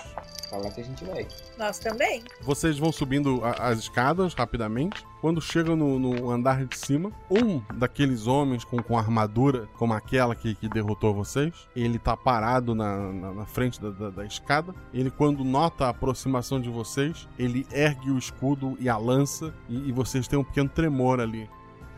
Falar 0.51 0.71
que 0.73 0.81
a 0.81 0.85
gente 0.85 1.05
vai. 1.05 1.29
Nós 1.57 1.79
também. 1.79 2.25
Vocês 2.43 2.77
vão 2.77 2.91
subindo 2.91 3.41
a- 3.45 3.69
as 3.69 3.79
escadas 3.79 4.35
rapidamente. 4.35 5.05
Quando 5.21 5.41
chegam 5.41 5.77
no, 5.77 5.99
no 5.99 6.31
andar 6.31 6.65
de 6.67 6.77
cima, 6.77 7.13
um 7.31 7.61
daqueles 7.75 8.27
homens 8.27 8.65
com, 8.65 8.83
com 8.83 8.99
armadura, 8.99 9.69
como 9.79 9.93
aquela 9.93 10.35
que, 10.35 10.55
que 10.57 10.69
derrotou 10.69 11.15
vocês, 11.15 11.55
ele 11.77 11.99
tá 11.99 12.17
parado 12.17 12.75
na, 12.75 12.97
na, 13.13 13.33
na 13.33 13.47
frente 13.47 13.81
da, 13.81 13.91
da- 13.91 14.11
da 14.11 14.25
escada. 14.27 14.75
Ele, 14.93 15.11
quando 15.11 15.45
nota 15.45 15.87
a 15.87 15.91
aproximação 15.91 16.61
de 16.61 16.69
vocês, 16.69 17.29
ele 17.39 17.65
ergue 17.71 18.11
o 18.11 18.19
escudo 18.19 18.77
e 18.81 18.89
a 18.89 18.97
lança, 18.97 19.55
e, 19.69 19.89
e 19.89 19.93
vocês 19.93 20.27
têm 20.27 20.39
um 20.39 20.45
pequeno 20.45 20.69
tremor 20.69 21.21
ali. 21.21 21.49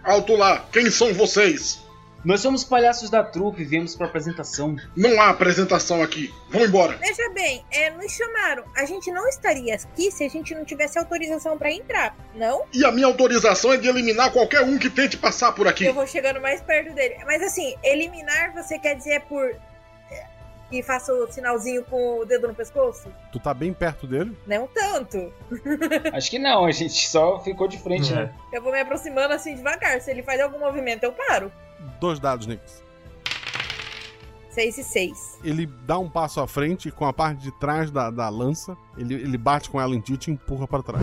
Alto 0.05 0.37
lá! 0.37 0.59
Quem 0.73 0.91
são 0.91 1.15
vocês? 1.15 1.83
Nós 2.25 2.41
somos 2.41 2.63
palhaços 2.63 3.11
da 3.11 3.23
trupe, 3.25 3.65
viemos 3.65 3.97
pra 3.97 4.07
apresentação. 4.07 4.77
Não 4.97 5.21
há 5.21 5.31
apresentação 5.31 6.03
aqui. 6.03 6.33
Vão 6.51 6.65
embora. 6.65 6.97
Veja 6.99 7.29
bem, 7.31 7.65
é, 7.71 7.91
nos 7.91 8.13
chamaram. 8.13 8.65
A 8.77 8.85
gente 8.85 9.11
não 9.11 9.27
estaria 9.29 9.75
aqui 9.75 10.11
se 10.11 10.25
a 10.25 10.29
gente 10.29 10.55
não 10.55 10.65
tivesse 10.65 10.99
autorização 10.99 11.59
pra 11.59 11.73
entrar, 11.73 12.17
não? 12.35 12.65
E 12.73 12.85
a 12.85 12.93
minha 12.93 13.07
autorização 13.07 13.73
é 13.73 13.77
de 13.77 13.89
eliminar 13.89 14.31
qualquer 14.33 14.61
um 14.63 14.79
que 14.79 14.89
tente 14.89 15.17
passar 15.17 15.53
por 15.53 15.67
aqui. 15.67 15.85
Eu 15.85 15.95
vou 15.95 16.07
chegando 16.07 16.41
mais 16.41 16.61
perto 16.61 16.95
dele. 16.95 17.17
Mas 17.25 17.43
assim, 17.43 17.75
eliminar 17.83 18.53
você 18.53 18.79
quer 18.79 18.95
dizer 18.95 19.23
por. 19.23 19.45
é, 20.11 20.25
Que 20.71 20.83
faça 20.83 21.13
o 21.13 21.31
sinalzinho 21.33 21.85
com 21.85 22.21
o 22.21 22.25
dedo 22.25 22.47
no 22.47 22.55
pescoço? 22.55 23.09
Tu 23.33 23.41
tá 23.41 23.53
bem 23.53 23.73
perto 23.73 24.07
dele? 24.07 24.37
Não 24.47 24.69
tanto. 24.69 25.33
Acho 26.15 26.31
que 26.31 26.39
não, 26.39 26.65
a 26.65 26.71
gente 26.71 27.09
só 27.09 27.41
ficou 27.41 27.67
de 27.67 27.79
frente, 27.79 28.13
né? 28.13 28.33
Eu 28.53 28.63
vou 28.63 28.71
me 28.73 28.81
aproximando 28.81 29.35
assim 29.35 29.57
devagar. 29.57 30.01
Se 30.01 30.11
ele 30.11 30.23
faz 30.23 30.41
algum 30.41 30.59
movimento, 30.61 31.03
eu 31.03 31.13
paro. 31.13 31.51
Dois 32.01 32.19
dados, 32.19 32.47
Nix. 32.47 32.83
6 34.51 34.79
e 34.79 34.85
6. 34.85 35.39
Ele 35.43 35.67
dá 35.87 35.99
um 35.99 36.11
passo 36.11 36.39
à 36.41 36.47
frente 36.47 36.89
e 36.89 36.93
com 36.93 37.07
a 37.07 37.13
parte 37.13 37.41
de 37.41 37.51
trás 37.53 37.91
da, 37.91 38.11
da 38.11 38.29
lança, 38.29 38.77
ele, 38.99 39.15
ele 39.15 39.39
bate 39.39 39.71
com 39.71 39.81
ela 39.81 39.95
em 39.95 40.01
ti 40.01 40.13
e 40.13 40.17
te 40.19 40.31
empurra 40.31 40.69
para 40.69 40.83
trás. 40.83 41.03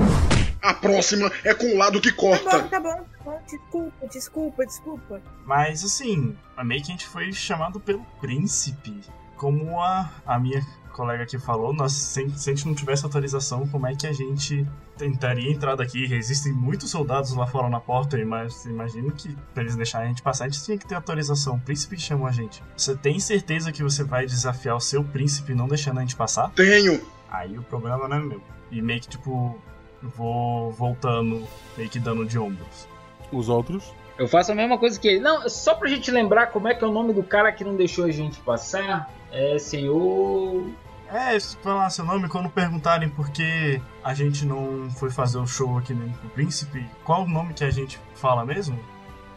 A 0.61 0.73
próxima 0.73 1.31
é 1.43 1.53
com 1.55 1.65
o 1.65 1.77
lado 1.77 1.99
que 1.99 2.11
Tá 2.11 2.17
corta. 2.17 2.59
bom, 2.59 2.67
tá 2.67 2.79
bom, 2.79 2.89
tá 2.93 3.05
bom. 3.25 3.39
Desculpa, 3.47 4.07
desculpa, 4.07 4.65
desculpa. 4.65 5.21
Mas 5.45 5.83
assim, 5.83 6.37
a 6.55 6.63
meio 6.63 6.81
que 6.83 6.89
a 6.89 6.91
gente 6.91 7.07
foi 7.07 7.31
chamado 7.33 7.79
pelo 7.79 8.05
príncipe. 8.21 9.01
Como 9.35 9.79
a, 9.79 10.11
a 10.27 10.37
minha 10.37 10.61
colega 10.99 11.23
aqui 11.23 11.39
falou, 11.39 11.73
nós, 11.73 11.93
se, 11.93 12.29
se 12.31 12.49
a 12.49 12.53
gente 12.53 12.67
não 12.67 12.75
tivesse 12.75 13.05
autorização, 13.05 13.65
como 13.67 13.87
é 13.87 13.95
que 13.95 14.05
a 14.05 14.11
gente 14.11 14.67
tentaria 14.97 15.49
entrar 15.49 15.75
daqui? 15.75 16.13
Existem 16.13 16.51
muitos 16.51 16.91
soldados 16.91 17.33
lá 17.33 17.47
fora 17.47 17.69
na 17.69 17.79
porta, 17.79 18.17
mas 18.25 18.65
imagino 18.65 19.09
que 19.13 19.33
pra 19.53 19.63
eles 19.63 19.77
deixarem 19.77 20.07
a 20.07 20.09
gente 20.09 20.21
passar, 20.21 20.43
a 20.43 20.49
gente 20.49 20.61
tinha 20.61 20.77
que 20.77 20.85
ter 20.85 20.95
autorização. 20.95 21.55
O 21.55 21.59
príncipe 21.61 21.97
chamou 21.97 22.27
a 22.27 22.33
gente. 22.33 22.61
Você 22.75 22.97
tem 22.97 23.17
certeza 23.17 23.71
que 23.71 23.81
você 23.81 24.03
vai 24.03 24.25
desafiar 24.25 24.75
o 24.75 24.81
seu 24.81 25.01
príncipe 25.01 25.53
não 25.53 25.69
deixando 25.69 25.99
a 25.99 26.01
gente 26.01 26.17
passar? 26.17 26.51
Tenho. 26.51 27.01
Aí 27.31 27.57
o 27.57 27.63
problema 27.63 28.05
não 28.05 28.17
é 28.17 28.19
meu. 28.19 28.41
E 28.69 28.81
meio 28.81 28.99
que 28.99 29.07
tipo, 29.07 29.57
vou 30.03 30.69
voltando, 30.73 31.47
meio 31.77 31.89
que 31.89 31.99
dando 31.99 32.25
de 32.25 32.37
ombros. 32.37 32.89
Os 33.31 33.47
outros? 33.47 33.93
Eu 34.17 34.27
faço 34.27 34.51
a 34.51 34.55
mesma 34.55 34.77
coisa 34.77 34.99
que 34.99 35.07
ele. 35.07 35.19
Não, 35.21 35.47
só 35.47 35.75
pra 35.75 35.87
gente 35.87 36.11
lembrar 36.11 36.47
como 36.47 36.67
é 36.67 36.75
que 36.75 36.83
é 36.83 36.87
o 36.87 36.91
nome 36.91 37.13
do 37.13 37.23
cara 37.23 37.53
que 37.53 37.63
não 37.63 37.77
deixou 37.77 38.03
a 38.03 38.11
gente 38.11 38.37
passar. 38.41 39.09
É 39.31 39.57
senhor. 39.57 40.67
É, 41.11 41.39
se 41.39 41.57
falar 41.57 41.89
seu 41.89 42.05
nome, 42.05 42.29
quando 42.29 42.49
perguntarem 42.49 43.09
por 43.09 43.29
que 43.31 43.81
a 44.03 44.13
gente 44.13 44.45
não 44.45 44.89
foi 44.91 45.09
fazer 45.09 45.39
o 45.39 45.47
show 45.47 45.77
aqui 45.77 45.93
no 45.93 46.11
Príncipe, 46.29 46.85
qual 47.03 47.23
o 47.23 47.27
nome 47.27 47.53
que 47.53 47.63
a 47.63 47.71
gente 47.71 47.99
fala 48.13 48.45
mesmo? 48.45 48.79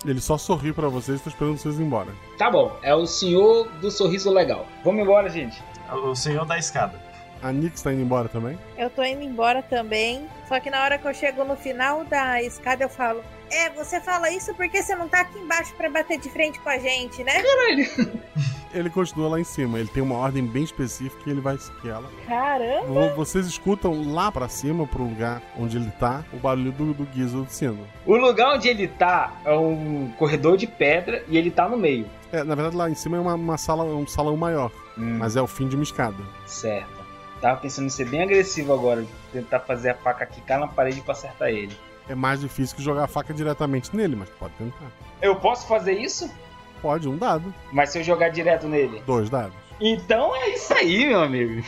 Ele 0.05 0.21
só 0.21 0.37
sorri 0.37 0.73
pra 0.73 0.89
vocês 0.89 1.21
e 1.21 1.25
tá 1.25 1.31
esperando 1.31 1.57
vocês 1.57 1.79
ir 1.79 1.83
embora. 1.83 2.13
Tá 2.37 2.51
bom, 2.51 2.77
é 2.83 2.95
o 2.95 3.07
senhor 3.07 3.69
do 3.81 3.91
sorriso 3.91 4.31
legal. 4.31 4.67
Vamos 4.85 5.01
embora, 5.03 5.29
gente. 5.31 5.63
O 6.05 6.15
senhor 6.15 6.45
da 6.45 6.59
escada. 6.59 7.01
A 7.43 7.53
Nix 7.53 7.83
tá 7.83 7.93
indo 7.93 8.03
embora 8.03 8.29
também? 8.29 8.59
Eu 8.77 8.89
tô 8.89 9.03
indo 9.03 9.23
embora 9.23 9.63
também. 9.63 10.29
Só 10.49 10.61
que 10.61 10.71
na 10.71 10.83
hora 10.83 10.99
que 10.99 11.07
eu 11.07 11.15
chego 11.15 11.45
no 11.45 11.57
final 11.57 12.05
da 12.05 12.41
escada, 12.43 12.85
eu 12.85 12.89
falo: 12.89 13.23
É, 13.51 13.69
você 13.71 14.01
fala 14.01 14.31
isso 14.31 14.55
porque 14.55 14.83
você 14.83 14.95
não 14.95 15.09
tá 15.09 15.23
aqui 15.23 15.39
embaixo 15.39 15.75
pra 15.75 15.91
bater 15.91 16.21
de 16.21 16.31
frente 16.31 16.61
com 16.61 16.69
a 16.69 16.79
gente, 16.79 17.25
né? 17.25 17.43
Caralho. 17.43 18.23
Ele 18.75 18.89
continua 18.91 19.29
lá 19.29 19.41
em 19.41 19.45
cima, 19.45 19.79
ele 19.79 19.89
tem 19.89 20.03
uma 20.03 20.17
ordem 20.17 20.45
bem 20.47 20.63
específica 20.65 21.23
e 21.27 21.31
ele 21.31 21.41
vai 21.41 21.59
seguir 21.59 21.89
ela. 21.91 22.09
Caramba! 22.27 22.87
Vo- 22.87 23.15
Vocês 23.17 23.47
escutam 23.47 24.13
lá 24.13 24.33
pra 24.33 24.49
cima, 24.49 24.87
pro 24.87 25.03
lugar 25.05 25.43
onde 25.59 25.77
ele 25.77 25.91
tá, 26.01 26.25
o 26.33 26.37
barulho 26.39 26.73
do, 26.73 26.95
do 26.95 27.05
guizo 27.05 27.43
do 27.43 27.51
sino. 27.51 27.87
O 28.07 28.17
lugar 28.17 28.55
onde 28.55 28.69
ele 28.69 28.89
tá 28.89 29.33
é 29.45 29.53
um 29.55 30.11
corredor 30.19 30.57
de 30.57 30.67
pedra 30.67 31.23
e 31.29 31.37
ele 31.37 31.51
tá 31.51 31.69
no 31.69 31.77
meio. 31.77 32.07
É, 32.33 32.43
na 32.43 32.55
verdade 32.55 32.77
lá 32.77 32.89
em 32.89 32.95
cima 32.95 33.17
é 33.19 33.21
uma, 33.21 33.35
uma 33.35 33.59
sala, 33.59 33.85
um 33.85 34.07
salão 34.07 34.37
maior, 34.37 34.71
mas 34.97 35.37
é 35.37 35.43
o 35.43 35.47
fim 35.47 35.69
de 35.69 35.77
uma 35.77 35.83
escada. 35.83 36.17
Certo. 36.47 37.03
Tava 37.41 37.61
pensando 37.61 37.87
em 37.87 37.91
ser 37.91 38.09
bem 38.09 38.23
agressivo 38.23 38.73
agora, 38.73 39.05
tentar 39.33 39.61
fazer 39.61 39.91
a 39.91 39.95
faca 39.95 40.25
quicar 40.25 40.59
na 40.61 40.67
parede 40.69 41.01
pra 41.03 41.13
acertar 41.13 41.49
ele. 41.49 41.77
É 42.09 42.15
mais 42.15 42.41
difícil 42.41 42.77
que 42.77 42.83
jogar 42.83 43.05
a 43.05 43.07
faca 43.09 43.35
diretamente 43.35 43.95
nele, 43.95 44.17
mas 44.17 44.29
pode 44.31 44.55
tentar. 44.55 44.87
Eu 45.21 45.37
posso 45.37 45.67
fazer 45.67 45.93
isso? 45.93 46.31
Pode, 46.83 47.09
um 47.09 47.17
dado. 47.17 47.55
Mas 47.73 47.91
se 47.91 48.01
eu 48.01 48.05
jogar 48.05 48.31
direto 48.31 48.67
nele? 48.69 49.01
Dois 49.07 49.31
dados. 49.31 49.55
Então 49.81 50.35
é 50.37 50.51
isso 50.51 50.75
aí, 50.75 51.07
meu 51.07 51.23
amigo. 51.23 51.65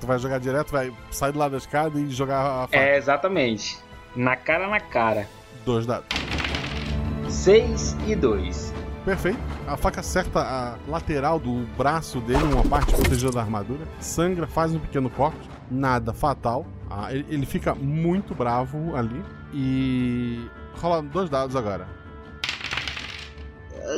Tu 0.00 0.06
vai 0.06 0.18
jogar 0.18 0.38
direto, 0.38 0.72
vai 0.72 0.92
sair 1.10 1.32
do 1.32 1.38
lado 1.38 1.52
da 1.52 1.58
escada 1.58 1.98
e 1.98 2.10
jogar 2.10 2.40
a 2.40 2.66
faca. 2.66 2.76
É, 2.76 2.96
exatamente. 2.96 3.78
Na 4.14 4.36
cara 4.36 4.66
na 4.68 4.80
cara. 4.80 5.28
Dois 5.64 5.86
dados. 5.86 6.08
6 7.28 7.96
e 8.06 8.14
2. 8.14 8.74
Perfeito. 9.04 9.38
A 9.66 9.76
faca 9.76 10.00
acerta 10.00 10.40
a 10.40 10.76
lateral 10.88 11.38
do 11.38 11.66
braço 11.76 12.20
dele, 12.20 12.42
uma 12.42 12.64
parte 12.64 12.92
protegida 12.92 13.32
da 13.32 13.40
armadura. 13.40 13.86
Sangra, 14.00 14.46
faz 14.46 14.74
um 14.74 14.78
pequeno 14.78 15.08
corte. 15.08 15.48
Nada 15.70 16.12
fatal. 16.12 16.66
Ah, 16.90 17.12
ele, 17.12 17.26
ele 17.28 17.46
fica 17.46 17.74
muito 17.74 18.34
bravo 18.34 18.96
ali. 18.96 19.22
E. 19.52 20.46
Rola 20.80 21.02
dois 21.02 21.30
dados 21.30 21.56
agora. 21.56 21.86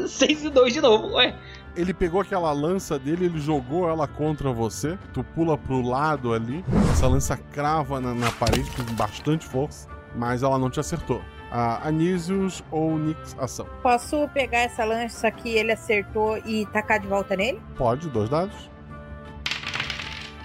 6 0.06 0.44
e 0.44 0.50
2 0.50 0.72
de 0.72 0.80
novo, 0.80 1.14
ué. 1.14 1.34
Ele 1.76 1.94
pegou 1.94 2.20
aquela 2.20 2.50
lança 2.52 2.98
dele, 2.98 3.26
ele 3.26 3.38
jogou 3.38 3.88
ela 3.88 4.06
contra 4.08 4.52
você. 4.52 4.98
Tu 5.12 5.22
pula 5.22 5.56
pro 5.56 5.80
lado 5.80 6.32
ali. 6.32 6.64
Essa 6.90 7.06
lança 7.06 7.36
crava 7.36 8.00
na, 8.00 8.14
na 8.14 8.32
parede 8.32 8.70
com 8.72 8.82
bastante 8.94 9.46
força. 9.46 9.88
Mas 10.16 10.42
ela 10.42 10.58
não 10.58 10.70
te 10.70 10.80
acertou. 10.80 11.22
Ah, 11.50 11.86
Anísios 11.86 12.62
ou 12.70 12.98
Nix 12.98 13.36
ação? 13.38 13.66
Posso 13.82 14.28
pegar 14.34 14.60
essa 14.60 14.84
lança 14.84 15.30
que 15.30 15.50
ele 15.50 15.72
acertou 15.72 16.36
e 16.38 16.66
tacar 16.66 16.98
de 16.98 17.06
volta 17.06 17.36
nele? 17.36 17.60
Pode, 17.76 18.08
dois 18.08 18.28
dados. 18.28 18.68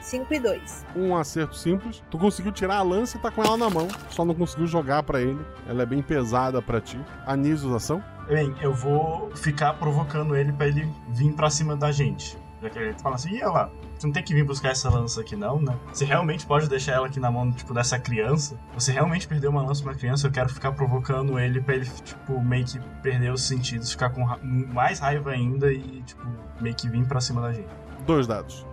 5 0.02 0.32
e 0.32 0.40
2. 0.40 0.86
Um 0.96 1.16
acerto 1.16 1.56
simples. 1.56 2.04
Tu 2.12 2.18
conseguiu 2.20 2.52
tirar 2.52 2.78
a 2.78 2.84
lança 2.84 3.18
e 3.18 3.20
tá 3.20 3.32
com 3.32 3.44
ela 3.44 3.58
na 3.58 3.70
mão. 3.70 3.88
Só 4.10 4.24
não 4.24 4.36
conseguiu 4.36 4.68
jogar 4.68 5.02
pra 5.02 5.20
ele. 5.20 5.40
Ela 5.68 5.82
é 5.82 5.86
bem 5.86 6.04
pesada 6.04 6.62
pra 6.62 6.80
ti. 6.80 7.00
Anísios 7.26 7.74
ação? 7.74 8.04
Bem, 8.28 8.56
eu 8.62 8.74
vou 8.74 9.32
ficar 9.36 9.74
provocando 9.74 10.36
ele 10.36 10.52
pra 10.54 10.68
ele 10.68 10.90
vir 11.10 11.34
pra 11.34 11.50
cima 11.50 11.76
da 11.76 11.92
gente. 11.92 12.38
Já 12.62 12.70
que 12.70 12.80
ele 12.80 12.94
fala 12.94 13.16
assim, 13.16 13.36
e 13.36 13.44
lá, 13.44 13.70
você 13.98 14.08
não 14.08 14.14
tem 14.14 14.24
que 14.24 14.34
vir 14.34 14.46
buscar 14.46 14.70
essa 14.70 14.90
lança 14.90 15.20
aqui 15.20 15.36
não, 15.36 15.60
né? 15.62 15.78
Você 15.92 16.06
realmente 16.06 16.46
pode 16.46 16.70
deixar 16.70 16.94
ela 16.94 17.08
aqui 17.08 17.20
na 17.20 17.30
mão, 17.30 17.52
tipo, 17.52 17.74
dessa 17.74 18.00
criança? 18.00 18.58
Você 18.74 18.94
realmente 18.94 19.28
perdeu 19.28 19.50
uma 19.52 19.62
lança 19.62 19.84
pra 19.84 19.92
uma 19.92 19.98
criança? 19.98 20.28
Eu 20.28 20.32
quero 20.32 20.48
ficar 20.48 20.72
provocando 20.72 21.38
ele 21.38 21.60
pra 21.60 21.76
ele, 21.76 21.86
tipo, 21.86 22.40
meio 22.42 22.64
que 22.66 22.80
perder 23.02 23.34
os 23.34 23.42
sentidos, 23.46 23.92
ficar 23.92 24.12
com 24.12 24.24
ra- 24.24 24.40
mais 24.42 25.00
raiva 25.00 25.32
ainda 25.32 25.74
e, 25.74 26.02
tipo, 26.04 26.26
meio 26.62 26.74
que 26.74 26.88
vir 26.88 27.06
pra 27.06 27.20
cima 27.20 27.42
da 27.42 27.52
gente. 27.52 27.68
Dois 28.06 28.26
dados. 28.28 28.66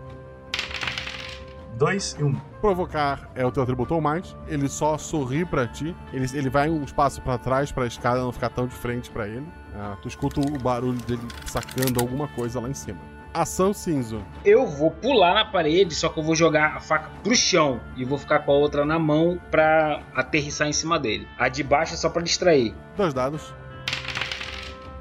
Dois 1.77 2.17
e 2.19 2.25
um. 2.25 2.35
Provocar 2.61 3.31
é 3.35 3.45
o 3.45 3.51
teu 3.51 3.63
atributo 3.63 3.95
ou 3.95 4.01
mais. 4.01 4.37
Ele 4.47 4.69
só 4.69 4.99
sorri 4.99 5.45
pra 5.45 5.67
ti. 5.67 5.97
Ele, 6.13 6.27
ele 6.35 6.51
vai 6.51 6.69
um 6.69 6.83
espaço 6.83 7.23
pra 7.23 7.39
trás 7.39 7.73
pra 7.73 7.87
escada 7.87 8.21
não 8.21 8.33
ficar 8.33 8.51
tão 8.51 8.67
de 8.67 8.75
frente 8.75 9.11
pra 9.11 9.27
ele. 9.27 9.47
Ah, 9.75 9.97
tu 10.03 10.09
escuta 10.09 10.41
o 10.41 10.59
barulho 10.59 10.99
dele 11.03 11.23
sacando 11.47 12.01
alguma 12.01 12.29
coisa 12.29 12.61
lá 12.61 12.69
em 12.69 12.75
cima. 12.75 12.99
Ação 13.33 13.73
cinzo. 13.73 14.21
Eu 14.45 14.67
vou 14.67 14.91
pular 14.91 15.35
na 15.35 15.45
parede, 15.45 15.95
só 15.95 16.09
que 16.09 16.19
eu 16.19 16.23
vou 16.23 16.35
jogar 16.35 16.77
a 16.77 16.81
faca 16.81 17.09
pro 17.23 17.35
chão 17.35 17.81
e 17.97 18.05
vou 18.05 18.19
ficar 18.19 18.41
com 18.41 18.51
a 18.51 18.57
outra 18.57 18.85
na 18.85 18.99
mão 18.99 19.41
pra 19.51 20.03
aterrissar 20.15 20.67
em 20.67 20.73
cima 20.73 20.99
dele. 20.99 21.29
A 21.39 21.49
de 21.49 21.63
baixo 21.63 21.95
é 21.95 21.97
só 21.97 22.11
pra 22.11 22.23
distrair. 22.23 22.75
Dois 22.97 23.15
dados. 23.15 23.55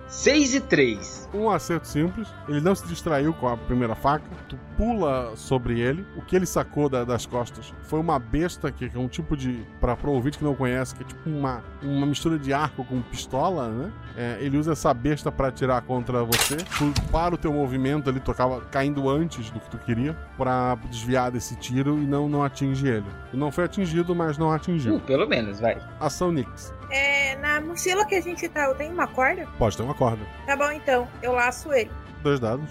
6 0.08 0.56
e 0.56 0.62
3. 0.62 1.30
Um 1.34 1.50
acerto 1.50 1.88
simples. 1.88 2.28
Ele 2.48 2.62
não 2.62 2.76
se 2.76 2.86
distraiu 2.88 3.34
com 3.34 3.48
a 3.48 3.58
primeira 3.58 3.96
faca. 3.96 4.26
Tu 4.48 4.58
pula 4.80 5.34
sobre 5.36 5.78
ele. 5.82 6.06
O 6.16 6.22
que 6.22 6.34
ele 6.38 6.46
sacou 6.46 6.88
da- 6.88 7.04
das 7.04 7.26
costas 7.26 7.74
foi 7.84 8.00
uma 8.00 8.18
besta, 8.18 8.72
que 8.72 8.90
é 8.96 8.98
um 8.98 9.10
tipo 9.10 9.36
de. 9.36 9.66
Pra, 9.82 9.94
pra 9.98 10.10
um 10.10 10.14
ouvinte 10.14 10.38
que 10.38 10.44
não 10.44 10.56
conhece, 10.56 10.96
que 10.96 11.04
é 11.04 11.06
tipo 11.06 11.30
uma, 11.30 11.62
uma 11.84 12.06
mistura 12.06 12.40
de 12.40 12.54
arco 12.54 12.86
com 12.86 13.02
pistola, 13.02 13.68
né? 13.68 13.92
É, 14.16 14.38
ele 14.40 14.58
usa 14.58 14.72
essa 14.72 14.94
besta 14.94 15.30
pra 15.30 15.50
atirar 15.50 15.82
contra 15.82 16.24
você. 16.24 16.56
Tu 16.78 16.94
para 17.12 17.36
o 17.36 17.38
teu 17.38 17.52
movimento 17.52 18.10
ali, 18.10 18.22
tu 18.22 18.32
acaba 18.32 18.62
caindo 18.62 19.10
antes 19.10 19.50
do 19.52 19.60
que 19.60 19.70
tu 19.70 19.78
queria, 19.80 20.14
pra 20.38 20.76
desviar 20.90 21.30
desse 21.30 21.58
tiro 21.58 21.98
e 22.02 22.06
não, 22.08 22.30
não 22.30 22.42
atinge 22.42 22.88
ele. 22.88 23.06
Tu 23.32 23.36
não 23.38 23.52
foi 23.52 23.66
atingido, 23.66 24.16
mas 24.16 24.38
não 24.38 24.50
atingiu. 24.50 24.96
Uh, 24.96 25.00
pelo 25.02 25.28
menos, 25.28 25.60
vai. 25.60 25.78
Ação 26.00 26.32
Nix. 26.32 26.74
É, 26.90 27.36
na 27.36 27.60
mochila 27.60 28.06
que 28.06 28.16
a 28.16 28.22
gente 28.22 28.48
tá, 28.48 28.64
eu 28.64 28.76
tenho 28.76 28.94
uma 28.94 29.08
corda? 29.08 29.46
Pode 29.58 29.76
ter 29.76 29.84
uma 29.84 29.94
corda. 29.94 30.26
Tá 30.46 30.56
bom 30.56 30.72
então, 30.72 31.06
eu 31.22 31.34
laço 31.34 31.72
ele. 31.74 31.92
Dois 32.24 32.40
dados. 32.40 32.70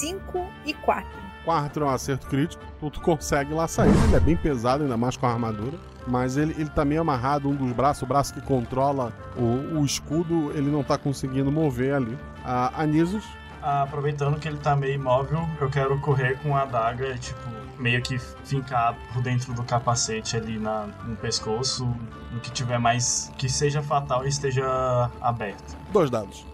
5 0.00 0.46
e 0.64 0.72
4. 0.74 1.06
4 1.44 1.84
é 1.84 1.86
um 1.86 1.90
acerto 1.90 2.26
crítico. 2.26 2.62
Tu, 2.78 2.90
tu 2.90 3.00
consegue 3.00 3.52
laçar 3.52 3.86
ele. 3.86 3.96
Ele 4.04 4.16
é 4.16 4.20
bem 4.20 4.36
pesado, 4.36 4.82
ainda 4.82 4.96
mais 4.96 5.16
com 5.16 5.26
a 5.26 5.30
armadura. 5.32 5.78
Mas 6.06 6.36
ele, 6.36 6.52
ele 6.58 6.70
tá 6.70 6.84
meio 6.84 7.02
amarrado, 7.02 7.48
um 7.48 7.54
dos 7.54 7.72
braços, 7.72 8.02
o 8.02 8.06
braço 8.06 8.32
que 8.32 8.40
controla 8.40 9.12
o, 9.36 9.78
o 9.78 9.84
escudo, 9.84 10.50
ele 10.52 10.70
não 10.70 10.82
tá 10.82 10.96
conseguindo 10.96 11.52
mover 11.52 11.94
ali. 11.94 12.18
A 12.42 12.82
Anisos, 12.82 13.22
Ah, 13.62 13.82
aproveitando 13.82 14.38
que 14.40 14.48
ele 14.48 14.56
tá 14.56 14.74
meio 14.74 14.94
imóvel, 14.94 15.46
eu 15.60 15.68
quero 15.68 15.98
correr 16.00 16.38
com 16.42 16.56
a 16.56 16.62
adaga 16.62 17.06
e, 17.08 17.18
tipo, 17.18 17.38
meio 17.78 18.00
que 18.00 18.18
fincar 18.18 18.96
por 19.12 19.22
dentro 19.22 19.52
do 19.52 19.62
capacete 19.62 20.36
ali 20.38 20.58
na, 20.58 20.86
no 21.04 21.14
pescoço, 21.16 21.84
no 22.32 22.40
que 22.40 22.50
tiver 22.50 22.78
mais. 22.78 23.30
que 23.36 23.48
seja 23.48 23.82
fatal 23.82 24.24
e 24.24 24.28
esteja 24.28 25.10
aberto. 25.20 25.76
dois 25.92 26.08
dados. 26.10 26.46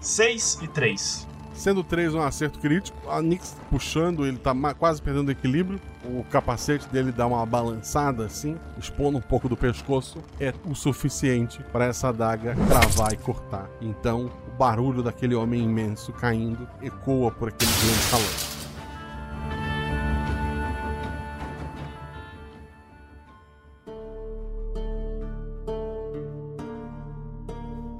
6 0.00 0.60
e 0.62 0.68
3. 0.68 1.28
Sendo 1.60 1.84
3 1.84 2.14
um 2.14 2.22
acerto 2.22 2.58
crítico, 2.58 2.96
a 3.06 3.20
Nix 3.20 3.54
puxando, 3.68 4.26
ele 4.26 4.38
tá 4.38 4.54
quase 4.72 5.02
perdendo 5.02 5.28
o 5.28 5.30
equilíbrio. 5.30 5.78
O 6.06 6.24
capacete 6.24 6.88
dele 6.88 7.12
dá 7.12 7.26
uma 7.26 7.44
balançada 7.44 8.24
assim, 8.24 8.56
expondo 8.78 9.18
um 9.18 9.20
pouco 9.20 9.46
do 9.46 9.54
pescoço. 9.54 10.24
É 10.40 10.54
o 10.64 10.74
suficiente 10.74 11.62
para 11.64 11.84
essa 11.84 12.08
adaga 12.08 12.56
cravar 12.66 13.12
e 13.12 13.18
cortar. 13.18 13.68
Então, 13.78 14.30
o 14.48 14.56
barulho 14.56 15.02
daquele 15.02 15.34
homem 15.34 15.62
imenso 15.62 16.14
caindo 16.14 16.66
ecoa 16.80 17.30
por 17.30 17.48
aquele 17.50 17.70
grande 17.70 18.02
salão. 18.04 18.60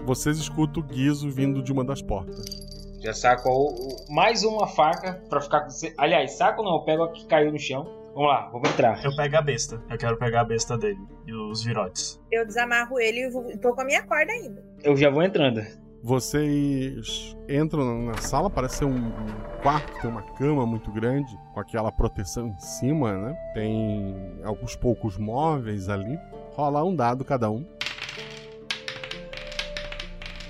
Vocês 0.07 0.39
escutam 0.39 0.83
o 0.83 0.87
guizo 0.87 1.29
vindo 1.29 1.63
de 1.63 1.71
uma 1.71 1.85
das 1.85 2.01
portas. 2.01 2.70
Já 3.01 3.15
saco 3.15 3.49
o- 3.49 3.69
o- 3.75 4.13
mais 4.15 4.45
uma 4.45 4.67
faca 4.67 5.23
pra 5.29 5.41
ficar 5.41 5.63
com 5.63 5.71
você. 5.71 5.95
Aliás, 5.97 6.33
saco 6.33 6.63
não, 6.63 6.75
eu 6.77 6.81
pego 6.83 7.05
a 7.05 7.13
que 7.13 7.27
caiu 7.27 7.51
no 7.51 7.59
chão. 7.59 7.85
Vamos 8.15 8.29
lá, 8.29 8.49
vamos 8.53 8.69
entrar. 8.71 9.03
Eu 9.05 9.15
pego 9.17 9.37
a 9.37 9.43
besta. 9.43 9.81
Eu 9.89 9.97
quero 9.97 10.19
pegar 10.19 10.41
a 10.43 10.45
besta 10.45 10.77
dele 10.77 10.99
e 11.27 11.33
os 11.33 11.65
virotes. 11.65 12.21
Eu 12.31 12.45
desamarro 12.45 12.99
ele 13.01 13.21
e 13.27 13.31
vou- 13.31 13.57
tô 13.59 13.73
com 13.75 13.81
a 13.81 13.85
minha 13.85 14.03
corda 14.03 14.31
ainda. 14.33 14.63
Eu 14.83 14.97
já 14.97 15.09
vou 15.09 15.23
entrando. 15.23 15.63
Vocês 16.03 17.37
entram 17.49 18.03
na 18.05 18.17
sala, 18.19 18.51
parece 18.51 18.79
ser 18.79 18.85
um 18.87 18.97
um 18.97 19.63
quarto, 19.63 20.01
tem 20.01 20.11
uma 20.11 20.23
cama 20.23 20.65
muito 20.67 20.91
grande, 20.91 21.39
com 21.53 21.61
aquela 21.61 21.93
proteção 21.93 22.49
em 22.49 22.59
cima, 22.59 23.13
né? 23.17 23.37
Tem 23.55 24.41
alguns 24.43 24.75
poucos 24.75 25.19
móveis 25.19 25.89
ali. 25.91 26.19
Rola 26.55 26.83
um 26.83 26.97
dado 26.97 27.25
cada 27.25 27.51
um. 27.51 27.65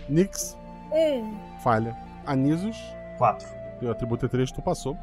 Nix, 0.08 0.56
Um. 0.92 1.36
falha. 1.62 1.96
Anisos, 2.26 2.76
4. 3.18 3.46
Teu 3.80 3.90
atributo 3.90 4.26
é 4.26 4.28
3, 4.28 4.52
tu 4.52 4.62
passou. 4.62 4.96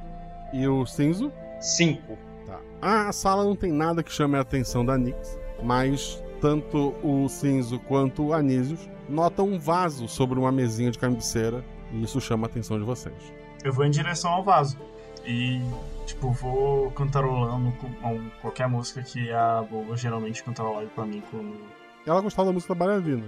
E 0.54 0.68
o 0.68 0.86
Cinzo? 0.86 1.32
5. 1.60 2.18
Tá. 2.46 2.60
A 2.82 3.12
sala 3.12 3.44
não 3.44 3.56
tem 3.56 3.72
nada 3.72 4.04
que 4.04 4.12
chame 4.12 4.38
a 4.38 4.42
atenção 4.42 4.86
da 4.86 4.98
Nix, 4.98 5.38
mas 5.62 6.24
tanto 6.40 6.96
o 7.04 7.28
Cinzo 7.28 7.80
quanto 7.80 8.28
o 8.28 8.34
Anísios 8.34 8.88
notam 9.10 9.48
um 9.48 9.60
vaso 9.60 10.08
sobre 10.08 10.40
uma 10.40 10.52
mesinha 10.52 10.92
de 10.92 11.00
cabeceira 11.00 11.64
e 11.92 12.04
isso 12.04 12.22
chama 12.22 12.48
a 12.48 12.50
atenção 12.50 12.78
de 12.78 12.86
vocês. 12.86 13.34
Eu 13.64 13.74
vou 13.74 13.86
em 13.86 13.90
direção 13.90 14.32
ao 14.32 14.44
vaso. 14.44 14.78
E, 15.26 15.60
tipo, 16.06 16.32
vou 16.32 16.90
cantarolando 16.92 17.72
com, 17.74 17.94
com 17.96 18.30
qualquer 18.42 18.68
música 18.70 19.02
que 19.02 19.30
a 19.32 19.62
Boba 19.62 19.98
geralmente 19.98 20.42
cantarola 20.42 20.86
pra 20.96 21.06
mim 21.06 21.22
quando. 21.30 21.58
Ela 22.06 22.22
gostava 22.22 22.48
da 22.48 22.54
música 22.54 22.74
da 22.74 22.80
bailarina. 22.80 23.26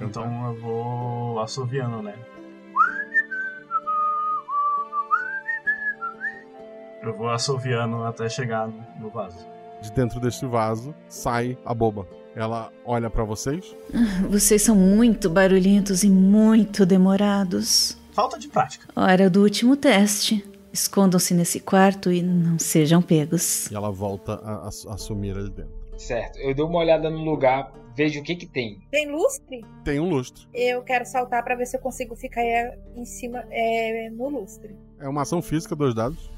Então 0.00 0.48
eu 0.48 0.60
vou 0.60 1.40
assoviando, 1.40 2.02
né? 2.02 2.14
Eu 7.10 7.14
vou 7.16 7.28
assoviando 7.28 8.02
até 8.04 8.28
chegar 8.28 8.68
no, 9.00 9.08
vaso. 9.10 9.46
De 9.82 9.92
dentro 9.92 10.18
deste 10.20 10.46
vaso 10.46 10.94
sai 11.08 11.56
a 11.64 11.72
boba. 11.74 12.06
Ela 12.34 12.70
olha 12.84 13.08
pra 13.08 13.24
vocês. 13.24 13.74
Vocês 14.28 14.60
são 14.62 14.76
muito 14.76 15.30
barulhentos 15.30 16.02
e 16.04 16.10
muito 16.10 16.84
demorados. 16.84 17.96
Falta 18.12 18.38
de 18.38 18.48
prática. 18.48 18.86
Hora 18.94 19.30
do 19.30 19.42
último 19.42 19.76
teste. 19.76 20.44
Escondam-se 20.72 21.32
nesse 21.32 21.60
quarto 21.60 22.12
e 22.12 22.22
não 22.22 22.58
sejam 22.58 23.00
pegos. 23.00 23.70
E 23.70 23.74
ela 23.74 23.90
volta 23.90 24.34
a, 24.34 24.66
a- 24.66 24.68
a 24.68 24.96
sumir 24.98 25.34
ali 25.36 25.48
dentro. 25.50 25.72
Certo, 25.96 26.38
eu 26.38 26.54
dou 26.54 26.68
uma 26.68 26.78
olhada 26.80 27.08
no 27.08 27.24
lugar, 27.24 27.72
vejo 27.96 28.20
o 28.20 28.22
que 28.22 28.36
que 28.36 28.44
tem. 28.46 28.78
Tem 28.90 29.10
lustre? 29.10 29.64
Tem 29.82 29.98
um 29.98 30.10
lustre. 30.10 30.46
Eu 30.52 30.82
quero 30.82 31.06
saltar 31.06 31.42
pra 31.42 31.54
ver 31.54 31.64
se 31.64 31.78
eu 31.78 31.80
consigo 31.80 32.14
ficar 32.14 32.42
é, 32.42 32.78
em 32.94 33.06
cima, 33.06 33.42
é, 33.50 34.10
no 34.10 34.28
lustre. 34.28 34.76
É 35.00 35.08
uma 35.08 35.22
ação 35.22 35.40
física, 35.40 35.74
dois 35.74 35.94
dados. 35.94 36.30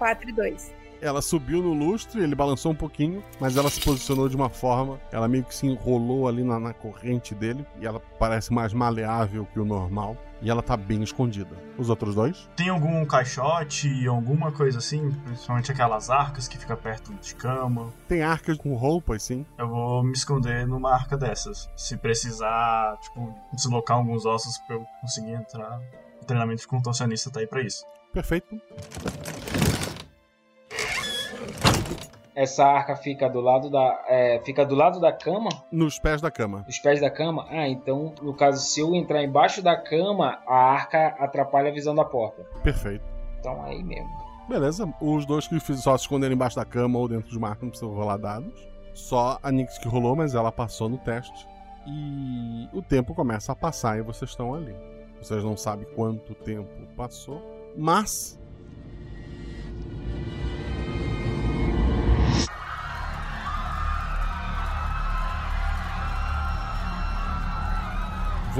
4 0.00 0.30
e 0.30 0.32
2. 0.32 0.74
Ela 1.02 1.20
subiu 1.22 1.62
no 1.62 1.72
lustre, 1.72 2.22
ele 2.22 2.34
balançou 2.34 2.72
um 2.72 2.74
pouquinho, 2.74 3.22
mas 3.38 3.56
ela 3.56 3.70
se 3.70 3.80
posicionou 3.80 4.28
de 4.28 4.36
uma 4.36 4.48
forma. 4.48 4.98
Ela 5.12 5.28
meio 5.28 5.44
que 5.44 5.54
se 5.54 5.66
enrolou 5.66 6.26
ali 6.26 6.42
na, 6.42 6.58
na 6.58 6.74
corrente 6.74 7.34
dele. 7.34 7.66
E 7.80 7.86
ela 7.86 8.00
parece 8.18 8.52
mais 8.52 8.72
maleável 8.72 9.46
que 9.52 9.60
o 9.60 9.64
normal. 9.64 10.16
E 10.42 10.50
ela 10.50 10.62
tá 10.62 10.76
bem 10.76 11.02
escondida. 11.02 11.54
Os 11.78 11.90
outros 11.90 12.14
dois? 12.14 12.48
Tem 12.56 12.68
algum 12.70 13.04
caixote, 13.04 14.06
alguma 14.06 14.52
coisa 14.52 14.78
assim? 14.78 15.10
Principalmente 15.24 15.70
aquelas 15.70 16.08
arcas 16.08 16.48
que 16.48 16.58
fica 16.58 16.76
perto 16.76 17.12
de 17.14 17.34
cama. 17.34 17.92
Tem 18.08 18.22
arcas 18.22 18.56
com 18.56 18.74
roupas, 18.74 19.22
sim. 19.22 19.44
Eu 19.58 19.68
vou 19.68 20.02
me 20.02 20.12
esconder 20.12 20.66
numa 20.66 20.92
arca 20.92 21.16
dessas. 21.16 21.68
Se 21.76 21.96
precisar, 21.96 22.98
tipo, 23.02 23.34
deslocar 23.52 23.98
alguns 23.98 24.24
ossos 24.24 24.56
pra 24.66 24.76
eu 24.76 24.84
conseguir 25.00 25.32
entrar. 25.32 25.78
O 26.22 26.24
treinamento 26.24 26.60
de 26.60 26.68
contorcionista 26.68 27.30
tá 27.30 27.40
aí 27.40 27.46
pra 27.46 27.62
isso. 27.62 27.84
Perfeito. 28.12 28.60
Essa 32.40 32.64
arca 32.64 32.96
fica 32.96 33.28
do 33.28 33.38
lado 33.38 33.68
da. 33.68 34.02
é, 34.08 34.40
fica 34.42 34.64
do 34.64 34.74
lado 34.74 34.98
da 34.98 35.12
cama? 35.12 35.50
Nos 35.70 35.98
pés 35.98 36.22
da 36.22 36.30
cama. 36.30 36.64
Os 36.66 36.78
pés 36.78 36.98
da 36.98 37.10
cama? 37.10 37.44
Ah, 37.50 37.68
então, 37.68 38.14
no 38.22 38.32
caso, 38.32 38.64
se 38.64 38.80
eu 38.80 38.94
entrar 38.94 39.22
embaixo 39.22 39.60
da 39.60 39.76
cama, 39.76 40.38
a 40.46 40.56
arca 40.56 41.08
atrapalha 41.18 41.68
a 41.68 41.70
visão 41.70 41.94
da 41.94 42.02
porta. 42.02 42.42
Perfeito. 42.62 43.04
Então 43.38 43.62
aí 43.62 43.84
mesmo. 43.84 44.08
Beleza. 44.48 44.90
Os 45.02 45.26
dois 45.26 45.46
que 45.46 45.60
só 45.76 45.98
se 45.98 46.04
esconderam 46.04 46.34
embaixo 46.34 46.56
da 46.56 46.64
cama 46.64 46.98
ou 46.98 47.06
dentro 47.06 47.28
de 47.30 47.36
uma 47.36 47.50
arca 47.50 47.60
não 47.62 47.68
precisam 47.68 47.94
rolar 47.94 48.16
dados. 48.16 48.66
Só 48.94 49.38
a 49.42 49.52
Nix 49.52 49.76
que 49.76 49.86
rolou, 49.86 50.16
mas 50.16 50.34
ela 50.34 50.50
passou 50.50 50.88
no 50.88 50.96
teste. 50.96 51.46
E 51.86 52.70
o 52.72 52.80
tempo 52.80 53.14
começa 53.14 53.52
a 53.52 53.54
passar 53.54 53.98
e 53.98 54.02
vocês 54.02 54.30
estão 54.30 54.54
ali. 54.54 54.74
Vocês 55.20 55.44
não 55.44 55.58
sabem 55.58 55.86
quanto 55.94 56.34
tempo 56.34 56.70
passou, 56.96 57.42
mas 57.76 58.39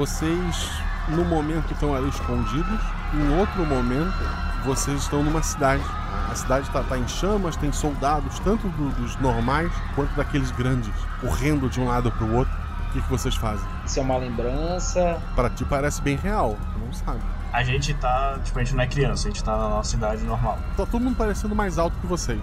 Vocês, 0.05 0.67
no 1.09 1.23
momento, 1.23 1.71
estão 1.73 1.93
ali 1.93 2.09
escondidos. 2.09 2.79
Em 3.13 3.37
outro 3.37 3.63
momento, 3.67 4.11
vocês 4.65 4.99
estão 4.99 5.21
numa 5.21 5.43
cidade. 5.43 5.83
A 6.27 6.33
cidade 6.33 6.67
está 6.75 6.97
em 6.97 7.07
chamas, 7.07 7.55
tem 7.55 7.71
soldados, 7.71 8.39
tanto 8.39 8.67
do- 8.69 8.89
dos 8.99 9.15
normais 9.17 9.71
quanto 9.93 10.11
daqueles 10.15 10.49
grandes, 10.49 10.91
correndo 11.19 11.69
de 11.69 11.79
um 11.79 11.85
lado 11.87 12.11
para 12.11 12.25
o 12.25 12.33
outro. 12.35 12.51
O 12.89 12.93
que, 12.93 12.99
que 13.03 13.09
vocês 13.11 13.35
fazem? 13.35 13.63
Isso 13.85 13.99
é 13.99 14.01
uma 14.01 14.17
lembrança. 14.17 15.21
Para 15.35 15.51
ti 15.51 15.63
parece 15.65 16.01
bem 16.01 16.15
real, 16.15 16.57
tu 16.73 16.79
não 16.79 16.91
sabe. 16.91 17.19
A 17.53 17.63
gente 17.63 17.93
tá, 17.93 18.39
tipo, 18.43 18.57
a 18.57 18.63
gente 18.63 18.75
não 18.75 18.83
é 18.83 18.87
criança, 18.87 19.27
a 19.27 19.31
gente 19.31 19.43
tá 19.43 19.55
na 19.55 19.69
nossa 19.69 19.95
idade 19.95 20.23
normal. 20.23 20.57
Tá 20.75 20.83
todo 20.87 20.99
mundo 20.99 21.15
parecendo 21.15 21.53
mais 21.55 21.77
alto 21.77 21.95
que 22.01 22.07
vocês. 22.07 22.41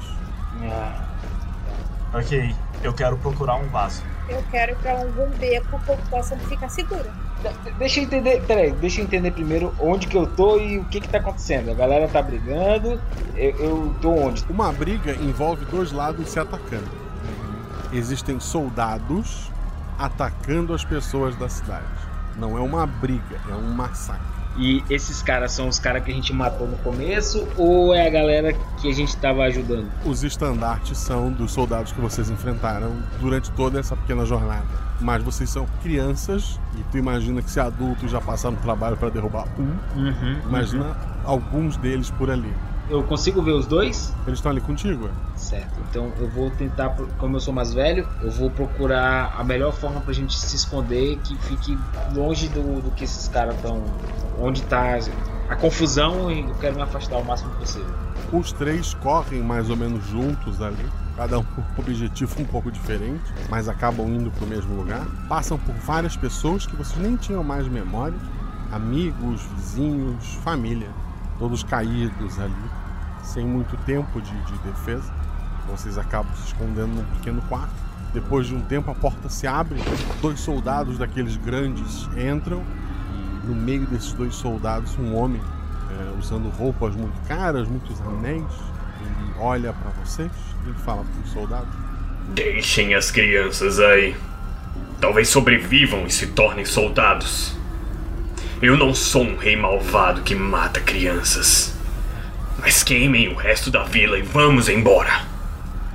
Ok, 2.14 2.54
eu 2.84 2.94
quero 2.94 3.18
procurar 3.18 3.56
um 3.56 3.66
vaso. 3.68 4.04
Eu 4.28 4.44
quero 4.48 4.72
ir 4.72 4.76
pra 4.76 4.92
algum 4.92 5.28
beco 5.38 5.76
que 5.80 5.88
eu 5.90 5.96
possa 6.08 6.36
ficar 6.36 6.68
segura. 6.68 7.10
De- 7.42 7.70
Deixa 7.78 8.00
eu 8.00 8.04
entender, 8.04 8.42
peraí, 8.46 8.72
deixa 8.72 9.00
eu 9.00 9.04
entender 9.04 9.30
primeiro 9.30 9.72
onde 9.80 10.06
que 10.06 10.16
eu 10.16 10.26
tô 10.26 10.58
e 10.58 10.78
o 10.78 10.84
que 10.84 11.00
que 11.00 11.08
tá 11.08 11.18
acontecendo. 11.18 11.70
A 11.70 11.74
galera 11.74 12.08
tá 12.08 12.20
brigando, 12.20 13.00
eu, 13.36 13.50
eu 13.58 13.94
tô 14.00 14.10
onde? 14.10 14.44
Uma 14.50 14.72
briga 14.72 15.12
envolve 15.14 15.64
dois 15.66 15.92
lados 15.92 16.28
se 16.28 16.38
atacando. 16.40 16.88
Existem 17.92 18.38
soldados 18.40 19.50
atacando 19.98 20.74
as 20.74 20.84
pessoas 20.84 21.34
da 21.36 21.48
cidade. 21.48 21.84
Não 22.36 22.56
é 22.56 22.60
uma 22.60 22.86
briga, 22.86 23.40
é 23.48 23.54
um 23.54 23.72
massacre. 23.72 24.37
E 24.58 24.82
esses 24.90 25.22
caras 25.22 25.52
são 25.52 25.68
os 25.68 25.78
caras 25.78 26.02
que 26.02 26.10
a 26.10 26.14
gente 26.14 26.32
matou 26.32 26.66
no 26.66 26.76
começo 26.78 27.46
ou 27.56 27.94
é 27.94 28.06
a 28.06 28.10
galera 28.10 28.52
que 28.80 28.90
a 28.90 28.92
gente 28.92 29.16
tava 29.16 29.44
ajudando? 29.44 29.88
Os 30.04 30.24
estandartes 30.24 30.98
são 30.98 31.30
dos 31.30 31.52
soldados 31.52 31.92
que 31.92 32.00
vocês 32.00 32.28
enfrentaram 32.28 32.92
durante 33.20 33.50
toda 33.52 33.78
essa 33.78 33.96
pequena 33.96 34.26
jornada. 34.26 34.66
Mas 35.00 35.22
vocês 35.22 35.48
são 35.48 35.64
crianças 35.80 36.58
e 36.76 36.82
tu 36.90 36.98
imagina 36.98 37.40
que 37.40 37.50
se 37.50 37.60
adultos 37.60 38.10
já 38.10 38.20
passaram 38.20 38.56
trabalho 38.56 38.96
para 38.96 39.08
derrubar 39.10 39.46
um, 39.58 39.78
Uhum, 39.98 40.40
imagina 40.44 40.84
uhum. 40.84 40.94
alguns 41.24 41.76
deles 41.76 42.10
por 42.10 42.28
ali. 42.30 42.52
Eu 42.90 43.02
consigo 43.02 43.42
ver 43.42 43.52
os 43.52 43.66
dois? 43.66 44.14
Eles 44.26 44.38
estão 44.38 44.50
ali 44.50 44.60
contigo? 44.60 45.08
é? 45.08 45.38
Certo. 45.38 45.78
Então 45.90 46.10
eu 46.18 46.28
vou 46.28 46.50
tentar, 46.50 46.96
como 47.18 47.36
eu 47.36 47.40
sou 47.40 47.52
mais 47.52 47.74
velho, 47.74 48.08
eu 48.22 48.30
vou 48.30 48.50
procurar 48.50 49.34
a 49.38 49.44
melhor 49.44 49.72
forma 49.72 50.00
pra 50.00 50.12
gente 50.12 50.36
se 50.36 50.56
esconder 50.56 51.18
que 51.18 51.36
fique 51.36 51.78
longe 52.14 52.48
do, 52.48 52.80
do 52.80 52.90
que 52.92 53.04
esses 53.04 53.28
caras 53.28 53.54
estão. 53.56 53.84
Onde 54.40 54.62
tá 54.62 54.98
a 55.48 55.56
confusão 55.56 56.30
e 56.30 56.40
eu 56.40 56.54
quero 56.60 56.76
me 56.76 56.82
afastar 56.82 57.18
o 57.18 57.24
máximo 57.24 57.50
possível. 57.56 57.92
Os 58.32 58.52
três 58.52 58.94
correm 58.94 59.42
mais 59.42 59.70
ou 59.70 59.76
menos 59.76 60.04
juntos 60.06 60.60
ali, 60.60 60.86
cada 61.16 61.38
um 61.38 61.42
com 61.42 61.60
um 61.60 61.64
objetivo 61.78 62.40
um 62.40 62.44
pouco 62.44 62.70
diferente, 62.70 63.24
mas 63.48 63.68
acabam 63.68 64.06
indo 64.06 64.30
para 64.30 64.44
o 64.44 64.48
mesmo 64.48 64.74
lugar. 64.76 65.04
Passam 65.28 65.58
por 65.58 65.74
várias 65.74 66.16
pessoas 66.16 66.66
que 66.66 66.76
vocês 66.76 66.98
nem 67.00 67.16
tinham 67.16 67.42
mais 67.42 67.66
memórias, 67.66 68.20
amigos, 68.70 69.42
vizinhos, 69.56 70.34
família, 70.44 70.88
todos 71.38 71.62
caídos 71.62 72.38
ali, 72.38 72.70
sem 73.28 73.44
muito 73.44 73.76
tempo 73.84 74.20
de, 74.20 74.32
de 74.44 74.58
defesa. 74.58 75.12
Vocês 75.68 75.98
acabam 75.98 76.34
se 76.34 76.46
escondendo 76.46 76.88
num 76.88 77.04
pequeno 77.16 77.42
quarto. 77.42 77.74
Depois 78.12 78.46
de 78.46 78.54
um 78.54 78.60
tempo, 78.62 78.90
a 78.90 78.94
porta 78.94 79.28
se 79.28 79.46
abre, 79.46 79.78
dois 80.22 80.40
soldados 80.40 80.96
daqueles 80.96 81.36
grandes 81.36 82.08
entram 82.16 82.64
e 83.12 83.46
no 83.46 83.54
meio 83.54 83.86
desses 83.86 84.12
dois 84.14 84.34
soldados, 84.34 84.98
um 84.98 85.14
homem 85.14 85.40
é, 85.90 86.18
usando 86.18 86.48
roupas 86.48 86.94
muito 86.94 87.20
caras, 87.28 87.68
muitos 87.68 88.00
anéis. 88.00 88.44
Ele 89.00 89.32
olha 89.38 89.72
para 89.74 89.90
vocês 90.02 90.32
e 90.66 90.72
fala 90.80 91.04
para 91.04 91.22
os 91.22 91.30
soldados: 91.30 91.68
Deixem 92.34 92.94
as 92.94 93.10
crianças 93.10 93.78
aí. 93.78 94.16
Talvez 95.00 95.28
sobrevivam 95.28 96.06
e 96.06 96.10
se 96.10 96.28
tornem 96.28 96.64
soldados. 96.64 97.56
Eu 98.60 98.76
não 98.76 98.92
sou 98.92 99.22
um 99.22 99.36
rei 99.36 99.54
malvado 99.54 100.22
que 100.22 100.34
mata 100.34 100.80
crianças. 100.80 101.77
Mas 102.60 102.82
queimem 102.82 103.28
o 103.28 103.34
resto 103.36 103.70
da 103.70 103.84
vila 103.84 104.18
e 104.18 104.22
vamos 104.22 104.68
embora. 104.68 105.24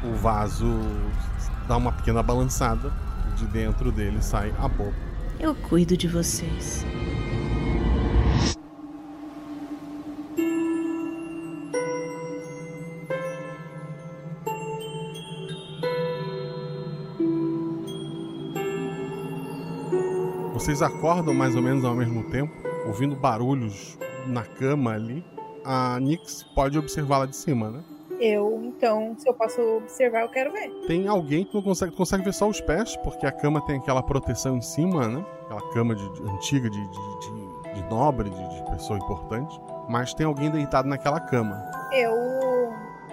O 0.02 0.14
vaso 0.15 0.80
dá 1.68 1.76
uma 1.76 1.91
pequena 1.91 2.23
balançada 2.23 2.91
e 3.30 3.35
de 3.35 3.45
dentro 3.48 3.91
dele 3.91 4.22
sai 4.22 4.53
a 4.57 4.68
boca. 4.68 4.95
Eu 5.40 5.53
cuido 5.53 5.98
de 5.98 6.07
vocês. 6.07 6.85
Vocês 20.53 20.81
acordam 20.81 21.34
mais 21.34 21.57
ou 21.57 21.61
menos 21.61 21.84
ao 21.84 21.94
mesmo 21.94 22.23
tempo, 22.30 22.53
ouvindo 22.88 23.18
barulhos 23.18 23.98
na 24.26 24.44
cama 24.44 24.94
ali. 24.94 25.32
A 25.65 25.99
Nix 25.99 26.44
pode 26.56 26.77
observá-la 26.77 27.26
de 27.26 27.35
cima, 27.35 27.69
né? 27.69 27.80
Eu, 28.19 28.61
então, 28.64 29.15
se 29.18 29.27
eu 29.27 29.34
posso 29.34 29.60
observar, 29.77 30.22
eu 30.22 30.30
quero 30.30 30.52
ver. 30.52 30.69
Tem 30.88 31.07
alguém 31.07 31.44
que 31.44 31.53
não 31.56 31.61
consegue, 31.61 31.91
consegue 31.94 32.23
ver 32.23 32.34
só 32.34 32.48
os 32.48 32.61
pés, 32.61 32.95
porque 32.98 33.26
a 33.26 33.31
cama 33.31 33.60
tem 33.65 33.77
aquela 33.77 34.02
proteção 34.03 34.56
em 34.57 34.61
cima, 34.61 35.07
né? 35.07 35.26
Aquela 35.45 35.61
cama 35.73 35.95
de, 35.95 36.07
de- 36.14 36.22
antiga 36.30 36.69
de, 36.69 36.80
de, 36.88 37.19
de- 37.19 37.73
de 37.73 37.90
nobre, 37.90 38.30
de, 38.30 38.72
pessoa 38.72 38.98
importante. 38.99 39.60
Mas 39.90 40.14
tem 40.14 40.26
alguém 40.26 40.49
deitado 40.52 40.88
naquela 40.88 41.19
cama. 41.19 41.64
Eu 41.91 42.14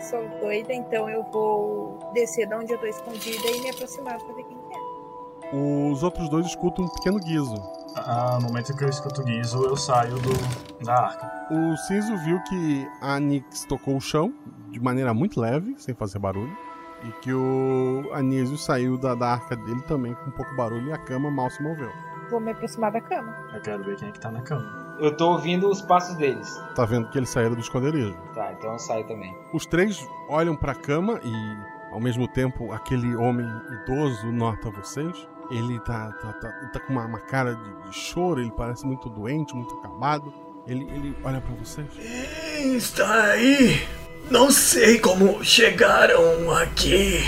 sou 0.01 0.21
doida, 0.41 0.73
então 0.73 1.09
eu 1.09 1.23
vou 1.33 1.99
descer 2.13 2.47
de 2.47 2.55
onde 2.55 2.73
eu 2.73 2.79
tô 2.79 2.87
escondida 2.87 3.49
e 3.51 3.61
me 3.61 3.71
aproximar 3.71 4.19
pra 4.19 4.35
ver 4.35 4.45
quem 4.45 4.57
que 4.57 4.75
é. 4.75 5.57
Os 5.91 6.03
outros 6.03 6.29
dois 6.29 6.47
escutam 6.47 6.85
um 6.85 6.89
pequeno 6.89 7.19
guizo. 7.19 7.55
Ah, 7.97 8.39
no 8.41 8.49
momento 8.49 8.77
que 8.77 8.85
eu 8.85 8.89
escuto 8.89 9.23
guizo, 9.23 9.65
eu 9.65 9.77
saio 9.77 10.15
do, 10.17 10.85
da 10.85 10.95
arca. 10.95 11.31
O 11.51 11.77
Cinzo 11.77 12.17
viu 12.19 12.41
que 12.45 12.89
a 13.01 13.19
Nix 13.19 13.65
tocou 13.65 13.97
o 13.97 14.01
chão 14.01 14.33
de 14.71 14.81
maneira 14.81 15.13
muito 15.13 15.41
leve, 15.41 15.75
sem 15.79 15.95
fazer 15.95 16.19
barulho. 16.19 16.57
E 17.03 17.13
que 17.23 17.33
o 17.33 18.11
Anísio 18.13 18.59
saiu 18.59 18.99
da, 18.99 19.15
da 19.15 19.33
arca 19.33 19.57
dele 19.57 19.81
também 19.83 20.15
com 20.15 20.31
pouco 20.33 20.55
barulho 20.55 20.89
e 20.89 20.93
a 20.93 20.99
cama 20.99 21.31
mal 21.31 21.49
se 21.51 21.63
moveu. 21.63 21.91
Vou 22.31 22.39
me 22.39 22.53
aproximar 22.53 22.93
da 22.93 23.01
cama. 23.01 23.35
Eu 23.55 23.61
quero 23.63 23.83
ver 23.83 23.97
quem 23.97 24.09
é 24.09 24.13
que 24.13 24.21
tá 24.21 24.31
na 24.31 24.43
cama. 24.43 24.97
Eu 25.01 25.17
tô 25.17 25.33
ouvindo 25.33 25.69
os 25.71 25.81
passos 25.81 26.15
deles. 26.17 26.55
Tá 26.75 26.85
vendo 26.85 27.09
que 27.09 27.19
eles 27.19 27.31
saíram 27.31 27.55
do 27.55 27.61
esconderijo. 27.61 28.15
Tá, 28.35 28.53
então 28.53 28.73
eu 28.73 28.79
saio 28.79 29.07
também. 29.07 29.35
Os 29.53 29.65
três 29.65 30.07
olham 30.29 30.55
pra 30.55 30.75
cama 30.75 31.19
e, 31.25 31.93
ao 31.93 32.01
mesmo 32.01 32.29
tempo, 32.29 32.71
aquele 32.71 33.17
homem 33.17 33.49
idoso 33.83 34.31
nota 34.31 34.71
vocês. 34.71 35.27
Ele 35.51 35.81
tá, 35.81 36.13
tá, 36.13 36.33
tá, 36.35 36.49
tá 36.73 36.81
com 36.81 36.93
uma, 36.93 37.05
uma 37.05 37.21
cara 37.21 37.55
de, 37.55 37.89
de 37.89 37.97
choro, 37.97 38.41
ele 38.41 38.53
parece 38.57 38.87
muito 38.87 39.09
doente, 39.09 39.55
muito 39.55 39.75
acabado. 39.75 40.33
Ele, 40.67 40.85
ele 40.85 41.17
olha 41.25 41.41
pra 41.41 41.55
vocês. 41.57 41.89
Quem 41.95 42.77
está 42.77 43.23
aí? 43.25 43.87
Não 44.31 44.51
sei 44.51 45.01
como 45.01 45.45
chegaram 45.45 46.51
aqui. 46.53 47.25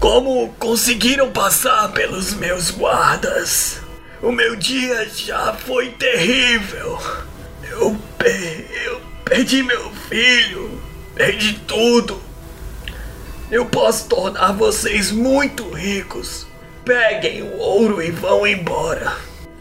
Como 0.00 0.48
conseguiram 0.58 1.30
passar 1.30 1.92
pelos 1.92 2.32
meus 2.34 2.70
guardas? 2.70 3.80
O 4.22 4.32
meu 4.32 4.56
dia 4.56 5.08
já 5.10 5.52
foi 5.52 5.90
terrível. 5.90 6.98
Eu, 7.62 7.96
eu 8.86 9.00
perdi 9.24 9.62
meu 9.62 9.90
filho, 10.08 10.80
perdi 11.14 11.60
tudo. 11.66 12.20
Eu 13.50 13.66
posso 13.66 14.08
tornar 14.08 14.52
vocês 14.52 15.12
muito 15.12 15.70
ricos. 15.70 16.47
Peguem 16.88 17.42
o 17.42 17.58
ouro 17.58 18.00
e 18.00 18.10
vão 18.10 18.46
embora. 18.46 19.12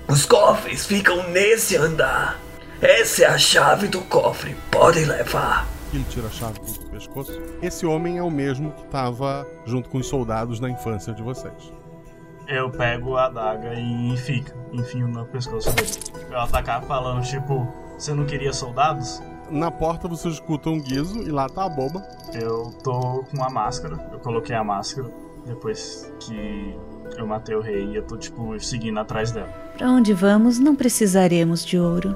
Os 0.08 0.26
cofres 0.26 0.86
ficam 0.86 1.30
nesse 1.30 1.76
andar. 1.76 2.40
Essa 2.82 3.24
é 3.24 3.26
a 3.26 3.38
chave 3.38 3.90
do 3.90 4.00
cofre. 4.04 4.56
Podem 4.72 5.04
levar. 5.04 5.68
Ele 5.94 6.06
tira 6.06 6.28
a 6.28 6.30
chave 6.30 6.58
do 6.58 6.90
pescoço. 6.90 7.34
Esse 7.62 7.86
homem 7.86 8.18
é 8.18 8.24
o 8.24 8.32
mesmo 8.32 8.72
que 8.72 8.86
tava 8.86 9.46
junto 9.66 9.90
com 9.90 9.98
os 9.98 10.08
soldados 10.08 10.62
na 10.62 10.70
infância 10.70 11.14
de 11.14 11.22
vocês. 11.22 11.74
Eu 12.48 12.70
pego 12.72 13.18
a 13.18 13.26
adaga 13.26 13.74
e 13.74 14.16
fica, 14.16 14.56
enfio 14.72 15.10
no 15.10 15.26
pescoço 15.26 15.70
dele. 15.74 15.90
Eu 16.32 16.40
atacar 16.40 16.82
falando, 16.84 17.22
tipo, 17.24 17.68
você 17.98 18.14
não 18.14 18.26
queria 18.26 18.54
soldados? 18.54 19.22
Na 19.52 19.70
porta 19.70 20.08
você 20.08 20.30
escuta 20.30 20.70
um 20.70 20.80
guizo 20.80 21.20
e 21.24 21.30
lá 21.30 21.50
tá 21.50 21.66
a 21.66 21.70
boba. 21.70 22.08
Eu 22.34 22.72
tô 22.86 23.26
com 23.30 23.44
a 23.44 23.50
máscara, 23.50 24.00
eu 24.14 24.20
coloquei 24.20 24.56
a 24.56 24.64
máscara 24.64 25.12
depois 25.46 26.10
que 26.22 26.74
eu 27.16 27.26
matei 27.26 27.56
o 27.56 27.62
rei 27.62 27.86
e 27.86 27.96
eu 27.96 28.04
tô, 28.04 28.18
tipo, 28.18 28.60
seguindo 28.60 29.00
atrás 29.00 29.32
dela. 29.32 29.50
Para 29.78 29.90
onde 29.90 30.14
vamos, 30.14 30.60
não 30.60 30.76
precisaremos 30.76 31.66
de 31.66 31.80
ouro. 31.80 32.16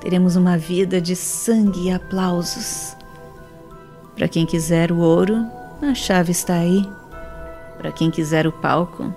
Teremos 0.00 0.36
uma 0.36 0.56
vida 0.56 1.00
de 1.00 1.14
sangue 1.16 1.88
e 1.88 1.90
aplausos. 1.90 2.96
Para 4.14 4.28
quem 4.28 4.46
quiser 4.46 4.90
o 4.90 4.98
ouro, 4.98 5.46
a 5.82 5.94
chave 5.94 6.32
está 6.32 6.54
aí. 6.54 6.88
Para 7.76 7.92
quem 7.92 8.10
quiser 8.10 8.46
o 8.46 8.52
palco, 8.52 9.12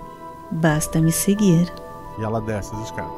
basta 0.50 1.00
me 1.00 1.10
seguir. 1.10 1.72
E 2.18 2.22
ela 2.22 2.40
desce 2.40 2.74
as 2.74 2.84
escadas. 2.84 3.12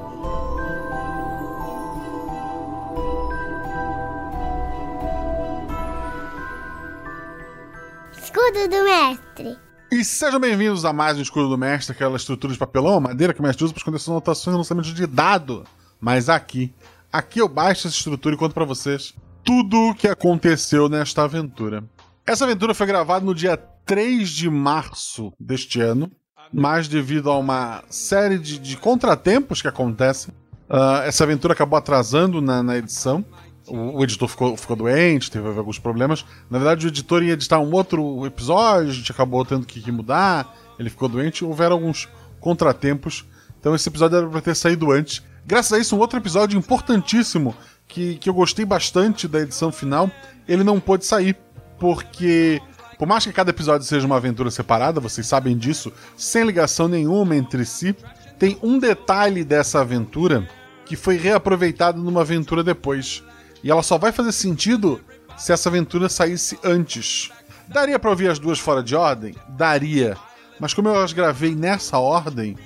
Escudo 8.16 8.68
do 8.68 8.84
mestre. 8.84 9.58
E 9.94 10.04
sejam 10.04 10.40
bem-vindos 10.40 10.84
a 10.84 10.92
mais 10.92 11.16
um 11.16 11.22
Escudo 11.22 11.48
do 11.48 11.56
Mestre, 11.56 11.92
aquela 11.92 12.16
estrutura 12.16 12.52
de 12.52 12.58
papelão, 12.58 12.98
madeira 12.98 13.32
que 13.32 13.38
o 13.38 13.42
mestre 13.44 13.62
usa 13.62 13.72
para 13.72 13.78
esconder 13.78 14.00
suas 14.00 14.16
anotações 14.16 14.52
e 14.52 14.58
lançamentos 14.58 14.92
de 14.92 15.06
dado. 15.06 15.62
Mas 16.00 16.28
aqui, 16.28 16.74
aqui 17.12 17.38
eu 17.38 17.46
baixo 17.46 17.86
essa 17.86 17.96
estrutura 17.96 18.34
e 18.34 18.38
conto 18.38 18.52
para 18.52 18.64
vocês 18.64 19.14
tudo 19.44 19.90
o 19.90 19.94
que 19.94 20.08
aconteceu 20.08 20.88
nesta 20.88 21.22
aventura. 21.22 21.84
Essa 22.26 22.42
aventura 22.42 22.74
foi 22.74 22.88
gravada 22.88 23.24
no 23.24 23.32
dia 23.32 23.56
3 23.56 24.28
de 24.28 24.50
março 24.50 25.32
deste 25.38 25.80
ano, 25.80 26.10
mas 26.52 26.88
devido 26.88 27.30
a 27.30 27.38
uma 27.38 27.84
série 27.88 28.36
de, 28.36 28.58
de 28.58 28.76
contratempos 28.76 29.62
que 29.62 29.68
acontecem, 29.68 30.34
ah, 30.68 31.02
essa 31.04 31.22
aventura 31.22 31.52
acabou 31.54 31.78
atrasando 31.78 32.40
na, 32.40 32.64
na 32.64 32.76
edição. 32.76 33.24
O, 33.66 33.98
o 33.98 34.04
editor 34.04 34.28
ficou, 34.28 34.56
ficou 34.56 34.76
doente, 34.76 35.30
teve 35.30 35.46
alguns 35.46 35.78
problemas. 35.78 36.24
Na 36.50 36.58
verdade, 36.58 36.86
o 36.86 36.88
editor 36.88 37.22
ia 37.22 37.32
editar 37.32 37.58
um 37.58 37.72
outro 37.72 38.26
episódio, 38.26 38.90
a 38.90 38.94
gente 38.94 39.10
acabou 39.10 39.44
tendo 39.44 39.66
que, 39.66 39.90
mudar. 39.90 40.54
Ele 40.78 40.90
ficou 40.90 41.08
doente, 41.08 41.44
houveram 41.44 41.74
alguns 41.76 42.08
contratempos. 42.40 43.24
Então, 43.58 43.74
esse 43.74 43.88
episódio 43.88 44.18
era 44.18 44.26
para 44.28 44.40
ter 44.40 44.54
saído 44.54 44.90
antes. 44.90 45.22
Graças 45.46 45.72
a 45.72 45.78
isso, 45.78 45.96
um 45.96 45.98
outro 45.98 46.18
episódio 46.18 46.58
importantíssimo 46.58 47.54
que, 47.86 48.16
que 48.16 48.28
eu 48.28 48.34
gostei 48.34 48.64
bastante 48.64 49.28
da 49.28 49.40
edição 49.40 49.70
final, 49.70 50.10
ele 50.48 50.64
não 50.64 50.80
pôde 50.80 51.04
sair, 51.06 51.36
porque 51.78 52.60
por 52.94 53.04
Por 53.04 53.08
mais 53.08 53.24
que 53.24 53.32
cada 53.32 53.50
episódio 53.50 53.86
seja 53.86 54.06
uma 54.06 54.16
aventura 54.16 54.50
separada, 54.50 55.00
vocês 55.00 55.26
sabem 55.26 55.56
disso, 55.56 55.92
sem 56.16 56.44
ligação 56.44 56.88
nenhuma 56.88 57.36
entre 57.36 57.64
si, 57.64 57.94
tem 58.38 58.56
um 58.62 58.78
detalhe 58.78 59.44
dessa 59.44 59.80
aventura 59.80 60.48
que 60.86 60.96
foi 60.96 61.16
reaproveitado 61.16 62.00
numa 62.00 62.22
aventura 62.22 62.62
depois. 62.62 63.22
E 63.64 63.70
ela 63.70 63.82
só 63.82 63.96
vai 63.96 64.12
fazer 64.12 64.30
sentido 64.30 65.00
se 65.38 65.50
essa 65.50 65.70
aventura 65.70 66.10
saísse 66.10 66.58
antes. 66.62 67.32
Daria 67.66 67.98
pra 67.98 68.10
ouvir 68.10 68.28
as 68.28 68.38
duas 68.38 68.58
fora 68.58 68.82
de 68.82 68.94
ordem? 68.94 69.34
Daria. 69.48 70.18
Mas 70.60 70.74
como 70.74 70.90
eu 70.90 71.02
as 71.02 71.14
gravei 71.14 71.54
nessa 71.54 71.98
ordem, 71.98 72.58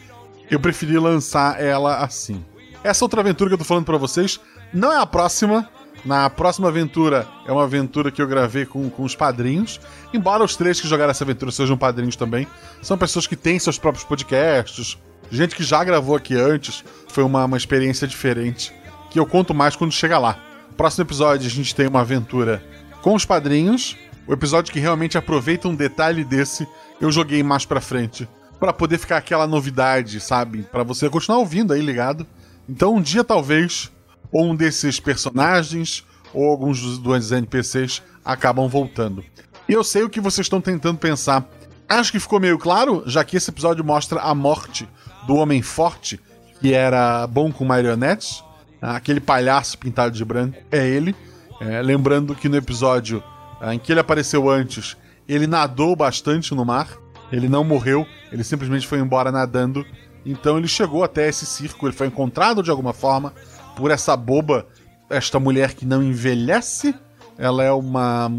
eu 0.51 0.59
preferi 0.59 0.99
lançar 0.99 1.63
ela 1.63 1.99
assim. 1.99 2.45
Essa 2.83 3.05
outra 3.05 3.21
aventura 3.21 3.49
que 3.49 3.55
eu 3.55 3.59
tô 3.59 3.65
falando 3.65 3.85
pra 3.85 3.97
vocês 3.97 4.41
não 4.75 4.93
é 4.93 4.97
a 4.97 5.07
próxima. 5.07 5.69
Na 6.05 6.29
próxima 6.29 6.67
aventura 6.67 7.29
é 7.47 7.53
uma 7.53 7.63
aventura 7.63 8.11
que 8.11 8.21
eu 8.21 8.27
gravei 8.27 8.67
com, 8.67 8.91
com 8.91 9.05
os 9.05 9.15
padrinhos. 9.15 9.81
Embora 10.13 10.43
os 10.43 10.57
três 10.57 10.81
que 10.81 10.89
jogaram 10.89 11.13
essa 11.13 11.23
aventura 11.23 11.53
sejam 11.53 11.79
padrinhos 11.79 12.17
também, 12.17 12.47
são 12.83 12.99
pessoas 12.99 13.27
que 13.27 13.37
têm 13.37 13.59
seus 13.61 13.79
próprios 13.79 14.05
podcasts, 14.05 14.99
gente 15.31 15.55
que 15.55 15.63
já 15.63 15.85
gravou 15.85 16.17
aqui 16.17 16.35
antes. 16.35 16.85
Foi 17.07 17.23
uma, 17.23 17.45
uma 17.45 17.57
experiência 17.57 18.07
diferente 18.07 18.75
que 19.11 19.19
eu 19.19 19.27
conto 19.27 19.55
mais 19.55 19.77
quando 19.77 19.93
chega 19.93 20.19
lá. 20.19 20.48
Próximo 20.79 21.03
episódio 21.03 21.45
a 21.45 21.51
gente 21.51 21.75
tem 21.75 21.89
uma 21.89 22.03
aventura 22.03 22.63
com 23.03 23.13
os 23.13 23.25
padrinhos. 23.25 23.97
O 24.29 24.33
episódio 24.33 24.73
que 24.73 24.79
realmente 24.79 25.19
aproveita 25.19 25.67
um 25.67 25.75
detalhe 25.75 26.23
desse, 26.23 26.69
eu 27.01 27.11
joguei 27.11 27.43
mais 27.43 27.67
pra 27.67 27.81
frente. 27.81 28.29
Pra 28.61 28.73
poder 28.73 28.97
ficar 28.97 29.17
aquela 29.17 29.45
novidade, 29.45 30.21
sabe? 30.21 30.63
Pra 30.63 30.85
você 30.85 31.11
continuar 31.11 31.41
ouvindo 31.41 31.73
aí 31.73 31.83
ligado. 31.83 32.25
Então 32.69 32.95
um 32.95 33.03
dia 33.03 33.25
talvez, 33.25 33.91
ou 34.31 34.53
um 34.53 34.55
desses 34.55 35.01
personagens, 35.01 36.05
ou 36.33 36.49
alguns 36.49 36.81
dos, 36.81 36.99
dos 36.99 37.33
NPCs 37.33 38.01
acabam 38.25 38.69
voltando. 38.69 39.25
E 39.69 39.73
eu 39.73 39.83
sei 39.83 40.05
o 40.05 40.09
que 40.09 40.21
vocês 40.21 40.45
estão 40.45 40.61
tentando 40.61 40.99
pensar. 40.99 41.45
Acho 41.89 42.13
que 42.13 42.21
ficou 42.21 42.39
meio 42.39 42.57
claro, 42.57 43.03
já 43.05 43.25
que 43.25 43.37
esse 43.37 43.51
episódio 43.51 43.85
mostra 43.85 44.21
a 44.21 44.33
morte 44.33 44.89
do 45.27 45.35
Homem 45.35 45.61
Forte, 45.61 46.21
que 46.61 46.73
era 46.73 47.27
bom 47.27 47.51
com 47.51 47.65
marionetes. 47.65 48.45
Aquele 48.81 49.21
palhaço 49.21 49.79
pintado 49.79 50.15
de 50.17 50.25
branco 50.25 50.57
é 50.71 50.87
ele. 50.87 51.15
É, 51.61 51.83
lembrando 51.83 52.35
que 52.35 52.49
no 52.49 52.57
episódio 52.57 53.23
ah, 53.61 53.75
em 53.75 53.79
que 53.79 53.93
ele 53.93 54.01
apareceu 54.01 54.49
antes, 54.49 54.97
ele 55.29 55.47
nadou 55.47 55.97
bastante 55.97 56.55
no 56.55 56.65
mar. 56.65 56.89
Ele 57.31 57.49
não 57.49 57.63
morreu, 57.63 58.07
ele 58.33 58.45
simplesmente 58.45 58.87
foi 58.87 58.99
embora 58.99 59.31
nadando. 59.33 59.85
Então 60.25 60.57
ele 60.57 60.69
chegou 60.69 61.05
até 61.05 61.29
esse 61.29 61.45
circo, 61.45 61.87
ele 61.87 61.95
foi 61.95 62.07
encontrado 62.07 62.63
de 62.63 62.71
alguma 62.71 62.93
forma 62.93 63.35
por 63.77 63.91
essa 63.91 64.17
boba, 64.17 64.67
esta 65.11 65.39
mulher 65.39 65.75
que 65.75 65.85
não 65.85 66.03
envelhece. 66.03 66.95
Ela 67.37 67.63
é 67.65 67.71
uma, 67.71 68.31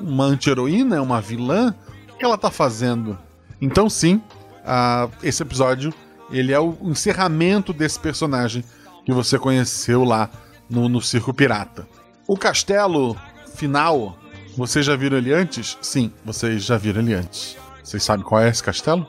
uma 0.00 0.24
anti-heroína, 0.24 0.96
é 0.96 1.00
uma 1.00 1.20
vilã. 1.20 1.74
O 2.12 2.16
que 2.16 2.24
ela 2.24 2.38
tá 2.38 2.50
fazendo? 2.50 3.18
Então, 3.60 3.90
sim, 3.90 4.22
uh, 4.64 5.10
esse 5.22 5.42
episódio 5.42 5.92
ele 6.30 6.52
é 6.52 6.60
o 6.60 6.76
encerramento 6.82 7.72
desse 7.72 7.98
personagem 7.98 8.64
que 9.08 9.12
você 9.14 9.38
conheceu 9.38 10.04
lá 10.04 10.28
no, 10.68 10.86
no 10.86 11.00
Circo 11.00 11.32
Pirata. 11.32 11.88
O 12.26 12.36
castelo 12.36 13.16
final, 13.54 14.18
vocês 14.54 14.84
já 14.84 14.94
viram 14.96 15.16
ele 15.16 15.32
antes? 15.32 15.78
Sim, 15.80 16.12
vocês 16.22 16.62
já 16.62 16.76
viram 16.76 17.00
ele 17.00 17.14
antes. 17.14 17.56
Vocês 17.82 18.04
sabem 18.04 18.22
qual 18.22 18.42
é 18.42 18.50
esse 18.50 18.62
castelo? 18.62 19.08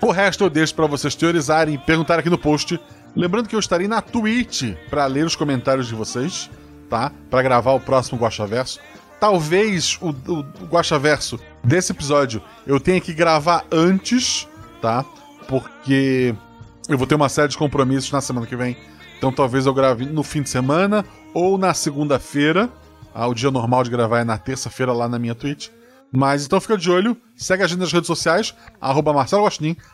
O 0.00 0.12
resto 0.12 0.44
eu 0.44 0.50
deixo 0.50 0.72
para 0.76 0.86
vocês 0.86 1.16
teorizarem 1.16 1.74
e 1.74 1.78
perguntar 1.78 2.20
aqui 2.20 2.30
no 2.30 2.38
post. 2.38 2.80
Lembrando 3.16 3.48
que 3.48 3.56
eu 3.56 3.58
estarei 3.58 3.88
na 3.88 4.00
Twitch 4.00 4.72
para 4.88 5.04
ler 5.06 5.26
os 5.26 5.34
comentários 5.34 5.88
de 5.88 5.96
vocês, 5.96 6.48
tá? 6.88 7.10
Para 7.28 7.42
gravar 7.42 7.72
o 7.72 7.80
próximo 7.80 8.20
Guaxa 8.20 8.46
Verso. 8.46 8.78
Talvez 9.18 9.98
o, 10.00 10.10
o, 10.10 10.40
o 10.42 11.40
desse 11.64 11.90
episódio 11.90 12.40
eu 12.64 12.78
tenha 12.78 13.00
que 13.00 13.12
gravar 13.12 13.64
antes, 13.72 14.46
tá? 14.80 15.04
Porque 15.48 16.36
eu 16.88 16.96
vou 16.96 17.04
ter 17.08 17.16
uma 17.16 17.28
série 17.28 17.48
de 17.48 17.58
compromissos 17.58 18.12
na 18.12 18.20
semana 18.20 18.46
que 18.46 18.54
vem. 18.54 18.76
Então 19.20 19.30
talvez 19.30 19.66
eu 19.66 19.74
grave 19.74 20.06
no 20.06 20.22
fim 20.22 20.40
de 20.40 20.48
semana 20.48 21.04
ou 21.34 21.58
na 21.58 21.74
segunda-feira. 21.74 22.70
Ah, 23.14 23.26
o 23.26 23.34
dia 23.34 23.50
normal 23.50 23.84
de 23.84 23.90
gravar 23.90 24.20
é 24.20 24.24
na 24.24 24.38
terça-feira 24.38 24.94
lá 24.94 25.10
na 25.10 25.18
minha 25.18 25.34
Twitch. 25.34 25.68
Mas 26.10 26.46
então 26.46 26.58
fica 26.58 26.78
de 26.78 26.90
olho, 26.90 27.14
segue 27.36 27.62
a 27.62 27.66
gente 27.66 27.80
nas 27.80 27.92
redes 27.92 28.06
sociais, 28.06 28.54
arroba 28.80 29.12
Marcelo 29.12 29.46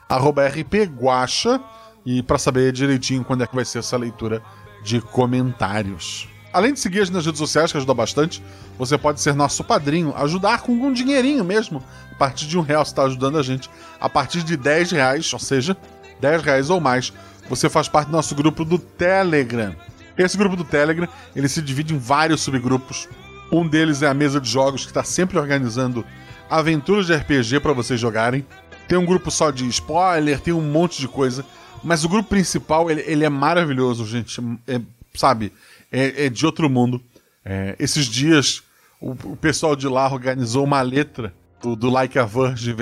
arroba 0.09 0.47
rpguacha, 0.47 1.61
e 2.07 2.23
para 2.23 2.39
saber 2.39 2.70
direitinho 2.70 3.24
quando 3.24 3.43
é 3.43 3.48
que 3.48 3.55
vai 3.57 3.65
ser 3.65 3.81
essa 3.81 3.97
leitura 3.97 4.40
de 4.85 5.01
comentários. 5.01 6.28
Além 6.53 6.73
de 6.73 6.78
seguir 6.78 7.01
a 7.01 7.05
gente 7.05 7.15
nas 7.15 7.27
redes 7.27 7.40
sociais, 7.40 7.73
que 7.73 7.78
ajuda 7.78 7.94
bastante, 7.94 8.40
você 8.78 8.97
pode 8.97 9.20
ser 9.20 9.35
nosso 9.35 9.65
padrinho, 9.65 10.15
ajudar 10.16 10.62
com 10.62 10.73
um 10.73 10.93
dinheirinho 10.93 11.44
mesmo. 11.44 11.82
A 12.12 12.15
partir 12.15 12.47
de 12.47 12.57
um 12.57 12.62
real 12.62 12.85
você 12.85 12.93
está 12.93 13.03
ajudando 13.03 13.39
a 13.39 13.43
gente. 13.43 13.69
A 14.01 14.09
partir 14.09 14.44
de 14.44 14.57
10 14.57 14.93
reais, 14.93 15.32
ou 15.32 15.40
seja, 15.40 15.77
10 16.20 16.43
reais 16.43 16.70
ou 16.70 16.81
mais, 16.81 17.12
você 17.48 17.68
faz 17.68 17.89
parte 17.89 18.09
do 18.09 18.12
nosso 18.12 18.35
grupo 18.35 18.64
do 18.64 18.78
Telegram. 18.78 19.74
Esse 20.16 20.36
grupo 20.36 20.56
do 20.56 20.64
Telegram, 20.64 21.09
ele 21.35 21.48
se 21.48 21.60
divide 21.60 21.94
em 21.94 21.98
vários 21.98 22.40
subgrupos. 22.40 23.09
Um 23.52 23.66
deles 23.66 24.02
é 24.02 24.09
a 24.09 24.14
mesa 24.14 24.40
de 24.40 24.48
jogos 24.48 24.82
que 24.82 24.90
está 24.90 25.05
sempre 25.05 25.39
organizando 25.39 26.05
aventuras 26.48 27.06
de 27.06 27.14
RPG 27.14 27.60
para 27.60 27.73
vocês 27.73 28.01
jogarem. 28.01 28.44
Tem 28.89 28.97
um 28.97 29.05
grupo 29.05 29.31
só 29.31 29.51
de 29.51 29.66
spoiler, 29.68 30.40
tem 30.40 30.55
um 30.55 30.60
monte 30.60 31.01
de 31.01 31.09
coisa. 31.09 31.44
Mas 31.82 32.05
o 32.05 32.09
grupo 32.09 32.28
principal, 32.28 32.90
ele, 32.90 33.02
ele 33.06 33.24
é 33.24 33.28
maravilhoso, 33.28 34.06
gente. 34.06 34.40
É, 34.66 34.81
sabe? 35.14 35.52
É, 35.90 36.27
é, 36.27 36.28
de 36.28 36.47
outro 36.47 36.68
mundo. 36.70 37.01
É, 37.44 37.77
esses 37.78 38.06
dias, 38.06 38.62
o, 39.01 39.10
o, 39.10 39.36
pessoal 39.36 39.77
de 39.77 39.86
lá 39.86 40.10
organizou 40.12 40.64
uma 40.64 40.82
letra 40.82 41.32
do, 41.60 41.77
do 41.77 41.90
Like 41.90 42.18
a 42.18 42.24
Verge 42.24 42.73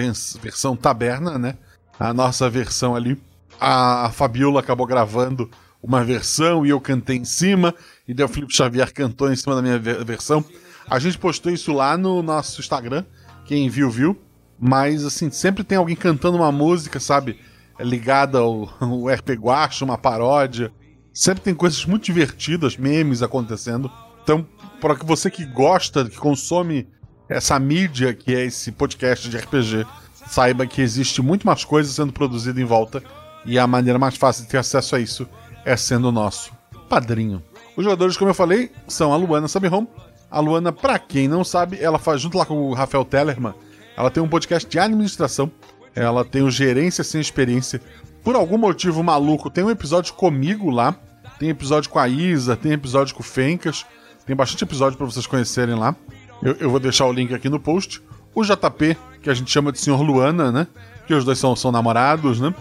versão 0.40 0.76
taberna, 0.76 1.38
né? 1.38 1.56
A 1.98 2.14
nossa 2.14 2.48
versão 2.48 2.94
ali. 2.94 3.20
A, 3.60 4.10
Fabiola 4.12 4.60
acabou 4.60 4.86
gravando 4.86 5.50
uma 5.82 6.02
versão 6.02 6.64
e 6.64 6.70
eu 6.70 6.80
cantei 6.80 7.16
em 7.16 7.24
cima, 7.24 7.74
e 8.08 8.14
daí 8.14 8.24
o 8.24 8.28
Felipe 8.28 8.54
Xavier 8.54 8.92
cantou 8.92 9.30
em 9.30 9.36
cima 9.36 9.54
da 9.54 9.62
minha 9.62 9.78
versão. 9.78 10.44
A 10.88 10.98
gente 10.98 11.18
postou 11.18 11.52
isso 11.52 11.72
lá 11.72 11.96
no 11.96 12.22
nosso 12.22 12.60
Instagram, 12.60 13.04
quem 13.44 13.68
viu, 13.68 13.90
viu. 13.90 14.18
Mas, 14.58 15.04
assim, 15.04 15.30
sempre 15.30 15.64
tem 15.64 15.76
alguém 15.76 15.96
cantando 15.96 16.36
uma 16.36 16.52
música, 16.52 17.00
sabe? 17.00 17.38
Ligada 17.78 18.38
ao, 18.38 18.72
ao 18.80 19.08
RP 19.08 19.30
Guacha, 19.30 19.84
uma 19.84 19.98
paródia. 19.98 20.72
Sempre 21.12 21.42
tem 21.42 21.54
coisas 21.54 21.84
muito 21.84 22.04
divertidas, 22.04 22.76
memes 22.76 23.22
acontecendo. 23.22 23.90
Então, 24.22 24.46
para 24.80 24.96
que 24.96 25.04
você 25.04 25.30
que 25.30 25.44
gosta, 25.44 26.04
que 26.08 26.16
consome 26.16 26.86
essa 27.28 27.58
mídia 27.58 28.14
que 28.14 28.34
é 28.34 28.44
esse 28.44 28.72
podcast 28.72 29.28
de 29.28 29.36
RPG, 29.36 29.86
saiba 30.26 30.66
que 30.66 30.80
existe 30.80 31.22
muito 31.22 31.46
mais 31.46 31.64
coisas 31.64 31.94
sendo 31.94 32.12
produzida 32.12 32.60
em 32.60 32.64
volta. 32.64 33.02
E 33.44 33.58
a 33.58 33.66
maneira 33.66 33.98
mais 33.98 34.16
fácil 34.16 34.44
de 34.44 34.50
ter 34.50 34.58
acesso 34.58 34.96
a 34.96 35.00
isso 35.00 35.28
é 35.64 35.76
sendo 35.76 36.10
nosso 36.10 36.52
padrinho. 36.88 37.42
Os 37.76 37.84
jogadores, 37.84 38.16
como 38.16 38.30
eu 38.30 38.34
falei, 38.34 38.70
são 38.86 39.12
a 39.12 39.16
Luana 39.16 39.48
Sabihom. 39.48 39.86
A 40.30 40.40
Luana, 40.40 40.72
pra 40.72 40.98
quem 40.98 41.28
não 41.28 41.44
sabe, 41.44 41.78
ela 41.80 41.98
faz 41.98 42.20
junto 42.20 42.38
lá 42.38 42.46
com 42.46 42.54
o 42.54 42.74
Rafael 42.74 43.04
Tellerman, 43.04 43.54
ela 43.96 44.10
tem 44.10 44.22
um 44.22 44.28
podcast 44.28 44.68
de 44.68 44.78
administração. 44.78 45.50
Ela 45.94 46.24
tem 46.24 46.42
o 46.42 46.50
Gerência 46.50 47.04
Sem 47.04 47.20
Experiência. 47.20 47.80
Por 48.22 48.34
algum 48.34 48.58
motivo 48.58 49.02
maluco, 49.02 49.50
tem 49.50 49.62
um 49.62 49.70
episódio 49.70 50.14
comigo 50.14 50.70
lá. 50.70 50.96
Tem 51.38 51.48
episódio 51.48 51.90
com 51.90 51.98
a 51.98 52.08
Isa, 52.08 52.56
tem 52.56 52.72
episódio 52.72 53.14
com 53.14 53.20
o 53.20 53.24
Fencas. 53.24 53.86
Tem 54.26 54.34
bastante 54.34 54.64
episódio 54.64 54.96
para 54.96 55.06
vocês 55.06 55.26
conhecerem 55.26 55.74
lá. 55.74 55.94
Eu, 56.42 56.56
eu, 56.58 56.70
vou 56.70 56.80
deixar 56.80 57.06
o 57.06 57.12
link 57.12 57.32
aqui 57.32 57.48
no 57.48 57.60
post. 57.60 58.02
O 58.34 58.42
JP, 58.42 58.96
que 59.22 59.30
a 59.30 59.34
gente 59.34 59.50
chama 59.50 59.70
de 59.70 59.78
Senhor 59.78 60.00
Luana, 60.00 60.50
né? 60.50 60.66
Que 61.06 61.14
os 61.14 61.24
dois 61.24 61.38
são, 61.38 61.54
são 61.54 61.70
namorados, 61.70 62.40
né? 62.40 62.52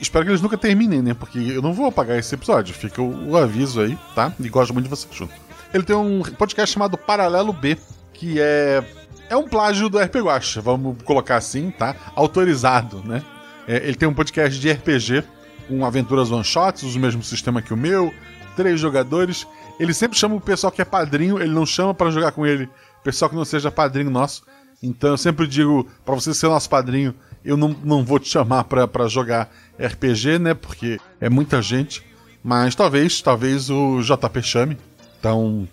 Espero 0.00 0.24
que 0.24 0.30
eles 0.30 0.40
nunca 0.40 0.56
terminem, 0.56 1.02
né? 1.02 1.14
Porque 1.14 1.38
eu 1.38 1.62
não 1.62 1.72
vou 1.72 1.86
apagar 1.86 2.18
esse 2.18 2.34
episódio. 2.34 2.74
Fica 2.74 3.02
o, 3.02 3.30
o 3.30 3.36
aviso 3.36 3.80
aí, 3.80 3.98
tá? 4.14 4.32
E 4.38 4.48
gosto 4.48 4.72
muito 4.72 4.84
de 4.84 4.90
vocês 4.90 5.12
junto. 5.14 5.32
Ele 5.74 5.82
tem 5.82 5.96
um 5.96 6.22
podcast 6.22 6.72
chamado 6.72 6.96
Paralelo 6.96 7.52
B, 7.52 7.76
que 8.12 8.40
é. 8.40 8.84
É 9.28 9.36
um 9.36 9.48
plágio 9.48 9.88
do 9.88 9.98
RPG 9.98 10.20
Guacha, 10.20 10.60
vamos 10.60 11.02
colocar 11.04 11.36
assim, 11.36 11.70
tá? 11.70 11.96
Autorizado, 12.14 13.02
né? 13.02 13.22
É, 13.66 13.76
ele 13.76 13.94
tem 13.94 14.06
um 14.06 14.12
podcast 14.12 14.60
de 14.60 14.70
RPG 14.70 15.24
com 15.66 15.86
aventuras 15.86 16.30
one-shots, 16.30 16.94
o 16.94 17.00
mesmo 17.00 17.22
sistema 17.22 17.62
que 17.62 17.72
o 17.72 17.76
meu, 17.76 18.12
três 18.54 18.78
jogadores. 18.78 19.46
Ele 19.80 19.94
sempre 19.94 20.18
chama 20.18 20.34
o 20.34 20.40
pessoal 20.40 20.70
que 20.70 20.82
é 20.82 20.84
padrinho, 20.84 21.40
ele 21.40 21.52
não 21.52 21.64
chama 21.64 21.94
para 21.94 22.10
jogar 22.10 22.32
com 22.32 22.46
ele 22.46 22.68
pessoal 23.02 23.28
que 23.28 23.36
não 23.36 23.44
seja 23.44 23.70
padrinho 23.70 24.10
nosso. 24.10 24.42
Então 24.82 25.10
eu 25.10 25.18
sempre 25.18 25.46
digo, 25.46 25.86
para 26.04 26.14
você 26.14 26.34
ser 26.34 26.48
nosso 26.48 26.68
padrinho, 26.68 27.14
eu 27.44 27.56
não, 27.56 27.76
não 27.82 28.04
vou 28.04 28.18
te 28.18 28.28
chamar 28.28 28.64
para 28.64 29.08
jogar 29.08 29.50
RPG, 29.78 30.38
né? 30.38 30.54
Porque 30.54 30.98
é 31.20 31.28
muita 31.28 31.60
gente. 31.62 32.02
Mas 32.42 32.74
talvez, 32.74 33.20
talvez 33.20 33.70
o 33.70 34.00
JP 34.00 34.42
chame. 34.42 34.76
Então. 35.18 35.68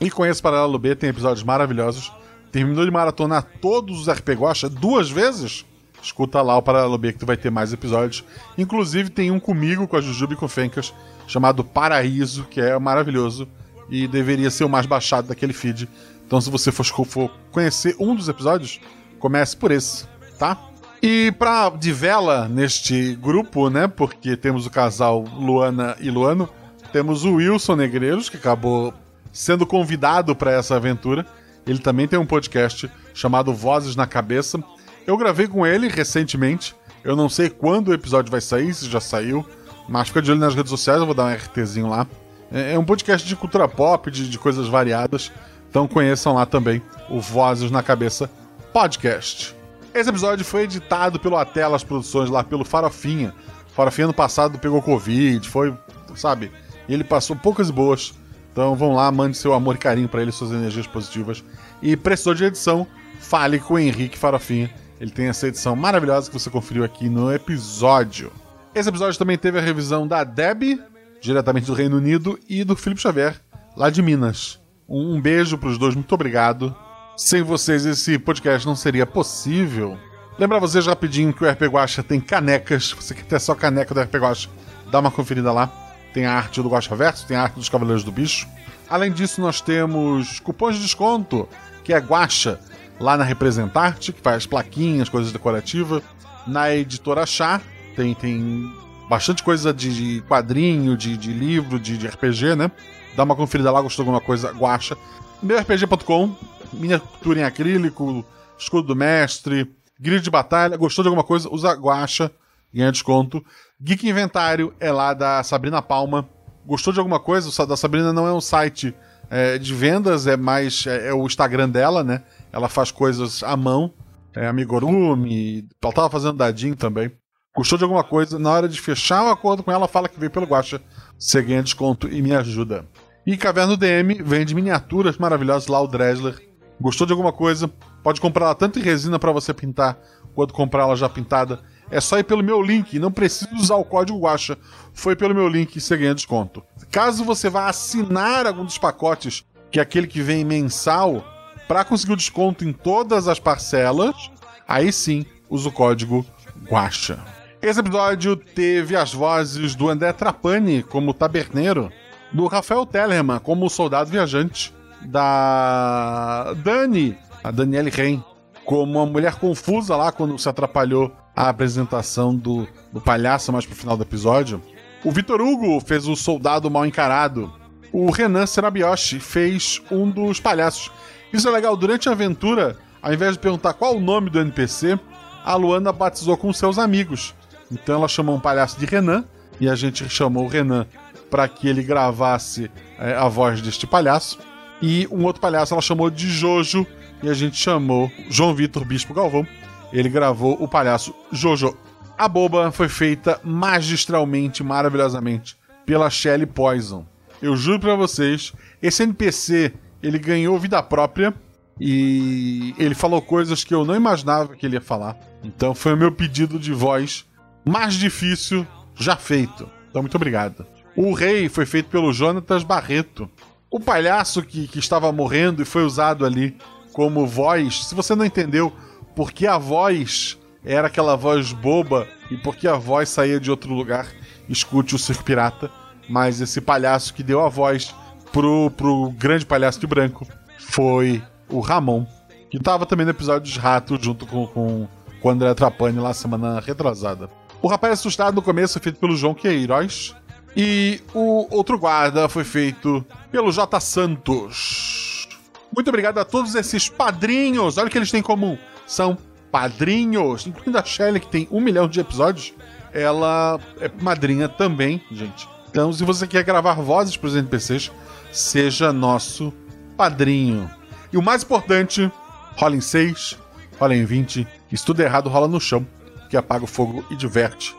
E 0.00 0.10
conheço 0.10 0.42
Paralelo 0.42 0.78
B, 0.78 0.94
tem 0.94 1.10
episódios 1.10 1.42
maravilhosos. 1.42 2.12
Terminou 2.50 2.84
de 2.84 2.90
maratonar 2.90 3.46
todos 3.60 4.00
os 4.00 4.08
RPG 4.08 4.40
Guacha 4.40 4.68
duas 4.68 5.10
vezes? 5.10 5.64
Escuta 6.02 6.40
lá 6.40 6.56
o 6.56 6.62
Paralelo 6.62 6.96
B 6.96 7.12
que 7.12 7.18
tu 7.18 7.26
vai 7.26 7.36
ter 7.36 7.50
mais 7.50 7.72
episódios. 7.72 8.24
Inclusive 8.56 9.10
tem 9.10 9.30
um 9.30 9.38
comigo, 9.38 9.86
com 9.86 9.96
a 9.96 10.00
Jujuba 10.00 10.32
e 10.32 10.36
com 10.36 10.46
o 10.46 10.48
Fencas, 10.48 10.94
chamado 11.26 11.62
Paraíso, 11.62 12.44
que 12.44 12.60
é 12.60 12.78
maravilhoso 12.78 13.46
e 13.90 14.08
deveria 14.08 14.50
ser 14.50 14.64
o 14.64 14.68
mais 14.68 14.86
baixado 14.86 15.28
daquele 15.28 15.52
feed. 15.52 15.88
Então 16.26 16.40
se 16.40 16.48
você 16.48 16.72
for, 16.72 16.84
for 16.84 17.30
conhecer 17.52 17.94
um 17.98 18.14
dos 18.14 18.28
episódios, 18.28 18.80
Comece 19.20 19.54
por 19.54 19.70
esse, 19.70 20.06
tá? 20.38 20.58
E 21.02 21.32
pra 21.32 21.70
de 21.70 21.92
vela 21.92 22.46
neste 22.46 23.14
grupo, 23.14 23.70
né? 23.70 23.88
Porque 23.88 24.36
temos 24.36 24.66
o 24.66 24.70
casal 24.70 25.24
Luana 25.34 25.96
e 25.98 26.10
Luano, 26.10 26.48
temos 26.92 27.24
o 27.24 27.34
Wilson 27.34 27.76
Negreiros, 27.76 28.28
que 28.28 28.36
acabou 28.36 28.92
sendo 29.32 29.64
convidado 29.64 30.36
para 30.36 30.52
essa 30.52 30.76
aventura. 30.76 31.24
Ele 31.66 31.78
também 31.78 32.06
tem 32.06 32.18
um 32.18 32.26
podcast 32.26 32.90
chamado 33.14 33.54
Vozes 33.54 33.96
na 33.96 34.06
Cabeça. 34.06 34.62
Eu 35.06 35.16
gravei 35.16 35.48
com 35.48 35.66
ele 35.66 35.88
recentemente. 35.88 36.74
Eu 37.02 37.16
não 37.16 37.28
sei 37.28 37.48
quando 37.48 37.88
o 37.88 37.94
episódio 37.94 38.30
vai 38.30 38.40
sair, 38.40 38.74
se 38.74 38.88
já 38.88 39.00
saiu, 39.00 39.46
mas 39.88 40.08
fica 40.08 40.20
de 40.20 40.30
olho 40.30 40.40
nas 40.40 40.54
redes 40.54 40.70
sociais, 40.70 41.00
eu 41.00 41.06
vou 41.06 41.14
dar 41.14 41.24
um 41.24 41.34
RTzinho 41.34 41.88
lá. 41.88 42.06
É 42.52 42.74
é 42.74 42.78
um 42.78 42.84
podcast 42.84 43.26
de 43.26 43.36
cultura 43.36 43.66
pop, 43.66 44.10
de, 44.10 44.28
de 44.28 44.38
coisas 44.38 44.68
variadas. 44.68 45.32
Então 45.70 45.88
conheçam 45.88 46.34
lá 46.34 46.44
também 46.44 46.82
o 47.08 47.20
Vozes 47.20 47.70
na 47.70 47.82
Cabeça 47.82 48.30
Podcast. 48.72 49.59
Esse 49.92 50.08
episódio 50.08 50.44
foi 50.44 50.62
editado 50.62 51.18
pelo 51.18 51.36
Atelas 51.36 51.82
Produções, 51.82 52.30
lá 52.30 52.44
pelo 52.44 52.64
Farofinha. 52.64 53.34
Farofinha 53.74 54.06
no 54.06 54.14
passado 54.14 54.58
pegou 54.58 54.80
Covid, 54.80 55.48
foi, 55.48 55.76
sabe? 56.14 56.52
Ele 56.88 57.02
passou 57.02 57.34
poucas 57.34 57.70
boas. 57.70 58.14
Então 58.52 58.74
vão 58.76 58.94
lá, 58.94 59.10
mande 59.10 59.36
seu 59.36 59.52
amor 59.52 59.74
e 59.74 59.78
carinho 59.78 60.08
para 60.08 60.22
ele, 60.22 60.30
suas 60.30 60.52
energias 60.52 60.86
positivas. 60.86 61.42
E 61.82 61.96
precisou 61.96 62.34
de 62.34 62.44
edição, 62.44 62.86
fale 63.20 63.58
com 63.58 63.74
o 63.74 63.78
Henrique 63.78 64.18
Farofinha. 64.18 64.72
Ele 65.00 65.10
tem 65.10 65.26
essa 65.26 65.48
edição 65.48 65.74
maravilhosa 65.74 66.30
que 66.30 66.38
você 66.38 66.50
conferiu 66.50 66.84
aqui 66.84 67.08
no 67.08 67.32
episódio. 67.32 68.30
Esse 68.74 68.88
episódio 68.88 69.18
também 69.18 69.38
teve 69.38 69.58
a 69.58 69.62
revisão 69.62 70.06
da 70.06 70.22
Deb, 70.22 70.78
diretamente 71.20 71.66
do 71.66 71.74
Reino 71.74 71.96
Unido, 71.96 72.38
e 72.48 72.62
do 72.62 72.76
Felipe 72.76 73.00
Xavier, 73.00 73.40
lá 73.76 73.90
de 73.90 74.02
Minas. 74.02 74.60
Um, 74.88 75.20
beijo 75.20 75.58
pros 75.58 75.78
dois, 75.78 75.94
muito 75.94 76.14
obrigado. 76.14 76.74
Sem 77.22 77.42
vocês, 77.42 77.84
esse 77.84 78.18
podcast 78.18 78.66
não 78.66 78.74
seria 78.74 79.04
possível. 79.04 79.98
Lembrar 80.38 80.58
vocês 80.58 80.86
rapidinho 80.86 81.34
que 81.34 81.44
o 81.44 81.50
RP 81.50 81.64
Guacha 81.64 82.02
tem 82.02 82.18
canecas. 82.18 82.92
Você 82.92 83.14
quer 83.14 83.24
ter 83.24 83.38
só 83.38 83.54
caneca 83.54 83.92
do 83.92 84.00
RP 84.00 84.14
Guacha, 84.14 84.48
dá 84.90 85.00
uma 85.00 85.10
conferida 85.10 85.52
lá. 85.52 85.70
Tem 86.14 86.24
a 86.24 86.32
arte 86.32 86.62
do 86.62 86.70
Guacha 86.70 86.96
Verso, 86.96 87.26
tem 87.26 87.36
a 87.36 87.42
arte 87.42 87.56
dos 87.56 87.68
Cavaleiros 87.68 88.02
do 88.02 88.10
Bicho. 88.10 88.48
Além 88.88 89.12
disso, 89.12 89.38
nós 89.42 89.60
temos 89.60 90.40
cupons 90.40 90.76
de 90.76 90.80
desconto, 90.80 91.46
que 91.84 91.92
é 91.92 91.98
Guacha, 91.98 92.58
lá 92.98 93.18
na 93.18 93.22
Representarte, 93.22 94.14
que 94.14 94.20
faz 94.22 94.46
plaquinhas, 94.46 95.10
coisas 95.10 95.30
decorativas. 95.30 96.02
Na 96.46 96.74
Editora 96.74 97.26
Chá, 97.26 97.60
tem, 97.96 98.14
tem 98.14 98.64
bastante 99.10 99.42
coisa 99.42 99.74
de, 99.74 99.94
de 99.94 100.22
quadrinho, 100.22 100.96
de, 100.96 101.18
de 101.18 101.34
livro, 101.34 101.78
de, 101.78 101.98
de 101.98 102.06
RPG, 102.06 102.56
né? 102.56 102.70
Dá 103.14 103.24
uma 103.24 103.36
conferida 103.36 103.70
lá, 103.70 103.82
gostou 103.82 104.06
de 104.06 104.08
alguma 104.08 104.24
coisa, 104.24 104.50
Guacha. 104.52 104.96
MeuRPG.com, 105.42 106.34
miniatura 106.72 107.40
em 107.40 107.44
acrílico, 107.44 108.24
escudo 108.58 108.88
do 108.88 108.96
mestre, 108.96 109.70
grid 109.98 110.22
de 110.22 110.30
batalha. 110.30 110.76
Gostou 110.76 111.02
de 111.02 111.08
alguma 111.08 111.24
coisa? 111.24 111.48
Usa 111.50 111.72
Guacha, 111.72 112.30
ganha 112.72 112.92
desconto. 112.92 113.44
Geek 113.80 114.08
Inventário 114.08 114.74
é 114.78 114.92
lá 114.92 115.14
da 115.14 115.42
Sabrina 115.42 115.80
Palma. 115.80 116.28
Gostou 116.66 116.92
de 116.92 116.98
alguma 116.98 117.18
coisa? 117.18 117.48
O 117.48 117.66
da 117.66 117.76
Sabrina 117.76 118.12
não 118.12 118.26
é 118.26 118.32
um 118.32 118.40
site 118.40 118.94
é, 119.30 119.56
de 119.58 119.74
vendas, 119.74 120.26
é 120.26 120.36
mais 120.36 120.86
é, 120.86 121.08
é, 121.08 121.14
o 121.14 121.24
Instagram 121.24 121.68
dela, 121.68 122.04
né? 122.04 122.22
Ela 122.52 122.68
faz 122.68 122.90
coisas 122.90 123.42
à 123.42 123.56
mão. 123.56 123.92
É 124.34 124.46
amigurumi, 124.46 125.66
ela 125.82 125.92
tava 125.92 126.10
fazendo 126.10 126.36
dadinho 126.36 126.76
também. 126.76 127.10
Gostou 127.56 127.76
de 127.76 127.82
alguma 127.82 128.04
coisa? 128.04 128.38
Na 128.38 128.50
hora 128.50 128.68
de 128.68 128.80
fechar 128.80 129.24
o 129.24 129.30
acordo 129.30 129.62
com 129.62 129.72
ela, 129.72 129.88
fala 129.88 130.08
que 130.08 130.18
veio 130.18 130.30
pelo 130.30 130.46
Guacha. 130.46 130.80
Você 131.18 131.42
ganha 131.42 131.62
desconto 131.62 132.06
e 132.08 132.22
me 132.22 132.32
ajuda. 132.32 132.86
E 133.26 133.36
Caverna 133.36 133.76
DM 133.76 134.22
vende 134.22 134.54
miniaturas 134.54 135.18
maravilhosas 135.18 135.68
lá, 135.68 135.80
o 135.80 135.86
Dresler. 135.86 136.49
Gostou 136.80 137.06
de 137.06 137.12
alguma 137.12 137.32
coisa? 137.32 137.70
Pode 138.02 138.20
comprar 138.20 138.46
ela 138.46 138.54
tanto 138.54 138.78
em 138.78 138.82
resina 138.82 139.18
para 139.18 139.32
você 139.32 139.52
pintar, 139.52 139.98
quanto 140.34 140.54
comprar 140.54 140.84
ela 140.84 140.96
já 140.96 141.08
pintada. 141.08 141.60
É 141.90 142.00
só 142.00 142.18
ir 142.18 142.24
pelo 142.24 142.42
meu 142.42 142.62
link, 142.62 142.98
não 142.98 143.12
precisa 143.12 143.54
usar 143.54 143.74
o 143.74 143.84
código 143.84 144.20
Guacha. 144.20 144.56
Foi 144.94 145.14
pelo 145.14 145.34
meu 145.34 145.48
link 145.48 145.76
e 145.76 145.80
você 145.80 145.96
ganha 145.96 146.14
desconto. 146.14 146.62
Caso 146.90 147.24
você 147.24 147.50
vá 147.50 147.68
assinar 147.68 148.46
algum 148.46 148.64
dos 148.64 148.78
pacotes, 148.78 149.44
que 149.70 149.78
é 149.78 149.82
aquele 149.82 150.06
que 150.06 150.22
vem 150.22 150.44
mensal, 150.44 151.24
para 151.68 151.84
conseguir 151.84 152.14
o 152.14 152.16
desconto 152.16 152.64
em 152.64 152.72
todas 152.72 153.28
as 153.28 153.38
parcelas, 153.38 154.30
aí 154.66 154.92
sim 154.92 155.26
usa 155.48 155.68
o 155.68 155.72
código 155.72 156.24
Guacha. 156.68 157.18
Esse 157.60 157.80
episódio 157.80 158.36
teve 158.36 158.96
as 158.96 159.12
vozes 159.12 159.74
do 159.74 159.90
André 159.90 160.12
Trapani 160.14 160.82
como 160.82 161.12
taberneiro, 161.12 161.92
do 162.32 162.46
Rafael 162.46 162.86
Tellerman 162.86 163.38
como 163.38 163.68
soldado 163.68 164.10
viajante, 164.10 164.72
da 165.02 166.52
Dani, 166.54 167.16
a 167.42 167.50
Daniele 167.50 167.90
Rein, 167.90 168.22
como 168.64 168.98
uma 168.98 169.06
mulher 169.06 169.36
confusa 169.36 169.96
lá 169.96 170.12
quando 170.12 170.38
se 170.38 170.48
atrapalhou 170.48 171.12
a 171.34 171.48
apresentação 171.48 172.34
do, 172.34 172.66
do 172.92 173.00
palhaço 173.00 173.52
mais 173.52 173.66
pro 173.66 173.74
final 173.74 173.96
do 173.96 174.02
episódio. 174.02 174.62
O 175.04 175.10
Vitor 175.10 175.40
Hugo 175.40 175.80
fez 175.80 176.06
o 176.06 176.14
soldado 176.14 176.70
mal 176.70 176.84
encarado. 176.84 177.52
O 177.92 178.10
Renan 178.10 178.46
Serabioshi 178.46 179.18
fez 179.18 179.80
um 179.90 180.10
dos 180.10 180.38
palhaços. 180.38 180.90
Isso 181.32 181.48
é 181.48 181.50
legal, 181.50 181.76
durante 181.76 182.08
a 182.08 182.12
aventura, 182.12 182.76
ao 183.00 183.12
invés 183.12 183.32
de 183.32 183.38
perguntar 183.38 183.72
qual 183.72 183.96
o 183.96 184.00
nome 184.00 184.28
do 184.30 184.40
NPC, 184.40 184.98
a 185.44 185.54
Luana 185.54 185.92
batizou 185.92 186.36
com 186.36 186.52
seus 186.52 186.78
amigos. 186.78 187.34
Então 187.72 187.96
ela 187.96 188.08
chamou 188.08 188.36
um 188.36 188.40
palhaço 188.40 188.78
de 188.78 188.84
Renan 188.84 189.24
e 189.58 189.68
a 189.68 189.74
gente 189.74 190.08
chamou 190.08 190.44
o 190.44 190.48
Renan 190.48 190.86
para 191.30 191.48
que 191.48 191.68
ele 191.68 191.82
gravasse 191.82 192.70
é, 192.98 193.14
a 193.14 193.28
voz 193.28 193.62
deste 193.62 193.86
palhaço. 193.86 194.38
E 194.82 195.06
um 195.10 195.24
outro 195.24 195.40
palhaço 195.40 195.74
ela 195.74 195.82
chamou 195.82 196.10
de 196.10 196.28
Jojo 196.28 196.86
e 197.22 197.28
a 197.28 197.34
gente 197.34 197.56
chamou 197.56 198.10
João 198.28 198.54
Vitor 198.54 198.84
Bispo 198.84 199.12
Galvão. 199.12 199.46
Ele 199.92 200.08
gravou 200.08 200.56
o 200.60 200.68
palhaço 200.68 201.14
Jojo. 201.30 201.76
A 202.16 202.28
boba 202.28 202.70
foi 202.70 202.88
feita 202.88 203.40
magistralmente, 203.42 204.62
maravilhosamente 204.62 205.56
pela 205.84 206.08
Shelley 206.08 206.46
Poison. 206.46 207.04
Eu 207.42 207.56
juro 207.56 207.80
para 207.80 207.94
vocês, 207.94 208.52
esse 208.82 209.02
NPC 209.02 209.72
ele 210.02 210.18
ganhou 210.18 210.58
vida 210.58 210.82
própria 210.82 211.34
e 211.80 212.74
ele 212.78 212.94
falou 212.94 213.22
coisas 213.22 213.64
que 213.64 213.74
eu 213.74 213.84
não 213.84 213.96
imaginava 213.96 214.54
que 214.54 214.66
ele 214.66 214.76
ia 214.76 214.80
falar. 214.80 215.16
Então 215.42 215.74
foi 215.74 215.94
o 215.94 215.96
meu 215.96 216.12
pedido 216.12 216.58
de 216.58 216.72
voz 216.72 217.26
mais 217.64 217.94
difícil 217.94 218.66
já 218.94 219.16
feito. 219.16 219.68
Então 219.88 220.02
muito 220.02 220.14
obrigado. 220.14 220.64
O 220.94 221.12
rei 221.12 221.48
foi 221.48 221.64
feito 221.64 221.88
pelo 221.88 222.12
Jonatas 222.12 222.62
Barreto. 222.62 223.30
O 223.70 223.78
palhaço 223.78 224.42
que, 224.42 224.66
que 224.66 224.80
estava 224.80 225.12
morrendo 225.12 225.62
e 225.62 225.64
foi 225.64 225.84
usado 225.84 226.26
ali 226.26 226.56
como 226.92 227.24
voz. 227.24 227.86
Se 227.86 227.94
você 227.94 228.16
não 228.16 228.24
entendeu 228.24 228.72
por 229.14 229.30
que 229.30 229.46
a 229.46 229.56
voz 229.58 230.36
era 230.64 230.88
aquela 230.88 231.16
voz 231.16 231.52
boba 231.52 232.08
e 232.30 232.36
por 232.36 232.56
que 232.56 232.66
a 232.66 232.74
voz 232.74 233.08
saía 233.08 233.38
de 233.38 233.48
outro 233.48 233.72
lugar, 233.72 234.08
escute 234.48 234.96
o 234.96 234.98
Circo 234.98 235.22
Pirata. 235.22 235.70
Mas 236.08 236.40
esse 236.40 236.60
palhaço 236.60 237.14
que 237.14 237.22
deu 237.22 237.40
a 237.40 237.48
voz 237.48 237.94
pro, 238.32 238.70
pro 238.72 239.10
grande 239.10 239.46
palhaço 239.46 239.78
de 239.78 239.86
branco 239.86 240.26
foi 240.58 241.22
o 241.48 241.60
Ramon, 241.60 242.04
que 242.50 242.56
estava 242.56 242.84
também 242.84 243.06
no 243.06 243.12
episódio 243.12 243.42
dos 243.42 243.56
Ratos 243.56 244.04
junto 244.04 244.26
com, 244.26 244.48
com, 244.48 244.88
com 245.20 245.28
o 245.28 245.30
André 245.30 245.54
Trapani 245.54 246.00
lá 246.00 246.12
semana 246.12 246.58
retrasada. 246.58 247.30
O 247.62 247.68
rapaz 247.68 247.92
assustado 247.92 248.34
no 248.34 248.42
começo 248.42 248.72
foi 248.72 248.82
feito 248.82 248.98
pelo 248.98 249.16
João 249.16 249.34
Queiroz. 249.34 250.14
E 250.56 251.00
o 251.14 251.46
outro 251.54 251.78
guarda 251.78 252.28
foi 252.28 252.44
feito 252.44 253.04
pelo 253.30 253.52
J. 253.52 253.80
Santos. 253.80 255.28
Muito 255.74 255.88
obrigado 255.88 256.18
a 256.18 256.24
todos 256.24 256.54
esses 256.54 256.88
padrinhos. 256.88 257.78
Olha 257.78 257.86
o 257.86 257.90
que 257.90 257.98
eles 257.98 258.10
têm 258.10 258.20
em 258.20 258.24
comum. 258.24 258.58
São 258.86 259.16
padrinhos, 259.50 260.46
incluindo 260.46 260.78
a 260.78 260.84
Shelly, 260.84 261.20
que 261.20 261.28
tem 261.28 261.48
um 261.50 261.60
milhão 261.60 261.88
de 261.88 262.00
episódios. 262.00 262.52
Ela 262.92 263.60
é 263.80 263.90
madrinha 264.00 264.48
também, 264.48 265.00
gente. 265.12 265.48
Então, 265.70 265.92
se 265.92 266.02
você 266.02 266.26
quer 266.26 266.42
gravar 266.42 266.74
vozes 266.74 267.16
para 267.16 267.28
os 267.28 267.36
NPCs, 267.36 267.92
seja 268.32 268.92
nosso 268.92 269.52
padrinho. 269.96 270.68
E 271.12 271.16
o 271.16 271.22
mais 271.22 271.44
importante, 271.44 272.10
rola 272.56 272.74
em 272.74 272.80
6, 272.80 273.38
rola 273.78 273.94
em 273.94 274.04
20. 274.04 274.46
Se 274.74 274.84
tudo 274.84 275.00
errado, 275.00 275.28
rola 275.28 275.46
no 275.46 275.60
chão, 275.60 275.86
que 276.28 276.36
apaga 276.36 276.64
o 276.64 276.68
fogo 276.68 277.04
e 277.10 277.16
diverte. 277.16 277.76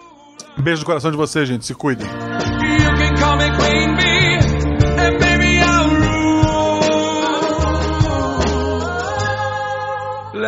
Beijo 0.57 0.81
no 0.81 0.85
coração 0.85 1.11
de 1.11 1.17
vocês, 1.17 1.47
gente. 1.47 1.65
Se 1.65 1.73
cuidem. 1.73 2.07